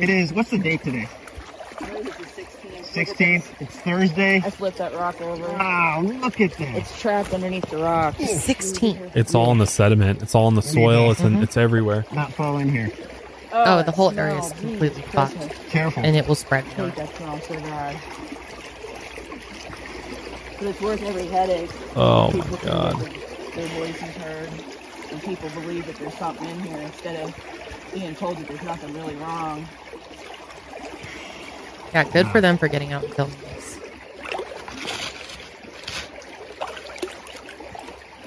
It 0.00 0.08
is, 0.08 0.32
what's 0.32 0.50
the 0.50 0.58
date 0.58 0.82
today? 0.82 1.08
16th. 1.78 3.60
It's 3.60 3.76
Thursday. 3.76 4.36
I 4.36 4.50
flipped 4.50 4.78
that 4.78 4.94
rock 4.94 5.20
over. 5.20 5.46
Wow, 5.48 6.00
look 6.02 6.40
at 6.40 6.52
that. 6.54 6.76
It's 6.76 7.00
trapped 7.00 7.34
underneath 7.34 7.68
the 7.70 7.78
rock. 7.78 8.16
16. 8.16 9.12
It's 9.14 9.34
all 9.34 9.52
in 9.52 9.58
the 9.58 9.66
sediment. 9.66 10.22
It's 10.22 10.34
all 10.34 10.48
in 10.48 10.54
the 10.54 10.62
soil. 10.62 11.10
It's 11.10 11.20
in, 11.20 11.36
Mhm. 11.36 11.42
it's 11.42 11.56
everywhere. 11.56 12.06
Not 12.12 12.32
fall 12.32 12.58
in 12.58 12.70
here. 12.70 12.90
Oh, 13.52 13.82
the 13.82 13.92
whole 13.92 14.18
area 14.18 14.38
is 14.38 14.52
completely 14.52 15.02
Jesus 15.02 15.10
fucked. 15.12 15.70
Careful. 15.70 16.02
And 16.04 16.16
it 16.16 16.26
will 16.26 16.34
spread. 16.34 16.64
I 16.64 16.68
hate 16.82 16.96
that 16.96 17.16
smell 17.16 17.40
so 17.42 17.54
bad. 17.54 17.96
But 20.58 20.68
it's 20.68 20.80
worth 20.80 21.02
every 21.02 21.26
headache. 21.26 21.70
Oh, 21.96 22.30
People 22.32 22.50
my 22.50 22.62
God. 22.62 23.00
that 23.00 23.54
Their 23.54 23.66
voices 23.68 24.16
heard, 24.16 24.48
and 25.10 25.22
people 25.22 25.48
believe 25.50 25.86
that 25.86 25.96
there's 25.96 26.14
something 26.14 26.48
in 26.48 26.60
here 26.60 26.78
instead 26.78 27.16
of 27.16 27.34
being 27.92 28.14
told 28.14 28.36
that 28.38 28.48
there's 28.48 28.62
nothing 28.62 28.94
really 28.94 29.16
wrong. 29.16 29.66
Yeah, 31.92 32.04
good 32.04 32.26
for 32.28 32.40
them 32.40 32.56
for 32.58 32.68
getting 32.68 32.92
out 32.92 33.04
and 33.04 33.14
killing 33.14 33.32
this. 33.54 33.78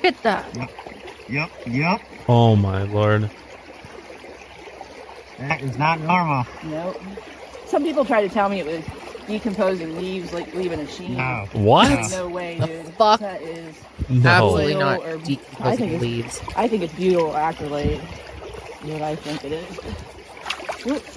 Get 0.01 0.22
that. 0.24 0.55
Yep, 0.55 0.72
yep. 1.30 1.49
Yep. 1.68 2.01
Oh 2.28 2.55
my 2.55 2.84
lord. 2.84 3.30
That 5.39 5.61
is 5.61 5.78
not 5.78 5.99
normal. 6.01 6.45
Nope. 6.64 7.01
Some 7.68 7.84
people 7.84 8.05
try 8.05 8.22
to 8.22 8.30
tell 8.30 8.49
me 8.49 8.59
it 8.59 8.66
was 8.66 8.84
decomposing 9.28 9.97
leaves, 9.97 10.34
like 10.34 10.53
leaving 10.53 10.80
a 10.80 10.88
sheen. 10.88 11.16
No. 11.18 11.47
What? 11.53 12.11
No 12.11 12.28
way, 12.28 12.59
The 12.59 12.68
dude. 12.68 12.86
fuck? 12.95 13.20
That 13.22 13.41
is 13.41 13.76
No. 14.09 14.30
Absolutely 14.30 14.76
not 14.76 14.99
or- 15.01 15.18
decomposing 15.18 15.66
I 15.66 15.76
think 15.78 15.91
it's- 15.93 16.01
leaves. 16.01 16.41
I 16.57 16.68
think 16.68 16.84
it's 16.84 16.93
butyl 16.93 17.32
acrylate. 17.32 18.01
Is 18.84 18.89
what 18.91 19.01
I 19.01 19.16
think 19.16 19.45
it 19.45 19.53
is. 19.53 19.80
Whoop. 20.86 21.04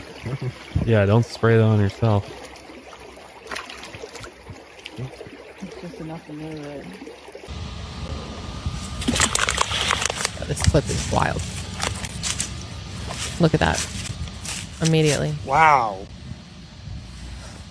Yeah, 0.85 1.05
don't 1.07 1.25
spray 1.25 1.57
that 1.57 1.63
on 1.63 1.81
yourself. 1.81 2.29
It's 4.99 5.81
just 5.81 6.01
enough 6.01 6.25
to 6.27 6.33
move 6.33 6.65
it. 6.65 6.85
This 10.49 10.63
clip 10.63 10.85
is 10.89 11.11
wild. 11.13 11.43
Look 13.41 13.55
at 13.55 13.61
that. 13.61 13.85
Immediately. 14.87 15.35
Wow. 15.45 16.07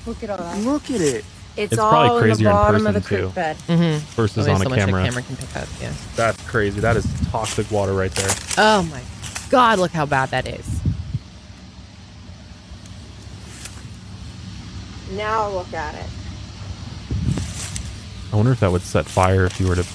Look 0.05 0.23
at 0.23 0.29
all 0.29 0.37
that. 0.37 0.57
Look 0.63 0.89
at 0.91 0.99
it. 1.01 1.23
It's, 1.57 1.71
It's 1.73 1.77
all 1.77 1.89
probably 1.91 2.17
in 2.17 2.21
crazier 2.23 2.43
the 2.43 2.49
in 2.49 2.55
bottom 2.55 2.87
of 2.87 2.93
the 2.95 3.01
creek 3.01 3.19
too. 3.21 3.29
bed. 3.29 3.55
Mm-hmm. 3.67 3.97
Versus 4.15 4.37
Only 4.47 4.51
on 4.51 4.59
so 4.59 4.65
a 4.65 4.69
much 4.69 4.79
camera. 4.79 5.01
a 5.01 5.05
camera 5.05 5.21
can 5.23 5.35
pick 5.37 5.55
up. 5.55 5.67
Yeah. 5.79 5.93
That's 6.17 6.41
crazy. 6.47 6.81
That 6.81 6.97
is 6.97 7.05
toxic 7.31 7.71
water 7.71 7.93
right 7.93 8.11
there. 8.11 8.29
Oh 8.57 8.83
my 8.83 9.01
god! 9.49 9.79
Look 9.79 9.91
how 9.91 10.05
bad 10.05 10.29
that 10.31 10.47
is. 10.47 10.81
Now 15.11 15.49
look 15.49 15.73
at 15.73 15.95
it. 15.95 16.09
I 18.31 18.35
wonder 18.35 18.51
if 18.51 18.59
that 18.59 18.71
would 18.71 18.81
set 18.81 19.05
fire 19.05 19.45
if 19.45 19.59
you 19.59 19.67
were 19.67 19.75
to 19.75 19.85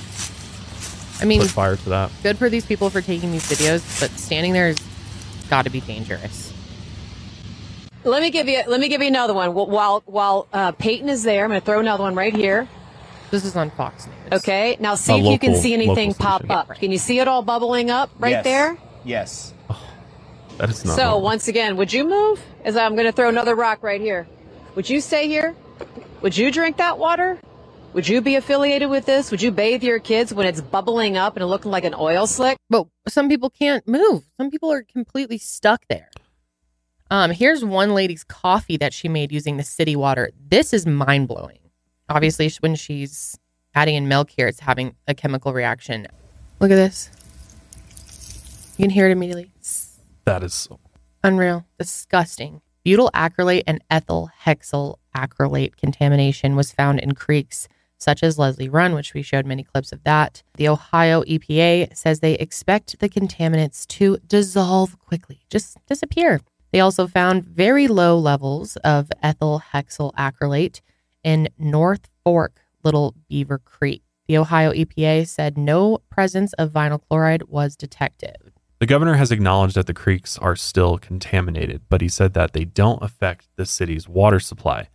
I 1.20 1.26
mean, 1.26 1.40
put 1.42 1.50
fire 1.50 1.76
to 1.76 1.88
that. 1.90 2.10
good 2.22 2.38
for 2.38 2.48
these 2.48 2.64
people 2.64 2.88
for 2.88 3.02
taking 3.02 3.32
these 3.32 3.44
videos, 3.50 4.00
but 4.00 4.10
standing 4.12 4.52
there 4.52 4.68
has 4.68 4.78
got 5.50 5.62
to 5.64 5.70
be 5.70 5.80
dangerous. 5.80 6.52
Let 8.02 8.22
me 8.22 8.30
give 8.30 8.48
you 8.48 8.62
let 8.66 8.80
me 8.80 8.88
give 8.88 9.02
you 9.02 9.08
another 9.08 9.34
one. 9.34 9.52
While 9.52 10.02
while 10.06 10.46
uh, 10.54 10.72
Peyton 10.72 11.10
is 11.10 11.22
there, 11.22 11.44
I'm 11.44 11.50
going 11.50 11.60
to 11.60 11.66
throw 11.66 11.80
another 11.80 12.04
one 12.04 12.14
right 12.14 12.34
here. 12.34 12.66
This 13.30 13.44
is 13.44 13.54
on 13.56 13.70
Fox 13.72 14.06
News. 14.06 14.40
Okay, 14.40 14.76
now 14.80 14.94
see 14.94 15.12
A 15.12 15.16
if 15.18 15.24
you 15.26 15.38
can 15.38 15.54
see 15.54 15.74
anything 15.74 16.14
pop 16.14 16.40
station. 16.40 16.50
up. 16.56 16.74
Can 16.76 16.90
you 16.92 16.98
see 16.98 17.18
it 17.20 17.28
all 17.28 17.42
bubbling 17.42 17.90
up 17.90 18.10
right 18.18 18.30
Yes. 18.30 18.44
there? 18.44 18.78
Yes. 19.04 19.54
That 20.56 20.70
is 20.70 20.84
not. 20.84 20.96
So 20.96 21.02
normal. 21.04 21.20
once 21.22 21.46
again, 21.48 21.76
would 21.76 21.92
you 21.92 22.04
move? 22.08 22.42
As 22.64 22.76
I'm 22.76 22.94
going 22.94 23.06
to 23.06 23.12
throw 23.12 23.28
another 23.28 23.54
rock 23.54 23.82
right 23.82 24.00
here. 24.00 24.26
Would 24.74 24.88
you 24.88 25.00
stay 25.00 25.26
here? 25.26 25.54
Would 26.22 26.36
you 26.36 26.52
drink 26.52 26.76
that 26.76 26.98
water? 26.98 27.38
Would 27.92 28.06
you 28.06 28.20
be 28.20 28.36
affiliated 28.36 28.88
with 28.88 29.04
this? 29.04 29.30
Would 29.32 29.42
you 29.42 29.50
bathe 29.50 29.82
your 29.82 29.98
kids 29.98 30.32
when 30.32 30.46
it's 30.46 30.60
bubbling 30.60 31.16
up 31.16 31.36
and 31.36 31.44
looking 31.46 31.72
like 31.72 31.84
an 31.84 31.94
oil 31.94 32.26
slick? 32.26 32.56
But 32.68 32.86
some 33.08 33.28
people 33.28 33.50
can't 33.50 33.86
move. 33.88 34.22
Some 34.36 34.50
people 34.50 34.70
are 34.70 34.84
completely 34.84 35.38
stuck 35.38 35.82
there. 35.88 36.08
Um, 37.10 37.32
here's 37.32 37.64
one 37.64 37.94
lady's 37.94 38.22
coffee 38.22 38.76
that 38.76 38.92
she 38.92 39.08
made 39.08 39.32
using 39.32 39.56
the 39.56 39.64
city 39.64 39.96
water. 39.96 40.30
This 40.48 40.72
is 40.72 40.86
mind 40.86 41.26
blowing. 41.26 41.58
Obviously, 42.08 42.48
when 42.60 42.76
she's 42.76 43.36
adding 43.74 43.96
in 43.96 44.06
milk 44.06 44.30
here, 44.30 44.46
it's 44.46 44.60
having 44.60 44.94
a 45.08 45.14
chemical 45.14 45.52
reaction. 45.52 46.06
Look 46.60 46.70
at 46.70 46.76
this. 46.76 47.10
You 48.76 48.84
can 48.84 48.90
hear 48.90 49.08
it 49.08 49.12
immediately. 49.12 49.50
that 50.24 50.44
is 50.44 50.54
so 50.54 50.78
Unreal. 51.24 51.66
Disgusting. 51.78 52.62
Butyl 52.84 53.10
acrylate 53.14 53.64
and 53.66 53.82
ethyl 53.90 54.30
hexyl 54.44 54.96
acrylate 55.14 55.76
contamination 55.76 56.56
was 56.56 56.72
found 56.72 57.00
in 57.00 57.14
creeks 57.14 57.68
such 58.00 58.22
as 58.22 58.38
Leslie 58.38 58.68
Run, 58.68 58.94
which 58.94 59.14
we 59.14 59.22
showed 59.22 59.46
many 59.46 59.62
clips 59.62 59.92
of 59.92 60.02
that. 60.04 60.42
The 60.54 60.68
Ohio 60.68 61.22
EPA 61.24 61.94
says 61.94 62.20
they 62.20 62.34
expect 62.34 62.98
the 62.98 63.08
contaminants 63.08 63.86
to 63.88 64.16
dissolve 64.26 64.98
quickly, 64.98 65.42
just 65.50 65.76
disappear. 65.86 66.40
They 66.72 66.80
also 66.80 67.06
found 67.06 67.44
very 67.44 67.88
low 67.88 68.18
levels 68.18 68.76
of 68.76 69.10
ethyl 69.22 69.62
hexyl 69.72 70.14
acrylate 70.14 70.80
in 71.22 71.48
North 71.58 72.08
Fork, 72.24 72.60
Little 72.82 73.14
Beaver 73.28 73.58
Creek. 73.58 74.02
The 74.28 74.38
Ohio 74.38 74.72
EPA 74.72 75.28
said 75.28 75.58
no 75.58 75.98
presence 76.08 76.52
of 76.54 76.70
vinyl 76.70 77.00
chloride 77.06 77.42
was 77.48 77.76
detected. 77.76 78.49
The 78.80 78.86
governor 78.86 79.14
has 79.14 79.30
acknowledged 79.30 79.76
that 79.76 79.86
the 79.86 79.92
creeks 79.92 80.38
are 80.38 80.56
still 80.56 80.96
contaminated, 80.96 81.82
but 81.90 82.00
he 82.00 82.08
said 82.08 82.32
that 82.32 82.54
they 82.54 82.64
don't 82.64 83.02
affect 83.02 83.48
the 83.56 83.66
city's 83.66 84.08
water 84.08 84.40
supply. 84.40 84.88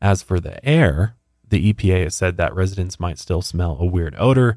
As 0.00 0.22
for 0.22 0.38
the 0.38 0.64
air, 0.64 1.16
the 1.46 1.72
EPA 1.72 2.04
has 2.04 2.14
said 2.14 2.36
that 2.36 2.54
residents 2.54 3.00
might 3.00 3.18
still 3.18 3.42
smell 3.42 3.78
a 3.80 3.84
weird 3.84 4.14
odor, 4.16 4.56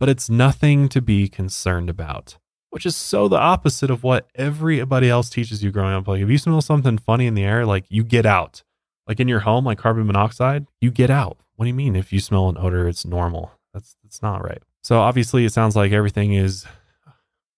but 0.00 0.08
it's 0.08 0.28
nothing 0.28 0.88
to 0.88 1.00
be 1.00 1.28
concerned 1.28 1.88
about, 1.88 2.36
which 2.70 2.84
is 2.84 2.96
so 2.96 3.28
the 3.28 3.38
opposite 3.38 3.90
of 3.90 4.02
what 4.02 4.28
everybody 4.34 5.08
else 5.08 5.30
teaches 5.30 5.62
you 5.62 5.70
growing 5.70 5.94
up. 5.94 6.08
Like, 6.08 6.20
if 6.20 6.28
you 6.28 6.38
smell 6.38 6.62
something 6.62 6.98
funny 6.98 7.28
in 7.28 7.34
the 7.34 7.44
air, 7.44 7.64
like 7.64 7.84
you 7.88 8.02
get 8.02 8.26
out. 8.26 8.64
Like 9.06 9.20
in 9.20 9.28
your 9.28 9.40
home, 9.40 9.64
like 9.64 9.78
carbon 9.78 10.06
monoxide, 10.06 10.66
you 10.80 10.90
get 10.90 11.10
out. 11.10 11.38
What 11.54 11.64
do 11.64 11.68
you 11.68 11.74
mean 11.74 11.94
if 11.94 12.12
you 12.12 12.18
smell 12.18 12.48
an 12.48 12.56
odor, 12.58 12.88
it's 12.88 13.04
normal? 13.04 13.52
That's 13.72 13.96
that's 14.02 14.22
not 14.22 14.42
right. 14.42 14.62
So 14.82 14.98
obviously 15.00 15.44
it 15.44 15.52
sounds 15.52 15.76
like 15.76 15.92
everything 15.92 16.32
is 16.32 16.64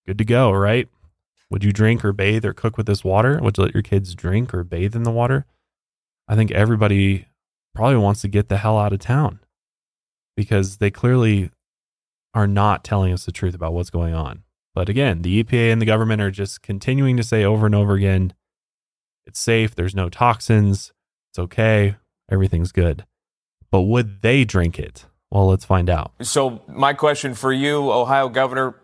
good 0.06 0.18
to 0.18 0.24
go, 0.24 0.50
right? 0.52 0.88
Would 1.50 1.64
you 1.64 1.72
drink 1.72 2.04
or 2.04 2.12
bathe 2.12 2.44
or 2.44 2.54
cook 2.54 2.76
with 2.76 2.86
this 2.86 3.04
water? 3.04 3.38
Would 3.42 3.58
you 3.58 3.64
let 3.64 3.74
your 3.74 3.82
kids 3.82 4.14
drink 4.14 4.54
or 4.54 4.64
bathe 4.64 4.96
in 4.96 5.02
the 5.02 5.10
water? 5.10 5.46
I 6.26 6.34
think 6.34 6.50
everybody 6.50 7.26
probably 7.74 7.98
wants 7.98 8.22
to 8.22 8.28
get 8.28 8.48
the 8.48 8.56
hell 8.56 8.78
out 8.78 8.92
of 8.92 9.00
town 9.00 9.40
because 10.36 10.78
they 10.78 10.90
clearly 10.90 11.50
are 12.34 12.46
not 12.46 12.84
telling 12.84 13.12
us 13.12 13.26
the 13.26 13.32
truth 13.32 13.54
about 13.54 13.74
what's 13.74 13.90
going 13.90 14.14
on. 14.14 14.44
But 14.74 14.88
again, 14.88 15.22
the 15.22 15.42
EPA 15.42 15.72
and 15.72 15.82
the 15.82 15.86
government 15.86 16.22
are 16.22 16.30
just 16.30 16.62
continuing 16.62 17.16
to 17.18 17.22
say 17.22 17.44
over 17.44 17.66
and 17.66 17.74
over 17.74 17.94
again 17.94 18.32
it's 19.24 19.38
safe, 19.38 19.74
there's 19.74 19.94
no 19.94 20.08
toxins, 20.08 20.92
it's 21.30 21.38
okay, 21.38 21.96
everything's 22.30 22.72
good. 22.72 23.04
But 23.70 23.82
would 23.82 24.22
they 24.22 24.44
drink 24.44 24.78
it? 24.78 25.06
Well, 25.30 25.48
let's 25.48 25.64
find 25.64 25.88
out. 25.88 26.12
So, 26.20 26.60
my 26.66 26.92
question 26.92 27.34
for 27.34 27.52
you, 27.52 27.90
Ohio 27.90 28.28
Governor, 28.28 28.74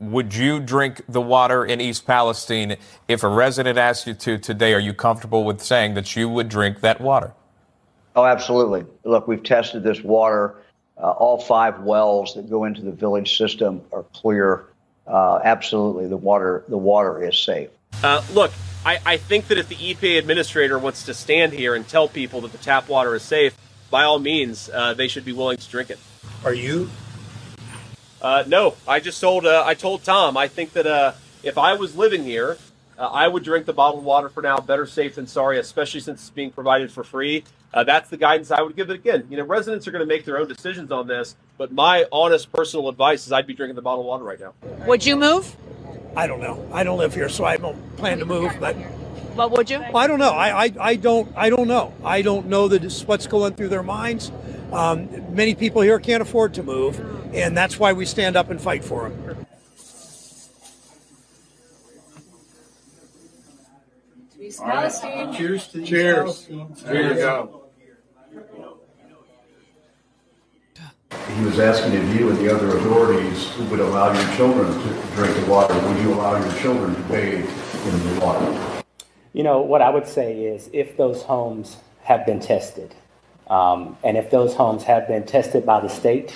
would 0.00 0.34
you 0.34 0.60
drink 0.60 1.02
the 1.08 1.20
water 1.20 1.64
in 1.64 1.80
East 1.80 2.06
Palestine 2.06 2.76
if 3.08 3.22
a 3.22 3.28
resident 3.28 3.78
asked 3.78 4.06
you 4.06 4.14
to 4.14 4.38
today? 4.38 4.74
Are 4.74 4.78
you 4.78 4.94
comfortable 4.94 5.44
with 5.44 5.60
saying 5.60 5.94
that 5.94 6.14
you 6.14 6.28
would 6.28 6.48
drink 6.48 6.80
that 6.80 7.00
water? 7.00 7.34
Oh, 8.14 8.24
absolutely. 8.24 8.84
Look, 9.04 9.28
we've 9.28 9.42
tested 9.42 9.82
this 9.82 10.02
water. 10.02 10.56
Uh, 10.96 11.10
all 11.10 11.38
five 11.38 11.80
wells 11.80 12.34
that 12.34 12.50
go 12.50 12.64
into 12.64 12.82
the 12.82 12.90
village 12.90 13.36
system 13.36 13.82
are 13.92 14.04
clear. 14.14 14.66
Uh, 15.06 15.40
absolutely, 15.42 16.06
the 16.06 16.16
water 16.16 16.64
the 16.68 16.76
water 16.76 17.22
is 17.22 17.38
safe. 17.38 17.70
Uh, 18.02 18.22
look, 18.32 18.52
I, 18.84 18.98
I 19.06 19.16
think 19.16 19.48
that 19.48 19.58
if 19.58 19.68
the 19.68 19.76
EPA 19.76 20.18
administrator 20.18 20.78
wants 20.78 21.04
to 21.04 21.14
stand 21.14 21.52
here 21.52 21.74
and 21.74 21.86
tell 21.88 22.08
people 22.08 22.40
that 22.42 22.52
the 22.52 22.58
tap 22.58 22.88
water 22.88 23.14
is 23.14 23.22
safe, 23.22 23.56
by 23.90 24.04
all 24.04 24.18
means, 24.18 24.68
uh, 24.68 24.94
they 24.94 25.08
should 25.08 25.24
be 25.24 25.32
willing 25.32 25.56
to 25.56 25.68
drink 25.70 25.90
it. 25.90 25.98
Are 26.44 26.52
you? 26.52 26.90
Uh, 28.20 28.44
no, 28.46 28.74
I 28.86 29.00
just 29.00 29.20
told 29.20 29.46
uh, 29.46 29.62
I 29.64 29.74
told 29.74 30.04
Tom. 30.04 30.36
I 30.36 30.48
think 30.48 30.72
that 30.72 30.86
uh, 30.86 31.12
if 31.42 31.56
I 31.56 31.74
was 31.74 31.96
living 31.96 32.24
here, 32.24 32.58
uh, 32.98 33.06
I 33.06 33.28
would 33.28 33.44
drink 33.44 33.66
the 33.66 33.72
bottled 33.72 34.04
water 34.04 34.28
for 34.28 34.42
now. 34.42 34.58
Better 34.58 34.86
safe 34.86 35.14
than 35.14 35.26
sorry, 35.26 35.58
especially 35.58 36.00
since 36.00 36.20
it's 36.20 36.30
being 36.30 36.50
provided 36.50 36.90
for 36.90 37.04
free. 37.04 37.44
Uh, 37.72 37.84
that's 37.84 38.08
the 38.08 38.16
guidance 38.16 38.50
I 38.50 38.62
would 38.62 38.74
give 38.74 38.90
it. 38.90 38.94
Again, 38.94 39.26
you 39.30 39.36
know, 39.36 39.44
residents 39.44 39.86
are 39.86 39.90
going 39.90 40.00
to 40.00 40.06
make 40.06 40.24
their 40.24 40.38
own 40.38 40.48
decisions 40.48 40.90
on 40.90 41.06
this, 41.06 41.36
but 41.58 41.70
my 41.70 42.06
honest 42.10 42.50
personal 42.50 42.88
advice 42.88 43.26
is 43.26 43.32
I'd 43.32 43.46
be 43.46 43.54
drinking 43.54 43.76
the 43.76 43.82
bottled 43.82 44.06
water 44.06 44.24
right 44.24 44.40
now. 44.40 44.54
Would 44.86 45.04
you 45.04 45.16
move? 45.16 45.54
I 46.16 46.26
don't 46.26 46.40
know. 46.40 46.66
I 46.72 46.82
don't 46.82 46.98
live 46.98 47.14
here, 47.14 47.28
so 47.28 47.44
I 47.44 47.56
don't 47.56 47.96
plan 47.96 48.18
to 48.18 48.24
move. 48.24 48.52
But 48.58 48.74
What 49.36 49.52
would 49.52 49.70
you? 49.70 49.80
I 49.94 50.06
don't 50.06 50.18
know. 50.18 50.30
I, 50.30 50.64
I, 50.64 50.74
I 50.80 50.96
don't 50.96 51.30
I 51.36 51.50
don't 51.50 51.68
know. 51.68 51.92
I 52.02 52.22
don't 52.22 52.46
know 52.46 52.66
that 52.68 52.82
it's 52.82 53.02
what's 53.04 53.26
going 53.28 53.54
through 53.54 53.68
their 53.68 53.84
minds. 53.84 54.32
Um, 54.72 55.34
many 55.34 55.54
people 55.54 55.82
here 55.82 55.98
can't 55.98 56.22
afford 56.22 56.54
to 56.54 56.62
move, 56.62 57.00
and 57.34 57.56
that's 57.56 57.78
why 57.78 57.92
we 57.92 58.04
stand 58.04 58.36
up 58.36 58.50
and 58.50 58.60
fight 58.60 58.84
for 58.84 59.08
them. 59.08 59.46
Palestine. 64.56 65.32
Cheers 65.34 65.68
to 65.68 65.84
Cheers. 65.84 66.48
There 66.82 67.12
you 67.12 67.14
go. 67.14 67.64
He 71.36 71.44
was 71.44 71.58
asking 71.58 71.92
if 71.92 72.18
you 72.18 72.30
and 72.30 72.38
the 72.38 72.54
other 72.54 72.76
authorities 72.76 73.56
would 73.70 73.80
allow 73.80 74.12
your 74.12 74.36
children 74.36 74.66
to 74.66 75.06
drink 75.14 75.34
the 75.36 75.50
water. 75.50 75.74
Would 75.74 76.02
you 76.02 76.14
allow 76.14 76.42
your 76.42 76.60
children 76.60 76.94
to 76.94 77.02
bathe 77.02 77.48
in 77.86 78.14
the 78.14 78.20
water? 78.20 78.82
You 79.32 79.42
know, 79.42 79.60
what 79.60 79.82
I 79.82 79.90
would 79.90 80.06
say 80.06 80.44
is 80.44 80.68
if 80.72 80.96
those 80.96 81.22
homes 81.22 81.76
have 82.02 82.26
been 82.26 82.40
tested, 82.40 82.94
um, 83.50 83.96
and 84.04 84.16
if 84.16 84.30
those 84.30 84.54
homes 84.54 84.82
have 84.84 85.08
been 85.08 85.24
tested 85.24 85.64
by 85.64 85.80
the 85.80 85.88
state 85.88 86.32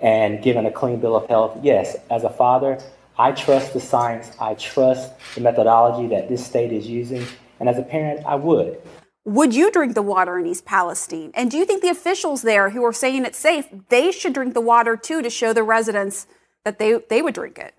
and 0.00 0.42
given 0.42 0.66
a 0.66 0.70
clean 0.70 1.00
bill 1.00 1.16
of 1.16 1.28
health, 1.28 1.58
yes, 1.62 1.96
as 2.10 2.24
a 2.24 2.30
father, 2.30 2.78
I 3.18 3.32
trust 3.32 3.74
the 3.74 3.80
science, 3.80 4.30
I 4.40 4.54
trust 4.54 5.12
the 5.34 5.40
methodology 5.40 6.08
that 6.08 6.28
this 6.28 6.44
state 6.44 6.72
is 6.72 6.86
using, 6.86 7.26
and 7.58 7.68
as 7.68 7.78
a 7.78 7.82
parent, 7.82 8.24
I 8.26 8.36
would. 8.36 8.80
Would 9.26 9.54
you 9.54 9.70
drink 9.70 9.94
the 9.94 10.02
water 10.02 10.38
in 10.38 10.46
East 10.46 10.64
Palestine? 10.64 11.30
And 11.34 11.50
do 11.50 11.58
you 11.58 11.66
think 11.66 11.82
the 11.82 11.90
officials 11.90 12.40
there 12.40 12.70
who 12.70 12.82
are 12.84 12.92
saying 12.92 13.26
it's 13.26 13.38
safe, 13.38 13.66
they 13.90 14.10
should 14.10 14.32
drink 14.32 14.54
the 14.54 14.62
water 14.62 14.96
too 14.96 15.20
to 15.20 15.28
show 15.28 15.52
the 15.52 15.62
residents 15.62 16.26
that 16.64 16.78
they, 16.78 16.98
they 17.10 17.20
would 17.20 17.34
drink 17.34 17.58
it? 17.58 17.74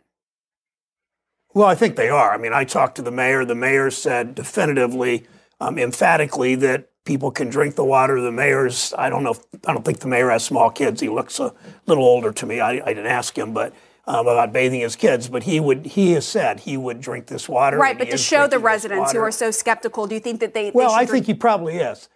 Well, 1.54 1.68
I 1.68 1.76
think 1.76 1.96
they 1.96 2.10
are. 2.10 2.32
I 2.32 2.38
mean, 2.38 2.54
I 2.54 2.64
talked 2.64 2.96
to 2.98 3.02
the 3.02 3.12
mayor. 3.12 3.44
The 3.44 3.56
mayor 3.56 3.90
said 3.90 4.36
definitively, 4.36 5.26
um, 5.60 5.80
emphatically, 5.80 6.56
that 6.56 6.91
people 7.06 7.32
can 7.32 7.50
drink 7.50 7.76
the 7.76 7.84
water. 7.84 8.22
The 8.22 8.32
mayor's, 8.32 8.94
I 8.98 9.10
don't 9.10 9.24
know, 9.24 9.32
if- 9.32 9.46
I 9.68 9.74
don't 9.74 9.84
think 9.84 10.00
the 10.00 10.08
mayor 10.08 10.30
has 10.30 10.44
small 10.44 10.70
kids. 10.70 11.02
He 11.02 11.10
looks 11.10 11.40
a 11.40 11.54
little 11.88 12.04
older 12.04 12.32
to 12.32 12.46
me. 12.46 12.60
I, 12.60 12.72
I 12.86 12.94
didn't 12.94 13.08
ask 13.08 13.38
him, 13.38 13.54
but 13.54 13.74
um, 14.08 14.28
about 14.28 14.52
bathing 14.54 14.82
his 14.82 14.96
kids. 14.96 15.30
But 15.30 15.44
he 15.44 15.60
would, 15.60 15.86
he 15.86 16.12
has 16.14 16.28
said 16.28 16.62
he 16.62 16.78
would 16.78 17.02
drink 17.02 17.28
this 17.28 17.48
water. 17.50 17.78
Right, 17.78 17.98
but 17.98 18.10
to 18.12 18.18
show 18.18 18.44
the 18.48 18.58
drinking 18.58 18.60
this 18.60 18.64
residents 18.66 19.12
who 19.14 19.20
are 19.20 19.32
so 19.32 19.52
skeptical, 19.52 20.08
do 20.08 20.16
you 20.16 20.22
think 20.22 20.40
that 20.40 20.54
they? 20.54 20.66
they 20.66 20.72
Well, 20.74 20.90
should 20.90 20.96
I 20.96 21.06
drink- 21.06 21.26
think 21.26 21.38
he 21.38 21.40
probably 21.40 21.78
is. 21.78 22.10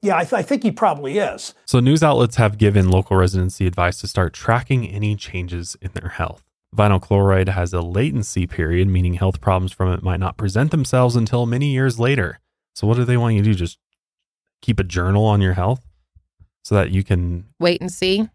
Yeah, 0.00 0.16
I, 0.16 0.20
th- 0.20 0.32
I 0.34 0.42
think 0.42 0.62
he 0.62 0.70
probably 0.70 1.18
is. 1.18 1.54
So, 1.64 1.80
news 1.80 2.04
outlets 2.04 2.36
have 2.36 2.56
given 2.56 2.88
local 2.88 3.16
residents 3.16 3.56
the 3.58 3.66
advice 3.66 3.98
to 4.00 4.06
start 4.06 4.32
tracking 4.32 4.86
any 4.88 5.16
changes 5.16 5.76
in 5.82 5.90
their 5.92 6.10
health. 6.10 6.44
Vinyl 6.76 7.00
chloride 7.02 7.48
has 7.48 7.72
a 7.72 7.80
latency 7.80 8.46
period, 8.46 8.86
meaning 8.86 9.14
health 9.14 9.40
problems 9.40 9.72
from 9.72 9.92
it 9.92 10.02
might 10.02 10.20
not 10.20 10.36
present 10.36 10.70
themselves 10.70 11.16
until 11.16 11.46
many 11.46 11.72
years 11.72 11.98
later. 11.98 12.38
So, 12.78 12.86
what 12.86 12.96
do 12.96 13.04
they 13.04 13.16
want 13.16 13.34
you 13.34 13.42
to 13.42 13.48
do? 13.50 13.54
Just 13.56 13.76
keep 14.62 14.78
a 14.78 14.84
journal 14.84 15.24
on 15.24 15.40
your 15.40 15.54
health 15.54 15.84
so 16.62 16.76
that 16.76 16.92
you 16.92 17.02
can, 17.02 17.46
Wait 17.58 17.80
and 17.80 17.90
see. 17.90 18.28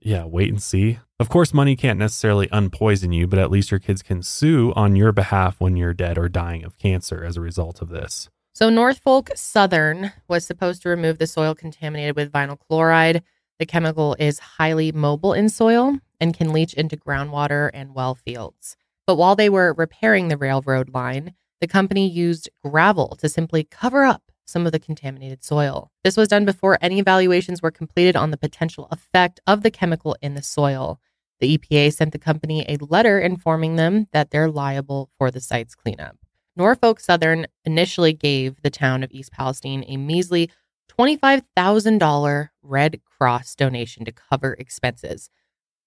yeah, 0.00 0.24
wait 0.26 0.50
and 0.50 0.62
see. 0.62 0.98
Of 1.18 1.30
course, 1.30 1.54
money 1.54 1.76
can't 1.76 1.98
necessarily 1.98 2.46
unpoison 2.48 3.14
you, 3.14 3.26
but 3.26 3.38
at 3.38 3.50
least 3.50 3.70
your 3.70 3.80
kids 3.80 4.02
can 4.02 4.22
sue 4.22 4.74
on 4.76 4.96
your 4.96 5.12
behalf 5.12 5.56
when 5.60 5.78
you're 5.78 5.94
dead 5.94 6.18
or 6.18 6.28
dying 6.28 6.62
of 6.62 6.76
cancer 6.76 7.24
as 7.24 7.38
a 7.38 7.40
result 7.40 7.80
of 7.80 7.88
this. 7.88 8.28
So 8.52 8.68
Norfolk 8.68 9.30
Southern 9.34 10.12
was 10.28 10.44
supposed 10.44 10.82
to 10.82 10.90
remove 10.90 11.16
the 11.16 11.26
soil 11.26 11.54
contaminated 11.54 12.16
with 12.16 12.30
vinyl 12.30 12.58
chloride. 12.68 13.22
The 13.58 13.64
chemical 13.64 14.14
is 14.18 14.40
highly 14.40 14.92
mobile 14.92 15.32
in 15.32 15.48
soil 15.48 16.00
and 16.20 16.36
can 16.36 16.52
leach 16.52 16.74
into 16.74 16.98
groundwater 16.98 17.70
and 17.72 17.94
well 17.94 18.14
fields. 18.14 18.76
But 19.06 19.16
while 19.16 19.36
they 19.36 19.48
were 19.48 19.72
repairing 19.72 20.28
the 20.28 20.36
railroad 20.36 20.92
line, 20.92 21.32
the 21.60 21.66
company 21.66 22.08
used 22.08 22.48
gravel 22.64 23.16
to 23.20 23.28
simply 23.28 23.64
cover 23.64 24.04
up 24.04 24.22
some 24.44 24.66
of 24.66 24.72
the 24.72 24.78
contaminated 24.78 25.42
soil. 25.42 25.90
This 26.04 26.16
was 26.16 26.28
done 26.28 26.44
before 26.44 26.78
any 26.80 26.98
evaluations 26.98 27.60
were 27.60 27.70
completed 27.70 28.16
on 28.16 28.30
the 28.30 28.36
potential 28.36 28.88
effect 28.90 29.40
of 29.46 29.62
the 29.62 29.70
chemical 29.70 30.16
in 30.22 30.34
the 30.34 30.42
soil. 30.42 31.00
The 31.40 31.58
EPA 31.58 31.92
sent 31.92 32.12
the 32.12 32.18
company 32.18 32.64
a 32.68 32.76
letter 32.84 33.18
informing 33.18 33.76
them 33.76 34.06
that 34.12 34.30
they're 34.30 34.48
liable 34.50 35.10
for 35.18 35.30
the 35.30 35.40
site's 35.40 35.74
cleanup. 35.74 36.16
Norfolk 36.56 37.00
Southern 37.00 37.46
initially 37.64 38.12
gave 38.14 38.62
the 38.62 38.70
town 38.70 39.02
of 39.02 39.10
East 39.12 39.32
Palestine 39.32 39.84
a 39.86 39.96
measly 39.98 40.50
$25,000 40.98 42.48
Red 42.62 43.00
Cross 43.04 43.56
donation 43.56 44.06
to 44.06 44.12
cover 44.12 44.54
expenses. 44.54 45.28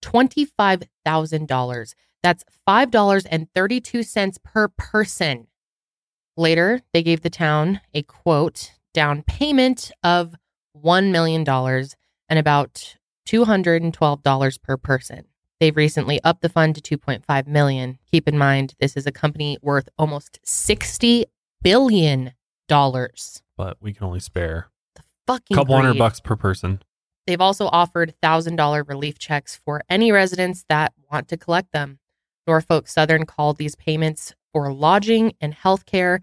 $25,000. 0.03 1.93
That's 2.21 2.43
$5.32 2.67 4.43
per 4.43 4.67
person. 4.67 5.47
Later, 6.39 6.79
they 6.93 7.03
gave 7.03 7.19
the 7.19 7.29
town 7.29 7.81
a 7.93 8.01
quote 8.01 8.71
down 8.93 9.23
payment 9.23 9.91
of 10.05 10.35
$1 10.81 11.11
million 11.11 11.45
and 11.45 12.39
about 12.39 12.95
$212 13.27 14.61
per 14.61 14.77
person. 14.77 15.25
They've 15.59 15.75
recently 15.75 16.21
upped 16.23 16.41
the 16.41 16.47
fund 16.47 16.81
to 16.81 16.97
2.5 16.97 17.45
million. 17.45 17.99
Keep 18.09 18.29
in 18.29 18.37
mind 18.37 18.73
this 18.79 18.95
is 18.95 19.05
a 19.05 19.11
company 19.11 19.57
worth 19.61 19.89
almost 19.97 20.39
60 20.45 21.25
billion 21.61 22.31
dollars. 22.69 23.43
But 23.57 23.75
we 23.81 23.91
can 23.91 24.05
only 24.05 24.21
spare 24.21 24.69
the 24.95 25.03
Fucking 25.27 25.57
a 25.57 25.59
couple 25.59 25.75
hundred 25.75 25.97
bucks 25.97 26.21
per 26.21 26.37
person. 26.37 26.81
They've 27.27 27.41
also 27.41 27.67
offered 27.67 28.15
$1,000 28.23 28.87
relief 28.87 29.19
checks 29.19 29.59
for 29.65 29.83
any 29.89 30.13
residents 30.13 30.63
that 30.69 30.93
want 31.11 31.27
to 31.27 31.35
collect 31.35 31.73
them. 31.73 31.99
Norfolk 32.47 32.87
Southern 32.87 33.25
called 33.25 33.57
these 33.57 33.75
payments 33.75 34.33
for 34.53 34.71
lodging 34.73 35.33
and 35.41 35.53
health 35.53 35.85
care 35.85 36.21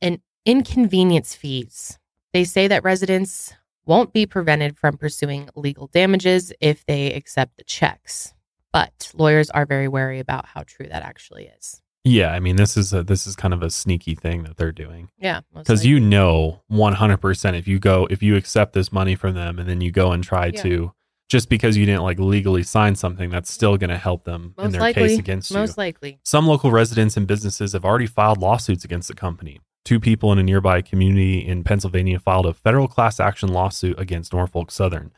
and 0.00 0.20
inconvenience 0.44 1.34
fees. 1.34 1.98
They 2.32 2.44
say 2.44 2.68
that 2.68 2.84
residents 2.84 3.54
won't 3.86 4.12
be 4.12 4.26
prevented 4.26 4.76
from 4.76 4.96
pursuing 4.98 5.48
legal 5.54 5.86
damages 5.88 6.52
if 6.60 6.84
they 6.86 7.12
accept 7.14 7.56
the 7.56 7.64
checks. 7.64 8.34
But 8.72 9.10
lawyers 9.14 9.48
are 9.50 9.64
very 9.64 9.88
wary 9.88 10.18
about 10.20 10.44
how 10.46 10.62
true 10.66 10.86
that 10.88 11.02
actually 11.02 11.46
is. 11.58 11.80
Yeah, 12.04 12.32
I 12.32 12.38
mean 12.40 12.56
this 12.56 12.76
is 12.76 12.92
a 12.92 13.02
this 13.02 13.26
is 13.26 13.34
kind 13.34 13.52
of 13.52 13.62
a 13.62 13.70
sneaky 13.70 14.14
thing 14.14 14.44
that 14.44 14.56
they're 14.56 14.72
doing. 14.72 15.10
Yeah, 15.18 15.40
Because 15.54 15.84
you 15.84 15.98
know 16.00 16.62
100% 16.70 17.58
if 17.58 17.66
you 17.66 17.78
go 17.78 18.06
if 18.10 18.22
you 18.22 18.36
accept 18.36 18.72
this 18.72 18.92
money 18.92 19.14
from 19.14 19.34
them 19.34 19.58
and 19.58 19.68
then 19.68 19.80
you 19.80 19.90
go 19.90 20.12
and 20.12 20.22
try 20.22 20.46
Yeah. 20.46 20.62
to 20.62 20.92
just 21.28 21.48
because 21.48 21.76
you 21.76 21.84
didn't 21.84 22.02
like 22.02 22.18
legally 22.18 22.62
sign 22.62 22.94
something 22.96 23.30
that's 23.30 23.52
still 23.52 23.76
going 23.76 23.90
to 23.90 23.98
help 23.98 24.24
them 24.24 24.54
in 24.58 24.70
their 24.70 24.80
likely. 24.80 25.08
case 25.08 25.18
against 25.18 25.50
you. 25.50 25.56
Most 25.56 25.76
likely. 25.76 26.18
Some 26.24 26.46
local 26.46 26.70
residents 26.70 27.16
and 27.16 27.26
businesses 27.26 27.72
have 27.74 27.84
already 27.84 28.06
filed 28.06 28.38
lawsuits 28.38 28.84
against 28.84 29.08
the 29.08 29.14
company. 29.14 29.60
Two 29.84 30.00
people 30.00 30.32
in 30.32 30.38
a 30.38 30.42
nearby 30.42 30.82
community 30.82 31.46
in 31.46 31.64
Pennsylvania 31.64 32.18
filed 32.18 32.46
a 32.46 32.54
federal 32.54 32.88
class 32.88 33.20
action 33.20 33.48
lawsuit 33.50 33.98
against 33.98 34.32
Norfolk 34.32 34.70
Southern. 34.70 35.12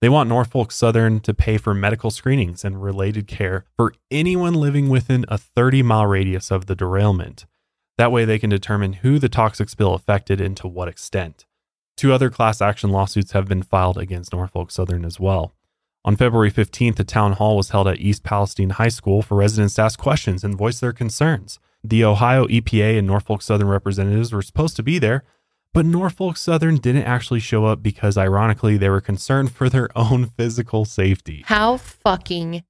They 0.00 0.08
want 0.10 0.28
Norfolk 0.28 0.70
Southern 0.70 1.20
to 1.20 1.32
pay 1.32 1.56
for 1.56 1.72
medical 1.72 2.10
screenings 2.10 2.64
and 2.64 2.82
related 2.82 3.26
care 3.26 3.64
for 3.76 3.94
anyone 4.10 4.54
living 4.54 4.90
within 4.90 5.24
a 5.28 5.38
30 5.38 5.82
mile 5.82 6.06
radius 6.06 6.50
of 6.50 6.66
the 6.66 6.74
derailment. 6.74 7.46
That 7.96 8.12
way, 8.12 8.24
they 8.24 8.38
can 8.38 8.50
determine 8.50 8.94
who 8.94 9.18
the 9.18 9.28
toxic 9.28 9.68
spill 9.68 9.94
affected 9.94 10.40
and 10.40 10.56
to 10.58 10.68
what 10.68 10.88
extent. 10.88 11.46
Two 11.96 12.12
other 12.12 12.30
class 12.30 12.60
action 12.60 12.90
lawsuits 12.90 13.32
have 13.32 13.46
been 13.46 13.62
filed 13.62 13.98
against 13.98 14.32
Norfolk 14.32 14.70
Southern 14.70 15.04
as 15.04 15.20
well. 15.20 15.54
On 16.04 16.16
February 16.16 16.50
15th, 16.50 16.98
a 17.00 17.04
town 17.04 17.32
hall 17.32 17.56
was 17.56 17.70
held 17.70 17.88
at 17.88 17.98
East 18.00 18.24
Palestine 18.24 18.70
High 18.70 18.88
School 18.88 19.22
for 19.22 19.36
residents 19.36 19.74
to 19.74 19.82
ask 19.82 19.98
questions 19.98 20.44
and 20.44 20.56
voice 20.58 20.80
their 20.80 20.92
concerns. 20.92 21.58
The 21.82 22.04
Ohio 22.04 22.46
EPA 22.46 22.98
and 22.98 23.06
Norfolk 23.06 23.42
Southern 23.42 23.68
representatives 23.68 24.32
were 24.32 24.42
supposed 24.42 24.76
to 24.76 24.82
be 24.82 24.98
there, 24.98 25.24
but 25.72 25.86
Norfolk 25.86 26.36
Southern 26.36 26.76
didn't 26.76 27.04
actually 27.04 27.40
show 27.40 27.64
up 27.64 27.82
because, 27.82 28.18
ironically, 28.18 28.76
they 28.76 28.88
were 28.90 29.00
concerned 29.00 29.52
for 29.52 29.68
their 29.68 29.88
own 29.96 30.26
physical 30.26 30.84
safety. 30.84 31.42
How 31.46 31.76
fucking 31.78 32.64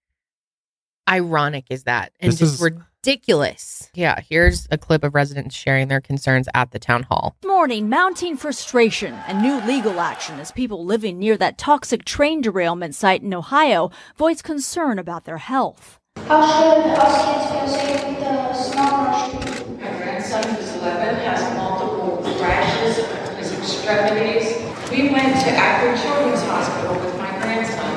ironic 1.09 1.67
is 1.71 1.85
that? 1.85 2.13
And 2.21 2.33
This 2.33 2.39
just 2.41 2.55
is- 2.55 2.61
ridiculous. 3.05 3.91
Yeah, 3.93 4.21
here's 4.27 4.67
a 4.71 4.79
clip 4.79 5.05
of 5.05 5.15
residents 5.15 5.55
sharing 5.55 5.89
their 5.89 6.01
concerns 6.01 6.49
at 6.55 6.71
the 6.71 6.79
town 6.79 7.03
hall. 7.03 7.37
Morning, 7.45 7.91
mounting 7.91 8.35
frustration 8.35 9.13
and 9.27 9.43
new 9.43 9.61
legal 9.67 10.01
action 10.01 10.41
as 10.41 10.51
people 10.51 10.87
living 10.87 11.19
near 11.19 11.37
that 11.37 11.59
toxic 11.59 12.07
train 12.07 12.41
derailment 12.41 12.95
site 12.95 13.23
in 13.23 13.35
Ohio 13.35 13.91
voice 14.17 14.41
concern 14.41 14.99
about 14.99 15.27
their 15.27 15.37
health. 15.37 15.99
How 16.17 16.47
should 16.47 16.97
us 16.97 17.25
kids 17.27 17.47
feel 17.53 17.69
safe 17.69 18.09
with 18.09 18.21
the 18.21 18.55
smell 18.55 18.95
on? 18.95 19.81
My 19.83 19.99
grandson, 19.99 20.55
who's 20.55 20.75
11, 20.77 21.17
has 21.17 21.57
multiple 21.59 22.23
rashes 22.41 23.05
on 23.05 23.37
his 23.37 23.53
extremities. 23.53 24.63
We 24.91 25.11
went 25.11 25.39
to 25.45 25.51
Akron 25.51 26.01
Children's 26.01 26.41
Hospital 26.45 26.95
with 27.05 27.19
my 27.19 27.29
grandson, 27.43 27.93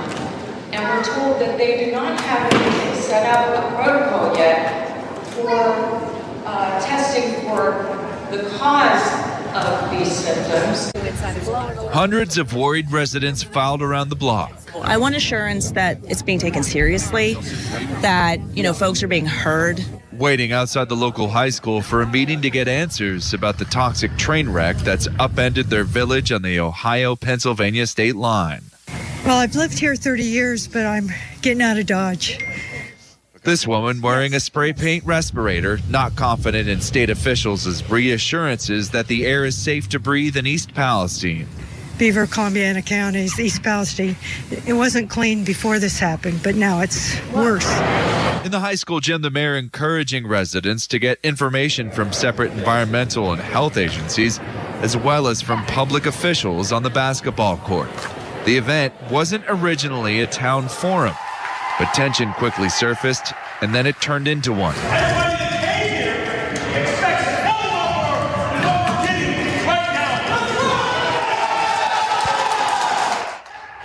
and 0.73 0.83
we're 0.83 1.03
told 1.03 1.39
that 1.39 1.57
they 1.57 1.85
do 1.85 1.93
not 1.93 2.19
have 2.19 2.53
anything 2.53 3.01
set 3.01 3.25
up, 3.25 3.71
a 3.71 3.75
protocol 3.75 4.35
yet, 4.35 4.86
for 5.47 6.43
uh, 6.45 6.81
testing 6.81 7.47
for 7.47 7.71
the 8.35 8.49
cause 8.57 9.27
of 9.55 9.89
these 9.91 10.13
symptoms. 10.13 10.91
Hundreds 11.93 12.37
of 12.37 12.53
worried 12.53 12.91
residents 12.91 13.43
filed 13.43 13.81
around 13.81 14.09
the 14.09 14.15
block. 14.15 14.53
I 14.81 14.97
want 14.97 15.15
assurance 15.15 15.71
that 15.71 15.99
it's 16.03 16.21
being 16.21 16.37
taken 16.37 16.63
seriously, 16.63 17.35
that, 18.01 18.39
you 18.55 18.61
know, 18.61 18.73
folks 18.73 19.01
are 19.01 19.07
being 19.07 19.25
heard. 19.25 19.83
Waiting 20.11 20.51
outside 20.51 20.89
the 20.89 20.95
local 20.95 21.29
high 21.29 21.49
school 21.49 21.81
for 21.81 22.01
a 22.01 22.07
meeting 22.07 22.41
to 22.41 22.49
get 22.49 22.67
answers 22.67 23.33
about 23.33 23.57
the 23.57 23.65
toxic 23.65 24.15
train 24.17 24.49
wreck 24.49 24.75
that's 24.77 25.07
upended 25.19 25.67
their 25.67 25.85
village 25.85 26.31
on 26.31 26.41
the 26.41 26.59
Ohio 26.59 27.15
Pennsylvania 27.15 27.87
state 27.87 28.15
line. 28.15 28.63
Well, 29.25 29.37
I've 29.37 29.55
lived 29.55 29.79
here 29.79 29.95
30 29.95 30.23
years, 30.23 30.67
but 30.67 30.85
I'm 30.85 31.09
getting 31.41 31.61
out 31.61 31.77
of 31.77 31.85
Dodge. 31.85 32.37
This 33.47 33.65
woman 33.65 34.01
wearing 34.01 34.33
a 34.33 34.41
spray 34.41 34.73
paint 34.73 35.05
respirator, 35.05 35.79
not 35.87 36.17
confident 36.17 36.67
in 36.67 36.81
state 36.81 37.09
officials' 37.09 37.81
reassurances 37.89 38.89
that 38.89 39.07
the 39.07 39.25
air 39.25 39.45
is 39.45 39.57
safe 39.57 39.87
to 39.87 39.99
breathe 39.99 40.35
in 40.35 40.45
East 40.45 40.73
Palestine. 40.73 41.47
Beaver, 41.97 42.27
Columbiana 42.27 42.85
counties, 42.85 43.39
East 43.39 43.63
Palestine. 43.63 44.17
It 44.51 44.73
wasn't 44.73 45.09
clean 45.09 45.45
before 45.45 45.79
this 45.79 45.97
happened, 45.97 46.41
but 46.43 46.55
now 46.55 46.81
it's 46.81 47.17
worse. 47.31 47.71
In 48.43 48.51
the 48.51 48.59
high 48.59 48.75
school 48.75 48.99
gym, 48.99 49.21
the 49.21 49.31
mayor 49.31 49.55
encouraging 49.55 50.27
residents 50.27 50.85
to 50.87 50.99
get 50.99 51.17
information 51.23 51.89
from 51.89 52.11
separate 52.11 52.51
environmental 52.51 53.31
and 53.31 53.41
health 53.41 53.77
agencies, 53.77 54.39
as 54.81 54.97
well 54.97 55.25
as 55.25 55.41
from 55.41 55.65
public 55.67 56.05
officials 56.05 56.73
on 56.73 56.83
the 56.83 56.89
basketball 56.89 57.55
court. 57.59 57.89
The 58.43 58.57
event 58.57 58.93
wasn't 59.09 59.45
originally 59.47 60.19
a 60.19 60.27
town 60.27 60.67
forum, 60.67 61.15
but 61.79 61.93
tension 61.93 62.33
quickly 62.33 62.69
surfaced, 62.69 63.33
and 63.61 63.73
then 63.73 63.85
it 63.85 63.99
turned 64.01 64.27
into 64.27 64.51
one. 64.53 64.75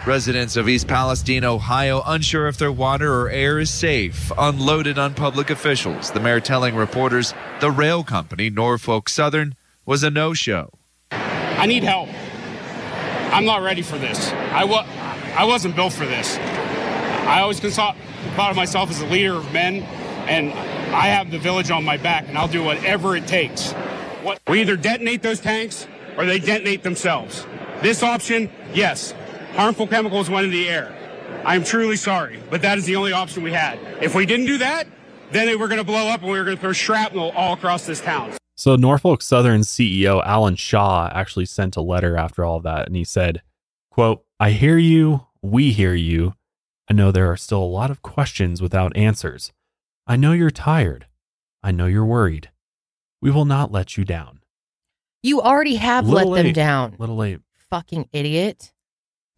Residents 0.05 0.57
of 0.57 0.69
East 0.69 0.89
Palestine, 0.89 1.45
Ohio, 1.45 2.03
unsure 2.05 2.49
if 2.49 2.59
their 2.59 2.73
water 2.73 3.15
or 3.23 3.31
air 3.31 3.61
is 3.61 3.71
safe, 3.71 4.33
unloaded 4.37 4.99
on 4.99 5.15
public 5.15 5.49
officials. 5.49 6.11
The 6.11 6.19
mayor 6.19 6.41
telling 6.41 6.75
reporters 6.75 7.33
the 7.61 7.71
rail 7.71 8.03
company, 8.03 8.51
Norfolk 8.51 9.09
Southern, 9.09 9.55
was 9.87 10.03
a 10.03 10.11
no 10.11 10.35
show. 10.35 10.71
I 11.13 11.67
need 11.67 11.85
help. 11.85 12.09
I'm 13.33 13.45
not 13.45 13.63
ready 13.63 13.83
for 13.83 13.97
this. 13.97 14.33
I, 14.33 14.65
wa- 14.65 14.87
I 15.37 15.45
wasn't 15.45 15.77
built 15.77 15.93
for 15.93 16.05
this. 16.05 16.37
I 17.27 17.41
always 17.41 17.61
consult- 17.61 17.97
thought 18.37 18.51
of 18.51 18.57
myself 18.57 18.91
as 18.91 19.01
a 19.01 19.07
leader 19.07 19.35
of 19.35 19.53
men, 19.53 19.83
and 20.29 20.53
I 20.95 21.07
have 21.07 21.31
the 21.31 21.39
village 21.39 21.71
on 21.71 21.85
my 21.85 21.97
back, 21.97 22.29
and 22.29 22.37
I'll 22.37 22.49
do 22.49 22.63
whatever 22.63 23.17
it 23.17 23.27
takes. 23.27 23.73
What, 24.23 24.41
we 24.49 24.61
either 24.61 24.77
detonate 24.77 25.23
those 25.23 25.41
tanks 25.41 25.87
or 26.17 26.27
they 26.27 26.39
detonate 26.39 26.83
themselves. 26.83 27.47
This 27.81 28.03
option, 28.03 28.51
yes, 28.73 29.15
harmful 29.55 29.87
chemicals 29.87 30.31
went 30.31 30.47
into 30.47 30.57
the 30.57 30.69
air. 30.69 30.95
I 31.45 31.57
am 31.57 31.65
truly 31.65 31.97
sorry, 31.97 32.41
but 32.51 32.63
that 32.63 32.79
is 32.79 32.85
the 32.85 32.97
only 32.97 33.13
option 33.13 33.43
we 33.43 33.53
had. 33.53 33.79
If 34.01 34.15
we 34.15 34.27
didn't 34.27 34.47
do 34.47 34.59
that, 34.59 34.87
then 35.33 35.47
they 35.47 35.57
were 35.57 35.67
going 35.67 35.81
to 35.81 35.85
blow 35.85 36.09
up 36.09 36.23
and 36.23 36.31
we 36.31 36.39
were 36.39 36.45
going 36.45 36.57
to 36.57 36.61
throw 36.61 36.73
shrapnel 36.73 37.33
all 37.35 37.55
across 37.55 37.87
this 37.87 38.01
town. 38.01 38.33
So 38.55 38.77
Norfolk 38.77 39.23
Southern 39.23 39.63
CEO 39.63 40.23
Alan 40.25 40.57
Shaw 40.57 41.11
actually 41.13 41.47
sent 41.47 41.77
a 41.77 41.81
letter 41.81 42.17
after 42.17 42.45
all 42.45 42.59
of 42.59 42.63
that 42.63 42.87
and 42.87 42.95
he 42.95 43.03
said, 43.03 43.43
quote, 43.91 44.25
I 44.39 44.51
hear 44.51 44.79
you, 44.79 45.27
we 45.41 45.73
hear 45.73 45.95
you. 45.95 46.35
I 46.89 46.95
know 46.95 47.11
there 47.11 47.31
are 47.31 47.37
still 47.37 47.63
a 47.63 47.65
lot 47.65 47.91
of 47.91 48.03
questions 48.03 48.61
without 48.61 48.97
answers. 48.97 49.53
I 50.07 50.17
know 50.17 50.33
you're 50.33 50.51
tired. 50.51 51.07
I 51.63 51.71
know 51.71 51.87
you're 51.87 52.05
worried. 52.05 52.51
We 53.21 53.31
will 53.31 53.45
not 53.45 53.71
let 53.71 53.97
you 53.97 54.05
down. 54.05 54.41
You 55.23 55.41
already 55.41 55.77
have 55.77 56.09
let 56.09 56.25
them 56.25 56.33
late. 56.33 56.55
down. 56.55 56.97
Little 56.99 57.17
late. 57.17 57.41
Fucking 57.71 58.09
idiot. 58.13 58.73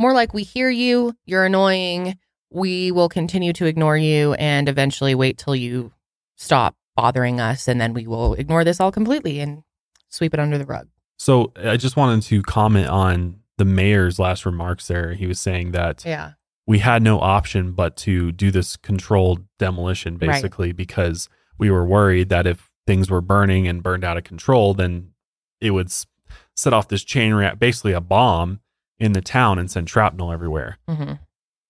More 0.01 0.15
like 0.15 0.33
we 0.33 0.43
hear 0.43 0.71
you, 0.71 1.15
you're 1.27 1.45
annoying, 1.45 2.19
we 2.51 2.91
will 2.91 3.09
continue 3.09 3.53
to 3.53 3.67
ignore 3.67 3.97
you 3.97 4.33
and 4.35 4.69
eventually 4.69 5.15
wait 5.15 5.39
till 5.39 5.55
you 5.55 5.93
stop 6.37 6.75
bothering 6.97 7.41
us 7.41 7.69
and 7.69 7.81
then 7.81 7.93
we 7.93 8.07
will 8.07 8.35
ignore 8.35 8.65
this 8.65 8.81
all 8.81 8.91
completely 8.91 9.41
and 9.41 9.63
sweep 10.09 10.33
it 10.33 10.41
under 10.41 10.57
the 10.57 10.65
rug. 10.65 10.89
So 11.19 11.53
I 11.57 11.77
just 11.77 11.97
wanted 11.97 12.23
to 12.25 12.43
comment 12.43 12.89
on 12.89 13.41
the 13.59 13.65
mayor's 13.65 14.19
last 14.19 14.47
remarks 14.47 14.89
there. 14.89 15.13
He 15.15 15.27
was 15.27 15.39
saying 15.39 15.73
that 15.73 16.05
Yeah. 16.05 16.33
We 16.67 16.79
had 16.79 17.03
no 17.03 17.21
option 17.21 17.73
but 17.73 17.97
to 17.99 18.33
do 18.33 18.51
this 18.51 18.77
controlled 18.77 19.45
demolition 19.59 20.15
Right. 20.15 20.31
basically 20.31 20.73
because 20.73 21.29
we 21.59 21.71
were 21.71 21.85
worried 21.87 22.29
that 22.31 22.47
if 22.47 22.71
things 22.87 23.11
were 23.11 23.21
burning 23.21 23.67
and 23.69 23.83
burned 23.83 24.05
out 24.05 24.17
of 24.17 24.25
control 24.25 24.75
then 24.75 25.11
it 25.61 25.71
would 25.71 25.91
set 26.57 26.73
off 26.73 26.89
this 26.89 27.05
chain 27.05 27.33
react 27.35 27.59
basically 27.59 27.93
a 27.93 28.01
bomb 28.01 28.61
in 28.99 29.13
the 29.13 29.21
town 29.23 29.59
and 29.59 29.71
send 29.71 29.89
shrapnel 29.89 30.31
everywhere 30.33 30.79
Mhm. 30.89 31.19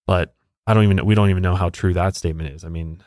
but 0.06 0.34
i 0.66 0.74
don't 0.74 0.84
even 0.84 1.04
we 1.06 1.14
don't 1.14 1.30
even 1.30 1.42
know 1.42 1.54
how 1.54 1.68
true 1.70 1.94
that 1.94 2.14
statement 2.16 2.50
is 2.54 2.64
i 2.64 2.68
mean 2.68 3.02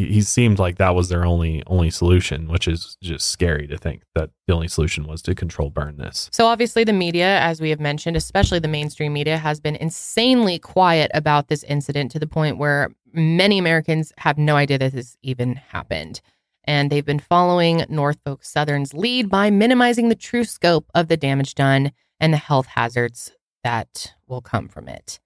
he, 0.00 0.12
he 0.14 0.22
seemed 0.22 0.58
like 0.58 0.78
that 0.78 0.94
was 0.94 1.08
their 1.08 1.24
only 1.24 1.62
only 1.66 1.90
solution 1.90 2.48
which 2.48 2.66
is 2.66 2.96
just 3.02 3.30
scary 3.30 3.66
to 3.66 3.76
think 3.76 4.02
that 4.14 4.30
the 4.46 4.54
only 4.54 4.68
solution 4.68 5.06
was 5.06 5.22
to 5.22 5.34
control 5.34 5.70
burn 5.70 5.96
this 5.96 6.28
So 6.32 6.46
obviously 6.46 6.84
the 6.84 6.92
media, 6.92 7.38
as 7.40 7.60
we 7.60 7.70
have 7.70 7.80
mentioned, 7.80 8.16
especially 8.16 8.58
the 8.58 8.68
mainstream 8.68 9.12
media, 9.12 9.38
has 9.38 9.60
been 9.60 9.76
insanely 9.76 10.58
quiet 10.58 11.10
about 11.14 11.48
this 11.48 11.62
incident 11.64 12.10
to 12.12 12.18
the 12.18 12.26
point 12.26 12.58
where 12.58 12.90
many 13.12 13.58
Americans 13.58 14.12
have 14.18 14.38
no 14.38 14.56
idea 14.56 14.78
that 14.78 14.92
this 14.92 15.16
even 15.22 15.56
happened. 15.56 16.20
And 16.64 16.90
they've 16.90 17.04
been 17.04 17.18
following 17.18 17.84
Norfolk 17.88 18.44
Southern's 18.44 18.94
lead 18.94 19.28
by 19.28 19.50
minimizing 19.50 20.08
the 20.08 20.14
true 20.14 20.44
scope 20.44 20.86
of 20.94 21.08
the 21.08 21.16
damage 21.16 21.54
done 21.54 21.92
and 22.20 22.32
the 22.32 22.38
health 22.38 22.66
hazards 22.66 23.32
that 23.64 24.14
will 24.26 24.42
come 24.42 24.68
from 24.68 24.88
it. 24.88 25.20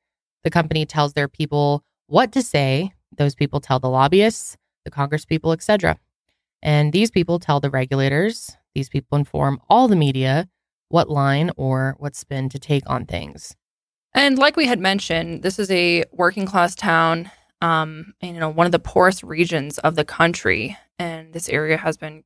The 0.45 0.51
company 0.51 0.87
tells 0.87 1.13
their 1.13 1.29
people 1.29 1.83
what 2.07 2.33
to 2.33 2.43
say. 2.43 2.93
Those 3.17 3.35
people 3.35 3.61
tell 3.61 3.79
the 3.79 3.89
lobbyists, 3.89 4.57
the 4.85 4.91
Congress 4.91 5.25
people, 5.25 5.53
etc. 5.53 5.99
And 6.63 6.93
these 6.93 7.11
people 7.11 7.39
tell 7.39 7.61
the 7.61 7.71
regulators, 7.71 8.57
these 8.75 8.89
people 8.89 9.19
inform 9.19 9.61
all 9.69 9.89
the 9.89 9.97
media 9.97 10.49
what 10.89 11.11
line 11.11 11.51
or 11.57 11.97
what 11.99 12.15
spin 12.15 12.49
to 12.51 12.59
take 12.59 12.89
on 12.89 13.07
things. 13.07 13.55
And 14.15 14.39
like 14.39 14.57
we 14.57 14.67
had 14.67 14.79
mentioned, 14.79 15.43
this 15.43 15.59
is 15.59 15.71
a 15.71 16.05
working 16.13 16.47
class 16.47 16.75
town, 16.75 17.31
um, 17.61 18.15
and, 18.21 18.35
you 18.35 18.41
know, 18.41 18.49
one 18.49 18.67
of 18.67 18.73
the 18.73 18.79
poorest 18.79 19.23
regions 19.23 19.79
of 19.79 19.97
the 19.97 20.05
country, 20.05 20.77
and 20.99 21.33
this 21.33 21.49
area 21.49 21.77
has 21.77 21.97
been 21.97 22.23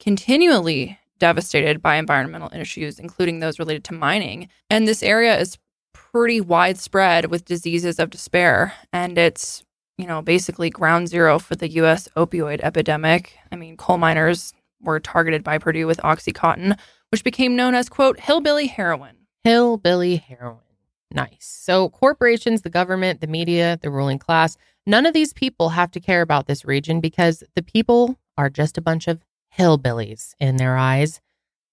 continually 0.00 0.98
devastated 1.18 1.80
by 1.80 1.96
environmental 1.96 2.50
issues, 2.52 2.98
including 2.98 3.38
those 3.38 3.58
related 3.58 3.84
to 3.84 3.94
mining. 3.94 4.48
And 4.70 4.88
this 4.88 5.02
area 5.02 5.38
is 5.38 5.58
pretty 5.92 6.40
widespread 6.40 7.26
with 7.26 7.44
diseases 7.44 7.98
of 7.98 8.10
despair, 8.10 8.72
and 8.92 9.18
it's 9.18 9.64
you 9.98 10.06
know 10.06 10.22
basically 10.22 10.70
ground 10.70 11.08
zero 11.08 11.38
for 11.38 11.56
the 11.56 11.68
U.S. 11.72 12.08
opioid 12.16 12.60
epidemic. 12.62 13.36
I 13.52 13.56
mean, 13.56 13.76
coal 13.76 13.98
miners 13.98 14.54
were 14.80 15.00
targeted 15.00 15.44
by 15.44 15.58
Purdue 15.58 15.86
with 15.86 15.98
OxyContin, 15.98 16.78
which 17.10 17.24
became 17.24 17.56
known 17.56 17.74
as 17.74 17.88
quote 17.88 18.20
hillbilly 18.20 18.68
heroin. 18.68 19.16
Hillbilly 19.44 20.16
heroin. 20.16 20.60
Nice. 21.10 21.36
So, 21.40 21.88
corporations, 21.88 22.62
the 22.62 22.70
government, 22.70 23.20
the 23.20 23.26
media, 23.26 23.78
the 23.82 23.90
ruling 23.90 24.18
class, 24.18 24.56
none 24.86 25.06
of 25.06 25.14
these 25.14 25.32
people 25.32 25.70
have 25.70 25.90
to 25.92 26.00
care 26.00 26.22
about 26.22 26.46
this 26.46 26.64
region 26.64 27.00
because 27.00 27.42
the 27.54 27.62
people 27.62 28.18
are 28.36 28.50
just 28.50 28.78
a 28.78 28.82
bunch 28.82 29.08
of 29.08 29.24
hillbillies 29.56 30.34
in 30.38 30.56
their 30.56 30.76
eyes. 30.76 31.20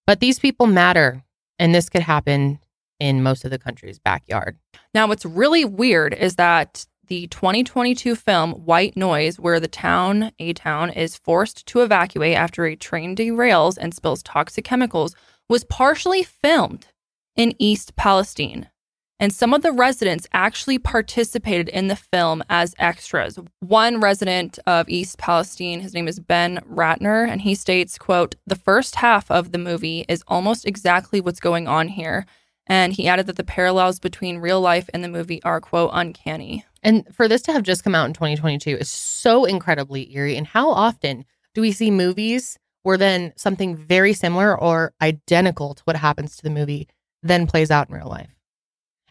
But 0.07 0.19
these 0.19 0.39
people 0.39 0.67
matter, 0.67 1.23
and 1.59 1.75
this 1.75 1.89
could 1.89 2.01
happen 2.01 2.59
in 2.99 3.23
most 3.23 3.43
of 3.43 3.51
the 3.51 3.59
country's 3.59 3.99
backyard. 3.99 4.57
Now, 4.93 5.07
what's 5.07 5.25
really 5.25 5.65
weird 5.65 6.13
is 6.13 6.35
that 6.35 6.85
the 7.07 7.27
2022 7.27 8.15
film 8.15 8.51
White 8.51 8.95
Noise, 8.95 9.39
where 9.39 9.59
the 9.59 9.67
town, 9.67 10.31
A 10.39 10.53
Town, 10.53 10.89
is 10.89 11.17
forced 11.17 11.65
to 11.67 11.81
evacuate 11.81 12.35
after 12.35 12.65
a 12.65 12.75
train 12.75 13.15
derails 13.15 13.77
and 13.79 13.93
spills 13.93 14.23
toxic 14.23 14.65
chemicals, 14.65 15.15
was 15.49 15.63
partially 15.65 16.23
filmed 16.23 16.87
in 17.35 17.53
East 17.59 17.95
Palestine. 17.95 18.69
And 19.17 19.31
some 19.33 19.53
of 19.53 19.61
the 19.61 19.71
residents 19.71 20.27
actually 20.33 20.77
participated 20.77 21.69
in 21.69 21.87
the 21.87 21.95
film 21.95 22.43
as 22.49 22.75
extras. 22.77 23.39
One 23.61 24.01
resident 24.01 24.59
of 24.67 24.89
East 24.89 25.17
Palestine, 25.17 25.79
his 25.79 25.93
name 25.93 26.09
is 26.09 26.19
Ben 26.19 26.59
Ratner, 26.69 27.25
and 27.25 27.41
he 27.41 27.55
states, 27.55 27.97
quote, 27.97 28.35
"The 28.45 28.57
first 28.57 28.95
half 28.95 29.31
of 29.31 29.53
the 29.53 29.57
movie 29.57 30.03
is 30.09 30.23
almost 30.27 30.65
exactly 30.65 31.21
what's 31.21 31.39
going 31.39 31.65
on 31.65 31.87
here." 31.87 32.25
And 32.67 32.93
he 32.93 33.07
added 33.07 33.27
that 33.27 33.37
the 33.37 33.43
parallels 33.43 33.99
between 33.99 34.39
real 34.39 34.59
life 34.59 34.89
and 34.93 35.03
the 35.03 35.07
movie 35.07 35.41
are, 35.43 35.61
quote, 35.61 35.91
uncanny. 35.93 36.65
And 36.85 37.03
for 37.13 37.27
this 37.27 37.41
to 37.43 37.51
have 37.51 37.63
just 37.63 37.83
come 37.83 37.95
out 37.95 38.05
in 38.05 38.13
2022 38.13 38.77
is 38.77 38.89
so 38.89 39.43
incredibly 39.45 40.13
eerie. 40.15 40.37
And 40.37 40.45
how 40.47 40.69
often 40.69 41.25
do 41.53 41.61
we 41.61 41.71
see 41.71 41.89
movies 41.91 42.57
where 42.83 42.97
then 42.97 43.33
something 43.35 43.75
very 43.75 44.13
similar 44.13 44.57
or 44.57 44.93
identical 45.01 45.73
to 45.73 45.81
what 45.83 45.95
happens 45.95 46.37
to 46.37 46.43
the 46.43 46.49
movie 46.51 46.87
then 47.23 47.47
plays 47.47 47.71
out 47.71 47.89
in 47.89 47.95
real 47.95 48.07
life? 48.07 48.29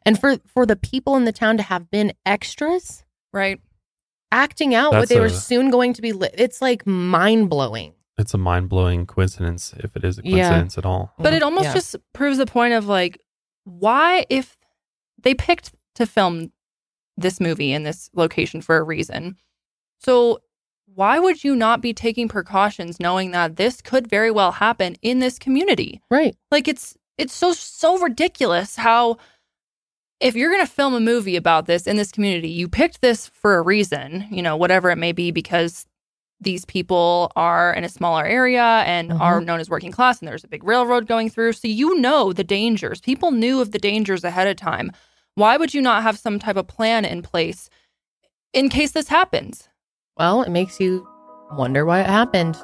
And 0.07 0.19
for 0.19 0.37
for 0.47 0.65
the 0.67 0.77
people 0.77 1.17
in 1.17 1.25
the 1.25 1.33
town 1.33 1.57
to 1.57 1.63
have 1.65 1.91
been 1.91 2.13
extras, 2.25 3.05
right, 3.33 3.61
acting 4.31 4.75
out 4.75 4.93
what 4.93 5.01
That's 5.01 5.09
they 5.11 5.21
were 5.21 5.29
soon 5.31 5.71
going 5.71 5.95
to 5.95 6.03
be, 6.03 6.13
li- 6.13 6.29
it's 6.35 6.63
like 6.63 6.87
mind 6.87 7.51
blowing. 7.51 7.95
it's 8.17 8.35
a 8.35 8.39
mind-blowing 8.39 9.07
coincidence 9.07 9.75
if 9.79 9.97
it 9.97 10.05
is 10.05 10.19
a 10.19 10.23
Yeah. 10.25 10.31
coincidence 10.49 10.79
at 10.79 10.87
all 10.87 11.13
But 11.19 11.33
it 11.33 11.43
almost 11.43 11.65
Yeah. 11.67 11.75
just 11.75 11.97
proves 12.13 12.39
the 12.39 12.47
point 12.47 12.75
of 12.75 12.87
like, 12.87 13.19
why, 13.65 14.25
if 14.31 14.57
they 15.21 15.35
picked 15.35 15.73
to 15.97 16.07
film 16.07 16.53
this 17.17 17.41
movie 17.41 17.73
in 17.73 17.83
this 17.83 18.11
location 18.15 18.61
for 18.61 18.77
a 18.77 18.83
reason, 18.83 19.37
so 19.99 20.41
why 20.95 21.19
would 21.19 21.43
you 21.43 21.57
not 21.57 21.81
be 21.81 21.93
taking 21.93 22.29
precautions 22.29 23.01
knowing 23.01 23.33
that 23.33 23.57
this 23.57 23.81
could 23.81 24.07
very 24.07 24.31
well 24.31 24.53
happen 24.53 24.97
in 25.03 25.19
this 25.19 25.39
community? 25.39 26.01
Right. 26.11 26.37
Like 26.51 26.69
it's 26.69 26.97
it's 27.19 27.35
so 27.35 27.53
so 27.53 27.99
ridiculous 27.99 28.77
how 28.77 29.19
if 30.21 30.35
you're 30.37 30.51
going 30.51 30.65
to 30.65 30.73
film 30.73 30.95
a 30.95 31.01
movie 31.01 31.37
about 31.37 31.67
this 31.67 31.87
in 31.87 31.97
this 31.97 32.13
community, 32.13 32.49
you 32.49 32.69
picked 32.69 33.01
this 33.01 33.27
for 33.29 33.57
a 33.57 33.63
reason, 33.63 34.27
you 34.31 34.43
know, 34.43 34.57
whatever 34.57 34.91
it 34.91 34.97
may 34.97 35.13
be 35.13 35.31
because 35.31 35.87
these 36.41 36.65
people 36.65 37.33
are 37.37 37.73
in 37.73 37.85
a 37.85 37.89
smaller 37.89 38.25
area 38.25 38.63
and 38.63 39.13
are 39.13 39.37
mm-hmm. 39.37 39.47
known 39.47 39.61
as 39.61 39.71
working 39.71 39.93
class 39.93 40.21
and 40.21 40.29
there's 40.29 40.45
a 40.45 40.49
big 40.49 40.65
railroad 40.65 41.07
going 41.07 41.31
through. 41.31 41.53
So 41.53 41.69
you 41.69 41.99
know 42.01 42.33
the 42.33 42.45
dangers. 42.45 43.01
People 43.01 43.33
knew 43.33 43.61
of 43.61 43.73
the 43.73 43.79
dangers 43.79 44.25
ahead 44.25 44.47
of 44.47 44.57
time. 44.57 44.93
Why 45.37 45.57
would 45.57 45.75
you 45.75 45.83
not 45.83 46.05
have 46.05 46.19
some 46.19 46.39
type 46.39 46.57
of 46.57 46.69
plan 46.69 47.05
in 47.05 47.23
place 47.23 47.69
in 48.53 48.69
case 48.69 48.93
this 48.93 49.09
happens? 49.09 49.69
Well, 50.17 50.43
it 50.43 50.51
makes 50.51 50.79
you 50.79 51.09
wonder 51.53 51.85
why 51.85 52.01
it 52.01 52.07
happened. 52.07 52.57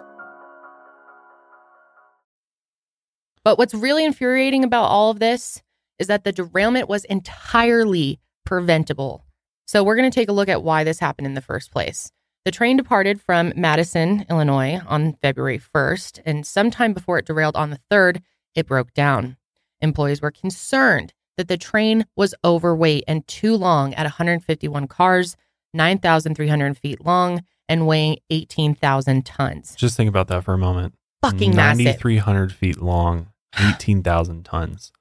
But 3.42 3.58
what's 3.58 3.74
really 3.74 4.04
infuriating 4.04 4.62
about 4.62 4.84
all 4.84 5.10
of 5.10 5.18
this 5.18 5.62
is 5.98 6.06
that 6.06 6.22
the 6.22 6.30
derailment 6.30 6.88
was 6.88 7.04
entirely 7.06 8.20
preventable. 8.46 9.24
So 9.66 9.82
we're 9.82 9.96
going 9.96 10.10
to 10.10 10.14
take 10.14 10.28
a 10.28 10.32
look 10.32 10.48
at 10.48 10.62
why 10.62 10.84
this 10.84 11.00
happened 11.00 11.26
in 11.26 11.34
the 11.34 11.40
first 11.40 11.72
place. 11.72 12.12
The 12.44 12.50
train 12.52 12.76
departed 12.76 13.20
from 13.20 13.52
Madison, 13.56 14.24
Illinois 14.30 14.80
on 14.86 15.14
February 15.20 15.58
1st, 15.58 16.20
and 16.24 16.46
sometime 16.46 16.92
before 16.92 17.18
it 17.18 17.26
derailed 17.26 17.56
on 17.56 17.70
the 17.70 17.80
3rd, 17.90 18.22
it 18.54 18.66
broke 18.66 18.94
down. 18.94 19.36
Employees 19.80 20.22
were 20.22 20.30
concerned 20.30 21.12
that 21.40 21.48
the 21.48 21.56
train 21.56 22.04
was 22.16 22.34
overweight 22.44 23.04
and 23.08 23.26
too 23.26 23.56
long 23.56 23.94
at 23.94 24.04
151 24.04 24.86
cars, 24.88 25.38
9,300 25.72 26.76
feet 26.76 27.02
long, 27.02 27.42
and 27.66 27.86
weighing 27.86 28.18
18,000 28.28 29.24
tons. 29.24 29.74
just 29.74 29.96
think 29.96 30.08
about 30.08 30.28
that 30.28 30.44
for 30.44 30.52
a 30.52 30.58
moment 30.58 30.94
Fucking 31.22 31.56
massive. 31.56 31.84
9300 31.84 32.52
feet 32.52 32.80
long 32.80 33.28
18,000 33.58 34.44
tons. 34.44 34.92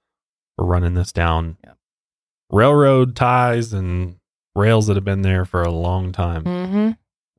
We're 0.58 0.66
running 0.66 0.94
this 0.94 1.12
down 1.12 1.58
railroad 2.50 3.16
ties 3.16 3.74
and 3.74 4.16
rails 4.56 4.88
that 4.88 4.96
have 4.96 5.06
been 5.06 5.24
there 5.24 5.46
for 5.46 5.62
a 5.62 5.72
long 5.72 6.12
time. 6.12 6.44
Mm-hmm. 6.44 6.92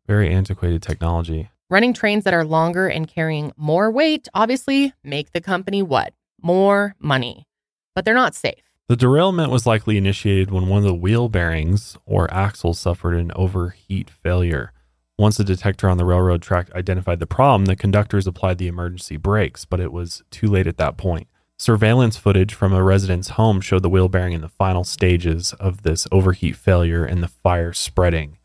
Very 0.07 0.31
antiquated 0.31 0.83
technology. 0.83 1.51
Running 1.69 1.93
trains 1.93 2.25
that 2.25 2.35
are 2.35 2.45
longer 2.45 2.89
and 2.89 3.09
carrying 3.09 3.53
more 3.57 3.91
weight 3.91 4.29
obviously 4.35 4.93
make 5.05 5.33
the 5.33 5.41
company 5.41 5.83
what? 5.83 6.13
More 6.43 6.97
money. 6.99 7.47
But 7.95 8.05
they're 8.05 8.15
not 8.15 8.35
safe. 8.35 8.70
The 8.91 8.97
derailment 8.97 9.53
was 9.53 9.69
likely 9.69 9.97
initiated 9.97 10.51
when 10.51 10.67
one 10.67 10.79
of 10.79 10.85
the 10.85 10.93
wheel 10.93 11.29
bearings 11.29 11.97
or 12.07 12.29
axles 12.35 12.81
suffered 12.81 13.15
an 13.15 13.31
overheat 13.37 14.11
failure. 14.11 14.73
Once 15.17 15.39
a 15.39 15.45
detector 15.45 15.89
on 15.89 15.97
the 15.97 16.05
railroad 16.05 16.43
track 16.43 16.73
identified 16.75 17.21
the 17.21 17.27
problem, 17.29 17.67
the 17.67 17.77
conductors 17.77 18.27
applied 18.27 18.59
the 18.59 18.67
emergency 18.67 19.17
brakes, 19.17 19.65
but 19.65 19.79
it 19.79 19.93
was 19.93 20.25
too 20.33 20.49
late 20.49 20.67
at 20.67 20.77
that 20.79 20.97
point. 20.97 21.29
Surveillance 21.57 22.17
footage 22.17 22.53
from 22.53 22.73
a 22.73 22.83
resident's 22.83 23.29
home 23.29 23.61
showed 23.61 23.85
the 23.85 23.89
wheel 23.89 24.09
bearing 24.09 24.33
in 24.33 24.41
the 24.41 24.49
final 24.49 24.83
stages 24.83 25.53
of 25.61 25.83
this 25.83 26.09
overheat 26.11 26.57
failure 26.57 27.05
and 27.05 27.23
the 27.23 27.29
fire 27.29 27.73
spreading. 27.73 28.39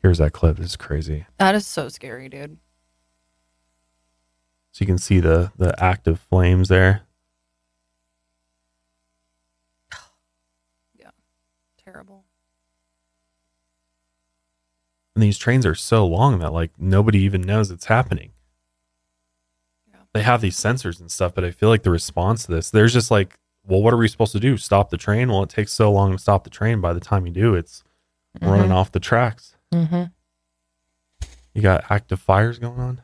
Here's 0.00 0.18
that 0.18 0.32
clip. 0.32 0.58
This 0.58 0.66
is 0.66 0.76
crazy. 0.76 1.26
That 1.38 1.56
is 1.56 1.66
so 1.66 1.88
scary, 1.88 2.28
dude. 2.28 2.58
So 4.70 4.82
you 4.82 4.86
can 4.86 4.98
see 4.98 5.18
the 5.18 5.50
the 5.58 5.74
active 5.82 6.20
flames 6.20 6.68
there. 6.68 7.02
Terrible. 11.84 12.24
And 15.14 15.22
these 15.22 15.38
trains 15.38 15.64
are 15.64 15.74
so 15.74 16.06
long 16.06 16.38
that 16.40 16.52
like 16.52 16.72
nobody 16.78 17.20
even 17.20 17.40
knows 17.42 17.70
it's 17.70 17.86
happening. 17.86 18.30
They 20.12 20.22
have 20.22 20.40
these 20.40 20.56
sensors 20.56 21.00
and 21.00 21.10
stuff, 21.10 21.34
but 21.34 21.44
I 21.44 21.50
feel 21.50 21.68
like 21.68 21.82
the 21.82 21.90
response 21.90 22.46
to 22.46 22.52
this, 22.52 22.70
there's 22.70 22.92
just 22.92 23.10
like, 23.10 23.34
well, 23.66 23.82
what 23.82 23.92
are 23.94 23.96
we 23.96 24.06
supposed 24.08 24.32
to 24.32 24.40
do? 24.40 24.56
Stop 24.56 24.90
the 24.90 24.96
train? 24.96 25.28
Well, 25.28 25.42
it 25.42 25.48
takes 25.48 25.72
so 25.72 25.90
long 25.90 26.12
to 26.12 26.18
stop 26.18 26.44
the 26.44 26.50
train. 26.50 26.80
By 26.80 26.92
the 26.92 27.00
time 27.00 27.26
you 27.26 27.32
do, 27.32 27.54
it's 27.54 27.82
running 28.40 28.70
Mhm. 28.70 28.74
off 28.74 28.92
the 28.92 29.00
tracks. 29.00 29.56
Mm-hmm. 29.72 30.04
You 31.54 31.62
got 31.62 31.90
active 31.90 32.20
fires 32.20 32.58
going 32.58 32.78
on. 32.80 33.00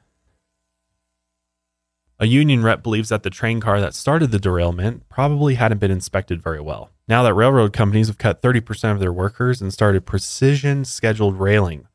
A 2.19 2.27
union 2.27 2.63
rep 2.63 2.83
believes 2.83 3.09
that 3.09 3.23
the 3.23 3.31
train 3.31 3.61
car 3.61 3.81
that 3.81 3.95
started 3.95 4.31
the 4.31 4.39
derailment 4.39 5.09
probably 5.09 5.55
hadn't 5.55 5.79
been 5.79 5.91
inspected 5.91 6.43
very 6.43 6.61
well. 6.61 6.91
Now 7.09 7.23
that 7.23 7.35
railroad 7.35 7.73
companies 7.73 8.09
have 8.09 8.19
cut 8.19 8.43
30% 8.43 8.93
of 8.93 9.01
their 9.01 9.13
workers 9.13 9.63
and 9.63 9.73
started 9.73 10.05
precision 10.05 10.85
scheduled 10.85 11.41
railing, 11.41 11.87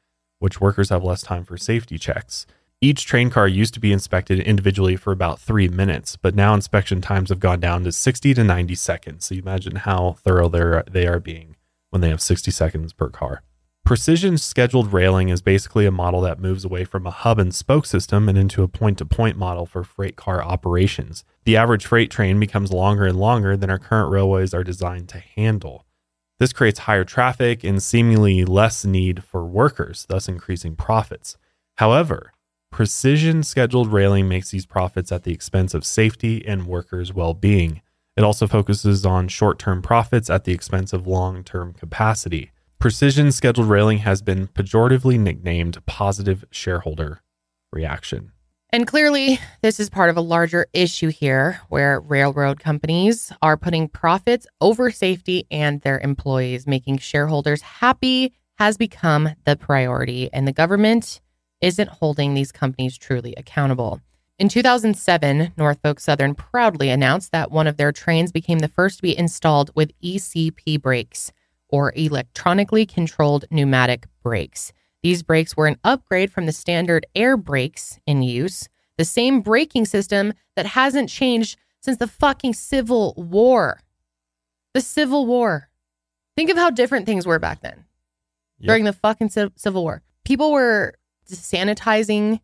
which 0.45 0.61
workers 0.61 0.89
have 0.89 1.03
less 1.03 1.23
time 1.23 1.43
for 1.43 1.57
safety 1.57 1.97
checks. 1.97 2.45
Each 2.79 3.03
train 3.03 3.31
car 3.31 3.47
used 3.47 3.73
to 3.73 3.79
be 3.79 3.91
inspected 3.91 4.39
individually 4.39 4.95
for 4.95 5.11
about 5.11 5.39
three 5.39 5.67
minutes, 5.67 6.17
but 6.17 6.35
now 6.35 6.53
inspection 6.53 7.01
times 7.01 7.29
have 7.29 7.39
gone 7.39 7.59
down 7.59 7.83
to 7.83 7.91
60 7.91 8.35
to 8.35 8.43
90 8.43 8.75
seconds. 8.75 9.25
So 9.25 9.33
you 9.33 9.41
imagine 9.41 9.77
how 9.77 10.17
thorough 10.23 10.47
they're, 10.47 10.83
they 10.87 11.07
are 11.07 11.19
being 11.19 11.55
when 11.89 12.01
they 12.01 12.09
have 12.09 12.21
60 12.21 12.51
seconds 12.51 12.93
per 12.93 13.09
car. 13.09 13.41
Precision 13.83 14.37
scheduled 14.37 14.93
railing 14.93 15.29
is 15.29 15.41
basically 15.41 15.87
a 15.87 15.91
model 15.91 16.21
that 16.21 16.39
moves 16.39 16.63
away 16.63 16.83
from 16.83 17.07
a 17.07 17.11
hub 17.11 17.39
and 17.39 17.55
spoke 17.55 17.87
system 17.87 18.29
and 18.29 18.37
into 18.37 18.61
a 18.61 18.67
point 18.67 18.99
to 18.99 19.05
point 19.05 19.37
model 19.37 19.65
for 19.65 19.83
freight 19.83 20.15
car 20.15 20.43
operations. 20.43 21.23
The 21.45 21.57
average 21.57 21.87
freight 21.87 22.11
train 22.11 22.39
becomes 22.39 22.71
longer 22.71 23.07
and 23.07 23.17
longer 23.17 23.57
than 23.57 23.71
our 23.71 23.79
current 23.79 24.11
railways 24.11 24.53
are 24.53 24.63
designed 24.63 25.09
to 25.09 25.17
handle. 25.17 25.87
This 26.37 26.53
creates 26.53 26.79
higher 26.79 27.05
traffic 27.05 27.63
and 27.63 27.81
seemingly 27.81 28.43
less 28.43 28.83
need 28.83 29.23
for 29.23 29.45
workers, 29.45 30.05
thus 30.09 30.27
increasing 30.27 30.75
profits. 30.75 31.37
However, 31.77 32.33
precision 32.71 33.41
scheduled 33.41 33.91
railing 33.91 34.27
makes 34.27 34.51
these 34.51 34.65
profits 34.65 35.11
at 35.11 35.23
the 35.23 35.31
expense 35.31 35.73
of 35.73 35.85
safety 35.85 36.45
and 36.45 36.67
workers' 36.67 37.13
well 37.13 37.33
being. 37.33 37.81
It 38.17 38.23
also 38.23 38.47
focuses 38.47 39.05
on 39.05 39.29
short 39.29 39.59
term 39.59 39.81
profits 39.81 40.29
at 40.29 40.43
the 40.43 40.53
expense 40.53 40.91
of 40.91 41.07
long 41.07 41.43
term 41.43 41.73
capacity. 41.73 42.51
Precision 42.79 43.31
scheduled 43.31 43.69
railing 43.69 43.99
has 43.99 44.21
been 44.21 44.47
pejoratively 44.47 45.17
nicknamed 45.17 45.85
positive 45.85 46.43
shareholder 46.51 47.21
reaction. 47.71 48.33
And 48.71 48.87
clearly, 48.87 49.39
this 49.61 49.79
is 49.79 49.89
part 49.89 50.09
of 50.09 50.17
a 50.17 50.21
larger 50.21 50.67
issue 50.73 51.09
here 51.09 51.61
where 51.69 52.01
railroad 52.01 52.59
companies 52.59 53.31
are 53.41 53.57
putting 53.57 53.87
profits 53.87 54.47
over 54.59 54.91
safety 54.91 55.45
and 55.49 55.81
their 55.81 55.99
employees. 55.99 56.67
Making 56.67 56.97
shareholders 56.97 57.61
happy 57.61 58.33
has 58.57 58.77
become 58.77 59.29
the 59.45 59.55
priority, 59.55 60.29
and 60.33 60.47
the 60.47 60.51
government 60.53 61.21
isn't 61.61 61.89
holding 61.89 62.33
these 62.33 62.51
companies 62.51 62.97
truly 62.97 63.33
accountable. 63.37 64.01
In 64.37 64.49
2007, 64.49 65.53
Norfolk 65.55 65.99
Southern 66.01 66.35
proudly 66.35 66.89
announced 66.89 67.31
that 67.31 67.51
one 67.51 67.67
of 67.67 67.77
their 67.77 67.93
trains 67.93 68.33
became 68.33 68.59
the 68.59 68.67
first 68.67 68.97
to 68.97 69.01
be 69.01 69.17
installed 69.17 69.71
with 69.75 69.93
ECP 70.01 70.81
brakes, 70.81 71.31
or 71.69 71.93
electronically 71.95 72.85
controlled 72.85 73.45
pneumatic 73.49 74.07
brakes. 74.21 74.73
These 75.05 75.21
brakes 75.21 75.55
were 75.55 75.67
an 75.67 75.77
upgrade 75.83 76.31
from 76.31 76.47
the 76.47 76.51
standard 76.51 77.05
air 77.15 77.37
brakes 77.37 77.99
in 78.07 78.23
use, 78.23 78.67
the 78.97 79.05
same 79.05 79.41
braking 79.41 79.85
system 79.85 80.33
that 80.55 80.65
hasn't 80.65 81.09
changed 81.09 81.59
since 81.79 81.97
the 81.97 82.07
fucking 82.07 82.55
Civil 82.55 83.13
War. 83.15 83.81
The 84.73 84.81
Civil 84.81 85.27
War. 85.27 85.69
Think 86.35 86.49
of 86.49 86.57
how 86.57 86.71
different 86.71 87.05
things 87.05 87.27
were 87.27 87.37
back 87.37 87.61
then 87.61 87.85
during 88.59 88.83
the 88.83 88.93
fucking 88.93 89.29
Civ- 89.29 89.51
Civil 89.55 89.83
War. 89.83 90.01
People 90.23 90.51
were 90.51 90.95
sanitizing 91.31 92.39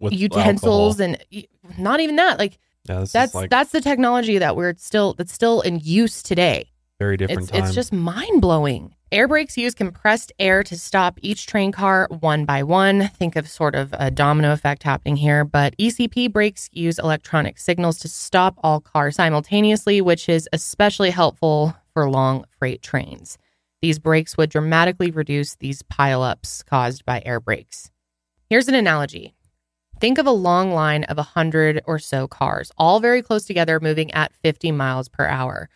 With 0.00 0.14
utensils 0.14 0.98
alcohol. 0.98 1.18
and 1.34 1.46
not 1.76 2.00
even 2.00 2.16
that. 2.16 2.38
Like 2.38 2.58
Yeah, 2.88 3.04
that's 3.12 3.34
like- 3.34 3.50
that's 3.50 3.70
the 3.70 3.82
technology 3.82 4.38
that 4.38 4.56
we're 4.56 4.76
still 4.78 5.12
that's 5.12 5.30
still 5.34 5.60
in 5.60 5.78
use 5.78 6.22
today. 6.22 6.70
Very 6.98 7.18
different 7.18 7.42
It's 7.42 7.50
time. 7.50 7.64
it's 7.64 7.74
just 7.74 7.92
mind 7.92 8.40
blowing. 8.40 8.94
Air 9.12 9.28
brakes 9.28 9.58
use 9.58 9.74
compressed 9.74 10.32
air 10.38 10.62
to 10.62 10.78
stop 10.78 11.18
each 11.20 11.46
train 11.46 11.70
car 11.70 12.08
one 12.20 12.46
by 12.46 12.62
one. 12.62 13.08
Think 13.08 13.36
of 13.36 13.46
sort 13.46 13.74
of 13.74 13.94
a 13.98 14.10
domino 14.10 14.54
effect 14.54 14.84
happening 14.84 15.16
here, 15.16 15.44
but 15.44 15.76
ECP 15.76 16.32
brakes 16.32 16.70
use 16.72 16.98
electronic 16.98 17.58
signals 17.58 17.98
to 17.98 18.08
stop 18.08 18.54
all 18.62 18.80
cars 18.80 19.16
simultaneously, 19.16 20.00
which 20.00 20.30
is 20.30 20.48
especially 20.54 21.10
helpful 21.10 21.76
for 21.92 22.08
long 22.08 22.46
freight 22.58 22.80
trains. 22.80 23.36
These 23.82 23.98
brakes 23.98 24.38
would 24.38 24.48
dramatically 24.48 25.10
reduce 25.10 25.56
these 25.56 25.82
pileups 25.82 26.64
caused 26.64 27.04
by 27.04 27.22
air 27.26 27.38
brakes. 27.38 27.90
Here's 28.48 28.68
an 28.68 28.74
analogy. 28.74 29.34
Think 30.00 30.16
of 30.16 30.26
a 30.26 30.30
long 30.32 30.72
line 30.72 31.04
of 31.04 31.18
100 31.18 31.82
or 31.84 31.98
so 31.98 32.26
cars, 32.26 32.72
all 32.78 32.98
very 32.98 33.20
close 33.20 33.44
together, 33.44 33.78
moving 33.78 34.10
at 34.12 34.32
50 34.42 34.72
miles 34.72 35.10
per 35.10 35.26
hour. 35.26 35.68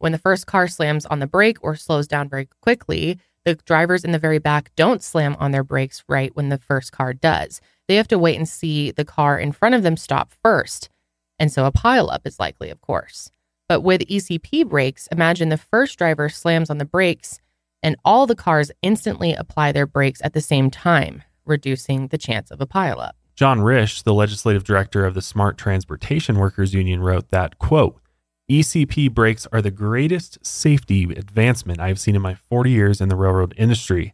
When 0.00 0.12
the 0.12 0.18
first 0.18 0.46
car 0.46 0.66
slams 0.66 1.04
on 1.04 1.18
the 1.18 1.26
brake 1.26 1.58
or 1.60 1.76
slows 1.76 2.08
down 2.08 2.30
very 2.30 2.48
quickly, 2.62 3.18
the 3.44 3.54
drivers 3.54 4.02
in 4.02 4.12
the 4.12 4.18
very 4.18 4.38
back 4.38 4.72
don't 4.74 5.02
slam 5.02 5.36
on 5.38 5.50
their 5.50 5.62
brakes 5.62 6.02
right 6.08 6.34
when 6.34 6.48
the 6.48 6.56
first 6.56 6.90
car 6.90 7.12
does. 7.12 7.60
They 7.86 7.96
have 7.96 8.08
to 8.08 8.18
wait 8.18 8.38
and 8.38 8.48
see 8.48 8.90
the 8.90 9.04
car 9.04 9.38
in 9.38 9.52
front 9.52 9.74
of 9.74 9.82
them 9.82 9.98
stop 9.98 10.32
first. 10.42 10.88
And 11.38 11.52
so 11.52 11.66
a 11.66 11.72
pileup 11.72 12.26
is 12.26 12.40
likely, 12.40 12.70
of 12.70 12.80
course. 12.80 13.30
But 13.68 13.82
with 13.82 14.00
ECP 14.08 14.66
brakes, 14.66 15.06
imagine 15.12 15.50
the 15.50 15.58
first 15.58 15.98
driver 15.98 16.30
slams 16.30 16.70
on 16.70 16.78
the 16.78 16.86
brakes 16.86 17.38
and 17.82 17.96
all 18.02 18.26
the 18.26 18.34
cars 18.34 18.70
instantly 18.80 19.34
apply 19.34 19.72
their 19.72 19.86
brakes 19.86 20.22
at 20.24 20.32
the 20.32 20.40
same 20.40 20.70
time, 20.70 21.24
reducing 21.44 22.08
the 22.08 22.18
chance 22.18 22.50
of 22.50 22.62
a 22.62 22.66
pileup. 22.66 23.12
John 23.36 23.60
Risch, 23.60 24.02
the 24.02 24.14
legislative 24.14 24.64
director 24.64 25.04
of 25.04 25.12
the 25.12 25.22
Smart 25.22 25.58
Transportation 25.58 26.38
Workers 26.38 26.72
Union, 26.72 27.02
wrote 27.02 27.28
that, 27.28 27.58
quote, 27.58 27.99
ECP 28.50 29.14
brakes 29.14 29.46
are 29.52 29.62
the 29.62 29.70
greatest 29.70 30.44
safety 30.44 31.04
advancement 31.04 31.78
I 31.78 31.86
have 31.86 32.00
seen 32.00 32.16
in 32.16 32.22
my 32.22 32.34
40 32.34 32.68
years 32.68 33.00
in 33.00 33.08
the 33.08 33.14
railroad 33.14 33.54
industry. 33.56 34.12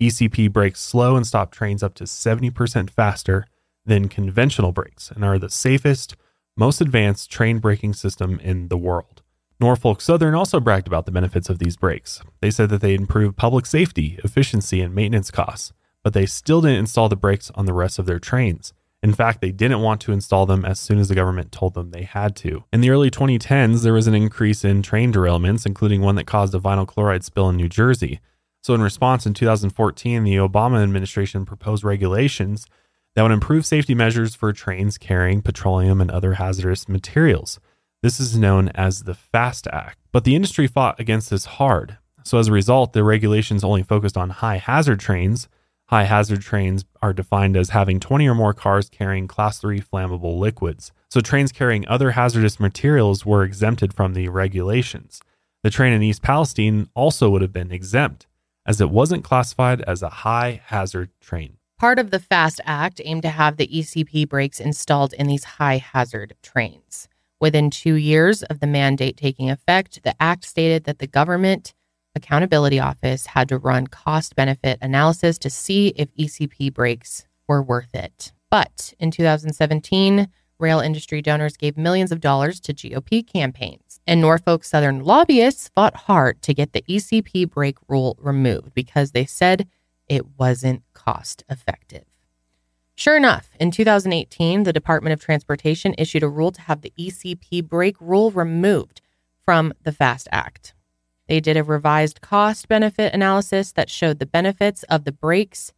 ECP 0.00 0.52
brakes 0.52 0.80
slow 0.80 1.16
and 1.16 1.26
stop 1.26 1.50
trains 1.50 1.82
up 1.82 1.94
to 1.94 2.04
70% 2.04 2.88
faster 2.88 3.46
than 3.84 4.08
conventional 4.08 4.70
brakes 4.70 5.10
and 5.10 5.24
are 5.24 5.40
the 5.40 5.50
safest, 5.50 6.14
most 6.56 6.80
advanced 6.80 7.32
train 7.32 7.58
braking 7.58 7.94
system 7.94 8.38
in 8.44 8.68
the 8.68 8.78
world. 8.78 9.22
Norfolk 9.58 10.00
Southern 10.00 10.36
also 10.36 10.60
bragged 10.60 10.86
about 10.86 11.04
the 11.04 11.10
benefits 11.10 11.50
of 11.50 11.58
these 11.58 11.76
brakes. 11.76 12.22
They 12.40 12.52
said 12.52 12.70
that 12.70 12.80
they 12.80 12.94
improve 12.94 13.34
public 13.34 13.66
safety, 13.66 14.20
efficiency, 14.22 14.82
and 14.82 14.94
maintenance 14.94 15.32
costs, 15.32 15.72
but 16.04 16.12
they 16.12 16.26
still 16.26 16.60
didn't 16.60 16.78
install 16.78 17.08
the 17.08 17.16
brakes 17.16 17.50
on 17.56 17.66
the 17.66 17.74
rest 17.74 17.98
of 17.98 18.06
their 18.06 18.20
trains. 18.20 18.72
In 19.04 19.12
fact, 19.12 19.42
they 19.42 19.52
didn't 19.52 19.82
want 19.82 20.00
to 20.00 20.12
install 20.12 20.46
them 20.46 20.64
as 20.64 20.80
soon 20.80 20.98
as 20.98 21.08
the 21.08 21.14
government 21.14 21.52
told 21.52 21.74
them 21.74 21.90
they 21.90 22.04
had 22.04 22.34
to. 22.36 22.64
In 22.72 22.80
the 22.80 22.88
early 22.88 23.10
2010s, 23.10 23.82
there 23.82 23.92
was 23.92 24.06
an 24.06 24.14
increase 24.14 24.64
in 24.64 24.80
train 24.80 25.12
derailments, 25.12 25.66
including 25.66 26.00
one 26.00 26.14
that 26.14 26.26
caused 26.26 26.54
a 26.54 26.58
vinyl 26.58 26.86
chloride 26.86 27.22
spill 27.22 27.50
in 27.50 27.56
New 27.56 27.68
Jersey. 27.68 28.20
So, 28.62 28.72
in 28.72 28.80
response, 28.80 29.26
in 29.26 29.34
2014, 29.34 30.24
the 30.24 30.36
Obama 30.36 30.82
administration 30.82 31.44
proposed 31.44 31.84
regulations 31.84 32.64
that 33.14 33.20
would 33.20 33.30
improve 33.30 33.66
safety 33.66 33.94
measures 33.94 34.34
for 34.34 34.54
trains 34.54 34.96
carrying 34.96 35.42
petroleum 35.42 36.00
and 36.00 36.10
other 36.10 36.34
hazardous 36.34 36.88
materials. 36.88 37.60
This 38.02 38.18
is 38.18 38.38
known 38.38 38.70
as 38.70 39.02
the 39.02 39.12
FAST 39.12 39.66
Act. 39.70 39.98
But 40.12 40.24
the 40.24 40.34
industry 40.34 40.66
fought 40.66 40.98
against 40.98 41.28
this 41.28 41.44
hard. 41.44 41.98
So, 42.24 42.38
as 42.38 42.48
a 42.48 42.52
result, 42.52 42.94
the 42.94 43.04
regulations 43.04 43.64
only 43.64 43.82
focused 43.82 44.16
on 44.16 44.30
high 44.30 44.56
hazard 44.56 44.98
trains, 44.98 45.46
High 45.94 46.02
hazard 46.06 46.40
trains 46.40 46.84
are 47.02 47.12
defined 47.12 47.56
as 47.56 47.70
having 47.70 48.00
20 48.00 48.26
or 48.26 48.34
more 48.34 48.52
cars 48.52 48.88
carrying 48.88 49.28
class 49.28 49.60
3 49.60 49.80
flammable 49.80 50.40
liquids. 50.40 50.90
So 51.08 51.20
trains 51.20 51.52
carrying 51.52 51.86
other 51.86 52.10
hazardous 52.10 52.58
materials 52.58 53.24
were 53.24 53.44
exempted 53.44 53.94
from 53.94 54.12
the 54.12 54.28
regulations. 54.28 55.20
The 55.62 55.70
train 55.70 55.92
in 55.92 56.02
East 56.02 56.20
Palestine 56.20 56.88
also 56.94 57.30
would 57.30 57.42
have 57.42 57.52
been 57.52 57.70
exempt 57.70 58.26
as 58.66 58.80
it 58.80 58.90
wasn't 58.90 59.22
classified 59.22 59.82
as 59.82 60.02
a 60.02 60.08
high 60.08 60.62
hazard 60.66 61.10
train. 61.20 61.58
Part 61.78 62.00
of 62.00 62.10
the 62.10 62.18
FAST 62.18 62.60
Act 62.64 63.00
aimed 63.04 63.22
to 63.22 63.28
have 63.28 63.56
the 63.56 63.68
ECP 63.68 64.28
brakes 64.28 64.58
installed 64.58 65.12
in 65.12 65.28
these 65.28 65.44
high 65.44 65.76
hazard 65.76 66.34
trains. 66.42 67.06
Within 67.40 67.70
two 67.70 67.94
years 67.94 68.42
of 68.42 68.58
the 68.58 68.66
mandate 68.66 69.16
taking 69.16 69.48
effect, 69.48 70.02
the 70.02 70.20
act 70.20 70.44
stated 70.44 70.82
that 70.86 70.98
the 70.98 71.06
Government 71.06 71.72
Accountability 72.14 72.78
Office 72.78 73.26
had 73.26 73.48
to 73.48 73.58
run 73.58 73.86
cost 73.86 74.36
benefit 74.36 74.78
analysis 74.80 75.38
to 75.38 75.50
see 75.50 75.88
if 75.96 76.14
ECP 76.14 76.72
brakes 76.72 77.26
were 77.48 77.62
worth 77.62 77.94
it. 77.94 78.32
But 78.50 78.94
in 79.00 79.10
2017, 79.10 80.28
rail 80.58 80.80
industry 80.80 81.20
donors 81.20 81.56
gave 81.56 81.76
millions 81.76 82.12
of 82.12 82.20
dollars 82.20 82.60
to 82.60 82.72
GOP 82.72 83.26
campaigns, 83.26 84.00
and 84.06 84.20
Norfolk 84.20 84.64
Southern 84.64 85.00
lobbyists 85.00 85.70
fought 85.74 85.96
hard 85.96 86.40
to 86.42 86.54
get 86.54 86.72
the 86.72 86.84
ECP 86.88 87.50
brake 87.50 87.78
rule 87.88 88.16
removed 88.20 88.74
because 88.74 89.10
they 89.10 89.26
said 89.26 89.66
it 90.08 90.38
wasn't 90.38 90.82
cost 90.92 91.44
effective. 91.48 92.04
Sure 92.96 93.16
enough, 93.16 93.50
in 93.58 93.72
2018, 93.72 94.62
the 94.62 94.72
Department 94.72 95.12
of 95.12 95.20
Transportation 95.20 95.94
issued 95.98 96.22
a 96.22 96.28
rule 96.28 96.52
to 96.52 96.60
have 96.60 96.82
the 96.82 96.92
ECP 96.96 97.66
brake 97.66 97.96
rule 98.00 98.30
removed 98.30 99.00
from 99.44 99.72
the 99.82 99.90
FAST 99.90 100.28
Act. 100.30 100.74
They 101.28 101.40
did 101.40 101.56
a 101.56 101.62
revised 101.62 102.20
cost 102.20 102.68
benefit 102.68 103.14
analysis 103.14 103.72
that 103.72 103.90
showed 103.90 104.18
the 104.18 104.26
benefits 104.26 104.82
of 104.84 105.04
the 105.04 105.12
brakes 105.12 105.72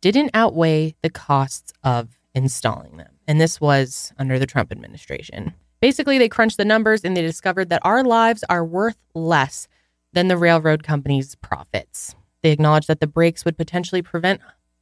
didn't 0.00 0.30
outweigh 0.34 0.94
the 1.02 1.10
costs 1.10 1.72
of 1.82 2.18
installing 2.34 2.96
them. 2.96 3.12
And 3.26 3.40
this 3.40 3.60
was 3.60 4.12
under 4.18 4.38
the 4.38 4.46
Trump 4.46 4.70
administration. 4.70 5.54
Basically, 5.80 6.18
they 6.18 6.28
crunched 6.28 6.58
the 6.58 6.64
numbers 6.64 7.04
and 7.04 7.16
they 7.16 7.22
discovered 7.22 7.70
that 7.70 7.84
our 7.84 8.04
lives 8.04 8.44
are 8.48 8.64
worth 8.64 8.98
less 9.14 9.68
than 10.12 10.28
the 10.28 10.36
railroad 10.36 10.82
company's 10.82 11.34
profits. 11.36 12.14
They 12.42 12.52
acknowledged 12.52 12.88
that 12.88 13.00
the 13.00 13.06
brakes 13.06 13.44
would 13.44 13.56
potentially 13.56 14.02
prevent 14.02 14.40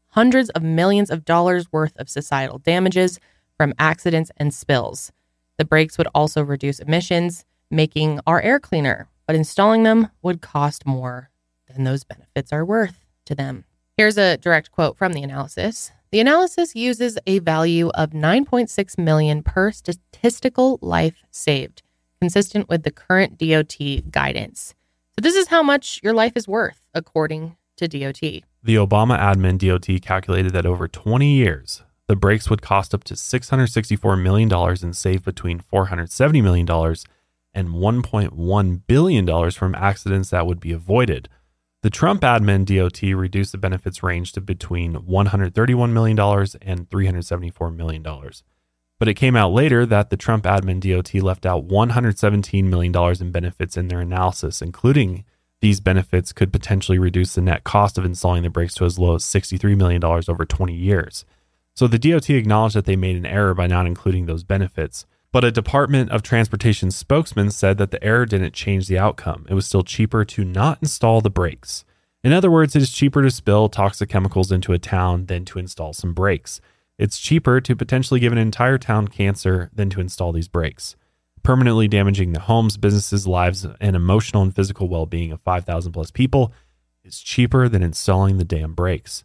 hundreds 0.09 0.51
of 0.51 0.63
millions 0.63 1.11
of 1.11 1.25
dollars 1.25 1.73
worth 1.73 1.97
of 1.97 2.09
societal 2.09 2.59
damages 2.59 3.19
from 3.57 3.73
accidents 3.79 4.31
and 4.37 4.53
spills. 4.53 5.11
The 5.59 5.65
brakes 5.65 5.97
would 5.99 6.09
also 6.15 6.43
reduce 6.43 6.81
emissions, 6.81 7.45
making 7.71 8.21
our 8.27 8.41
air 8.43 8.61
cleaner, 8.61 9.09
but 9.27 9.37
installing 9.37 9.83
them 9.83 10.09
would 10.23 10.41
cost 10.41 10.87
more 10.87 11.31
than 11.69 11.85
those 11.85 12.05
benefits 12.05 12.53
are 12.53 12.65
worth 12.65 13.05
to 13.27 13.35
them. 13.35 13.65
Here's 13.97 14.19
a 14.19 14.37
direct 14.37 14.71
quote 14.73 14.97
from 14.97 15.13
the 15.13 15.23
analysis. 15.23 15.93
The 16.11 16.21
analysis 16.21 16.75
uses 16.75 17.19
a 17.27 17.41
value 17.41 17.89
of 17.91 18.11
9.6 18.11 18.99
million 18.99 19.43
per 19.43 19.73
statistical 19.73 20.79
life 20.81 21.23
saved, 21.31 21.83
consistent 22.21 22.69
with 22.69 22.83
the 22.83 22.91
current 22.91 23.39
DOT 23.39 23.79
guidance. 24.11 24.75
So 25.17 25.23
this 25.23 25.35
is 25.35 25.49
how 25.49 25.63
much 25.63 26.01
your 26.03 26.13
life 26.13 26.33
is 26.37 26.49
worth 26.49 26.81
according 26.95 27.57
to 27.77 27.89
DOT. 27.89 28.21
The 28.21 28.77
Obama 28.77 29.19
admin 29.19 29.59
DOT 29.59 30.03
calculated 30.03 30.53
that 30.53 30.67
over 30.67 30.89
20 30.89 31.33
years, 31.33 31.83
the 32.07 32.17
brakes 32.17 32.51
would 32.51 32.63
cost 32.63 32.95
up 32.95 33.05
to 33.05 33.15
$664 33.15 34.23
million 34.23 34.53
and 34.53 34.97
save 34.97 35.25
between 35.25 35.61
$470 35.61 36.43
million 36.43 36.97
and 37.55 37.69
$1.1 37.69 38.81
billion 38.87 39.51
from 39.51 39.75
accidents 39.75 40.31
that 40.31 40.47
would 40.47 40.61
be 40.61 40.73
avoided. 40.73 41.29
The 41.83 41.91
Trump 41.91 42.23
admin 42.23 42.65
DOT 42.65 43.03
reduced 43.17 43.53
the 43.53 43.59
benefits 43.59 44.03
range 44.03 44.33
to 44.33 44.41
between 44.41 44.95
$131 44.95 45.93
million 45.93 46.19
and 46.19 46.89
$374 46.89 47.77
million. 47.77 48.03
But 48.99 49.09
it 49.09 49.15
came 49.15 49.37
out 49.37 49.53
later 49.53 49.85
that 49.85 50.11
the 50.11 50.17
Trump 50.17 50.45
admin 50.45 50.81
DOT 50.81 51.23
left 51.23 51.45
out 51.45 51.69
$117 51.69 52.65
million 52.65 53.17
in 53.21 53.33
benefits 53.33 53.77
in 53.77 53.89
their 53.89 54.01
analysis, 54.01 54.63
including 54.63 55.25
these 55.61 55.81
benefits 55.81 56.33
could 56.33 56.53
potentially 56.53 56.99
reduce 56.99 57.35
the 57.35 57.41
net 57.41 57.65
cost 57.65 57.99
of 57.99 58.05
installing 58.05 58.43
the 58.43 58.51
brakes 58.51 58.75
to 58.75 58.85
as 58.85 58.99
low 58.99 59.17
as 59.17 59.25
$63 59.25 59.77
million 59.77 60.03
over 60.05 60.45
20 60.45 60.75
years. 60.75 61.25
So 61.75 61.87
the 61.87 61.99
DOT 61.99 62.31
acknowledged 62.31 62.77
that 62.77 62.85
they 62.85 62.97
made 62.97 63.17
an 63.17 63.27
error 63.27 63.53
by 63.55 63.67
not 63.67 63.87
including 63.87 64.27
those 64.27 64.45
benefits. 64.45 65.07
But 65.35 65.43
a 65.43 65.51
Department 65.51 66.13
of 66.13 66.23
Transportation 66.23 66.93
spokesman 66.93 67.51
said 67.51 67.77
that 67.79 67.91
the 67.91 68.01
error 68.05 68.25
didn't 68.25 68.55
change 68.55 68.87
the 68.87 69.01
outcome. 69.01 69.47
It 69.51 69.55
was 69.55 69.67
still 69.67 69.83
cheaper 69.83 70.25
to 70.25 70.45
not 70.45 70.79
install 70.81 71.21
the 71.21 71.29
brakes. 71.29 71.85
In 72.23 72.33
other 72.33 72.53
words, 72.53 72.77
it 72.77 72.83
is 72.83 72.93
cheaper 72.93 73.21
to 73.21 73.33
spill 73.33 73.69
toxic 73.69 74.09
chemicals 74.09 74.53
into 74.53 74.73
a 74.73 74.79
town 74.79 75.27
than 75.27 75.45
to 75.47 75.59
install 75.59 75.93
some 75.93 76.15
brakes. 76.15 76.61
It's 76.99 77.19
cheaper 77.19 77.61
to 77.63 77.75
potentially 77.75 78.21
give 78.21 78.31
an 78.31 78.39
entire 78.39 78.79
town 78.79 79.09
cancer 79.09 79.71
than 79.75 79.91
to 79.91 80.01
install 80.01 80.31
these 80.31 80.47
brakes, 80.47 80.95
permanently 81.43 81.89
damaging 81.89 82.33
the 82.33 82.39
homes, 82.39 82.77
businesses, 82.77 83.27
lives, 83.27 83.67
and 83.81 83.97
emotional 83.97 84.45
and 84.45 84.55
physical 84.55 84.89
well 84.89 85.05
being 85.05 85.33
of 85.33 85.41
5,000 85.41 85.91
plus 85.91 86.13
people 86.13 86.53
is 87.03 87.19
cheaper 87.19 87.69
than 87.69 87.83
installing 87.83 88.39
the 88.39 88.45
damn 88.45 88.73
brakes. 88.73 89.25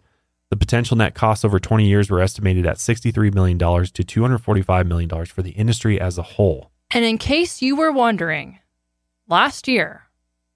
The 0.50 0.58
potential 0.58 0.98
net 0.98 1.14
costs 1.14 1.46
over 1.46 1.60
20 1.60 1.88
years 1.88 2.10
were 2.10 2.22
estimated 2.22 2.66
at 2.66 2.78
$63 2.78 3.34
million 3.34 3.60
to 3.60 3.66
$245 3.66 4.88
million 4.88 5.26
for 5.26 5.44
the 5.44 5.52
industry 5.52 6.02
as 6.02 6.18
a 6.18 6.24
whole. 6.24 6.72
And 6.90 7.06
in 7.06 7.20
case 7.20 7.62
you 7.62 7.76
were 7.76 7.92
wondering, 7.92 8.58
last 9.28 9.68
year, 9.68 10.06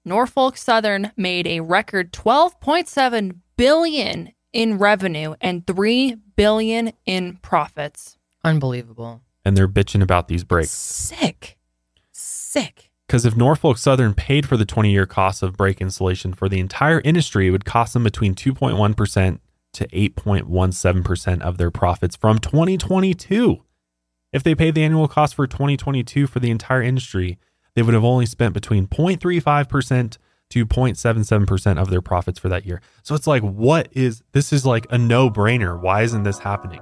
Norfolk 0.04 0.56
Southern 0.56 1.12
made 1.16 1.46
a 1.46 1.60
record 1.60 2.12
12.7 2.12 3.36
billion 3.56 4.32
in 4.52 4.78
revenue 4.78 5.34
and 5.40 5.64
3 5.64 6.16
billion 6.34 6.92
in 7.06 7.36
profits. 7.36 8.18
Unbelievable. 8.42 9.22
And 9.44 9.56
they're 9.56 9.68
bitching 9.68 10.02
about 10.02 10.26
these 10.26 10.42
brakes. 10.42 10.70
Sick. 10.70 11.56
Sick. 12.10 12.90
Because 13.06 13.24
if 13.24 13.36
Norfolk 13.36 13.78
Southern 13.78 14.12
paid 14.14 14.48
for 14.48 14.56
the 14.56 14.64
20 14.64 14.90
year 14.90 15.06
cost 15.06 15.42
of 15.42 15.56
brake 15.56 15.80
installation 15.80 16.32
for 16.32 16.48
the 16.48 16.58
entire 16.58 17.00
industry, 17.02 17.46
it 17.46 17.50
would 17.50 17.64
cost 17.64 17.92
them 17.92 18.02
between 18.02 18.34
2.1% 18.34 19.38
to 19.74 19.86
8.17% 19.88 21.40
of 21.42 21.58
their 21.58 21.70
profits 21.70 22.16
from 22.16 22.38
2022. 22.38 23.62
If 24.32 24.42
they 24.42 24.54
paid 24.54 24.74
the 24.74 24.82
annual 24.82 25.08
cost 25.08 25.34
for 25.34 25.46
2022 25.46 26.26
for 26.26 26.40
the 26.40 26.50
entire 26.50 26.82
industry, 26.82 27.38
they 27.74 27.82
would 27.82 27.94
have 27.94 28.04
only 28.04 28.26
spent 28.26 28.54
between 28.54 28.86
0.35% 28.86 30.18
to 30.50 30.66
0.77% 30.66 31.78
of 31.78 31.90
their 31.90 32.00
profits 32.00 32.38
for 32.38 32.48
that 32.48 32.66
year. 32.66 32.80
So 33.02 33.14
it's 33.14 33.26
like, 33.26 33.42
what 33.42 33.88
is 33.92 34.22
this? 34.32 34.52
Is 34.52 34.64
like 34.64 34.86
a 34.90 34.98
no 34.98 35.30
brainer. 35.30 35.80
Why 35.80 36.02
isn't 36.02 36.22
this 36.22 36.38
happening? 36.40 36.80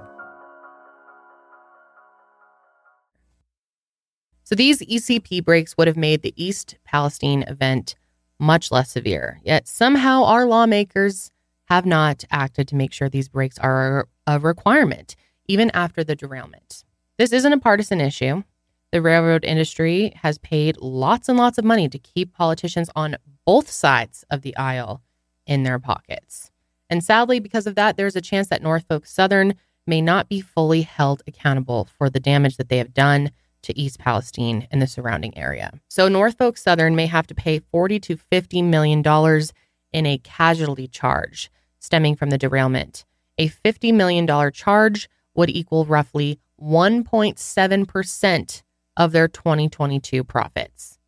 So 4.43 4.55
these 4.55 4.79
ECP 4.81 5.43
brakes 5.43 5.77
would 5.77 5.87
have 5.87 5.97
made 5.97 6.21
the 6.21 6.33
East 6.35 6.77
Palestine 6.85 7.43
event 7.43 7.95
much 8.39 8.71
less 8.71 8.91
severe. 8.91 9.39
Yet 9.43 9.67
somehow 9.67 10.25
our 10.25 10.45
lawmakers 10.45 11.31
have 11.65 11.85
not 11.85 12.23
acted 12.31 12.67
to 12.67 12.75
make 12.75 12.93
sure 12.93 13.09
these 13.09 13.29
brakes 13.29 13.57
are 13.59 14.07
a 14.27 14.39
requirement, 14.39 15.15
even 15.47 15.71
after 15.71 16.03
the 16.03 16.15
derailment. 16.15 16.83
This 17.17 17.31
isn't 17.31 17.53
a 17.53 17.59
partisan 17.59 18.01
issue. 18.01 18.43
The 18.91 19.01
railroad 19.01 19.43
industry 19.43 20.13
has 20.21 20.37
paid 20.37 20.77
lots 20.77 21.27
and 21.27 21.37
lots 21.37 21.57
of 21.57 21.65
money 21.65 21.89
to 21.89 21.97
keep 21.97 22.33
politicians 22.33 22.89
on 22.95 23.17
both 23.45 23.69
sides 23.69 24.23
of 24.29 24.41
the 24.41 24.55
aisle 24.55 25.01
in 25.45 25.63
their 25.63 25.79
pockets. 25.79 26.51
And 26.89 27.03
sadly, 27.03 27.39
because 27.39 27.65
of 27.65 27.75
that, 27.75 27.97
there's 27.97 28.15
a 28.15 28.21
chance 28.21 28.49
that 28.49 28.61
Norfolk 28.61 29.05
Southern 29.05 29.55
may 29.87 30.01
not 30.01 30.29
be 30.29 30.41
fully 30.41 30.83
held 30.83 31.23
accountable 31.27 31.85
for 31.97 32.09
the 32.09 32.19
damage 32.19 32.57
that 32.57 32.69
they 32.69 32.77
have 32.77 32.93
done 32.93 33.31
to 33.63 33.77
East 33.79 33.97
Palestine 33.99 34.67
and 34.71 34.81
the 34.81 34.87
surrounding 34.87 35.35
area. 35.37 35.71
So 35.87 36.07
Norfolk 36.07 36.57
Southern 36.57 36.95
may 36.95 37.07
have 37.07 37.27
to 37.27 37.35
pay 37.35 37.59
40 37.59 37.99
to 38.01 38.17
50 38.17 38.61
million 38.61 39.01
dollars 39.01 39.53
in 39.93 40.05
a 40.05 40.17
casualty 40.17 40.87
charge 40.87 41.49
stemming 41.79 42.15
from 42.15 42.29
the 42.29 42.37
derailment. 42.37 43.05
A 43.37 43.49
$50 43.49 43.93
million 43.93 44.51
charge 44.51 45.09
would 45.35 45.49
equal 45.49 45.85
roughly 45.85 46.39
1.7% 46.61 48.61
of 48.95 49.11
their 49.11 49.27
2022 49.27 50.23
profits. 50.23 50.99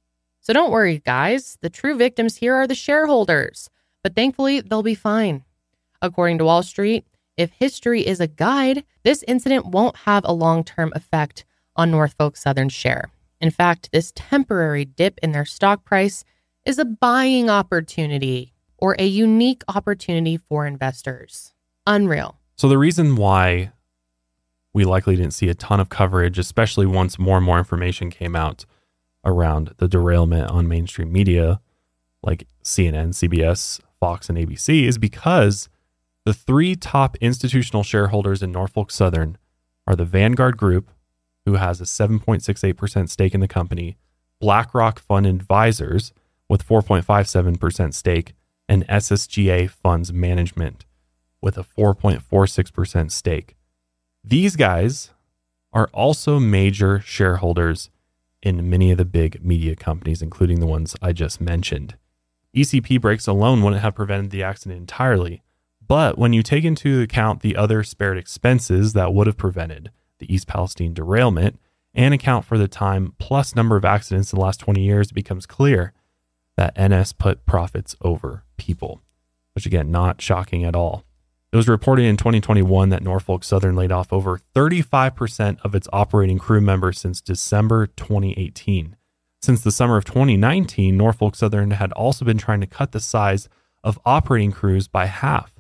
So 0.42 0.54
don't 0.54 0.72
worry, 0.72 1.02
guys. 1.06 1.58
The 1.62 1.70
true 1.70 1.96
victims 1.96 2.38
here 2.38 2.56
are 2.56 2.68
the 2.68 2.76
shareholders, 2.76 3.70
but 4.04 4.16
thankfully, 4.16 4.62
they'll 4.62 4.84
be 4.84 4.96
fine. 4.96 5.44
According 6.02 6.40
to 6.40 6.46
Wall 6.46 6.62
Street, 6.62 7.06
if 7.38 7.52
history 7.52 8.06
is 8.06 8.20
a 8.20 8.28
guide, 8.28 8.84
this 9.04 9.24
incident 9.28 9.66
won't 9.66 9.98
have 9.98 10.24
a 10.26 10.34
long 10.34 10.64
term 10.64 10.92
effect 10.96 11.46
on 11.76 11.92
Norfolk 11.92 12.38
Southern's 12.38 12.74
share. 12.74 13.10
In 13.42 13.52
fact, 13.52 13.90
this 13.92 14.14
temporary 14.16 14.86
dip 14.86 15.20
in 15.22 15.32
their 15.32 15.46
stock 15.46 15.84
price 15.84 16.24
is 16.66 16.80
a 16.80 16.86
buying 16.86 17.50
opportunity 17.50 18.54
or 18.78 18.96
a 19.00 19.06
unique 19.06 19.64
opportunity 19.68 20.38
for 20.38 20.66
investors. 20.66 21.54
Unreal. 21.88 22.38
So 22.56 22.68
the 22.70 22.78
reason 22.78 23.16
why 23.16 23.72
we 24.74 24.86
likely 24.86 25.16
didn't 25.16 25.34
see 25.34 25.50
a 25.50 25.54
ton 25.54 25.80
of 25.80 25.90
coverage, 25.90 26.38
especially 26.38 26.86
once 26.86 27.18
more 27.18 27.38
and 27.38 27.46
more 27.46 27.58
information 27.58 28.10
came 28.10 28.36
out 28.36 28.66
around 29.24 29.74
the 29.78 29.88
derailment 29.88 30.50
on 30.50 30.68
mainstream 30.68 31.12
media 31.12 31.60
like 32.22 32.48
CNN, 32.64 33.10
CBS, 33.10 33.80
Fox, 34.00 34.30
and 34.30 34.38
ABC, 34.38 34.84
is 34.84 34.98
because 34.98 35.70
The 36.26 36.34
three 36.34 36.76
top 36.76 37.16
institutional 37.22 37.84
shareholders 37.84 38.42
in 38.42 38.52
Norfolk 38.52 38.90
Southern 38.90 39.38
are 39.86 39.96
the 39.96 40.06
Vanguard 40.06 40.58
Group, 40.58 40.90
who 41.46 41.54
has 41.54 41.80
a 41.80 41.84
7.68% 41.84 43.10
stake 43.10 43.36
in 43.36 43.42
the 43.42 43.48
company, 43.48 43.96
BlackRock 44.42 44.98
Fund 44.98 45.28
Advisors 45.28 46.14
with 46.50 46.68
4.57% 46.68 47.94
stake, 47.94 48.34
and 48.68 48.88
SSGA 48.88 49.70
Funds 49.70 50.12
Management 50.12 50.86
with 51.42 51.58
a 51.58 51.64
4.46% 51.64 53.12
stake. 53.12 53.56
These 54.24 54.56
guys 54.56 55.12
are 55.72 55.90
also 55.94 56.40
major 56.40 57.00
shareholders 57.02 57.90
in 58.42 58.70
many 58.70 58.92
of 58.92 58.98
the 58.98 59.06
big 59.06 59.44
media 59.44 59.76
companies, 59.76 60.22
including 60.22 60.60
the 60.60 60.66
ones 60.66 60.96
I 61.02 61.12
just 61.14 61.42
mentioned. 61.42 61.96
ECP 62.56 63.02
brakes 63.02 63.28
alone 63.28 63.62
wouldn't 63.62 63.82
have 63.82 63.96
prevented 63.96 64.32
the 64.32 64.44
accident 64.44 64.80
entirely, 64.80 65.44
but 65.86 66.18
when 66.18 66.34
you 66.34 66.42
take 66.42 66.64
into 66.64 67.02
account 67.02 67.42
the 67.42 67.56
other 67.56 67.84
spared 67.84 68.18
expenses 68.18 68.94
that 68.94 69.14
would 69.14 69.28
have 69.28 69.38
prevented 69.38 69.92
the 70.20 70.34
East 70.34 70.48
Palestine 70.48 70.94
derailment 70.94 71.60
and 71.94 72.14
account 72.14 72.46
for 72.46 72.58
the 72.58 72.68
time 72.68 73.14
plus 73.20 73.56
number 73.56 73.76
of 73.76 73.86
accidents 73.86 74.32
in 74.32 74.40
the 74.40 74.46
last 74.46 74.60
20 74.60 74.82
years, 74.82 75.12
it 75.12 75.14
becomes 75.14 75.46
clear 75.46 75.94
that 76.58 76.78
NS 76.80 77.14
put 77.14 77.46
profits 77.46 77.96
over 78.02 78.44
people, 78.58 79.02
which 79.54 79.66
again, 79.66 79.92
not 79.92 80.22
shocking 80.22 80.64
at 80.64 80.76
all. 80.76 81.04
It 81.52 81.58
was 81.58 81.68
reported 81.70 82.04
in 82.04 82.18
2021 82.18 82.90
that 82.90 83.04
Norfolk 83.04 83.44
Southern 83.44 83.76
laid 83.76 83.92
off 83.92 84.12
over 84.12 84.42
35% 84.54 85.58
of 85.64 85.74
its 85.74 85.88
operating 85.94 86.38
crew 86.38 86.60
members 86.60 87.00
since 87.00 87.22
December 87.22 87.88
2018. 87.88 88.96
Since 89.42 89.62
the 89.62 89.72
summer 89.72 89.96
of 89.96 90.06
2019, 90.06 90.98
Norfolk 90.98 91.36
Southern 91.36 91.72
had 91.72 91.92
also 91.94 92.26
been 92.26 92.38
trying 92.38 92.62
to 92.62 92.68
cut 92.68 92.92
the 92.92 93.00
size 93.00 93.48
of 93.84 94.00
operating 94.06 94.52
crews 94.52 94.88
by 94.88 95.06
half. 95.06 95.54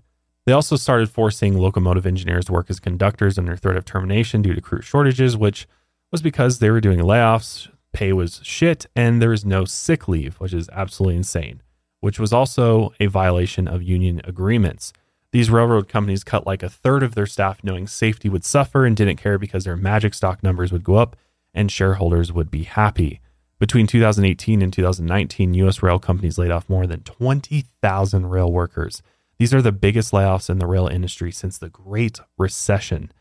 They 0.45 0.51
also 0.51 0.75
started 0.75 1.09
forcing 1.09 1.57
locomotive 1.57 2.05
engineers 2.05 2.45
to 2.45 2.51
work 2.51 2.69
as 2.69 2.79
conductors 2.79 3.37
under 3.37 3.55
threat 3.55 3.77
of 3.77 3.85
termination 3.85 4.41
due 4.41 4.53
to 4.53 4.61
crew 4.61 4.81
shortages, 4.81 5.37
which 5.37 5.67
was 6.11 6.21
because 6.21 6.59
they 6.59 6.69
were 6.71 6.81
doing 6.81 6.99
layoffs, 6.99 7.69
pay 7.95 8.11
was 8.13 8.41
shit, 8.43 8.85
and 8.95 9.21
there 9.21 9.29
was 9.29 9.45
no 9.45 9.63
sick 9.65 10.07
leave, 10.07 10.35
which 10.35 10.53
is 10.53 10.69
absolutely 10.73 11.15
insane, 11.15 11.61
which 12.01 12.19
was 12.19 12.33
also 12.33 12.93
a 12.99 13.07
violation 13.07 13.67
of 13.67 13.81
union 13.81 14.21
agreements. 14.25 14.91
These 15.31 15.49
railroad 15.49 15.87
companies 15.87 16.23
cut 16.23 16.45
like 16.45 16.61
a 16.61 16.69
third 16.69 17.03
of 17.03 17.15
their 17.15 17.25
staff 17.25 17.63
knowing 17.63 17.87
safety 17.87 18.29
would 18.29 18.43
suffer 18.43 18.85
and 18.85 18.95
didn't 18.95 19.17
care 19.17 19.37
because 19.37 19.63
their 19.63 19.77
magic 19.77 20.13
stock 20.13 20.43
numbers 20.43 20.71
would 20.71 20.83
go 20.83 20.95
up 20.95 21.15
and 21.53 21.71
shareholders 21.71 22.31
would 22.31 22.51
be 22.51 22.63
happy. 22.63 23.21
Between 23.59 23.87
2018 23.87 24.61
and 24.61 24.73
2019, 24.73 25.53
U.S. 25.53 25.81
rail 25.81 25.97
companies 25.99 26.37
laid 26.37 26.51
off 26.51 26.69
more 26.69 26.85
than 26.85 27.01
20,000 27.03 28.25
rail 28.25 28.51
workers. 28.51 29.01
These 29.39 29.53
are 29.53 29.61
the 29.61 29.71
biggest 29.71 30.11
layoffs 30.11 30.49
in 30.49 30.59
the 30.59 30.67
rail 30.67 30.87
industry 30.87 31.31
since 31.31 31.57
the 31.57 31.69
Great 31.69 32.19
Recession. 32.37 33.11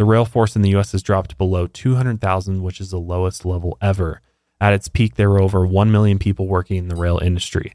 The 0.00 0.06
rail 0.06 0.24
force 0.24 0.56
in 0.56 0.62
the 0.62 0.70
U.S. 0.70 0.92
has 0.92 1.02
dropped 1.02 1.36
below 1.36 1.66
200,000, 1.66 2.62
which 2.62 2.80
is 2.80 2.90
the 2.90 2.98
lowest 2.98 3.44
level 3.44 3.76
ever. 3.82 4.22
At 4.58 4.72
its 4.72 4.88
peak, 4.88 5.16
there 5.16 5.28
were 5.28 5.42
over 5.42 5.66
1 5.66 5.92
million 5.92 6.18
people 6.18 6.46
working 6.48 6.78
in 6.78 6.88
the 6.88 6.96
rail 6.96 7.18
industry. 7.18 7.74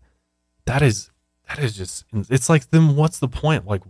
That 0.65 0.81
is, 0.81 1.11
that 1.47 1.59
is 1.59 1.77
just, 1.77 2.03
it's 2.31 2.49
like, 2.49 2.71
then 2.71 2.95
what's 2.95 3.19
the 3.19 3.27
point? 3.27 3.67
Like, 3.67 3.83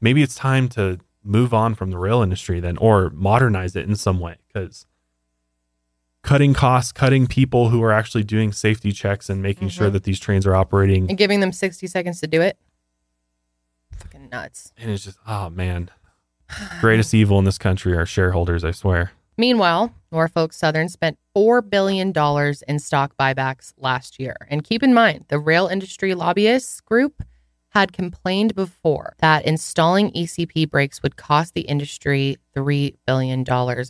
maybe 0.00 0.22
it's 0.22 0.36
time 0.36 0.68
to 0.68 1.00
move 1.24 1.52
on 1.52 1.74
from 1.74 1.90
the 1.90 1.98
rail 1.98 2.22
industry 2.22 2.60
then, 2.60 2.76
or 2.76 3.10
modernize 3.10 3.74
it 3.74 3.88
in 3.88 3.96
some 3.96 4.20
way, 4.20 4.36
because 4.46 4.86
cutting 6.22 6.54
costs, 6.54 6.92
cutting 6.92 7.26
people 7.26 7.70
who 7.70 7.82
are 7.82 7.90
actually 7.90 8.22
doing 8.22 8.52
safety 8.52 8.92
checks 8.92 9.28
and 9.28 9.42
making 9.42 9.70
sure 9.70 9.88
Mhm. 9.88 9.94
that 9.94 10.04
these 10.04 10.20
trains 10.20 10.46
are 10.46 10.54
operating. 10.54 11.08
And 11.08 11.18
giving 11.18 11.40
them 11.40 11.50
60 11.50 11.88
seconds 11.88 12.20
to 12.20 12.28
do 12.28 12.40
it. 12.40 12.56
Fucking 13.96 14.28
nuts. 14.30 14.72
And 14.76 14.92
it's 14.92 15.02
just, 15.02 15.18
oh 15.26 15.50
man, 15.50 15.90
greatest 16.80 17.14
evil 17.14 17.38
in 17.38 17.44
this 17.44 17.58
country 17.58 17.96
are 17.96 18.06
shareholders, 18.06 18.64
I 18.64 18.70
swear. 18.70 19.12
Meanwhile, 19.36 19.94
Norfolk 20.10 20.52
Southern 20.52 20.88
spent 20.88 21.18
$4 21.36 21.68
billion 21.68 22.12
in 22.66 22.78
stock 22.78 23.16
buybacks 23.16 23.72
last 23.78 24.18
year. 24.18 24.36
And 24.48 24.64
keep 24.64 24.82
in 24.82 24.92
mind, 24.92 25.26
the 25.28 25.38
rail 25.38 25.68
industry 25.68 26.14
lobbyists 26.14 26.80
group 26.80 27.22
had 27.70 27.92
complained 27.92 28.54
before 28.54 29.14
that 29.18 29.44
installing 29.44 30.10
ECP 30.12 30.68
brakes 30.68 31.02
would 31.02 31.16
cost 31.16 31.54
the 31.54 31.60
industry 31.62 32.36
$3 32.56 32.94
billion. 33.06 33.44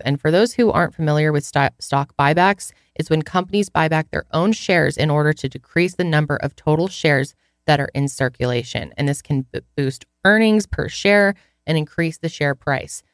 And 0.04 0.20
for 0.20 0.30
those 0.30 0.54
who 0.54 0.70
aren't 0.70 0.94
familiar 0.94 1.32
with 1.32 1.46
sto- 1.46 1.70
stock 1.78 2.14
buybacks, 2.18 2.72
it's 2.96 3.08
when 3.08 3.22
companies 3.22 3.70
buy 3.70 3.88
back 3.88 4.10
their 4.10 4.24
own 4.32 4.52
shares 4.52 4.96
in 4.96 5.10
order 5.10 5.32
to 5.32 5.48
decrease 5.48 5.94
the 5.94 6.04
number 6.04 6.36
of 6.36 6.56
total 6.56 6.88
shares 6.88 7.34
that 7.66 7.80
are 7.80 7.90
in 7.94 8.08
circulation. 8.08 8.92
And 8.96 9.08
this 9.08 9.22
can 9.22 9.42
b- 9.52 9.60
boost 9.76 10.04
earnings 10.24 10.66
per 10.66 10.88
share 10.88 11.34
and 11.68 11.78
increase 11.78 12.18
the 12.18 12.28
share 12.28 12.56
price. 12.56 13.04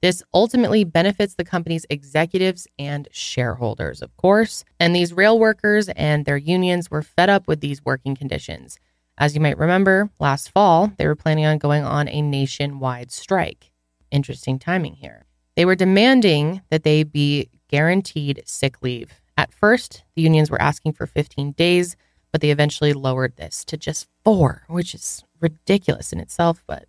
This 0.00 0.22
ultimately 0.32 0.84
benefits 0.84 1.34
the 1.34 1.44
company's 1.44 1.86
executives 1.90 2.66
and 2.78 3.08
shareholders, 3.10 4.02
of 4.02 4.16
course. 4.16 4.64
And 4.78 4.94
these 4.94 5.12
rail 5.12 5.38
workers 5.38 5.88
and 5.90 6.24
their 6.24 6.36
unions 6.36 6.90
were 6.90 7.02
fed 7.02 7.30
up 7.30 7.48
with 7.48 7.60
these 7.60 7.84
working 7.84 8.14
conditions. 8.14 8.78
As 9.16 9.34
you 9.34 9.40
might 9.40 9.58
remember, 9.58 10.10
last 10.18 10.50
fall, 10.50 10.92
they 10.98 11.06
were 11.06 11.14
planning 11.14 11.46
on 11.46 11.58
going 11.58 11.84
on 11.84 12.08
a 12.08 12.20
nationwide 12.20 13.12
strike. 13.12 13.70
Interesting 14.10 14.58
timing 14.58 14.94
here. 14.94 15.24
They 15.56 15.64
were 15.64 15.76
demanding 15.76 16.62
that 16.70 16.82
they 16.82 17.02
be 17.04 17.48
guaranteed 17.68 18.42
sick 18.44 18.82
leave. 18.82 19.22
At 19.36 19.54
first, 19.54 20.04
the 20.14 20.22
unions 20.22 20.50
were 20.50 20.60
asking 20.60 20.92
for 20.92 21.06
15 21.06 21.52
days, 21.52 21.96
but 22.30 22.40
they 22.40 22.50
eventually 22.50 22.92
lowered 22.92 23.36
this 23.36 23.64
to 23.66 23.76
just 23.76 24.08
four, 24.24 24.64
which 24.68 24.94
is 24.94 25.24
ridiculous 25.40 26.12
in 26.12 26.20
itself. 26.20 26.62
But 26.66 26.86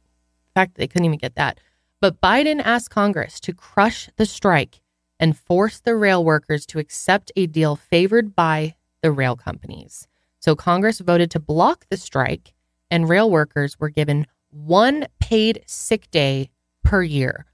fact 0.56 0.74
that 0.74 0.80
they 0.80 0.88
couldn't 0.88 1.06
even 1.06 1.20
get 1.20 1.36
that. 1.36 1.60
But 2.02 2.20
Biden 2.22 2.62
asked 2.64 2.90
Congress 2.90 3.40
to 3.42 3.54
crush 3.54 4.10
the 4.16 4.26
strike 4.26 4.82
and 5.20 5.38
force 5.38 5.80
the 5.80 5.96
rail 5.96 6.24
workers 6.24 6.66
to 6.68 6.80
accept 6.80 7.32
a 7.36 7.48
deal 7.48 7.76
favored 7.76 8.36
by 8.36 8.76
the 9.02 9.12
rail 9.12 9.36
companies. 9.36 10.08
So 10.40 10.56
Congress 10.56 11.00
voted 11.00 11.32
to 11.32 11.40
block 11.40 11.86
the 11.90 11.98
strike, 11.98 12.54
and 12.92 13.10
rail 13.10 13.30
workers 13.30 13.80
were 13.80 13.90
given 13.90 14.28
one 14.50 15.08
paid 15.20 15.64
sick 15.66 16.10
day 16.12 16.50
per 16.84 17.02
year. 17.02 17.46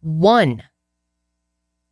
One. 0.00 0.62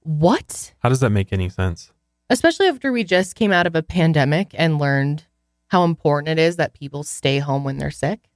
What? 0.02 0.74
How 0.78 0.88
does 0.88 1.00
that 1.00 1.10
make 1.10 1.32
any 1.32 1.48
sense? 1.48 1.92
Especially 2.30 2.66
after 2.66 2.92
we 2.92 3.04
just 3.04 3.34
came 3.34 3.52
out 3.52 3.66
of 3.66 3.74
a 3.74 3.82
pandemic 3.82 4.54
and 4.54 4.78
learned 4.78 5.24
how 5.68 5.84
important 5.84 6.38
it 6.38 6.42
is 6.42 6.56
that 6.56 6.72
people 6.72 7.02
stay 7.02 7.38
home 7.38 7.64
when 7.64 7.78
they're 7.78 7.90
sick. 7.90 8.28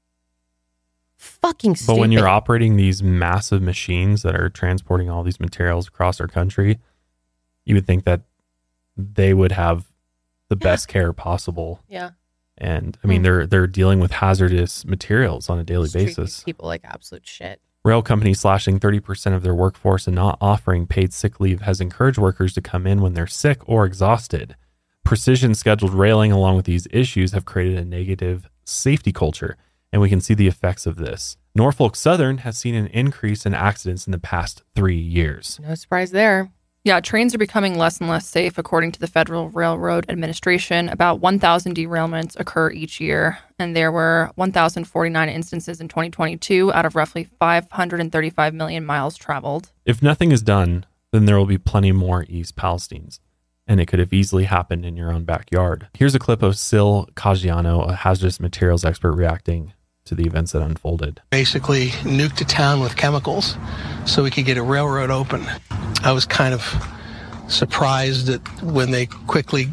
Fucking 1.22 1.76
stupid. 1.76 1.92
But 1.92 2.00
when 2.00 2.10
you're 2.10 2.28
operating 2.28 2.76
these 2.76 3.00
massive 3.02 3.62
machines 3.62 4.22
that 4.22 4.34
are 4.34 4.48
transporting 4.48 5.08
all 5.08 5.22
these 5.22 5.38
materials 5.38 5.86
across 5.86 6.20
our 6.20 6.26
country, 6.26 6.80
you 7.64 7.76
would 7.76 7.86
think 7.86 8.04
that 8.04 8.22
they 8.96 9.32
would 9.32 9.52
have 9.52 9.86
the 10.48 10.56
best 10.56 10.88
care 10.88 11.12
possible. 11.12 11.80
yeah. 11.88 12.10
And 12.58 12.98
I 13.02 13.06
mean, 13.06 13.20
Hmm. 13.20 13.22
they're 13.24 13.46
they're 13.46 13.66
dealing 13.66 13.98
with 14.00 14.10
hazardous 14.12 14.84
materials 14.84 15.48
on 15.48 15.58
a 15.58 15.64
daily 15.64 15.84
Just 15.88 15.94
basis. 15.94 16.42
People 16.44 16.66
like 16.68 16.82
absolute 16.84 17.26
shit. 17.26 17.60
Rail 17.84 18.02
companies 18.02 18.40
slashing 18.40 18.78
30% 18.78 19.34
of 19.34 19.42
their 19.42 19.54
workforce 19.54 20.06
and 20.06 20.14
not 20.16 20.36
offering 20.40 20.86
paid 20.86 21.12
sick 21.12 21.40
leave 21.40 21.62
has 21.62 21.80
encouraged 21.80 22.18
workers 22.18 22.52
to 22.54 22.60
come 22.60 22.86
in 22.86 23.00
when 23.00 23.14
they're 23.14 23.26
sick 23.26 23.66
or 23.68 23.84
exhausted. 23.86 24.54
Precision 25.04 25.54
scheduled 25.54 25.94
railing, 25.94 26.30
along 26.30 26.56
with 26.56 26.66
these 26.66 26.86
issues, 26.90 27.32
have 27.32 27.44
created 27.44 27.78
a 27.78 27.84
negative 27.84 28.48
safety 28.64 29.12
culture, 29.12 29.56
and 29.92 30.00
we 30.00 30.08
can 30.08 30.20
see 30.20 30.34
the 30.34 30.48
effects 30.48 30.86
of 30.86 30.96
this. 30.96 31.36
Norfolk 31.54 31.96
Southern 31.96 32.38
has 32.38 32.56
seen 32.56 32.74
an 32.74 32.86
increase 32.88 33.44
in 33.44 33.52
accidents 33.52 34.06
in 34.06 34.12
the 34.12 34.18
past 34.18 34.62
three 34.74 34.96
years. 34.96 35.60
No 35.62 35.74
surprise 35.74 36.10
there. 36.10 36.50
Yeah, 36.84 36.98
trains 36.98 37.32
are 37.32 37.38
becoming 37.38 37.78
less 37.78 38.00
and 38.00 38.10
less 38.10 38.26
safe, 38.26 38.58
according 38.58 38.90
to 38.92 38.98
the 38.98 39.06
Federal 39.06 39.50
Railroad 39.50 40.04
Administration. 40.08 40.88
About 40.88 41.20
1,000 41.20 41.76
derailments 41.76 42.38
occur 42.40 42.72
each 42.72 43.00
year, 43.00 43.38
and 43.56 43.76
there 43.76 43.92
were 43.92 44.32
1,049 44.34 45.28
instances 45.28 45.80
in 45.80 45.86
2022 45.86 46.72
out 46.72 46.84
of 46.84 46.96
roughly 46.96 47.28
535 47.38 48.54
million 48.54 48.84
miles 48.84 49.16
traveled. 49.16 49.70
If 49.84 50.02
nothing 50.02 50.32
is 50.32 50.42
done, 50.42 50.84
then 51.12 51.26
there 51.26 51.38
will 51.38 51.46
be 51.46 51.58
plenty 51.58 51.92
more 51.92 52.24
East 52.28 52.56
Palestines, 52.56 53.20
and 53.68 53.78
it 53.78 53.86
could 53.86 54.00
have 54.00 54.12
easily 54.12 54.44
happened 54.44 54.84
in 54.84 54.96
your 54.96 55.12
own 55.12 55.24
backyard. 55.24 55.86
Here's 55.94 56.16
a 56.16 56.18
clip 56.18 56.42
of 56.42 56.58
Sil 56.58 57.06
Caggiano, 57.14 57.88
a 57.88 57.94
hazardous 57.94 58.40
materials 58.40 58.84
expert, 58.84 59.12
reacting 59.12 59.72
to 60.12 60.22
the 60.22 60.28
events 60.28 60.52
that 60.52 60.62
unfolded. 60.62 61.20
basically 61.30 61.88
nuked 62.04 62.40
a 62.40 62.44
town 62.44 62.80
with 62.80 62.96
chemicals 62.96 63.56
so 64.04 64.22
we 64.22 64.30
could 64.30 64.44
get 64.44 64.58
a 64.58 64.62
railroad 64.62 65.10
open. 65.10 65.42
I 66.02 66.12
was 66.12 66.26
kind 66.26 66.52
of 66.52 66.62
surprised 67.48 68.26
that 68.26 68.62
when 68.62 68.90
they 68.90 69.06
quickly 69.06 69.68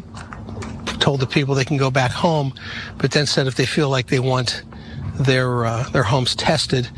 told 0.98 1.20
the 1.20 1.26
people 1.26 1.54
they 1.54 1.64
can 1.64 1.76
go 1.76 1.90
back 1.90 2.10
home, 2.10 2.54
but 2.96 3.10
then 3.10 3.26
said 3.26 3.46
if 3.46 3.54
they 3.54 3.66
feel 3.66 3.90
like 3.90 4.06
they 4.06 4.20
want 4.20 4.62
their 5.18 5.66
uh, 5.66 5.88
their 5.90 6.02
homes 6.02 6.34
tested, 6.34 6.88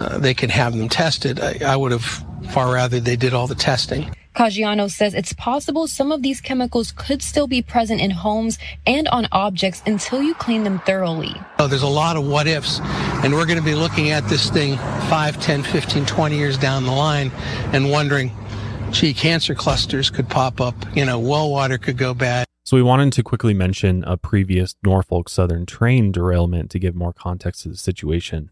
uh, 0.00 0.18
they 0.18 0.32
can 0.32 0.48
have 0.48 0.74
them 0.76 0.88
tested. 0.88 1.40
I, 1.40 1.58
I 1.66 1.76
would 1.76 1.92
have 1.92 2.24
far 2.52 2.72
rather 2.72 3.00
they 3.00 3.16
did 3.16 3.34
all 3.34 3.46
the 3.46 3.54
testing. 3.54 4.14
Caggiano 4.38 4.88
says 4.88 5.14
it's 5.14 5.32
possible 5.32 5.88
some 5.88 6.12
of 6.12 6.22
these 6.22 6.40
chemicals 6.40 6.92
could 6.92 7.22
still 7.22 7.48
be 7.48 7.60
present 7.60 8.00
in 8.00 8.12
homes 8.12 8.56
and 8.86 9.08
on 9.08 9.26
objects 9.32 9.82
until 9.84 10.22
you 10.22 10.32
clean 10.34 10.62
them 10.62 10.78
thoroughly. 10.86 11.34
Oh, 11.58 11.66
there's 11.66 11.82
a 11.82 11.88
lot 11.88 12.16
of 12.16 12.24
what 12.24 12.46
ifs, 12.46 12.78
and 13.24 13.32
we're 13.32 13.46
going 13.46 13.58
to 13.58 13.64
be 13.64 13.74
looking 13.74 14.10
at 14.10 14.22
this 14.28 14.48
thing 14.48 14.76
5, 14.76 15.40
10, 15.40 15.64
15, 15.64 16.06
20 16.06 16.36
years 16.36 16.56
down 16.56 16.84
the 16.84 16.92
line 16.92 17.32
and 17.72 17.90
wondering, 17.90 18.30
gee, 18.92 19.12
cancer 19.12 19.56
clusters 19.56 20.08
could 20.08 20.28
pop 20.28 20.60
up, 20.60 20.76
you 20.94 21.04
know, 21.04 21.18
well 21.18 21.50
water 21.50 21.76
could 21.76 21.98
go 21.98 22.14
bad. 22.14 22.46
So 22.64 22.76
we 22.76 22.82
wanted 22.84 23.12
to 23.14 23.24
quickly 23.24 23.54
mention 23.54 24.04
a 24.04 24.16
previous 24.16 24.76
Norfolk 24.84 25.28
Southern 25.28 25.66
train 25.66 26.12
derailment 26.12 26.70
to 26.70 26.78
give 26.78 26.94
more 26.94 27.12
context 27.12 27.64
to 27.64 27.70
the 27.70 27.76
situation. 27.76 28.50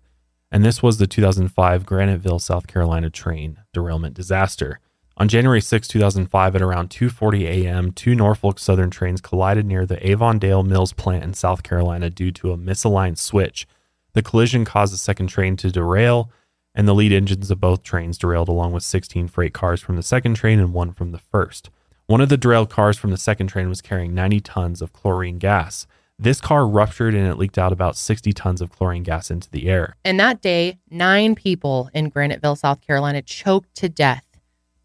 And 0.51 0.65
this 0.65 0.83
was 0.83 0.99
the 0.99 1.07
2005 1.07 1.87
Graniteville, 1.87 2.41
South 2.41 2.67
Carolina 2.67 3.09
train 3.09 3.59
derailment 3.73 4.15
disaster. 4.15 4.81
On 5.19 5.29
January 5.29 5.63
6, 5.63 5.89
2005, 5.89 6.57
at 6.57 6.61
around 6.61 6.91
2:40 6.91 7.45
a.m., 7.45 7.91
two 7.91 8.15
Norfolk 8.15 8.59
Southern 8.59 8.91
trains 8.91 9.23
collided 9.23 9.65
near 9.65 9.87
the 9.87 10.05
Avondale 10.07 10.63
Mills 10.63 10.93
plant 10.93 11.25
in 11.25 11.33
South 11.33 11.63
Carolina 11.63 12.11
due 12.11 12.31
to 12.33 12.53
a 12.53 12.59
misaligned 12.59 13.17
switch. 13.17 13.67
The 14.13 14.21
collision 14.21 14.67
caused 14.67 14.93
the 14.93 14.99
second 14.99 15.29
train 15.29 15.57
to 15.57 15.71
derail, 15.71 16.31
and 16.75 16.87
the 16.87 16.95
lead 16.95 17.13
engines 17.13 17.51
of 17.51 17.61
both 17.61 17.83
trains 17.83 18.19
derailed 18.19 18.51
along 18.51 18.73
with 18.73 18.83
16 18.83 19.29
freight 19.29 19.55
cars 19.55 19.81
from 19.81 19.97
the 19.97 20.03
second 20.03 20.35
train 20.35 20.59
and 20.59 20.75
one 20.75 20.93
from 20.93 21.13
the 21.13 21.19
first. 21.19 21.71
One 22.07 22.21
of 22.21 22.29
the 22.29 22.37
derailed 22.37 22.69
cars 22.69 22.99
from 22.99 23.11
the 23.11 23.17
second 23.17 23.47
train 23.47 23.71
was 23.71 23.81
carrying 23.81 24.15
90 24.15 24.41
tons 24.41 24.83
of 24.83 24.93
chlorine 24.93 25.39
gas. 25.39 25.87
This 26.19 26.43
car 26.43 26.67
ruptured 26.67 27.15
and 27.15 27.27
it 27.27 27.39
leaked 27.39 27.59
out 27.59 27.73
about 27.73 27.97
60 27.97 28.33
tons 28.33 28.61
of 28.61 28.71
chlorine 28.71 29.03
gas 29.03 29.31
into 29.31 29.51
the 29.51 29.69
air. 29.69 29.97
And 30.05 30.21
that 30.21 30.43
day, 30.43 30.79
nine 30.91 31.35
people 31.35 31.91
in 31.95 32.11
Graniteville, 32.11 32.59
South 32.59 32.81
Carolina, 32.83 33.23
choked 33.23 33.75
to 33.77 33.89
death 33.89 34.26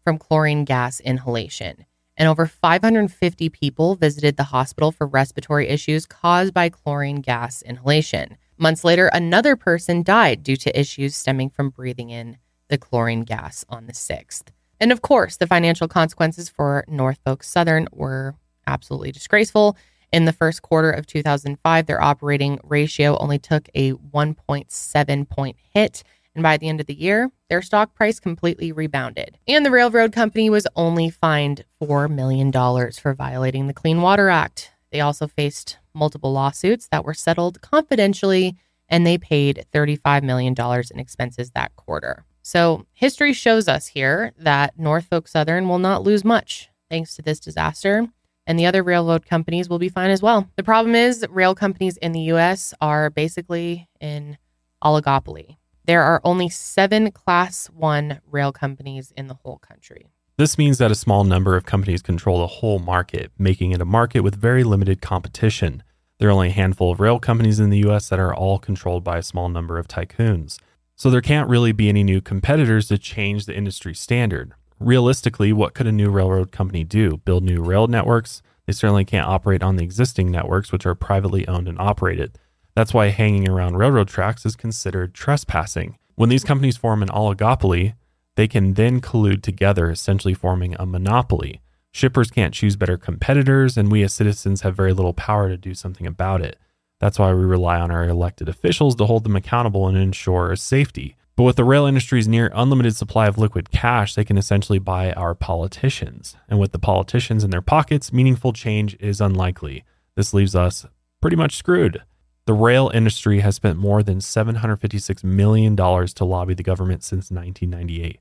from 0.04 0.18
chlorine 0.18 0.64
gas 0.64 1.00
inhalation. 1.00 1.84
And 2.16 2.28
over 2.28 2.46
550 2.46 3.48
people 3.48 3.94
visited 3.94 4.36
the 4.36 4.44
hospital 4.44 4.92
for 4.92 5.06
respiratory 5.06 5.68
issues 5.68 6.06
caused 6.06 6.52
by 6.52 6.68
chlorine 6.68 7.20
gas 7.20 7.62
inhalation. 7.62 8.36
Months 8.58 8.84
later, 8.84 9.08
another 9.08 9.56
person 9.56 10.02
died 10.02 10.42
due 10.42 10.56
to 10.56 10.78
issues 10.78 11.16
stemming 11.16 11.50
from 11.50 11.70
breathing 11.70 12.10
in 12.10 12.38
the 12.68 12.78
chlorine 12.78 13.22
gas 13.22 13.64
on 13.68 13.86
the 13.86 13.92
6th. 13.92 14.44
And 14.78 14.92
of 14.92 15.02
course, 15.02 15.36
the 15.36 15.46
financial 15.46 15.88
consequences 15.88 16.48
for 16.48 16.84
Norfolk 16.88 17.42
Southern 17.42 17.88
were 17.92 18.34
absolutely 18.66 19.12
disgraceful. 19.12 19.76
In 20.12 20.26
the 20.26 20.32
first 20.32 20.60
quarter 20.62 20.90
of 20.90 21.06
2005, 21.06 21.86
their 21.86 22.02
operating 22.02 22.58
ratio 22.62 23.16
only 23.18 23.38
took 23.38 23.68
a 23.74 23.92
1.7 23.92 25.28
point 25.28 25.56
hit. 25.72 26.02
And 26.34 26.42
by 26.42 26.56
the 26.56 26.68
end 26.68 26.80
of 26.80 26.86
the 26.86 26.94
year, 26.94 27.30
their 27.48 27.62
stock 27.62 27.94
price 27.94 28.18
completely 28.18 28.72
rebounded. 28.72 29.38
And 29.46 29.66
the 29.66 29.70
railroad 29.70 30.12
company 30.12 30.48
was 30.48 30.66
only 30.74 31.10
fined 31.10 31.64
$4 31.82 32.08
million 32.10 32.50
for 32.92 33.14
violating 33.14 33.66
the 33.66 33.74
Clean 33.74 34.00
Water 34.00 34.28
Act. 34.28 34.72
They 34.90 35.00
also 35.00 35.26
faced 35.26 35.78
multiple 35.94 36.32
lawsuits 36.32 36.88
that 36.88 37.04
were 37.04 37.14
settled 37.14 37.60
confidentially, 37.60 38.56
and 38.88 39.06
they 39.06 39.18
paid 39.18 39.66
$35 39.74 40.22
million 40.22 40.54
in 40.58 40.98
expenses 40.98 41.50
that 41.50 41.76
quarter. 41.76 42.24
So, 42.42 42.86
history 42.92 43.32
shows 43.32 43.68
us 43.68 43.88
here 43.88 44.32
that 44.36 44.78
Norfolk 44.78 45.28
Southern 45.28 45.68
will 45.68 45.78
not 45.78 46.02
lose 46.02 46.24
much 46.24 46.70
thanks 46.90 47.14
to 47.16 47.22
this 47.22 47.40
disaster, 47.40 48.08
and 48.46 48.58
the 48.58 48.66
other 48.66 48.82
railroad 48.82 49.24
companies 49.24 49.68
will 49.68 49.78
be 49.78 49.88
fine 49.88 50.10
as 50.10 50.20
well. 50.20 50.50
The 50.56 50.62
problem 50.62 50.94
is, 50.94 51.24
rail 51.30 51.54
companies 51.54 51.96
in 51.98 52.12
the 52.12 52.32
US 52.32 52.74
are 52.80 53.08
basically 53.10 53.88
in 54.00 54.36
oligopoly. 54.82 55.56
There 55.84 56.02
are 56.02 56.20
only 56.22 56.48
seven 56.48 57.10
Class 57.10 57.66
1 57.66 58.20
rail 58.30 58.52
companies 58.52 59.12
in 59.16 59.26
the 59.26 59.34
whole 59.34 59.58
country. 59.58 60.12
This 60.36 60.56
means 60.56 60.78
that 60.78 60.92
a 60.92 60.96
small 60.96 61.24
number 61.24 61.56
of 61.56 61.66
companies 61.66 62.02
control 62.02 62.38
the 62.38 62.46
whole 62.46 62.78
market, 62.78 63.32
making 63.36 63.72
it 63.72 63.80
a 63.80 63.84
market 63.84 64.20
with 64.20 64.36
very 64.36 64.62
limited 64.62 65.02
competition. 65.02 65.82
There 66.18 66.28
are 66.28 66.32
only 66.32 66.48
a 66.48 66.52
handful 66.52 66.92
of 66.92 67.00
rail 67.00 67.18
companies 67.18 67.58
in 67.58 67.70
the 67.70 67.84
US 67.88 68.08
that 68.10 68.20
are 68.20 68.32
all 68.32 68.60
controlled 68.60 69.02
by 69.02 69.18
a 69.18 69.24
small 69.24 69.48
number 69.48 69.76
of 69.76 69.88
tycoons. 69.88 70.58
So 70.94 71.10
there 71.10 71.20
can't 71.20 71.48
really 71.48 71.72
be 71.72 71.88
any 71.88 72.04
new 72.04 72.20
competitors 72.20 72.86
to 72.88 72.96
change 72.96 73.46
the 73.46 73.56
industry 73.56 73.92
standard. 73.92 74.54
Realistically, 74.78 75.52
what 75.52 75.74
could 75.74 75.88
a 75.88 75.92
new 75.92 76.10
railroad 76.10 76.52
company 76.52 76.84
do? 76.84 77.16
Build 77.18 77.42
new 77.42 77.60
rail 77.60 77.88
networks? 77.88 78.40
They 78.66 78.72
certainly 78.72 79.04
can't 79.04 79.26
operate 79.26 79.64
on 79.64 79.74
the 79.74 79.82
existing 79.82 80.30
networks, 80.30 80.70
which 80.70 80.86
are 80.86 80.94
privately 80.94 81.46
owned 81.48 81.66
and 81.66 81.80
operated. 81.80 82.38
That's 82.74 82.94
why 82.94 83.08
hanging 83.08 83.48
around 83.48 83.76
railroad 83.76 84.08
tracks 84.08 84.46
is 84.46 84.56
considered 84.56 85.14
trespassing. 85.14 85.98
When 86.14 86.28
these 86.28 86.44
companies 86.44 86.76
form 86.76 87.02
an 87.02 87.08
oligopoly, 87.08 87.94
they 88.36 88.48
can 88.48 88.74
then 88.74 89.00
collude 89.00 89.42
together, 89.42 89.90
essentially 89.90 90.34
forming 90.34 90.74
a 90.78 90.86
monopoly. 90.86 91.60
Shippers 91.92 92.30
can't 92.30 92.54
choose 92.54 92.76
better 92.76 92.96
competitors, 92.96 93.76
and 93.76 93.92
we 93.92 94.02
as 94.02 94.14
citizens 94.14 94.62
have 94.62 94.74
very 94.74 94.94
little 94.94 95.12
power 95.12 95.48
to 95.48 95.58
do 95.58 95.74
something 95.74 96.06
about 96.06 96.40
it. 96.40 96.58
That's 97.00 97.18
why 97.18 97.34
we 97.34 97.44
rely 97.44 97.78
on 97.78 97.90
our 97.90 98.08
elected 98.08 98.48
officials 98.48 98.94
to 98.96 99.06
hold 99.06 99.24
them 99.24 99.36
accountable 99.36 99.88
and 99.88 99.98
ensure 99.98 100.56
safety. 100.56 101.16
But 101.36 101.44
with 101.44 101.56
the 101.56 101.64
rail 101.64 101.84
industry's 101.84 102.28
near 102.28 102.50
unlimited 102.54 102.96
supply 102.96 103.26
of 103.26 103.38
liquid 103.38 103.70
cash, 103.70 104.14
they 104.14 104.24
can 104.24 104.38
essentially 104.38 104.78
buy 104.78 105.12
our 105.12 105.34
politicians. 105.34 106.36
And 106.48 106.58
with 106.58 106.72
the 106.72 106.78
politicians 106.78 107.42
in 107.42 107.50
their 107.50 107.62
pockets, 107.62 108.12
meaningful 108.12 108.52
change 108.52 108.96
is 109.00 109.20
unlikely. 109.20 109.84
This 110.14 110.32
leaves 110.32 110.54
us 110.54 110.86
pretty 111.20 111.36
much 111.36 111.56
screwed. 111.56 112.02
The 112.46 112.54
rail 112.54 112.90
industry 112.92 113.40
has 113.40 113.54
spent 113.56 113.78
more 113.78 114.02
than 114.02 114.18
$756 114.18 115.22
million 115.22 115.76
to 115.76 116.24
lobby 116.24 116.54
the 116.54 116.62
government 116.62 117.04
since 117.04 117.30
1998. 117.30 118.18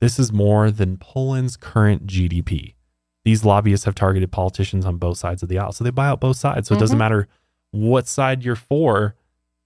This 0.00 0.18
is 0.18 0.30
more 0.32 0.70
than 0.70 0.98
Poland's 0.98 1.56
current 1.56 2.06
GDP. 2.06 2.74
These 3.24 3.44
lobbyists 3.44 3.86
have 3.86 3.94
targeted 3.94 4.30
politicians 4.30 4.84
on 4.84 4.98
both 4.98 5.16
sides 5.18 5.42
of 5.42 5.48
the 5.48 5.58
aisle. 5.58 5.72
So 5.72 5.84
they 5.84 5.90
buy 5.90 6.06
out 6.06 6.20
both 6.20 6.36
sides. 6.36 6.68
So 6.68 6.74
it 6.74 6.78
doesn't 6.78 6.96
Mhm. 6.96 6.98
matter 6.98 7.28
what 7.70 8.06
side 8.06 8.44
you're 8.44 8.54
for, 8.56 9.16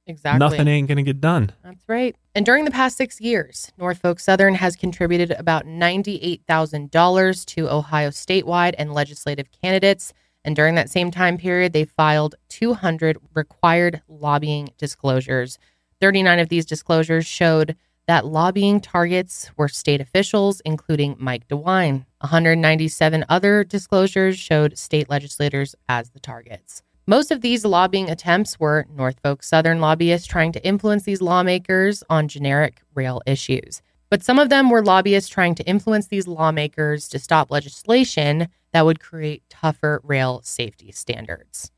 Exactly. 0.06 0.38
nothing 0.38 0.68
ain't 0.68 0.88
going 0.88 0.96
to 0.96 1.02
get 1.02 1.20
done. 1.20 1.50
That's 1.62 1.84
right. 1.88 2.16
And 2.34 2.46
during 2.46 2.64
the 2.64 2.70
past 2.70 2.96
six 2.96 3.20
years, 3.20 3.70
Norfolk 3.76 4.18
Southern 4.20 4.54
has 4.54 4.76
contributed 4.76 5.32
about 5.32 5.66
$98,000 5.66 7.44
to 7.46 7.68
Ohio 7.68 8.10
statewide 8.10 8.74
and 8.78 8.92
legislative 8.94 9.48
candidates. 9.50 10.12
And 10.44 10.56
during 10.56 10.74
that 10.74 10.90
same 10.90 11.10
time 11.10 11.36
period, 11.36 11.72
they 11.72 11.84
filed 11.84 12.34
200 12.48 13.18
required 13.34 14.02
lobbying 14.08 14.70
disclosures. 14.78 15.58
39 16.00 16.38
of 16.38 16.48
these 16.48 16.64
disclosures 16.64 17.26
showed 17.26 17.76
that 18.06 18.26
lobbying 18.26 18.80
targets 18.80 19.50
were 19.56 19.68
state 19.68 20.00
officials, 20.00 20.60
including 20.64 21.14
Mike 21.18 21.46
DeWine. 21.48 22.06
197 22.22 23.24
other 23.28 23.62
disclosures 23.62 24.38
showed 24.38 24.76
state 24.76 25.08
legislators 25.08 25.74
as 25.88 26.10
the 26.10 26.20
targets. 26.20 26.82
Most 27.06 27.30
of 27.30 27.40
these 27.40 27.64
lobbying 27.64 28.08
attempts 28.10 28.58
were 28.58 28.86
Norfolk 28.94 29.42
Southern 29.42 29.80
lobbyists 29.80 30.26
trying 30.26 30.52
to 30.52 30.64
influence 30.64 31.04
these 31.04 31.22
lawmakers 31.22 32.02
on 32.08 32.28
generic 32.28 32.82
rail 32.94 33.20
issues. 33.26 33.82
But 34.10 34.22
some 34.24 34.38
of 34.38 34.48
them 34.48 34.70
were 34.70 34.84
lobbyists 34.84 35.30
trying 35.30 35.54
to 35.54 35.64
influence 35.66 36.08
these 36.08 36.26
lawmakers 36.26 37.08
to 37.10 37.18
stop 37.18 37.50
legislation 37.50 38.48
that 38.72 38.84
would 38.84 39.00
create 39.00 39.44
tougher 39.48 40.00
rail 40.02 40.40
safety 40.42 40.90
standards. 40.92 41.70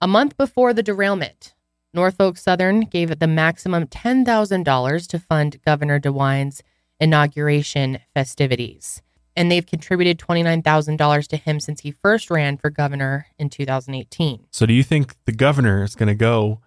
A 0.00 0.06
month 0.08 0.36
before 0.36 0.72
the 0.72 0.82
derailment, 0.82 1.54
Norfolk 1.92 2.36
Southern 2.38 2.80
gave 2.80 3.10
it 3.10 3.20
the 3.20 3.26
maximum 3.26 3.86
$10,000 3.86 5.06
to 5.08 5.18
fund 5.18 5.62
Governor 5.64 5.98
DeWine's 5.98 6.62
inauguration 6.98 7.98
festivities. 8.14 9.02
And 9.34 9.50
they've 9.52 9.66
contributed 9.66 10.18
$29,000 10.18 11.26
to 11.28 11.36
him 11.36 11.60
since 11.60 11.80
he 11.80 11.90
first 11.90 12.30
ran 12.30 12.56
for 12.56 12.70
governor 12.70 13.26
in 13.38 13.50
2018. 13.50 14.46
So 14.50 14.64
do 14.64 14.72
you 14.72 14.82
think 14.82 15.14
the 15.26 15.32
governor 15.32 15.82
is 15.82 15.94
going 15.94 16.08
to 16.08 16.14
go 16.14 16.60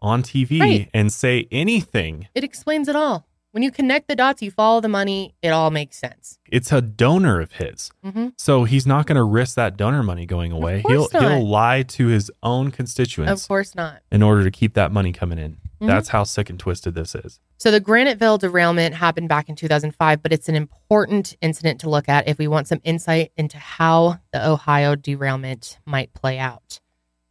on 0.00 0.22
TV 0.24 0.60
Right. 0.60 0.90
and 0.92 1.12
say 1.12 1.46
anything? 1.52 2.26
It 2.34 2.42
explains 2.42 2.88
it 2.88 2.96
all. 2.96 3.28
When 3.56 3.62
you 3.62 3.70
connect 3.70 4.06
the 4.08 4.14
dots, 4.14 4.42
you 4.42 4.50
follow 4.50 4.82
the 4.82 4.88
money, 4.88 5.34
it 5.40 5.48
all 5.48 5.70
makes 5.70 5.96
sense. 5.96 6.38
It's 6.52 6.72
a 6.72 6.82
donor 6.82 7.40
of 7.40 7.52
his. 7.52 7.90
Mhm. 8.04 8.34
So 8.36 8.64
he's 8.64 8.86
not 8.86 9.06
going 9.06 9.16
to 9.16 9.22
risk 9.22 9.54
that 9.54 9.78
donor 9.78 10.02
money 10.02 10.26
going 10.26 10.52
away. 10.52 10.82
He'll 10.86 11.08
not. 11.10 11.22
he'll 11.22 11.48
lie 11.48 11.82
to 11.84 12.08
his 12.08 12.30
own 12.42 12.70
constituents 12.70 13.44
Of 13.44 13.48
course 13.48 13.74
not. 13.74 14.02
in 14.12 14.22
order 14.22 14.44
to 14.44 14.50
keep 14.50 14.74
that 14.74 14.92
money 14.92 15.10
coming 15.10 15.38
in. 15.38 15.56
Mhm. 15.80 15.86
That's 15.86 16.10
how 16.10 16.24
sick 16.24 16.50
and 16.50 16.58
twisted 16.58 16.94
this 16.94 17.14
is. 17.14 17.40
So 17.56 17.70
the 17.70 17.80
Graniteville 17.80 18.38
derailment 18.38 18.94
happened 18.96 19.30
back 19.30 19.48
in 19.48 19.56
2005, 19.56 20.22
but 20.22 20.34
it's 20.34 20.50
an 20.50 20.54
important 20.54 21.34
incident 21.40 21.80
to 21.80 21.88
look 21.88 22.10
at 22.10 22.28
if 22.28 22.36
we 22.36 22.46
want 22.48 22.68
some 22.68 22.82
insight 22.84 23.32
into 23.38 23.56
how 23.56 24.18
the 24.34 24.46
Ohio 24.46 24.96
derailment 24.96 25.78
might 25.86 26.12
play 26.12 26.38
out. 26.38 26.80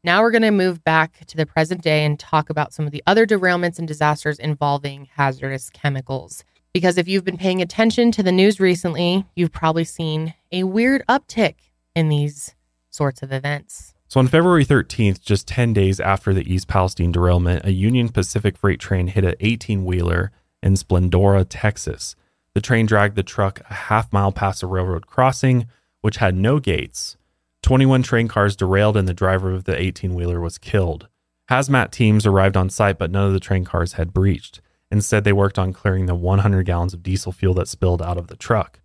Now 0.06 0.22
we're 0.22 0.30
going 0.30 0.44
to 0.44 0.52
move 0.52 0.84
back 0.84 1.26
to 1.26 1.36
the 1.36 1.48
present 1.48 1.82
day 1.82 2.06
and 2.06 2.19
talk 2.19 2.52
about 2.52 2.76
some 2.76 2.86
of 2.86 2.91
the 2.91 3.02
other 3.07 3.26
derailments 3.26 3.80
and 3.80 3.88
disasters 3.88 4.38
involving 4.38 5.10
hazardous 5.15 5.72
chemicals. 5.72 6.44
Because 6.76 6.99
if 6.99 7.07
you've 7.07 7.26
been 7.26 7.40
paying 7.40 7.60
attention 7.60 8.11
to 8.11 8.22
the 8.22 8.32
news 8.32 8.60
recently, 8.60 9.26
you've 9.36 9.52
probably 9.52 9.84
seen 9.84 10.36
a 10.52 10.64
weird 10.65 11.03
uptick 11.10 11.56
in 11.95 12.10
these 12.10 12.53
sorts 12.91 13.23
of 13.23 13.32
events. 13.32 13.95
So 14.07 14.19
on 14.19 14.27
February 14.27 14.64
13th, 14.64 15.23
just 15.23 15.48
10 15.48 15.73
days 15.73 15.99
after 15.99 16.36
the 16.36 16.53
East 16.53 16.68
Palestine 16.68 17.11
derailment, 17.11 17.65
a 17.65 17.72
Union 17.72 18.10
Pacific 18.10 18.57
freight 18.57 18.80
train 18.80 19.07
hit 19.07 19.26
an 19.26 19.34
18 19.40 19.86
wheeler 19.86 20.32
in 20.61 20.76
Splendora, 20.76 21.48
Texas. 21.49 22.15
The 22.53 22.61
train 22.61 22.86
dragged 22.86 23.15
the 23.15 23.23
truck 23.23 23.60
a 23.72 23.73
half 23.73 24.14
mile 24.14 24.32
past 24.32 24.61
a 24.61 24.68
railroad 24.68 25.07
crossing, 25.07 25.65
which 26.02 26.18
had 26.18 26.36
no 26.36 26.60
gates. 26.60 27.18
21 27.66 28.04
train 28.04 28.28
cars 28.28 28.56
derailed 28.56 28.96
and 28.96 29.08
the 29.08 29.14
driver 29.14 29.52
of 29.52 29.64
the 29.64 29.76
18 29.76 30.14
wheeler 30.14 30.40
was 30.40 30.60
killed. 30.60 31.08
Hazmat 31.50 31.90
teams 31.90 32.24
arrived 32.24 32.56
on 32.56 32.70
site, 32.70 33.00
but 33.00 33.10
none 33.10 33.26
of 33.26 33.34
the 33.34 33.40
train 33.40 33.66
cars 33.66 33.94
had 33.94 34.14
breached. 34.14 34.62
Instead, 34.92 35.24
they 35.24 35.34
worked 35.34 35.58
on 35.58 35.74
clearing 35.74 36.06
the 36.06 36.14
100 36.14 36.64
gallons 36.64 36.94
of 36.94 37.02
diesel 37.02 37.32
fuel 37.32 37.56
that 37.56 37.68
spilled 37.68 38.04
out 38.04 38.20
of 38.20 38.28
the 38.28 38.36
truck. 38.36 38.82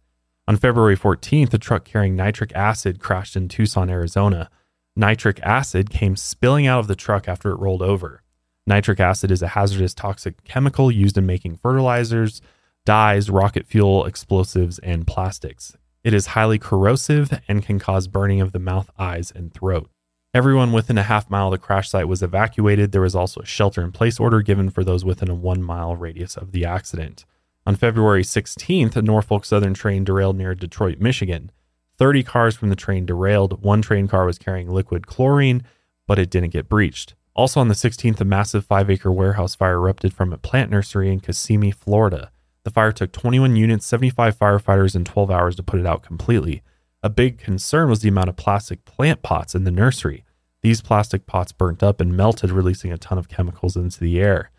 On 0.48 0.56
February 0.56 0.96
14th, 0.96 1.52
a 1.52 1.58
truck 1.58 1.84
carrying 1.84 2.16
nitric 2.16 2.54
acid 2.54 3.00
crashed 3.00 3.36
in 3.36 3.48
Tucson, 3.48 3.90
Arizona. 3.90 4.48
Nitric 4.96 5.40
acid 5.42 5.90
came 5.90 6.16
spilling 6.16 6.66
out 6.66 6.80
of 6.80 6.86
the 6.86 6.96
truck 6.96 7.28
after 7.28 7.50
it 7.50 7.60
rolled 7.60 7.82
over. 7.82 8.22
Nitric 8.66 8.98
acid 8.98 9.30
is 9.30 9.42
a 9.42 9.48
hazardous 9.48 9.92
toxic 9.92 10.42
chemical 10.44 10.90
used 10.90 11.18
in 11.18 11.26
making 11.26 11.56
fertilizers, 11.56 12.40
dyes, 12.86 13.28
rocket 13.28 13.66
fuel, 13.66 14.06
explosives, 14.06 14.78
and 14.78 15.06
plastics. 15.06 15.76
It 16.02 16.14
is 16.14 16.28
highly 16.28 16.58
corrosive 16.58 17.40
and 17.46 17.62
can 17.62 17.78
cause 17.78 18.08
burning 18.08 18.40
of 18.40 18.52
the 18.52 18.58
mouth, 18.58 18.90
eyes, 18.98 19.30
and 19.30 19.52
throat. 19.52 19.90
Everyone 20.32 20.72
within 20.72 20.96
a 20.96 21.02
half 21.02 21.28
mile 21.28 21.48
of 21.48 21.52
the 21.52 21.58
crash 21.58 21.90
site 21.90 22.08
was 22.08 22.22
evacuated. 22.22 22.92
There 22.92 23.02
was 23.02 23.14
also 23.14 23.40
a 23.40 23.46
shelter 23.46 23.82
in 23.82 23.92
place 23.92 24.18
order 24.18 24.40
given 24.40 24.70
for 24.70 24.84
those 24.84 25.04
within 25.04 25.28
a 25.28 25.34
one 25.34 25.62
mile 25.62 25.96
radius 25.96 26.36
of 26.36 26.52
the 26.52 26.64
accident. 26.64 27.26
On 27.66 27.76
February 27.76 28.22
16th, 28.22 28.96
a 28.96 29.02
Norfolk 29.02 29.44
Southern 29.44 29.74
train 29.74 30.04
derailed 30.04 30.36
near 30.36 30.54
Detroit, 30.54 30.98
Michigan. 31.00 31.50
30 31.98 32.22
cars 32.22 32.56
from 32.56 32.70
the 32.70 32.76
train 32.76 33.04
derailed. 33.04 33.62
One 33.62 33.82
train 33.82 34.08
car 34.08 34.24
was 34.24 34.38
carrying 34.38 34.70
liquid 34.70 35.06
chlorine, 35.06 35.64
but 36.06 36.18
it 36.18 36.30
didn't 36.30 36.50
get 36.50 36.68
breached. 36.68 37.14
Also 37.34 37.60
on 37.60 37.68
the 37.68 37.74
16th, 37.74 38.20
a 38.20 38.24
massive 38.24 38.64
five 38.64 38.88
acre 38.88 39.12
warehouse 39.12 39.54
fire 39.54 39.74
erupted 39.74 40.14
from 40.14 40.32
a 40.32 40.38
plant 40.38 40.70
nursery 40.70 41.12
in 41.12 41.20
Kissimmee, 41.20 41.70
Florida. 41.70 42.30
The 42.64 42.70
fire 42.70 42.92
took 42.92 43.12
21 43.12 43.56
units, 43.56 43.86
75 43.86 44.38
firefighters, 44.38 44.94
and 44.94 45.06
12 45.06 45.30
hours 45.30 45.56
to 45.56 45.62
put 45.62 45.80
it 45.80 45.86
out 45.86 46.02
completely. 46.02 46.62
A 47.02 47.08
big 47.08 47.38
concern 47.38 47.88
was 47.88 48.00
the 48.00 48.10
amount 48.10 48.28
of 48.28 48.36
plastic 48.36 48.84
plant 48.84 49.22
pots 49.22 49.54
in 49.54 49.64
the 49.64 49.70
nursery. 49.70 50.24
These 50.60 50.82
plastic 50.82 51.24
pots 51.24 51.52
burnt 51.52 51.82
up 51.82 52.02
and 52.02 52.14
melted, 52.14 52.50
releasing 52.50 52.92
a 52.92 52.98
ton 52.98 53.16
of 53.16 53.30
chemicals 53.30 53.76
into 53.76 54.00
the 54.00 54.20
air. 54.20 54.50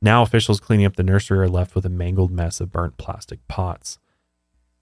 Now, 0.00 0.22
officials 0.22 0.60
cleaning 0.60 0.86
up 0.86 0.96
the 0.96 1.02
nursery 1.02 1.38
are 1.38 1.48
left 1.48 1.74
with 1.74 1.84
a 1.84 1.90
mangled 1.90 2.30
mess 2.30 2.58
of 2.62 2.72
burnt 2.72 2.96
plastic 2.96 3.46
pots. 3.48 3.98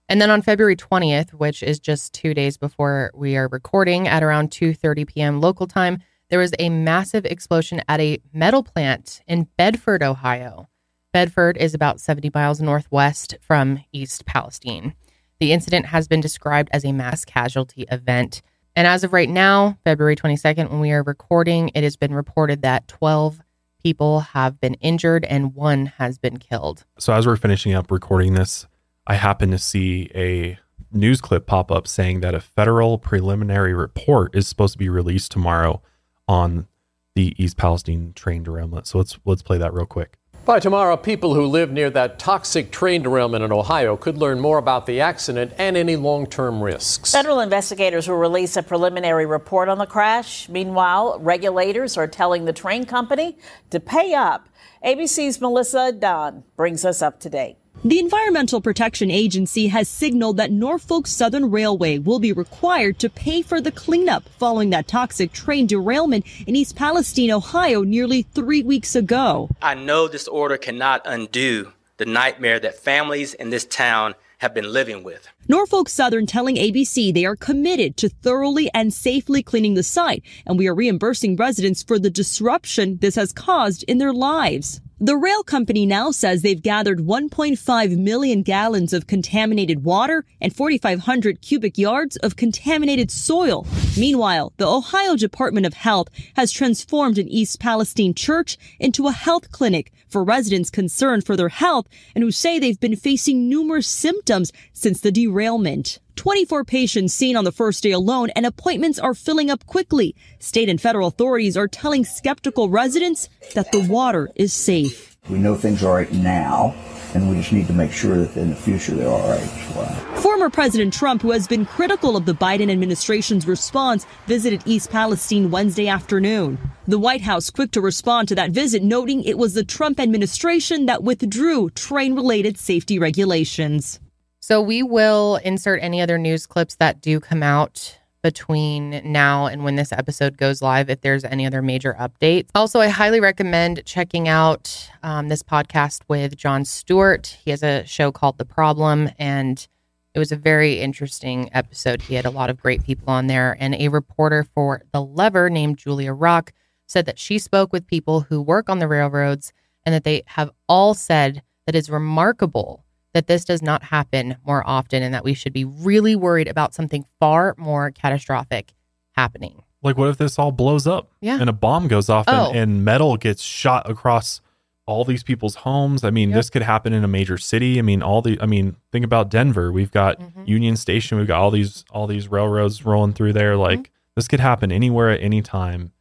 And 0.07 0.21
then 0.21 0.31
on 0.31 0.41
February 0.41 0.77
20th, 0.77 1.31
which 1.33 1.61
is 1.61 1.77
just 1.77 2.13
2 2.13 2.33
days 2.33 2.55
before 2.55 3.11
we 3.13 3.35
are 3.35 3.49
recording 3.49 4.07
at 4.07 4.23
around 4.23 4.51
2:30 4.51 5.05
p.m. 5.05 5.41
local 5.41 5.67
time, 5.67 6.01
there 6.29 6.39
was 6.39 6.53
a 6.57 6.69
massive 6.69 7.25
explosion 7.25 7.81
at 7.89 7.99
a 7.99 8.21
metal 8.31 8.63
plant 8.63 9.21
in 9.27 9.49
Bedford, 9.57 10.01
Ohio. 10.01 10.68
Bedford 11.11 11.57
is 11.57 11.73
about 11.73 11.99
70 11.99 12.29
miles 12.35 12.61
northwest 12.61 13.35
from 13.41 13.83
East 13.91 14.25
Palestine. 14.27 14.93
The 15.39 15.53
incident 15.53 15.87
has 15.87 16.07
been 16.07 16.21
described 16.21 16.69
as 16.71 16.85
a 16.85 16.91
mass 16.91 17.25
casualty 17.25 17.87
event. 17.91 18.43
And 18.75 18.85
as 18.85 19.03
of 19.03 19.11
right 19.11 19.29
now, 19.29 19.79
February 19.83 20.15
22nd, 20.15 20.69
when 20.69 20.79
we 20.79 20.91
are 20.91 21.01
recording, 21.01 21.71
it 21.73 21.83
has 21.83 21.95
been 21.95 22.13
reported 22.13 22.61
that 22.61 22.87
12 22.87 23.41
people 23.81 24.19
have 24.19 24.61
been 24.61 24.75
injured 24.75 25.25
and 25.25 25.55
one 25.55 25.87
has 25.87 26.19
been 26.19 26.37
killed. 26.37 26.85
So, 26.99 27.11
as 27.13 27.25
we're 27.25 27.37
finishing 27.37 27.73
up 27.73 27.89
recording 27.89 28.35
this, 28.35 28.67
I 29.07 29.15
happen 29.15 29.49
to 29.49 29.57
see 29.57 30.11
a 30.13 30.59
news 30.91 31.21
clip 31.21 31.47
pop 31.47 31.71
up 31.71 31.87
saying 31.87 32.19
that 32.19 32.35
a 32.35 32.39
federal 32.39 32.99
preliminary 32.99 33.73
report 33.73 34.35
is 34.35 34.47
supposed 34.47 34.73
to 34.73 34.77
be 34.77 34.89
released 34.89 35.31
tomorrow 35.31 35.81
on 36.27 36.67
the 37.15 37.33
East 37.43 37.57
Palestine 37.57 38.13
train 38.13 38.43
derailment. 38.43 38.85
So 38.85 38.99
let's 38.99 39.17
let's 39.25 39.41
play 39.41 39.57
that 39.57 39.73
real 39.73 39.87
quick. 39.87 40.18
By 40.45 40.59
tomorrow, 40.59 40.97
people 40.97 41.35
who 41.35 41.45
live 41.45 41.71
near 41.71 41.89
that 41.91 42.17
toxic 42.17 42.71
train 42.71 43.03
derailment 43.03 43.43
in 43.43 43.51
Ohio 43.51 43.95
could 43.95 44.17
learn 44.17 44.39
more 44.39 44.57
about 44.57 44.85
the 44.87 44.99
accident 44.99 45.53
and 45.57 45.77
any 45.77 45.95
long 45.95 46.25
term 46.25 46.63
risks. 46.63 47.11
Federal 47.11 47.41
investigators 47.41 48.07
will 48.07 48.15
release 48.15 48.57
a 48.57 48.63
preliminary 48.63 49.25
report 49.25 49.69
on 49.69 49.77
the 49.77 49.85
crash. 49.85 50.49
Meanwhile, 50.49 51.19
regulators 51.19 51.97
are 51.97 52.07
telling 52.07 52.45
the 52.45 52.53
train 52.53 52.85
company 52.85 53.37
to 53.69 53.79
pay 53.79 54.13
up. 54.13 54.49
ABC's 54.83 55.39
Melissa 55.39 55.91
Dunn 55.91 56.43
brings 56.55 56.83
us 56.83 57.01
up 57.01 57.19
to 57.19 57.29
date. 57.29 57.57
The 57.85 57.99
Environmental 57.99 58.59
Protection 58.59 59.09
Agency 59.09 59.67
has 59.67 59.87
signaled 59.87 60.35
that 60.35 60.51
Norfolk 60.51 61.07
Southern 61.07 61.49
Railway 61.49 61.97
will 61.97 62.19
be 62.19 62.33
required 62.33 62.99
to 62.99 63.09
pay 63.09 63.41
for 63.41 63.61
the 63.61 63.71
cleanup 63.71 64.27
following 64.37 64.69
that 64.71 64.89
toxic 64.89 65.31
train 65.31 65.65
derailment 65.65 66.25
in 66.45 66.57
East 66.57 66.75
Palestine, 66.75 67.31
Ohio, 67.31 67.83
nearly 67.83 68.23
three 68.23 68.63
weeks 68.63 68.97
ago. 68.97 69.49
I 69.61 69.75
know 69.75 70.09
this 70.09 70.27
order 70.27 70.57
cannot 70.57 71.03
undo 71.05 71.71
the 71.95 72.05
nightmare 72.05 72.59
that 72.59 72.77
families 72.77 73.33
in 73.33 73.49
this 73.49 73.63
town 73.63 74.15
have 74.39 74.53
been 74.53 74.73
living 74.73 75.01
with. 75.01 75.29
Norfolk 75.47 75.87
Southern 75.87 76.25
telling 76.25 76.57
ABC 76.57 77.13
they 77.13 77.23
are 77.23 77.37
committed 77.37 77.95
to 77.95 78.09
thoroughly 78.09 78.69
and 78.73 78.93
safely 78.93 79.41
cleaning 79.41 79.75
the 79.75 79.83
site, 79.83 80.21
and 80.45 80.57
we 80.57 80.67
are 80.67 80.75
reimbursing 80.75 81.37
residents 81.37 81.81
for 81.81 81.97
the 81.97 82.09
disruption 82.09 82.97
this 82.97 83.15
has 83.15 83.31
caused 83.31 83.83
in 83.83 83.99
their 83.99 84.13
lives. 84.13 84.81
The 85.01 85.15
rail 85.15 85.43
company 85.43 85.85
now 85.85 86.11
says 86.11 86.41
they've 86.41 86.61
gathered 86.61 86.99
1.5 86.99 87.97
million 87.97 88.41
gallons 88.41 88.91
of 88.91 89.07
contaminated 89.07 89.85
water 89.85 90.25
and 90.41 90.53
4,500 90.53 91.41
cubic 91.41 91.77
yards 91.77 92.17
of 92.17 92.35
contaminated 92.35 93.09
soil. 93.09 93.65
Meanwhile, 93.97 94.51
the 94.57 94.67
Ohio 94.67 95.15
Department 95.15 95.65
of 95.65 95.73
Health 95.73 96.09
has 96.35 96.51
transformed 96.51 97.17
an 97.17 97.29
East 97.29 97.61
Palestine 97.61 98.13
church 98.13 98.57
into 98.77 99.07
a 99.07 99.13
health 99.13 99.53
clinic 99.53 99.93
for 100.09 100.21
residents 100.21 100.69
concerned 100.69 101.25
for 101.25 101.37
their 101.37 101.47
health 101.47 101.87
and 102.13 102.21
who 102.21 102.31
say 102.31 102.59
they've 102.59 102.77
been 102.77 102.97
facing 102.97 103.47
numerous 103.47 103.87
symptoms 103.87 104.51
since 104.73 104.99
the 104.99 105.13
derailment. 105.13 105.99
24 106.19 106.65
patients 106.65 107.13
seen 107.13 107.37
on 107.37 107.45
the 107.45 107.51
first 107.51 107.81
day 107.81 107.91
alone, 107.91 108.29
and 108.31 108.45
appointments 108.45 108.99
are 108.99 109.13
filling 109.13 109.49
up 109.49 109.65
quickly. 109.67 110.13
State 110.37 110.67
and 110.67 110.81
federal 110.81 111.07
authorities 111.07 111.55
are 111.55 111.65
telling 111.65 112.03
skeptical 112.03 112.67
residents 112.67 113.29
that 113.55 113.71
the 113.71 113.79
water 113.87 114.29
is 114.35 114.51
safe. 114.51 115.15
We 115.29 115.39
know 115.39 115.55
things 115.55 115.81
are 115.81 115.93
right 115.93 116.11
now, 116.11 116.75
and 117.13 117.29
we 117.29 117.37
just 117.37 117.53
need 117.53 117.67
to 117.67 117.73
make 117.73 117.93
sure 117.93 118.17
that 118.17 118.35
in 118.35 118.49
the 118.49 118.55
future 118.57 118.95
they're 118.95 119.07
all 119.07 119.29
right 119.29 119.39
as 119.39 119.75
well. 119.77 120.15
Former 120.17 120.49
President 120.49 120.93
Trump, 120.93 121.21
who 121.21 121.31
has 121.31 121.47
been 121.47 121.65
critical 121.65 122.17
of 122.17 122.25
the 122.25 122.33
Biden 122.33 122.69
administration's 122.69 123.47
response, 123.47 124.05
visited 124.27 124.61
East 124.65 124.91
Palestine 124.91 125.51
Wednesday 125.51 125.87
afternoon. 125.87 126.57
The 126.85 126.99
White 126.99 127.21
House 127.21 127.49
quick 127.49 127.71
to 127.71 127.79
respond 127.79 128.27
to 128.27 128.35
that 128.35 128.51
visit, 128.51 128.83
noting 128.83 129.23
it 129.23 129.37
was 129.37 129.53
the 129.53 129.63
Trump 129.63 130.01
administration 130.01 130.85
that 130.87 131.01
withdrew 131.01 131.69
train 131.69 132.13
related 132.13 132.57
safety 132.57 132.99
regulations. 132.99 134.01
So 134.49 134.63
we 134.63 134.81
will 134.81 135.35
insert 135.35 135.83
any 135.83 136.01
other 136.01 136.17
news 136.17 136.47
clips 136.47 136.73
that 136.77 137.01
do 137.01 137.19
come 137.19 137.43
out 137.43 137.99
between 138.23 138.99
now 139.05 139.45
and 139.45 139.63
when 139.63 139.75
this 139.75 139.91
episode 139.91 140.37
goes 140.37 140.59
live 140.59 140.89
if 140.89 141.01
there's 141.01 141.23
any 141.23 141.45
other 141.45 141.61
major 141.61 141.95
updates. 141.99 142.49
Also, 142.55 142.79
I 142.79 142.87
highly 142.87 143.19
recommend 143.19 143.85
checking 143.85 144.27
out 144.27 144.89
um, 145.03 145.27
this 145.27 145.43
podcast 145.43 146.01
with 146.07 146.35
Jon 146.35 146.65
Stewart. 146.65 147.37
He 147.45 147.51
has 147.51 147.61
a 147.61 147.85
show 147.85 148.11
called 148.11 148.39
The 148.39 148.43
Problem, 148.43 149.11
and 149.19 149.67
it 150.15 150.17
was 150.17 150.31
a 150.31 150.35
very 150.35 150.79
interesting 150.79 151.51
episode. 151.53 152.01
He 152.01 152.15
had 152.15 152.25
a 152.25 152.31
lot 152.31 152.49
of 152.49 152.59
great 152.59 152.83
people 152.83 153.13
on 153.13 153.27
there, 153.27 153.55
and 153.59 153.75
a 153.75 153.89
reporter 153.89 154.43
for 154.55 154.81
The 154.93 155.03
Lever 155.03 155.51
named 155.51 155.77
Julia 155.77 156.11
Rock 156.11 156.53
said 156.87 157.05
that 157.05 157.19
she 157.19 157.37
spoke 157.37 157.71
with 157.71 157.85
people 157.85 158.21
who 158.21 158.41
work 158.41 158.67
on 158.67 158.79
the 158.79 158.87
railroads 158.87 159.53
and 159.85 159.93
that 159.93 160.05
they 160.05 160.23
have 160.25 160.49
all 160.67 160.95
said 160.95 161.43
that 161.67 161.75
it's 161.75 161.87
remarkable 161.87 162.83
that 163.13 163.27
this 163.27 163.43
does 163.45 163.61
not 163.61 163.83
happen 163.83 164.35
more 164.45 164.63
often 164.67 165.01
and 165.03 165.13
that 165.13 165.23
we 165.23 165.33
should 165.33 165.53
be 165.53 165.65
really 165.65 166.15
worried 166.15 166.47
about 166.47 166.73
something 166.73 167.05
far 167.19 167.55
more 167.57 167.91
catastrophic 167.91 168.73
happening. 169.13 169.63
Like, 169.81 169.97
what 169.97 170.09
if 170.09 170.17
this 170.17 170.37
all 170.37 170.51
blows 170.51 170.85
up? 170.85 171.09
Yeah. 171.21 171.39
And 171.39 171.49
a 171.49 171.53
bomb 171.53 171.87
goes 171.87 172.09
off 172.09 172.25
Oh. 172.27 172.49
and, 172.49 172.57
and 172.57 172.85
metal 172.85 173.17
gets 173.17 173.41
shot 173.41 173.89
across 173.89 174.41
all 174.85 175.05
these 175.05 175.23
people's 175.23 175.55
homes. 175.55 176.03
I 176.03 176.09
mean, 176.09 176.29
Yep. 176.29 176.35
this 176.37 176.49
could 176.49 176.61
happen 176.63 176.93
in 176.93 177.03
a 177.03 177.07
major 177.07 177.37
city. 177.37 177.79
I 177.79 177.81
mean, 177.81 178.01
all 178.01 178.21
the, 178.21 178.39
I 178.41 178.45
mean, 178.45 178.75
think 178.91 179.05
about 179.05 179.29
Denver. 179.29 179.71
We've 179.71 179.91
got 179.91 180.19
Mm-hmm. 180.19 180.43
Union 180.45 180.75
Station. 180.77 181.17
We've 181.17 181.27
got 181.27 181.39
all 181.39 181.51
these, 181.51 181.85
all 181.91 182.07
these 182.07 182.27
railroads 182.27 182.85
rolling 182.85 183.13
through 183.13 183.33
there. 183.33 183.53
Mm-hmm. 183.53 183.61
Like, 183.61 183.91
this 184.15 184.27
could 184.27 184.39
happen 184.39 184.71
anywhere 184.71 185.09
at 185.11 185.21
any 185.21 185.41
time. 185.41 185.93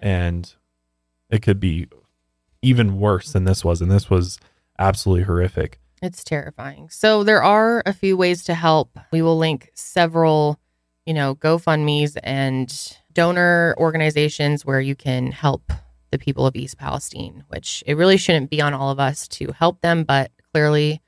And 0.00 0.52
it 1.30 1.42
could 1.42 1.58
be 1.60 1.88
even 2.62 2.98
worse 2.98 3.32
than 3.32 3.44
this 3.44 3.64
was. 3.64 3.82
And 3.82 3.90
this 3.90 4.08
was 4.08 4.38
absolutely 4.78 5.24
horrific. 5.24 5.80
It's 6.00 6.22
terrifying. 6.22 6.88
So 6.90 7.24
there 7.24 7.42
are 7.42 7.82
a 7.84 7.92
few 7.92 8.16
ways 8.16 8.44
to 8.44 8.54
help. 8.54 8.98
We 9.10 9.22
will 9.22 9.38
link 9.38 9.70
several, 9.74 10.58
you 11.06 11.14
know, 11.14 11.34
GoFundMe's 11.34 12.16
and 12.16 12.72
donor 13.12 13.74
organizations 13.78 14.64
where 14.64 14.80
you 14.80 14.94
can 14.94 15.32
help 15.32 15.72
the 16.10 16.18
people 16.18 16.46
of 16.46 16.56
East 16.56 16.78
Palestine, 16.78 17.44
which 17.48 17.82
it 17.86 17.94
really 17.94 18.16
shouldn't 18.16 18.50
be 18.50 18.60
on 18.60 18.74
all 18.74 18.90
of 18.90 19.00
us 19.00 19.28
to 19.28 19.52
help 19.52 19.80
them, 19.80 20.04
but 20.04 20.30
clearly 20.52 21.02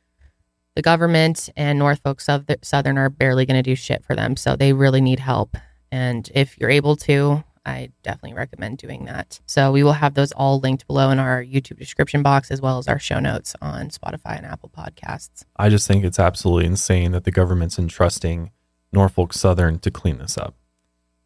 the 0.75 0.83
government 0.83 1.49
and 1.57 1.79
North 1.79 2.01
Norfolk 2.05 2.21
South- 2.21 2.45
Southern 2.62 2.99
are 2.99 3.11
barely 3.11 3.47
going 3.47 3.57
to 3.57 3.62
do 3.62 3.75
shit 3.75 4.05
for 4.05 4.15
them. 4.15 4.37
So 4.37 4.57
they 4.57 4.73
really 4.73 5.01
need 5.01 5.21
help. 5.21 5.57
And 5.93 6.31
if 6.35 6.59
you're 6.59 6.71
able 6.71 6.97
to, 6.97 7.45
I 7.65 7.91
definitely 8.03 8.35
recommend 8.35 8.78
doing 8.78 9.05
that. 9.05 9.41
So 9.47 9.70
we 9.70 9.82
will 9.82 9.93
have 9.93 10.15
those 10.15 10.32
all 10.32 10.61
linked 10.61 10.87
below 10.87 11.11
in 11.11 11.19
our 11.19 11.43
YouTube 11.43 11.78
description 11.78 12.23
box 12.23 12.51
as 12.51 12.61
well 12.61 12.78
as 12.78 12.89
our 12.89 12.99
show 12.99 13.20
notes 13.20 13.55
on 13.61 13.91
Spotify 13.91 14.37
and 14.39 14.47
Apple 14.47 14.70
Podcasts. 14.70 15.45
I 15.57 15.69
just 15.69 15.87
think 15.87 16.05
it's 16.05 16.19
absolutely 16.19 16.66
insane 16.66 17.12
that 17.12 17.24
the 17.24 17.31
government's 17.31 17.78
entrusting 17.78 18.51
Norfolk 18.93 19.32
Southern 19.32 19.78
to 19.81 19.91
clean 19.91 20.19
this 20.19 20.39
up 20.39 20.55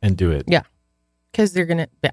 and 0.02 0.16
do 0.16 0.30
it. 0.30 0.44
Yeah. 0.48 0.62
Cuz 1.32 1.52
they're 1.52 1.66
going 1.66 1.78
to 1.78 1.88
yeah. 2.02 2.10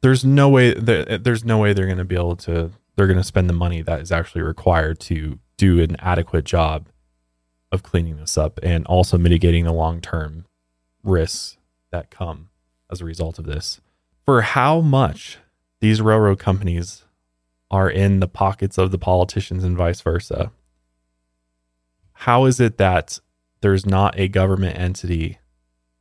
There's 0.00 0.24
no 0.24 0.48
way 0.48 0.74
there, 0.74 1.18
there's 1.18 1.44
no 1.44 1.58
way 1.58 1.72
they're 1.72 1.86
going 1.86 1.98
to 1.98 2.04
be 2.04 2.14
able 2.14 2.36
to 2.36 2.70
they're 2.96 3.06
going 3.06 3.18
to 3.18 3.24
spend 3.24 3.48
the 3.48 3.54
money 3.54 3.82
that 3.82 4.00
is 4.00 4.10
actually 4.10 4.42
required 4.42 4.98
to 5.00 5.38
do 5.56 5.80
an 5.80 5.96
adequate 6.00 6.44
job 6.44 6.88
of 7.70 7.82
cleaning 7.82 8.16
this 8.16 8.36
up 8.36 8.58
and 8.62 8.86
also 8.86 9.18
mitigating 9.18 9.64
the 9.64 9.72
long-term 9.72 10.46
risks 11.02 11.58
that 11.90 12.10
come 12.10 12.47
as 12.90 13.00
a 13.00 13.04
result 13.04 13.38
of 13.38 13.44
this. 13.44 13.80
For 14.24 14.42
how 14.42 14.80
much 14.80 15.38
these 15.80 16.00
railroad 16.02 16.38
companies 16.38 17.04
are 17.70 17.88
in 17.90 18.20
the 18.20 18.28
pockets 18.28 18.78
of 18.78 18.90
the 18.90 18.98
politicians 18.98 19.62
and 19.62 19.76
vice 19.76 20.00
versa. 20.00 20.50
How 22.12 22.46
is 22.46 22.60
it 22.60 22.78
that 22.78 23.20
there's 23.60 23.86
not 23.86 24.18
a 24.18 24.28
government 24.28 24.78
entity 24.78 25.38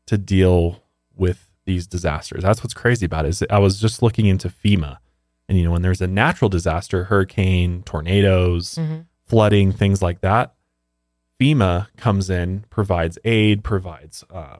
to 0.07 0.18
deal 0.18 0.84
with 1.15 1.51
these 1.65 1.85
disasters? 1.88 2.43
That's 2.43 2.64
what's 2.64 2.73
crazy 2.73 3.05
about 3.05 3.26
it. 3.26 3.30
Is 3.30 3.43
I 3.49 3.59
was 3.59 3.80
just 3.80 4.01
looking 4.01 4.26
into 4.26 4.49
FEMA, 4.49 4.97
and 5.47 5.57
you 5.57 5.64
know 5.65 5.72
when 5.72 5.81
there's 5.81 6.01
a 6.01 6.07
natural 6.07 6.49
disaster, 6.49 7.05
hurricane, 7.05 7.84
tornadoes, 7.84 8.76
Mm-hmm. 8.76 9.01
flooding, 9.26 9.72
things 9.73 10.01
like 10.01 10.22
that, 10.22 10.53
FEMA 11.39 11.88
comes 11.97 12.30
in, 12.30 12.65
provides 12.69 13.19
aid, 13.26 13.64
provides 13.64 14.23
uh, 14.31 14.57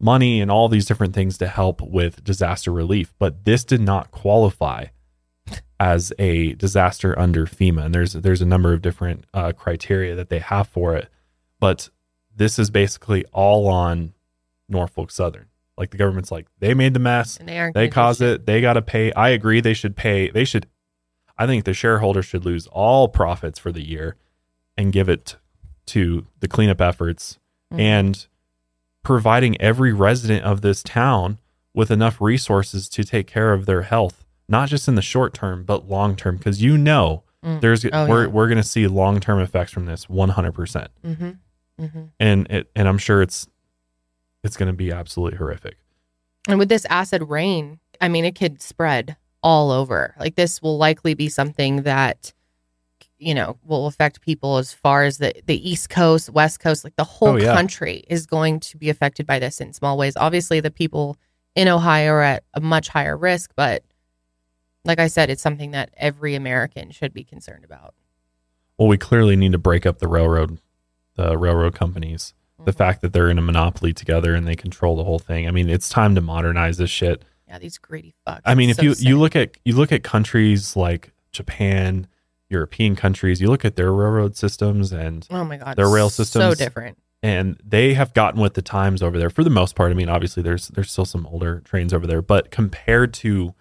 money, 0.00 0.40
and 0.40 0.50
all 0.50 0.68
these 0.68 0.86
different 0.86 1.14
things 1.14 1.38
to 1.38 1.46
help 1.48 1.80
with 1.80 2.22
disaster 2.24 2.72
relief. 2.72 3.14
But 3.18 3.44
this 3.44 3.64
did 3.64 3.80
not 3.80 4.10
qualify 4.10 4.86
as 5.80 6.12
a 6.18 6.54
disaster 6.54 7.18
under 7.18 7.46
FEMA, 7.46 7.84
and 7.86 7.94
there's 7.94 8.12
there's 8.14 8.42
a 8.42 8.46
number 8.46 8.72
of 8.72 8.82
different 8.82 9.24
uh, 9.34 9.52
criteria 9.52 10.14
that 10.14 10.28
they 10.30 10.38
have 10.38 10.68
for 10.68 10.94
it. 10.96 11.08
But 11.60 11.88
this 12.34 12.58
is 12.58 12.70
basically 12.70 13.24
all 13.32 13.68
on 13.68 14.14
Norfolk 14.68 15.10
Southern. 15.10 15.46
Like 15.76 15.90
the 15.90 15.96
government's 15.98 16.30
like 16.30 16.46
they 16.60 16.72
made 16.74 16.94
the 16.94 17.00
mess, 17.00 17.36
And 17.36 17.48
they 17.48 17.70
they 17.74 17.88
caused 17.88 18.22
it, 18.22 18.46
they 18.46 18.60
got 18.60 18.74
to 18.74 18.82
pay. 18.82 19.12
I 19.12 19.30
agree, 19.30 19.60
they 19.60 19.74
should 19.74 19.96
pay. 19.96 20.30
They 20.30 20.44
should. 20.44 20.66
I 21.36 21.46
think 21.46 21.64
the 21.64 21.74
shareholders 21.74 22.26
should 22.26 22.44
lose 22.44 22.68
all 22.68 23.08
profits 23.08 23.58
for 23.58 23.72
the 23.72 23.84
year 23.84 24.14
and 24.76 24.92
give 24.92 25.08
it 25.08 25.36
to 25.86 26.26
the 26.40 26.46
cleanup 26.48 26.80
efforts 26.80 27.38
Mhm. 27.72 27.80
and 27.80 28.26
providing 29.04 29.60
every 29.60 29.92
resident 29.92 30.44
of 30.44 30.60
this 30.62 30.82
town 30.82 31.38
with 31.74 31.90
enough 31.90 32.20
resources 32.20 32.88
to 32.88 33.04
take 33.04 33.26
care 33.28 33.52
of 33.52 33.66
their 33.66 33.82
health, 33.82 34.24
not 34.48 34.68
just 34.68 34.88
in 34.88 34.96
the 34.96 35.02
short 35.02 35.32
term, 35.34 35.62
but 35.64 35.88
long 35.88 36.16
term. 36.16 36.36
Because 36.38 36.60
you 36.62 36.76
know, 36.76 37.22
Mm. 37.44 37.60
there's 37.60 37.84
Oh, 37.84 38.08
we're 38.08 38.22
yeah. 38.24 38.30
we're 38.30 38.48
going 38.48 38.56
to 38.56 38.62
see 38.66 38.86
long 38.86 39.20
term 39.20 39.38
effects 39.38 39.70
from 39.70 39.84
this, 39.84 40.08
one 40.08 40.30
hundred 40.30 40.52
percent. 40.52 40.88
Mm-hmm. 41.06 41.30
Mm-hmm. 41.78 42.02
And 42.18 42.50
it 42.50 42.70
and 42.74 42.88
I'm 42.88 42.96
sure 42.96 43.20
it's 43.20 43.46
it's 44.42 44.56
going 44.56 44.68
to 44.68 44.72
be 44.72 44.90
absolutely 44.90 45.36
horrific. 45.36 45.76
And 46.48 46.58
with 46.58 46.70
this 46.70 46.86
acid 46.88 47.22
rain, 47.22 47.80
I 48.00 48.08
mean, 48.08 48.24
it 48.24 48.34
could 48.34 48.62
spread 48.62 49.16
all 49.42 49.70
over. 49.70 50.14
Like 50.18 50.36
this 50.36 50.62
will 50.62 50.78
likely 50.78 51.12
be 51.12 51.28
something 51.28 51.82
that 51.82 52.32
you 53.24 53.34
know 53.34 53.56
will 53.64 53.86
affect 53.86 54.20
people 54.20 54.58
as 54.58 54.72
far 54.72 55.04
as 55.04 55.18
the 55.18 55.32
the 55.46 55.68
East 55.70 55.88
Coast, 55.90 56.30
West 56.30 56.60
Coast, 56.60 56.84
like 56.84 56.96
the 56.96 57.04
whole 57.04 57.28
Oh, 57.30 57.36
yeah. 57.36 57.54
country 57.54 58.04
is 58.08 58.26
going 58.26 58.60
to 58.60 58.76
be 58.76 58.90
affected 58.90 59.26
by 59.26 59.38
this 59.38 59.60
in 59.60 59.72
small 59.72 59.96
ways. 59.96 60.14
Obviously, 60.16 60.60
the 60.60 60.70
people 60.70 61.16
in 61.54 61.68
Ohio 61.68 62.12
are 62.12 62.22
at 62.22 62.44
a 62.54 62.60
much 62.60 62.88
higher 62.88 63.16
risk, 63.16 63.52
but 63.56 63.82
like 64.84 64.98
I 64.98 65.06
said, 65.06 65.30
it's 65.30 65.42
something 65.42 65.70
that 65.70 65.90
every 65.96 66.34
American 66.34 66.90
should 66.90 67.14
be 67.14 67.24
concerned 67.24 67.64
about. 67.64 67.94
Well, 68.78 68.88
we 68.88 68.98
clearly 68.98 69.36
need 69.36 69.52
to 69.52 69.58
break 69.58 69.86
up 69.86 69.98
the 69.98 70.08
railroad, 70.08 70.58
the 71.14 71.38
railroad 71.38 71.74
companies. 71.74 72.34
The 72.58 72.70
Mm-hmm. 72.70 72.78
fact 72.78 73.02
that 73.02 73.12
they're 73.12 73.28
in 73.28 73.36
a 73.36 73.42
monopoly 73.42 73.92
together 73.92 74.34
and 74.34 74.46
they 74.46 74.54
control 74.56 74.96
the 74.96 75.04
whole 75.04 75.18
thing. 75.18 75.46
I 75.46 75.50
mean, 75.50 75.68
it's 75.68 75.88
time 75.88 76.14
to 76.14 76.20
modernize 76.22 76.78
this 76.78 76.88
shit. 76.88 77.22
Yeah, 77.48 77.58
these 77.58 77.76
greedy 77.78 78.14
fucks. 78.26 78.40
I 78.44 78.54
mean, 78.54 78.70
It's 78.70 78.78
if 78.78 78.96
so 78.96 79.02
you 79.02 79.10
you 79.10 79.18
look 79.18 79.36
at 79.36 79.50
you 79.64 79.74
look 79.74 79.92
at 79.92 80.02
countries 80.02 80.74
like 80.76 81.12
Japan, 81.30 82.06
European 82.48 82.94
countries, 82.96 83.40
you 83.40 83.48
look 83.48 83.64
at 83.64 83.76
their 83.76 83.92
railroad 83.92 84.36
systems 84.36 84.92
and 84.92 85.26
Oh 85.30 85.44
my 85.44 85.56
God, 85.56 85.76
their 85.76 85.88
rail 85.88 86.10
systems 86.10 86.44
so 86.44 86.54
different. 86.64 86.98
and 87.22 87.58
they 87.64 87.94
have 87.94 88.12
gotten 88.14 88.40
with 88.40 88.54
the 88.54 88.62
times 88.62 89.02
over 89.02 89.18
there 89.18 89.30
for 89.30 89.42
the 89.44 89.50
most 89.50 89.74
part. 89.74 89.90
I 89.90 89.94
mean, 89.94 90.08
obviously 90.08 90.42
there's 90.42 90.68
there's 90.68 90.92
still 90.92 91.04
some 91.06 91.26
older 91.26 91.60
trains 91.60 91.92
over 91.94 92.06
there, 92.06 92.22
but 92.22 92.50
compared 92.50 93.12
to 93.14 93.54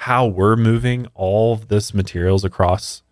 how 0.00 0.26
we're 0.26 0.56
moving 0.56 1.06
all 1.14 1.54
of 1.54 1.68
this 1.68 1.94
materials 1.94 2.44
across, 2.44 3.02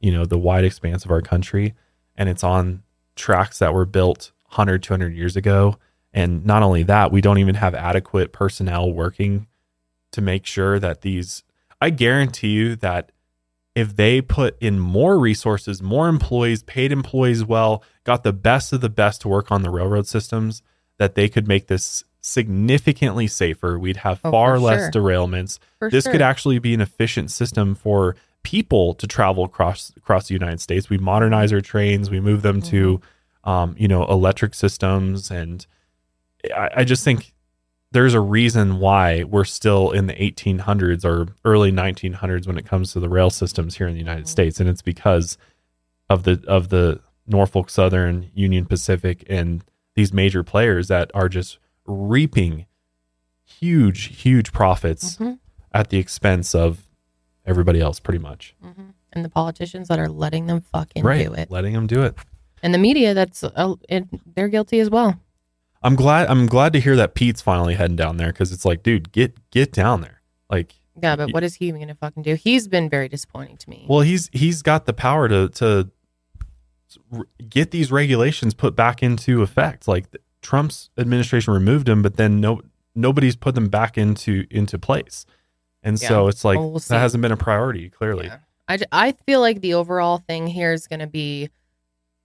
you 0.00 0.12
know, 0.12 0.24
the 0.24 0.38
wide 0.38 0.64
expanse 0.64 1.04
of 1.04 1.10
our 1.10 1.20
country, 1.22 1.74
and 2.16 2.28
it's 2.28 2.44
on 2.44 2.82
tracks 3.16 3.58
that 3.58 3.74
were 3.74 3.84
built 3.84 4.30
100, 4.50 4.82
200 4.82 5.14
years 5.14 5.36
ago. 5.36 5.76
And 6.14 6.44
not 6.46 6.62
only 6.62 6.82
that, 6.84 7.10
we 7.10 7.20
don't 7.20 7.38
even 7.38 7.56
have 7.56 7.74
adequate 7.74 8.32
personnel 8.32 8.92
working 8.92 9.46
to 10.12 10.20
make 10.20 10.46
sure 10.46 10.78
that 10.78 11.00
these. 11.00 11.42
I 11.80 11.90
guarantee 11.90 12.50
you 12.50 12.76
that 12.76 13.10
if 13.74 13.96
they 13.96 14.20
put 14.20 14.56
in 14.60 14.78
more 14.78 15.18
resources, 15.18 15.82
more 15.82 16.08
employees, 16.08 16.62
paid 16.62 16.92
employees 16.92 17.44
well, 17.44 17.82
got 18.04 18.22
the 18.22 18.32
best 18.32 18.72
of 18.72 18.80
the 18.80 18.88
best 18.90 19.22
to 19.22 19.28
work 19.28 19.50
on 19.50 19.62
the 19.62 19.70
railroad 19.70 20.06
systems, 20.06 20.62
that 20.98 21.14
they 21.14 21.28
could 21.28 21.48
make 21.48 21.68
this 21.68 22.04
significantly 22.20 23.26
safer. 23.26 23.78
We'd 23.78 23.98
have 23.98 24.20
Oh, 24.24 24.30
far 24.30 24.58
less 24.58 24.92
sure. 24.92 25.02
derailments. 25.02 25.58
For 25.78 25.90
this 25.90 26.06
could 26.06 26.22
actually 26.22 26.58
be 26.58 26.74
an 26.74 26.80
efficient 26.80 27.30
system 27.30 27.74
for 27.74 28.14
people 28.42 28.92
to 28.94 29.06
travel 29.06 29.44
across 29.44 29.92
across 29.96 30.28
the 30.28 30.34
United 30.34 30.60
States. 30.60 30.90
We 30.90 30.98
modernize 30.98 31.52
our 31.52 31.60
trains, 31.60 32.10
we 32.10 32.20
move 32.20 32.42
them 32.42 32.60
to 32.62 32.98
Mm-hmm. 32.98 33.50
um, 33.50 33.74
you 33.78 33.88
know, 33.88 34.04
electric 34.06 34.54
systems 34.54 35.30
and 35.30 35.66
I, 36.56 36.68
I 36.78 36.84
just 36.84 37.04
think 37.04 37.31
there's 37.92 38.14
a 38.14 38.20
reason 38.20 38.78
why 38.78 39.22
we're 39.24 39.44
still 39.44 39.90
in 39.90 40.06
the 40.06 40.14
1800s 40.14 41.04
or 41.04 41.28
early 41.44 41.70
1900s 41.70 42.46
when 42.46 42.58
it 42.58 42.66
comes 42.66 42.92
to 42.92 43.00
the 43.00 43.08
rail 43.08 43.30
systems 43.30 43.76
here 43.76 43.86
in 43.86 43.92
the 43.94 43.98
United 44.00 44.26
States, 44.28 44.58
and 44.60 44.68
it's 44.68 44.82
because 44.82 45.36
of 46.08 46.24
the 46.24 46.42
of 46.48 46.68
the 46.70 47.00
Norfolk 47.26 47.70
Southern, 47.70 48.30
Union 48.34 48.66
Pacific, 48.66 49.24
and 49.28 49.62
these 49.94 50.12
major 50.12 50.42
players 50.42 50.88
that 50.88 51.10
are 51.14 51.28
just 51.28 51.58
reaping 51.86 52.66
huge, 53.44 54.04
huge 54.22 54.52
profits 54.52 55.16
Mhm. 55.16 55.38
at 55.72 55.90
the 55.90 55.98
expense 55.98 56.54
of 56.54 56.88
everybody 57.46 57.80
else, 57.80 58.00
pretty 58.00 58.18
much. 58.18 58.54
and 59.14 59.22
the 59.24 59.28
politicians 59.28 59.88
that 59.88 59.98
are 59.98 60.08
letting 60.08 60.46
them 60.46 60.62
fucking 60.62 61.04
right, 61.04 61.26
do 61.26 61.34
it, 61.34 61.50
letting 61.50 61.74
them 61.74 61.86
do 61.86 62.02
it. 62.02 62.14
and 62.62 62.72
the 62.72 62.78
media 62.78 63.12
that's 63.12 63.44
uh, 63.44 63.74
it, 63.88 64.06
they're 64.34 64.48
guilty 64.48 64.80
as 64.80 64.88
well. 64.88 65.20
I'm 65.82 65.96
glad. 65.96 66.28
I'm 66.28 66.46
glad 66.46 66.72
to 66.74 66.80
hear 66.80 66.96
that 66.96 67.14
Pete's 67.14 67.40
finally 67.40 67.74
heading 67.74 67.96
down 67.96 68.16
there 68.16 68.28
because 68.28 68.52
it's 68.52 68.64
like, 68.64 68.82
dude, 68.82 69.12
get 69.12 69.50
get 69.50 69.72
down 69.72 70.00
there. 70.00 70.22
Like, 70.50 70.74
Yeah, 71.02 71.16
but 71.16 71.32
what 71.32 71.42
is 71.42 71.54
he 71.54 71.66
even 71.68 71.80
gonna 71.80 71.94
fucking 71.94 72.22
do? 72.22 72.34
He's 72.34 72.68
been 72.68 72.88
very 72.88 73.08
disappointing 73.08 73.56
to 73.58 73.70
me. 73.70 73.86
Well, 73.88 74.00
he's 74.00 74.28
he's 74.32 74.62
got 74.62 74.86
the 74.86 74.92
power 74.92 75.28
to 75.28 75.48
to 75.48 75.90
get 77.48 77.70
these 77.70 77.90
regulations 77.90 78.54
put 78.54 78.76
back 78.76 79.02
into 79.02 79.42
effect. 79.42 79.88
Like 79.88 80.06
Trump's 80.42 80.90
administration 80.98 81.52
removed 81.52 81.86
them, 81.86 82.02
but 82.02 82.16
then 82.16 82.40
no 82.40 82.60
nobody's 82.94 83.36
put 83.36 83.54
them 83.54 83.68
back 83.68 83.96
into 83.96 84.46
into 84.50 84.78
place. 84.78 85.26
And 85.82 85.98
so 85.98 86.28
it's 86.28 86.44
like 86.44 86.58
Well, 86.58 86.70
we'll 86.72 86.80
that 86.80 86.98
hasn't 86.98 87.22
been 87.22 87.32
a 87.32 87.36
priority. 87.36 87.90
Clearly, 87.90 88.30
I 88.68 88.78
I 88.92 89.12
feel 89.26 89.40
like 89.40 89.60
the 89.60 89.74
overall 89.74 90.18
thing 90.18 90.46
here 90.46 90.72
is 90.72 90.86
going 90.86 91.00
to 91.00 91.06
be 91.06 91.50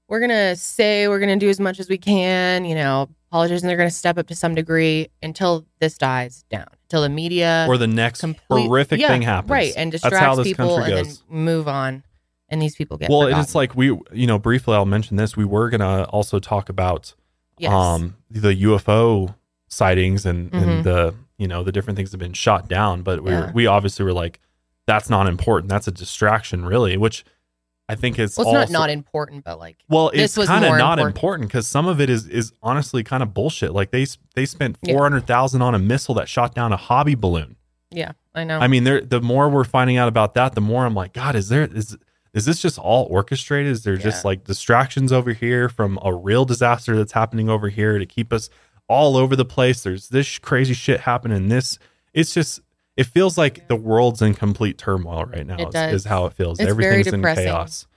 we're 0.07 0.19
going 0.19 0.29
to 0.29 0.55
say 0.55 1.07
we're 1.07 1.19
going 1.19 1.37
to 1.37 1.45
do 1.45 1.49
as 1.49 1.59
much 1.59 1.79
as 1.79 1.89
we 1.89 1.97
can. 1.97 2.65
You 2.65 2.75
know, 2.75 3.09
politicians 3.31 3.65
are 3.71 3.75
going 3.77 3.89
to 3.89 3.95
step 3.95 4.17
up 4.17 4.27
to 4.27 4.35
some 4.35 4.55
degree 4.55 5.09
until 5.21 5.65
this 5.79 5.97
dies 5.97 6.43
down, 6.49 6.67
until 6.83 7.01
the 7.01 7.09
media 7.09 7.65
or 7.69 7.77
the 7.77 7.87
next 7.87 8.21
complete- 8.21 8.65
horrific 8.65 8.99
yeah, 9.01 9.09
thing 9.09 9.21
happens. 9.21 9.51
Right. 9.51 9.73
And 9.75 9.91
distracts 9.91 10.41
people 10.43 10.77
and 10.77 10.87
goes. 10.89 11.19
then 11.19 11.27
move 11.29 11.67
on. 11.67 12.03
And 12.49 12.61
these 12.61 12.75
people 12.75 12.95
get 12.97 13.09
well, 13.09 13.23
forgotten. 13.23 13.43
it's 13.43 13.55
like 13.55 13.75
we, 13.75 13.87
you 14.13 14.25
know, 14.27 14.39
briefly 14.39 14.73
I'll 14.73 14.85
mention 14.85 15.17
this. 15.17 15.35
We 15.35 15.43
were 15.43 15.69
gonna 15.69 16.03
also 16.03 16.39
talk 16.39 16.69
about 16.69 17.13
Yes. 17.57 17.73
um 17.73 18.15
the 18.31 18.53
UFO 18.63 19.35
sightings 19.67 20.25
and, 20.25 20.49
Mhm. 20.51 20.61
and 20.63 20.83
the 20.85 21.15
you 21.37 21.47
know 21.47 21.61
the 21.63 21.73
different 21.73 21.97
things 21.97 22.11
have 22.11 22.19
been 22.21 22.31
shot 22.31 22.69
down, 22.69 23.01
but 23.01 23.21
we 23.21 23.31
Yeah. 23.31 23.47
were, 23.47 23.51
we 23.51 23.67
obviously 23.67 24.05
were 24.05 24.13
like, 24.13 24.39
that's 24.85 25.09
not 25.09 25.27
important. 25.27 25.69
That's 25.69 25.89
a 25.89 25.91
distraction, 25.91 26.65
really. 26.65 26.95
Which 26.95 27.25
I 27.89 27.95
think 27.95 28.19
is 28.19 28.37
well, 28.37 28.47
it's 28.47 28.53
not 28.53 28.59
also- 28.61 28.73
not 28.73 28.89
important, 28.89 29.43
but 29.45 29.59
like 29.59 29.77
Well, 29.89 30.11
it's 30.13 30.35
kind 30.35 30.65
of 30.65 30.77
not 30.77 30.99
important. 30.99 31.49
because 31.49 31.67
some 31.67 31.87
of 31.87 32.01
it 32.01 32.09
is 32.09 32.27
is 32.27 32.51
honestly 32.61 33.03
kind 33.03 33.23
of 33.23 33.33
bullshit. 33.33 33.71
Like 33.73 33.91
they 33.91 34.05
they 34.35 34.45
spent 34.45 34.77
Yeah. 34.83 34.93
four 34.93 35.03
hundred 35.03 35.25
thousand 35.25 35.61
on 35.61 35.73
a 35.73 35.79
missile 35.79 36.15
that 36.15 36.27
shot 36.27 36.53
down 36.53 36.73
a 36.73 36.77
hobby 36.77 37.15
balloon. 37.15 37.55
Yeah, 37.89 38.11
I 38.35 38.43
know. 38.43 38.59
I 38.59 38.67
mean, 38.67 38.83
there 38.83 38.99
the 39.01 39.21
more 39.21 39.47
we're 39.49 39.63
finding 39.63 39.95
out 39.97 40.09
about 40.09 40.33
that, 40.33 40.53
the 40.55 40.61
more 40.61 40.85
I'm 40.85 40.93
like, 40.95 41.13
God, 41.13 41.35
is 41.35 41.47
there 41.49 41.63
is 41.63 41.95
is 42.33 42.45
this 42.45 42.61
just 42.61 42.77
all 42.77 43.07
orchestrated? 43.09 43.71
Is 43.71 43.83
there 43.83 43.97
just 43.97 44.23
like 44.25 44.43
distractions 44.43 45.11
over 45.13 45.31
here 45.33 45.69
from 45.69 45.97
a 46.03 46.13
real 46.13 46.43
disaster 46.45 46.95
that's 46.97 47.13
happening 47.13 47.49
over 47.49 47.69
here 47.69 47.97
to 47.97 48.05
keep 48.05 48.31
us 48.33 48.49
all 48.89 49.17
over 49.17 49.35
the 49.35 49.45
place. 49.45 49.81
There's 49.83 50.09
this 50.09 50.37
crazy 50.39 50.73
shit 50.73 51.01
happening. 51.01 51.49
This, 51.49 51.77
it's 52.13 52.33
just, 52.33 52.61
it 52.97 53.05
feels 53.05 53.37
like 53.37 53.67
the 53.67 53.75
world's 53.75 54.21
in 54.21 54.33
complete 54.33 54.77
turmoil 54.77 55.25
right 55.25 55.45
now. 55.45 55.57
It 55.59 55.73
is, 55.73 56.01
is 56.01 56.05
how 56.05 56.25
it 56.25 56.33
feels. 56.33 56.59
It's 56.59 56.73
very 56.73 56.99
Everything's 56.99 57.13
in 57.13 57.21
chaos, 57.23 57.87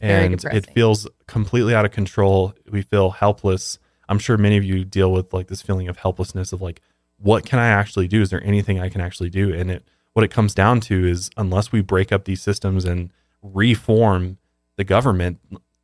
and 0.00 0.44
it 0.44 0.68
feels 0.74 1.08
completely 1.26 1.74
out 1.74 1.84
of 1.84 1.92
control. 1.92 2.54
We 2.70 2.82
feel 2.82 3.10
helpless. 3.10 3.78
I'm 4.08 4.18
sure 4.18 4.36
many 4.36 4.56
of 4.56 4.64
you 4.64 4.84
deal 4.84 5.12
with 5.12 5.32
like 5.32 5.46
this 5.46 5.62
feeling 5.62 5.88
of 5.88 5.98
helplessness 5.98 6.52
of 6.52 6.60
like, 6.60 6.80
what 7.18 7.46
can 7.46 7.58
I 7.58 7.68
actually 7.68 8.08
do? 8.08 8.20
Is 8.20 8.30
there 8.30 8.42
anything 8.44 8.80
I 8.80 8.88
can 8.88 9.00
actually 9.00 9.30
do? 9.30 9.52
And 9.54 9.70
it, 9.70 9.84
what 10.12 10.24
it 10.24 10.30
comes 10.30 10.54
down 10.54 10.80
to 10.82 11.06
is 11.06 11.30
unless 11.36 11.70
we 11.72 11.80
break 11.80 12.10
up 12.10 12.24
these 12.24 12.42
systems 12.42 12.84
and 12.84 13.12
reform 13.42 14.38
the 14.76 14.84
government, 14.84 15.38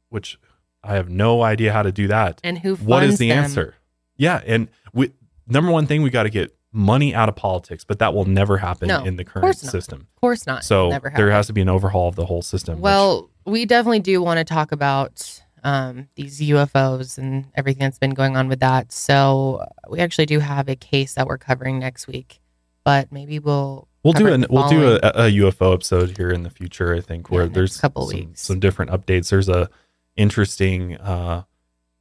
which 0.08 0.38
I 0.82 0.94
have 0.94 1.08
no 1.08 1.42
idea 1.42 1.72
how 1.72 1.82
to 1.82 1.92
do 1.92 2.08
that. 2.08 2.40
And 2.42 2.58
who 2.58 2.76
What 2.76 3.04
is 3.04 3.18
the 3.18 3.28
them? 3.28 3.44
answer? 3.44 3.74
Yeah, 4.16 4.40
and 4.46 4.68
we 4.92 5.12
number 5.46 5.70
one 5.70 5.86
thing 5.86 6.02
we 6.02 6.10
got 6.10 6.24
to 6.24 6.30
get 6.30 6.56
money 6.74 7.14
out 7.14 7.28
of 7.28 7.36
politics, 7.36 7.84
but 7.84 8.00
that 8.00 8.12
will 8.12 8.24
never 8.24 8.58
happen 8.58 8.88
No, 8.88 9.04
in 9.04 9.16
the 9.16 9.24
current 9.24 9.56
system. 9.56 10.08
Of 10.16 10.20
course 10.20 10.46
not. 10.46 10.64
So 10.64 10.90
Never 10.90 11.10
there 11.14 11.30
has 11.30 11.46
to 11.46 11.52
be 11.52 11.60
an 11.60 11.68
overhaul 11.68 12.08
of 12.08 12.16
the 12.16 12.26
whole 12.26 12.42
system. 12.42 12.74
which- 12.76 12.82
Well, 12.82 13.30
we 13.46 13.64
definitely 13.64 14.00
do 14.00 14.20
want 14.20 14.38
to 14.38 14.44
talk 14.44 14.72
about 14.72 15.40
um, 15.62 16.08
these 16.16 16.40
UFOs 16.40 17.16
and 17.16 17.46
everything 17.54 17.80
that's 17.80 17.98
been 17.98 18.10
going 18.10 18.36
on 18.36 18.48
with 18.48 18.60
that. 18.60 18.92
So 18.92 19.64
we 19.88 20.00
actually 20.00 20.26
do 20.26 20.40
have 20.40 20.68
a 20.68 20.76
case 20.76 21.14
that 21.14 21.26
we're 21.26 21.38
covering 21.38 21.78
next 21.78 22.06
week, 22.06 22.40
but 22.84 23.10
maybe 23.12 23.38
we'll 23.38 23.88
We'll 24.02 24.12
do 24.12 24.26
an 24.30 24.44
we'll 24.50 24.68
do 24.68 24.86
a, 24.86 24.96
a 24.96 25.30
UFO 25.30 25.72
episode 25.72 26.18
here 26.18 26.28
in 26.30 26.42
the 26.42 26.50
future. 26.50 26.94
I 26.94 27.00
think 27.00 27.30
where 27.30 27.48
there's 27.48 27.78
a 27.78 27.80
couple 27.80 28.06
some, 28.06 28.18
weeks. 28.18 28.42
some 28.42 28.60
different 28.60 28.90
updates. 28.90 29.30
There's 29.30 29.48
a 29.48 29.70
interesting 30.16 30.96
uh, 30.98 31.44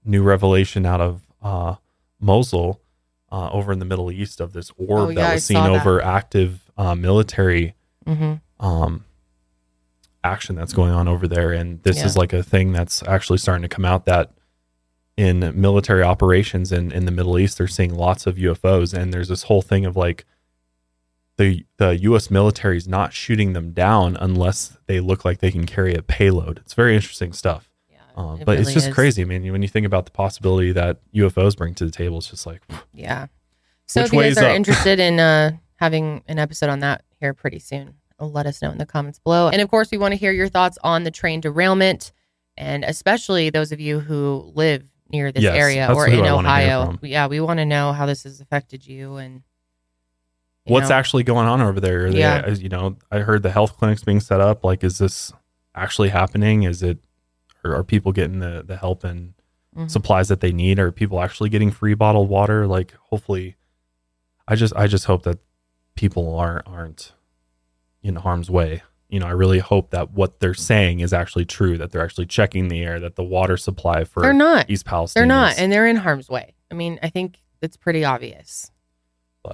new 0.03 0.21
revelation 0.21 0.85
out 0.85 0.99
of 0.99 1.21
uh, 1.41 1.75
Mosul 2.19 2.81
uh, 3.33 3.49
over 3.51 3.73
in 3.73 3.79
the 3.79 3.85
Middle 3.85 4.11
East 4.11 4.39
of 4.39 4.53
this 4.53 4.71
orb 4.77 4.99
Oh, 4.99 5.09
yeah, 5.09 5.15
that 5.21 5.33
was 5.33 5.43
seen 5.45 5.57
saw 5.57 5.63
that. 5.73 5.81
over 5.81 6.01
active 6.01 6.61
uh, 6.77 6.93
military 6.95 7.73
Mhm. 8.07 8.39
um, 8.59 9.03
action 10.23 10.55
that's 10.55 10.71
going 10.73 10.91
on 10.91 11.07
over 11.07 11.27
there. 11.27 11.51
And 11.51 11.81
this 11.83 11.97
Yeah. 11.97 12.05
is 12.05 12.15
like 12.15 12.31
a 12.31 12.43
thing 12.43 12.71
that's 12.71 13.03
actually 13.03 13.39
starting 13.39 13.63
to 13.63 13.67
come 13.67 13.85
out 13.85 14.05
that 14.05 14.31
in 15.17 15.51
military 15.59 16.01
operations 16.03 16.71
in, 16.71 16.91
in 16.91 17.05
the 17.05 17.11
Middle 17.11 17.37
East, 17.37 17.57
they're 17.57 17.67
seeing 17.67 17.93
lots 17.93 18.25
of 18.25 18.37
UFOs. 18.37 18.93
And 18.93 19.13
there's 19.13 19.27
this 19.27 19.43
whole 19.43 19.61
thing 19.61 19.85
of 19.85 19.95
like 19.97 20.25
the 21.37 21.65
the 21.77 21.97
US 22.01 22.29
military 22.29 22.77
is 22.77 22.87
not 22.87 23.11
shooting 23.13 23.53
them 23.53 23.71
down 23.71 24.15
unless 24.19 24.77
they 24.85 24.99
look 24.99 25.25
like 25.25 25.39
they 25.39 25.51
can 25.51 25.65
carry 25.65 25.95
a 25.95 26.01
payload. 26.03 26.59
It's 26.59 26.73
very 26.75 26.95
interesting 26.95 27.33
stuff. 27.33 27.69
Um, 28.15 28.41
it 28.41 28.45
but 28.45 28.59
it's 28.59 28.73
just 28.73 28.89
is. 28.89 28.93
crazy. 28.93 29.21
I 29.21 29.25
mean, 29.25 29.51
when 29.51 29.61
you 29.61 29.67
think 29.67 29.85
about 29.85 30.05
the 30.05 30.11
possibility 30.11 30.71
that 30.73 30.99
UFOs 31.15 31.55
bring 31.57 31.73
to 31.75 31.85
the 31.85 31.91
table, 31.91 32.17
it's 32.19 32.29
just 32.29 32.45
like, 32.45 32.61
Yeah. 32.93 33.27
So 33.85 34.01
if 34.01 34.13
you 34.13 34.21
guys 34.21 34.37
are 34.37 34.45
up? 34.45 34.55
interested 34.55 34.99
in 34.99 35.19
uh, 35.19 35.51
having 35.75 36.23
an 36.27 36.39
episode 36.39 36.69
on 36.69 36.79
that 36.79 37.03
here 37.19 37.33
pretty 37.33 37.59
soon, 37.59 37.95
let 38.19 38.45
us 38.45 38.61
know 38.61 38.71
in 38.71 38.77
the 38.77 38.85
comments 38.85 39.19
below. 39.19 39.49
And 39.49 39.61
of 39.61 39.69
course, 39.69 39.91
we 39.91 39.97
want 39.97 40.13
to 40.13 40.17
hear 40.17 40.31
your 40.31 40.47
thoughts 40.47 40.77
on 40.83 41.03
the 41.03 41.11
train 41.11 41.41
derailment, 41.41 42.11
and 42.55 42.83
especially 42.85 43.49
those 43.49 43.71
of 43.71 43.79
you 43.79 43.99
who 43.99 44.51
live 44.55 44.83
near 45.09 45.31
this 45.31 45.43
Yes, 45.43 45.55
area 45.55 45.93
or 45.93 46.07
in 46.07 46.23
I 46.25 46.33
wanna 46.33 46.59
hear 46.61 46.71
Ohio. 46.75 46.99
Yeah, 47.01 47.27
we 47.27 47.39
want 47.41 47.59
to 47.59 47.65
know 47.65 47.91
how 47.91 48.05
this 48.05 48.23
has 48.23 48.39
affected 48.41 48.87
you 48.87 49.17
and 49.17 49.43
you 50.65 50.73
what's 50.73 50.89
know, 50.89 50.95
actually 50.95 51.23
going 51.23 51.45
on 51.47 51.61
over 51.61 51.79
there? 51.79 52.09
They- 52.11 52.19
Yeah. 52.19 52.41
as 52.45 52.63
you 52.63 52.69
know, 52.69 52.95
I 53.11 53.19
heard 53.19 53.43
the 53.43 53.51
health 53.51 53.77
clinics 53.77 54.03
being 54.03 54.21
set 54.21 54.39
up. 54.39 54.63
Like, 54.63 54.83
is 54.83 54.97
this 54.97 55.33
actually 55.75 56.09
happening? 56.09 56.63
Is 56.63 56.81
it, 56.81 56.99
or 57.63 57.75
are 57.75 57.83
people 57.83 58.11
getting 58.11 58.39
the, 58.39 58.63
the 58.65 58.77
help 58.77 59.03
and 59.03 59.33
Mhm. 59.75 59.89
supplies 59.89 60.27
that 60.27 60.39
they 60.39 60.51
need? 60.51 60.77
Are 60.79 60.91
people 60.91 61.19
actually 61.21 61.49
getting 61.49 61.71
free 61.71 61.93
bottled 61.95 62.29
water? 62.29 62.67
Like, 62.67 62.93
hopefully, 63.09 63.55
I 64.47 64.55
just, 64.55 64.75
I 64.75 64.85
just 64.87 65.05
hope 65.05 65.23
that 65.23 65.39
people 65.95 66.35
aren't, 66.35 66.67
aren't 66.67 67.13
in 68.03 68.15
harm's 68.17 68.49
way. 68.51 68.83
You 69.09 69.19
know, 69.19 69.25
I 69.27 69.31
really 69.31 69.59
hope 69.59 69.91
that 69.91 70.11
what 70.11 70.39
they're 70.39 70.53
saying 70.53 70.99
is 70.99 71.13
actually 71.13 71.45
true, 71.45 71.77
that 71.77 71.91
they're 71.91 72.03
actually 72.03 72.25
checking 72.25 72.67
the 72.67 72.81
air, 72.81 72.99
that 72.99 73.15
the 73.15 73.23
water 73.23 73.57
supply 73.57 74.03
for 74.03 74.21
they're 74.21 74.33
not 74.33 74.69
East 74.69 74.85
Palestine. 74.85 75.21
They're 75.21 75.27
not, 75.27 75.53
is- 75.53 75.59
and 75.59 75.71
they're 75.71 75.87
in 75.87 75.95
harm's 75.97 76.29
way. 76.29 76.53
I 76.69 76.73
mean, 76.75 76.99
I 77.01 77.09
think 77.09 77.39
it's 77.61 77.77
pretty 77.77 78.03
obvious. 78.03 78.69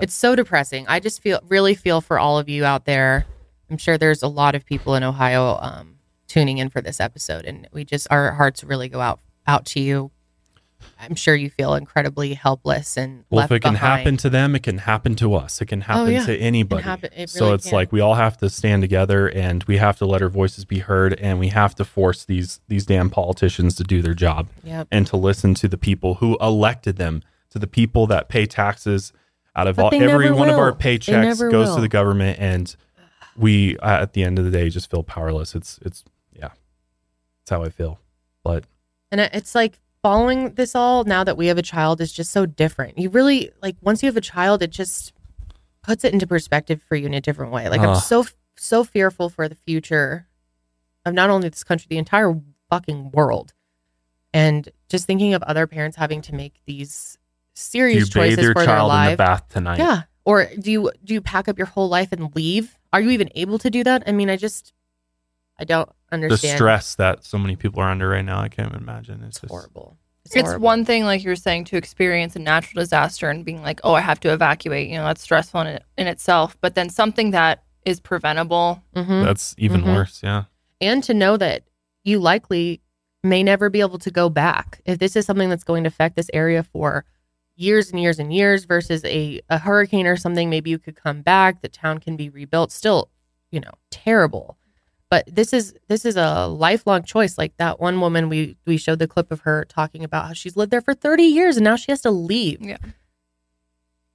it's 0.01 0.13
so 0.13 0.35
depressing. 0.35 0.85
I 0.87 0.99
just 0.99 1.21
feel 1.21 1.39
really 1.47 1.75
feel 1.75 1.99
for 2.01 2.19
all 2.19 2.37
of 2.39 2.47
you 2.49 2.63
out 2.65 2.85
there. 2.85 3.25
I'm 3.69 3.77
sure 3.77 3.97
there's 3.97 4.21
a 4.23 4.27
lot 4.27 4.53
of 4.55 4.65
people 4.65 4.95
in 4.95 5.03
Ohio 5.03 5.57
um, 5.61 5.98
tuning 6.29 6.57
in 6.59 6.69
for 6.69 6.79
this 6.81 7.01
episode, 7.01 7.43
and 7.43 7.67
we 7.73 7.83
just 7.83 8.07
our 8.09 8.31
hearts 8.31 8.63
really 8.63 8.87
go 8.87 9.01
out 9.01 9.19
out 9.45 9.65
to 9.65 9.81
you. 9.81 10.11
I'm 10.97 11.15
sure 11.15 11.35
you 11.35 11.49
feel 11.49 11.73
incredibly 11.75 12.33
helpless 12.35 12.95
and 12.95 13.25
Well, 13.29 13.39
left 13.39 13.51
if 13.51 13.57
it 13.57 13.59
can 13.63 13.73
behind. 13.73 13.97
happen 13.99 14.17
to 14.17 14.29
them, 14.29 14.55
it 14.55 14.63
can 14.63 14.77
happen 14.77 15.13
to 15.15 15.33
us. 15.35 15.61
It 15.61 15.65
can 15.65 15.81
happen 15.81 16.03
Oh, 16.07 16.09
yeah. 16.09 16.25
to 16.25 16.33
It 16.33 16.41
anybody. 16.41 16.83
happen- 16.83 17.09
it 17.17 17.29
so 17.29 17.51
it's 17.53 17.65
can. 17.65 17.73
like 17.75 17.91
we 17.91 17.99
all 17.99 18.15
have 18.15 18.37
to 18.37 18.49
stand 18.49 18.81
together 18.81 19.27
and 19.27 19.61
we 19.65 19.75
have 19.75 19.97
to 19.97 20.05
let 20.05 20.21
our 20.21 20.29
voices 20.29 20.63
be 20.63 20.79
heard 20.79 21.19
and 21.19 21.37
we 21.37 21.49
have 21.49 21.75
to 21.75 21.83
force 21.83 22.23
these 22.23 22.61
these 22.69 22.85
damn 22.85 23.09
politicians 23.09 23.75
to 23.75 23.83
do 23.83 24.01
their 24.01 24.13
job 24.13 24.47
Yep. 24.63 24.87
and 24.89 25.05
to 25.07 25.17
listen 25.17 25.53
to 25.55 25.67
the 25.67 25.77
people 25.77 26.15
who 26.15 26.37
elected 26.39 26.95
them, 26.95 27.23
to 27.49 27.59
the 27.59 27.67
people 27.67 28.07
that 28.07 28.29
pay 28.29 28.45
taxes 28.45 29.11
out 29.57 29.67
of 29.67 29.79
all, 29.79 29.89
every 29.93 30.31
one 30.31 30.47
of 30.49 30.57
our 30.57 30.71
paychecks 30.71 31.39
goes 31.51 31.67
will. 31.67 31.75
to 31.75 31.81
the 31.81 31.89
government 31.89 32.39
and 32.39 32.77
we 33.35 33.77
uh, 33.79 34.01
at 34.03 34.13
the 34.13 34.23
end 34.23 34.39
of 34.39 34.45
the 34.45 34.51
day 34.51 34.69
just 34.69 34.89
feel 34.89 35.03
powerless. 35.03 35.55
It's 35.55 35.77
it's. 35.81 36.05
That's 37.49 37.59
how 37.59 37.65
I 37.65 37.69
feel. 37.69 37.99
But 38.43 38.65
And 39.11 39.19
it's 39.19 39.55
like 39.55 39.79
following 40.03 40.53
this 40.53 40.75
all 40.75 41.03
now 41.03 41.23
that 41.23 41.35
we 41.35 41.47
have 41.47 41.57
a 41.57 41.63
child 41.63 41.99
is 41.99 42.13
just 42.13 42.31
so 42.31 42.45
different. 42.45 42.97
You 42.99 43.09
really 43.09 43.51
like 43.61 43.75
once 43.81 44.03
you 44.03 44.07
have 44.07 44.17
a 44.17 44.21
child, 44.21 44.61
it 44.61 44.69
just 44.69 45.13
puts 45.81 46.03
it 46.03 46.13
into 46.13 46.27
perspective 46.27 46.81
for 46.87 46.95
you 46.95 47.07
in 47.07 47.13
a 47.13 47.21
different 47.21 47.51
way. 47.51 47.67
Like 47.67 47.81
I'm 47.81 47.95
so 47.95 48.25
so 48.55 48.83
fearful 48.83 49.29
for 49.29 49.49
the 49.49 49.55
future 49.55 50.27
of 51.05 51.13
not 51.13 51.29
only 51.31 51.49
this 51.49 51.63
country, 51.63 51.87
the 51.89 51.97
entire 51.97 52.39
fucking 52.69 53.11
world. 53.11 53.53
And 54.31 54.69
just 54.87 55.07
thinking 55.07 55.33
of 55.33 55.41
other 55.43 55.65
parents 55.65 55.97
having 55.97 56.21
to 56.23 56.35
make 56.35 56.53
these 56.67 57.17
serious 57.55 58.01
you 58.01 58.05
choices 58.05 58.43
your 58.43 58.53
for 58.53 58.59
their 58.59 58.65
child 58.67 58.91
in 58.91 58.95
life. 58.95 59.11
the 59.13 59.17
bath 59.17 59.49
tonight? 59.49 59.79
Yeah. 59.79 60.03
Or 60.23 60.45
do 60.59 60.71
you 60.71 60.91
do 61.03 61.15
you 61.15 61.21
pack 61.21 61.47
up 61.47 61.57
your 61.57 61.65
whole 61.65 61.89
life 61.89 62.11
and 62.11 62.35
leave? 62.35 62.77
Are 62.93 63.01
you 63.01 63.09
even 63.09 63.31
able 63.33 63.57
to 63.57 63.71
do 63.71 63.83
that? 63.83 64.03
I 64.05 64.11
mean, 64.11 64.29
I 64.29 64.37
just 64.37 64.71
I 65.59 65.65
don't 65.65 65.89
understand 66.11 66.53
The 66.53 66.57
stress 66.57 66.95
that 66.95 67.25
so 67.25 67.37
many 67.37 67.55
people 67.55 67.81
are 67.81 67.89
under 67.89 68.09
right 68.09 68.23
now, 68.25 68.39
I 68.39 68.49
can't 68.49 68.73
imagine. 68.73 69.23
It's, 69.23 69.41
just 69.41 69.51
horrible. 69.51 69.97
It's, 70.31 70.57
one 70.57 70.85
thing, 70.85 71.03
like 71.05 71.23
you're 71.23 71.35
saying, 71.35 71.65
to 71.65 71.77
experience 71.77 72.35
a 72.35 72.39
natural 72.39 72.81
disaster 72.81 73.29
and 73.29 73.43
being 73.43 73.61
like, 73.61 73.81
oh, 73.83 73.93
I 73.93 74.01
have 74.01 74.19
to 74.21 74.31
evacuate. 74.31 74.87
You 74.89 74.97
know, 74.97 75.05
that's 75.05 75.21
stressful 75.21 75.61
in, 75.61 75.79
in 75.97 76.07
itself. 76.07 76.57
But 76.61 76.75
then 76.75 76.89
something 76.89 77.31
that 77.31 77.63
is 77.85 77.99
preventable. 77.99 78.83
Mhm. 78.95 79.23
That's 79.23 79.55
even 79.57 79.81
Mhm. 79.81 79.95
worse. 79.95 80.21
Yeah. 80.23 80.43
and 80.81 81.03
to 81.03 81.13
know 81.13 81.35
that 81.35 81.63
you 82.05 82.19
likely 82.19 82.81
may 83.21 83.43
never 83.43 83.69
be 83.69 83.81
able 83.81 83.99
to 83.99 84.09
go 84.11 84.29
back 84.29 84.81
if 84.85 84.97
this 84.99 85.15
is 85.17 85.25
something 85.25 85.49
that's 85.49 85.65
going 85.65 85.83
to 85.83 85.89
affect 85.89 86.15
this 86.15 86.29
area 86.33 86.63
for 86.63 87.03
years 87.57 87.91
and 87.91 87.99
years 87.99 88.17
and 88.17 88.31
years 88.33 88.63
versus 88.63 89.03
a, 89.03 89.41
a 89.49 89.57
hurricane 89.57 90.07
or 90.07 90.15
something 90.15 90.49
maybe 90.49 90.69
you 90.69 90.79
could 90.79 90.95
come 90.95 91.21
back 91.21 91.61
the 91.61 91.67
town 91.67 91.97
can 91.97 92.15
be 92.15 92.29
rebuilt 92.29 92.71
still 92.71 93.09
you 93.51 93.59
know 93.59 93.71
terrible 93.91 94.57
but 95.09 95.23
this 95.27 95.53
is 95.53 95.73
this 95.87 96.05
is 96.05 96.15
a 96.15 96.47
lifelong 96.47 97.03
choice 97.03 97.37
like 97.37 97.55
that 97.57 97.79
one 97.79 97.99
woman 98.01 98.29
we 98.29 98.57
we 98.65 98.77
showed 98.77 98.99
the 98.99 99.07
clip 99.07 99.31
of 99.31 99.41
her 99.41 99.65
talking 99.65 100.03
about 100.03 100.27
how 100.27 100.33
she's 100.33 100.55
lived 100.55 100.71
there 100.71 100.81
for 100.81 100.93
30 100.93 101.23
years 101.23 101.57
and 101.57 101.63
now 101.63 101.75
she 101.75 101.91
has 101.91 102.01
to 102.01 102.11
leave 102.11 102.59
yeah 102.61 102.77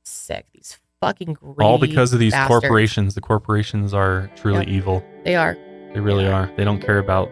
sick 0.05 0.47
these 0.55 0.79
fucking 1.01 1.37
All 1.61 1.79
because 1.79 2.13
of 2.13 2.19
these 2.19 2.33
bastards. 2.33 2.61
corporations. 2.61 3.15
The 3.15 3.21
corporations 3.21 3.93
are 3.93 4.31
truly 4.37 4.61
Yep. 4.61 4.69
evil. 4.69 5.05
they 5.25 5.35
are 5.37 5.55
They 5.93 6.01
really 6.01 6.27
are. 6.27 6.51
They 6.57 6.65
don't 6.65 6.81
care 6.81 6.99
about 6.99 7.31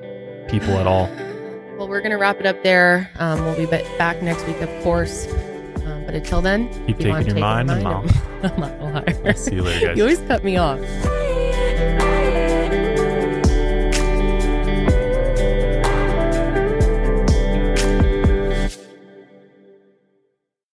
people 0.49 0.77
at 0.79 0.87
all. 0.87 1.09
Well, 1.79 1.89
we're 1.89 2.01
going 2.01 2.13
to 2.13 2.19
wrap 2.19 2.39
it 2.39 2.47
up 2.47 2.63
there. 2.63 3.11
Um, 3.19 3.45
we'll 3.45 3.57
be 3.57 3.67
back 3.67 4.23
next 4.23 4.47
week, 4.47 4.61
of 4.61 4.69
course. 4.85 5.27
Um, 5.85 6.05
but 6.05 6.15
until 6.15 6.41
then, 6.41 6.69
Keep 6.87 6.99
keep 6.99 7.13
on 7.13 7.21
taking 7.25 7.39
your 7.39 7.41
mind 7.41 7.71
and 7.73 7.83
mind 7.83 8.11
and- 8.45 8.53
I'm 8.53 8.61
not 8.61 8.71
a 8.81 8.85
liar. 8.85 9.23
I'll 9.27 9.35
see 9.35 9.55
you 9.57 9.63
later, 9.63 9.87
guys. 9.89 9.97
You 9.97 10.05
always 10.05 10.21
cut 10.21 10.45
me 10.45 10.59
off. 10.59 10.79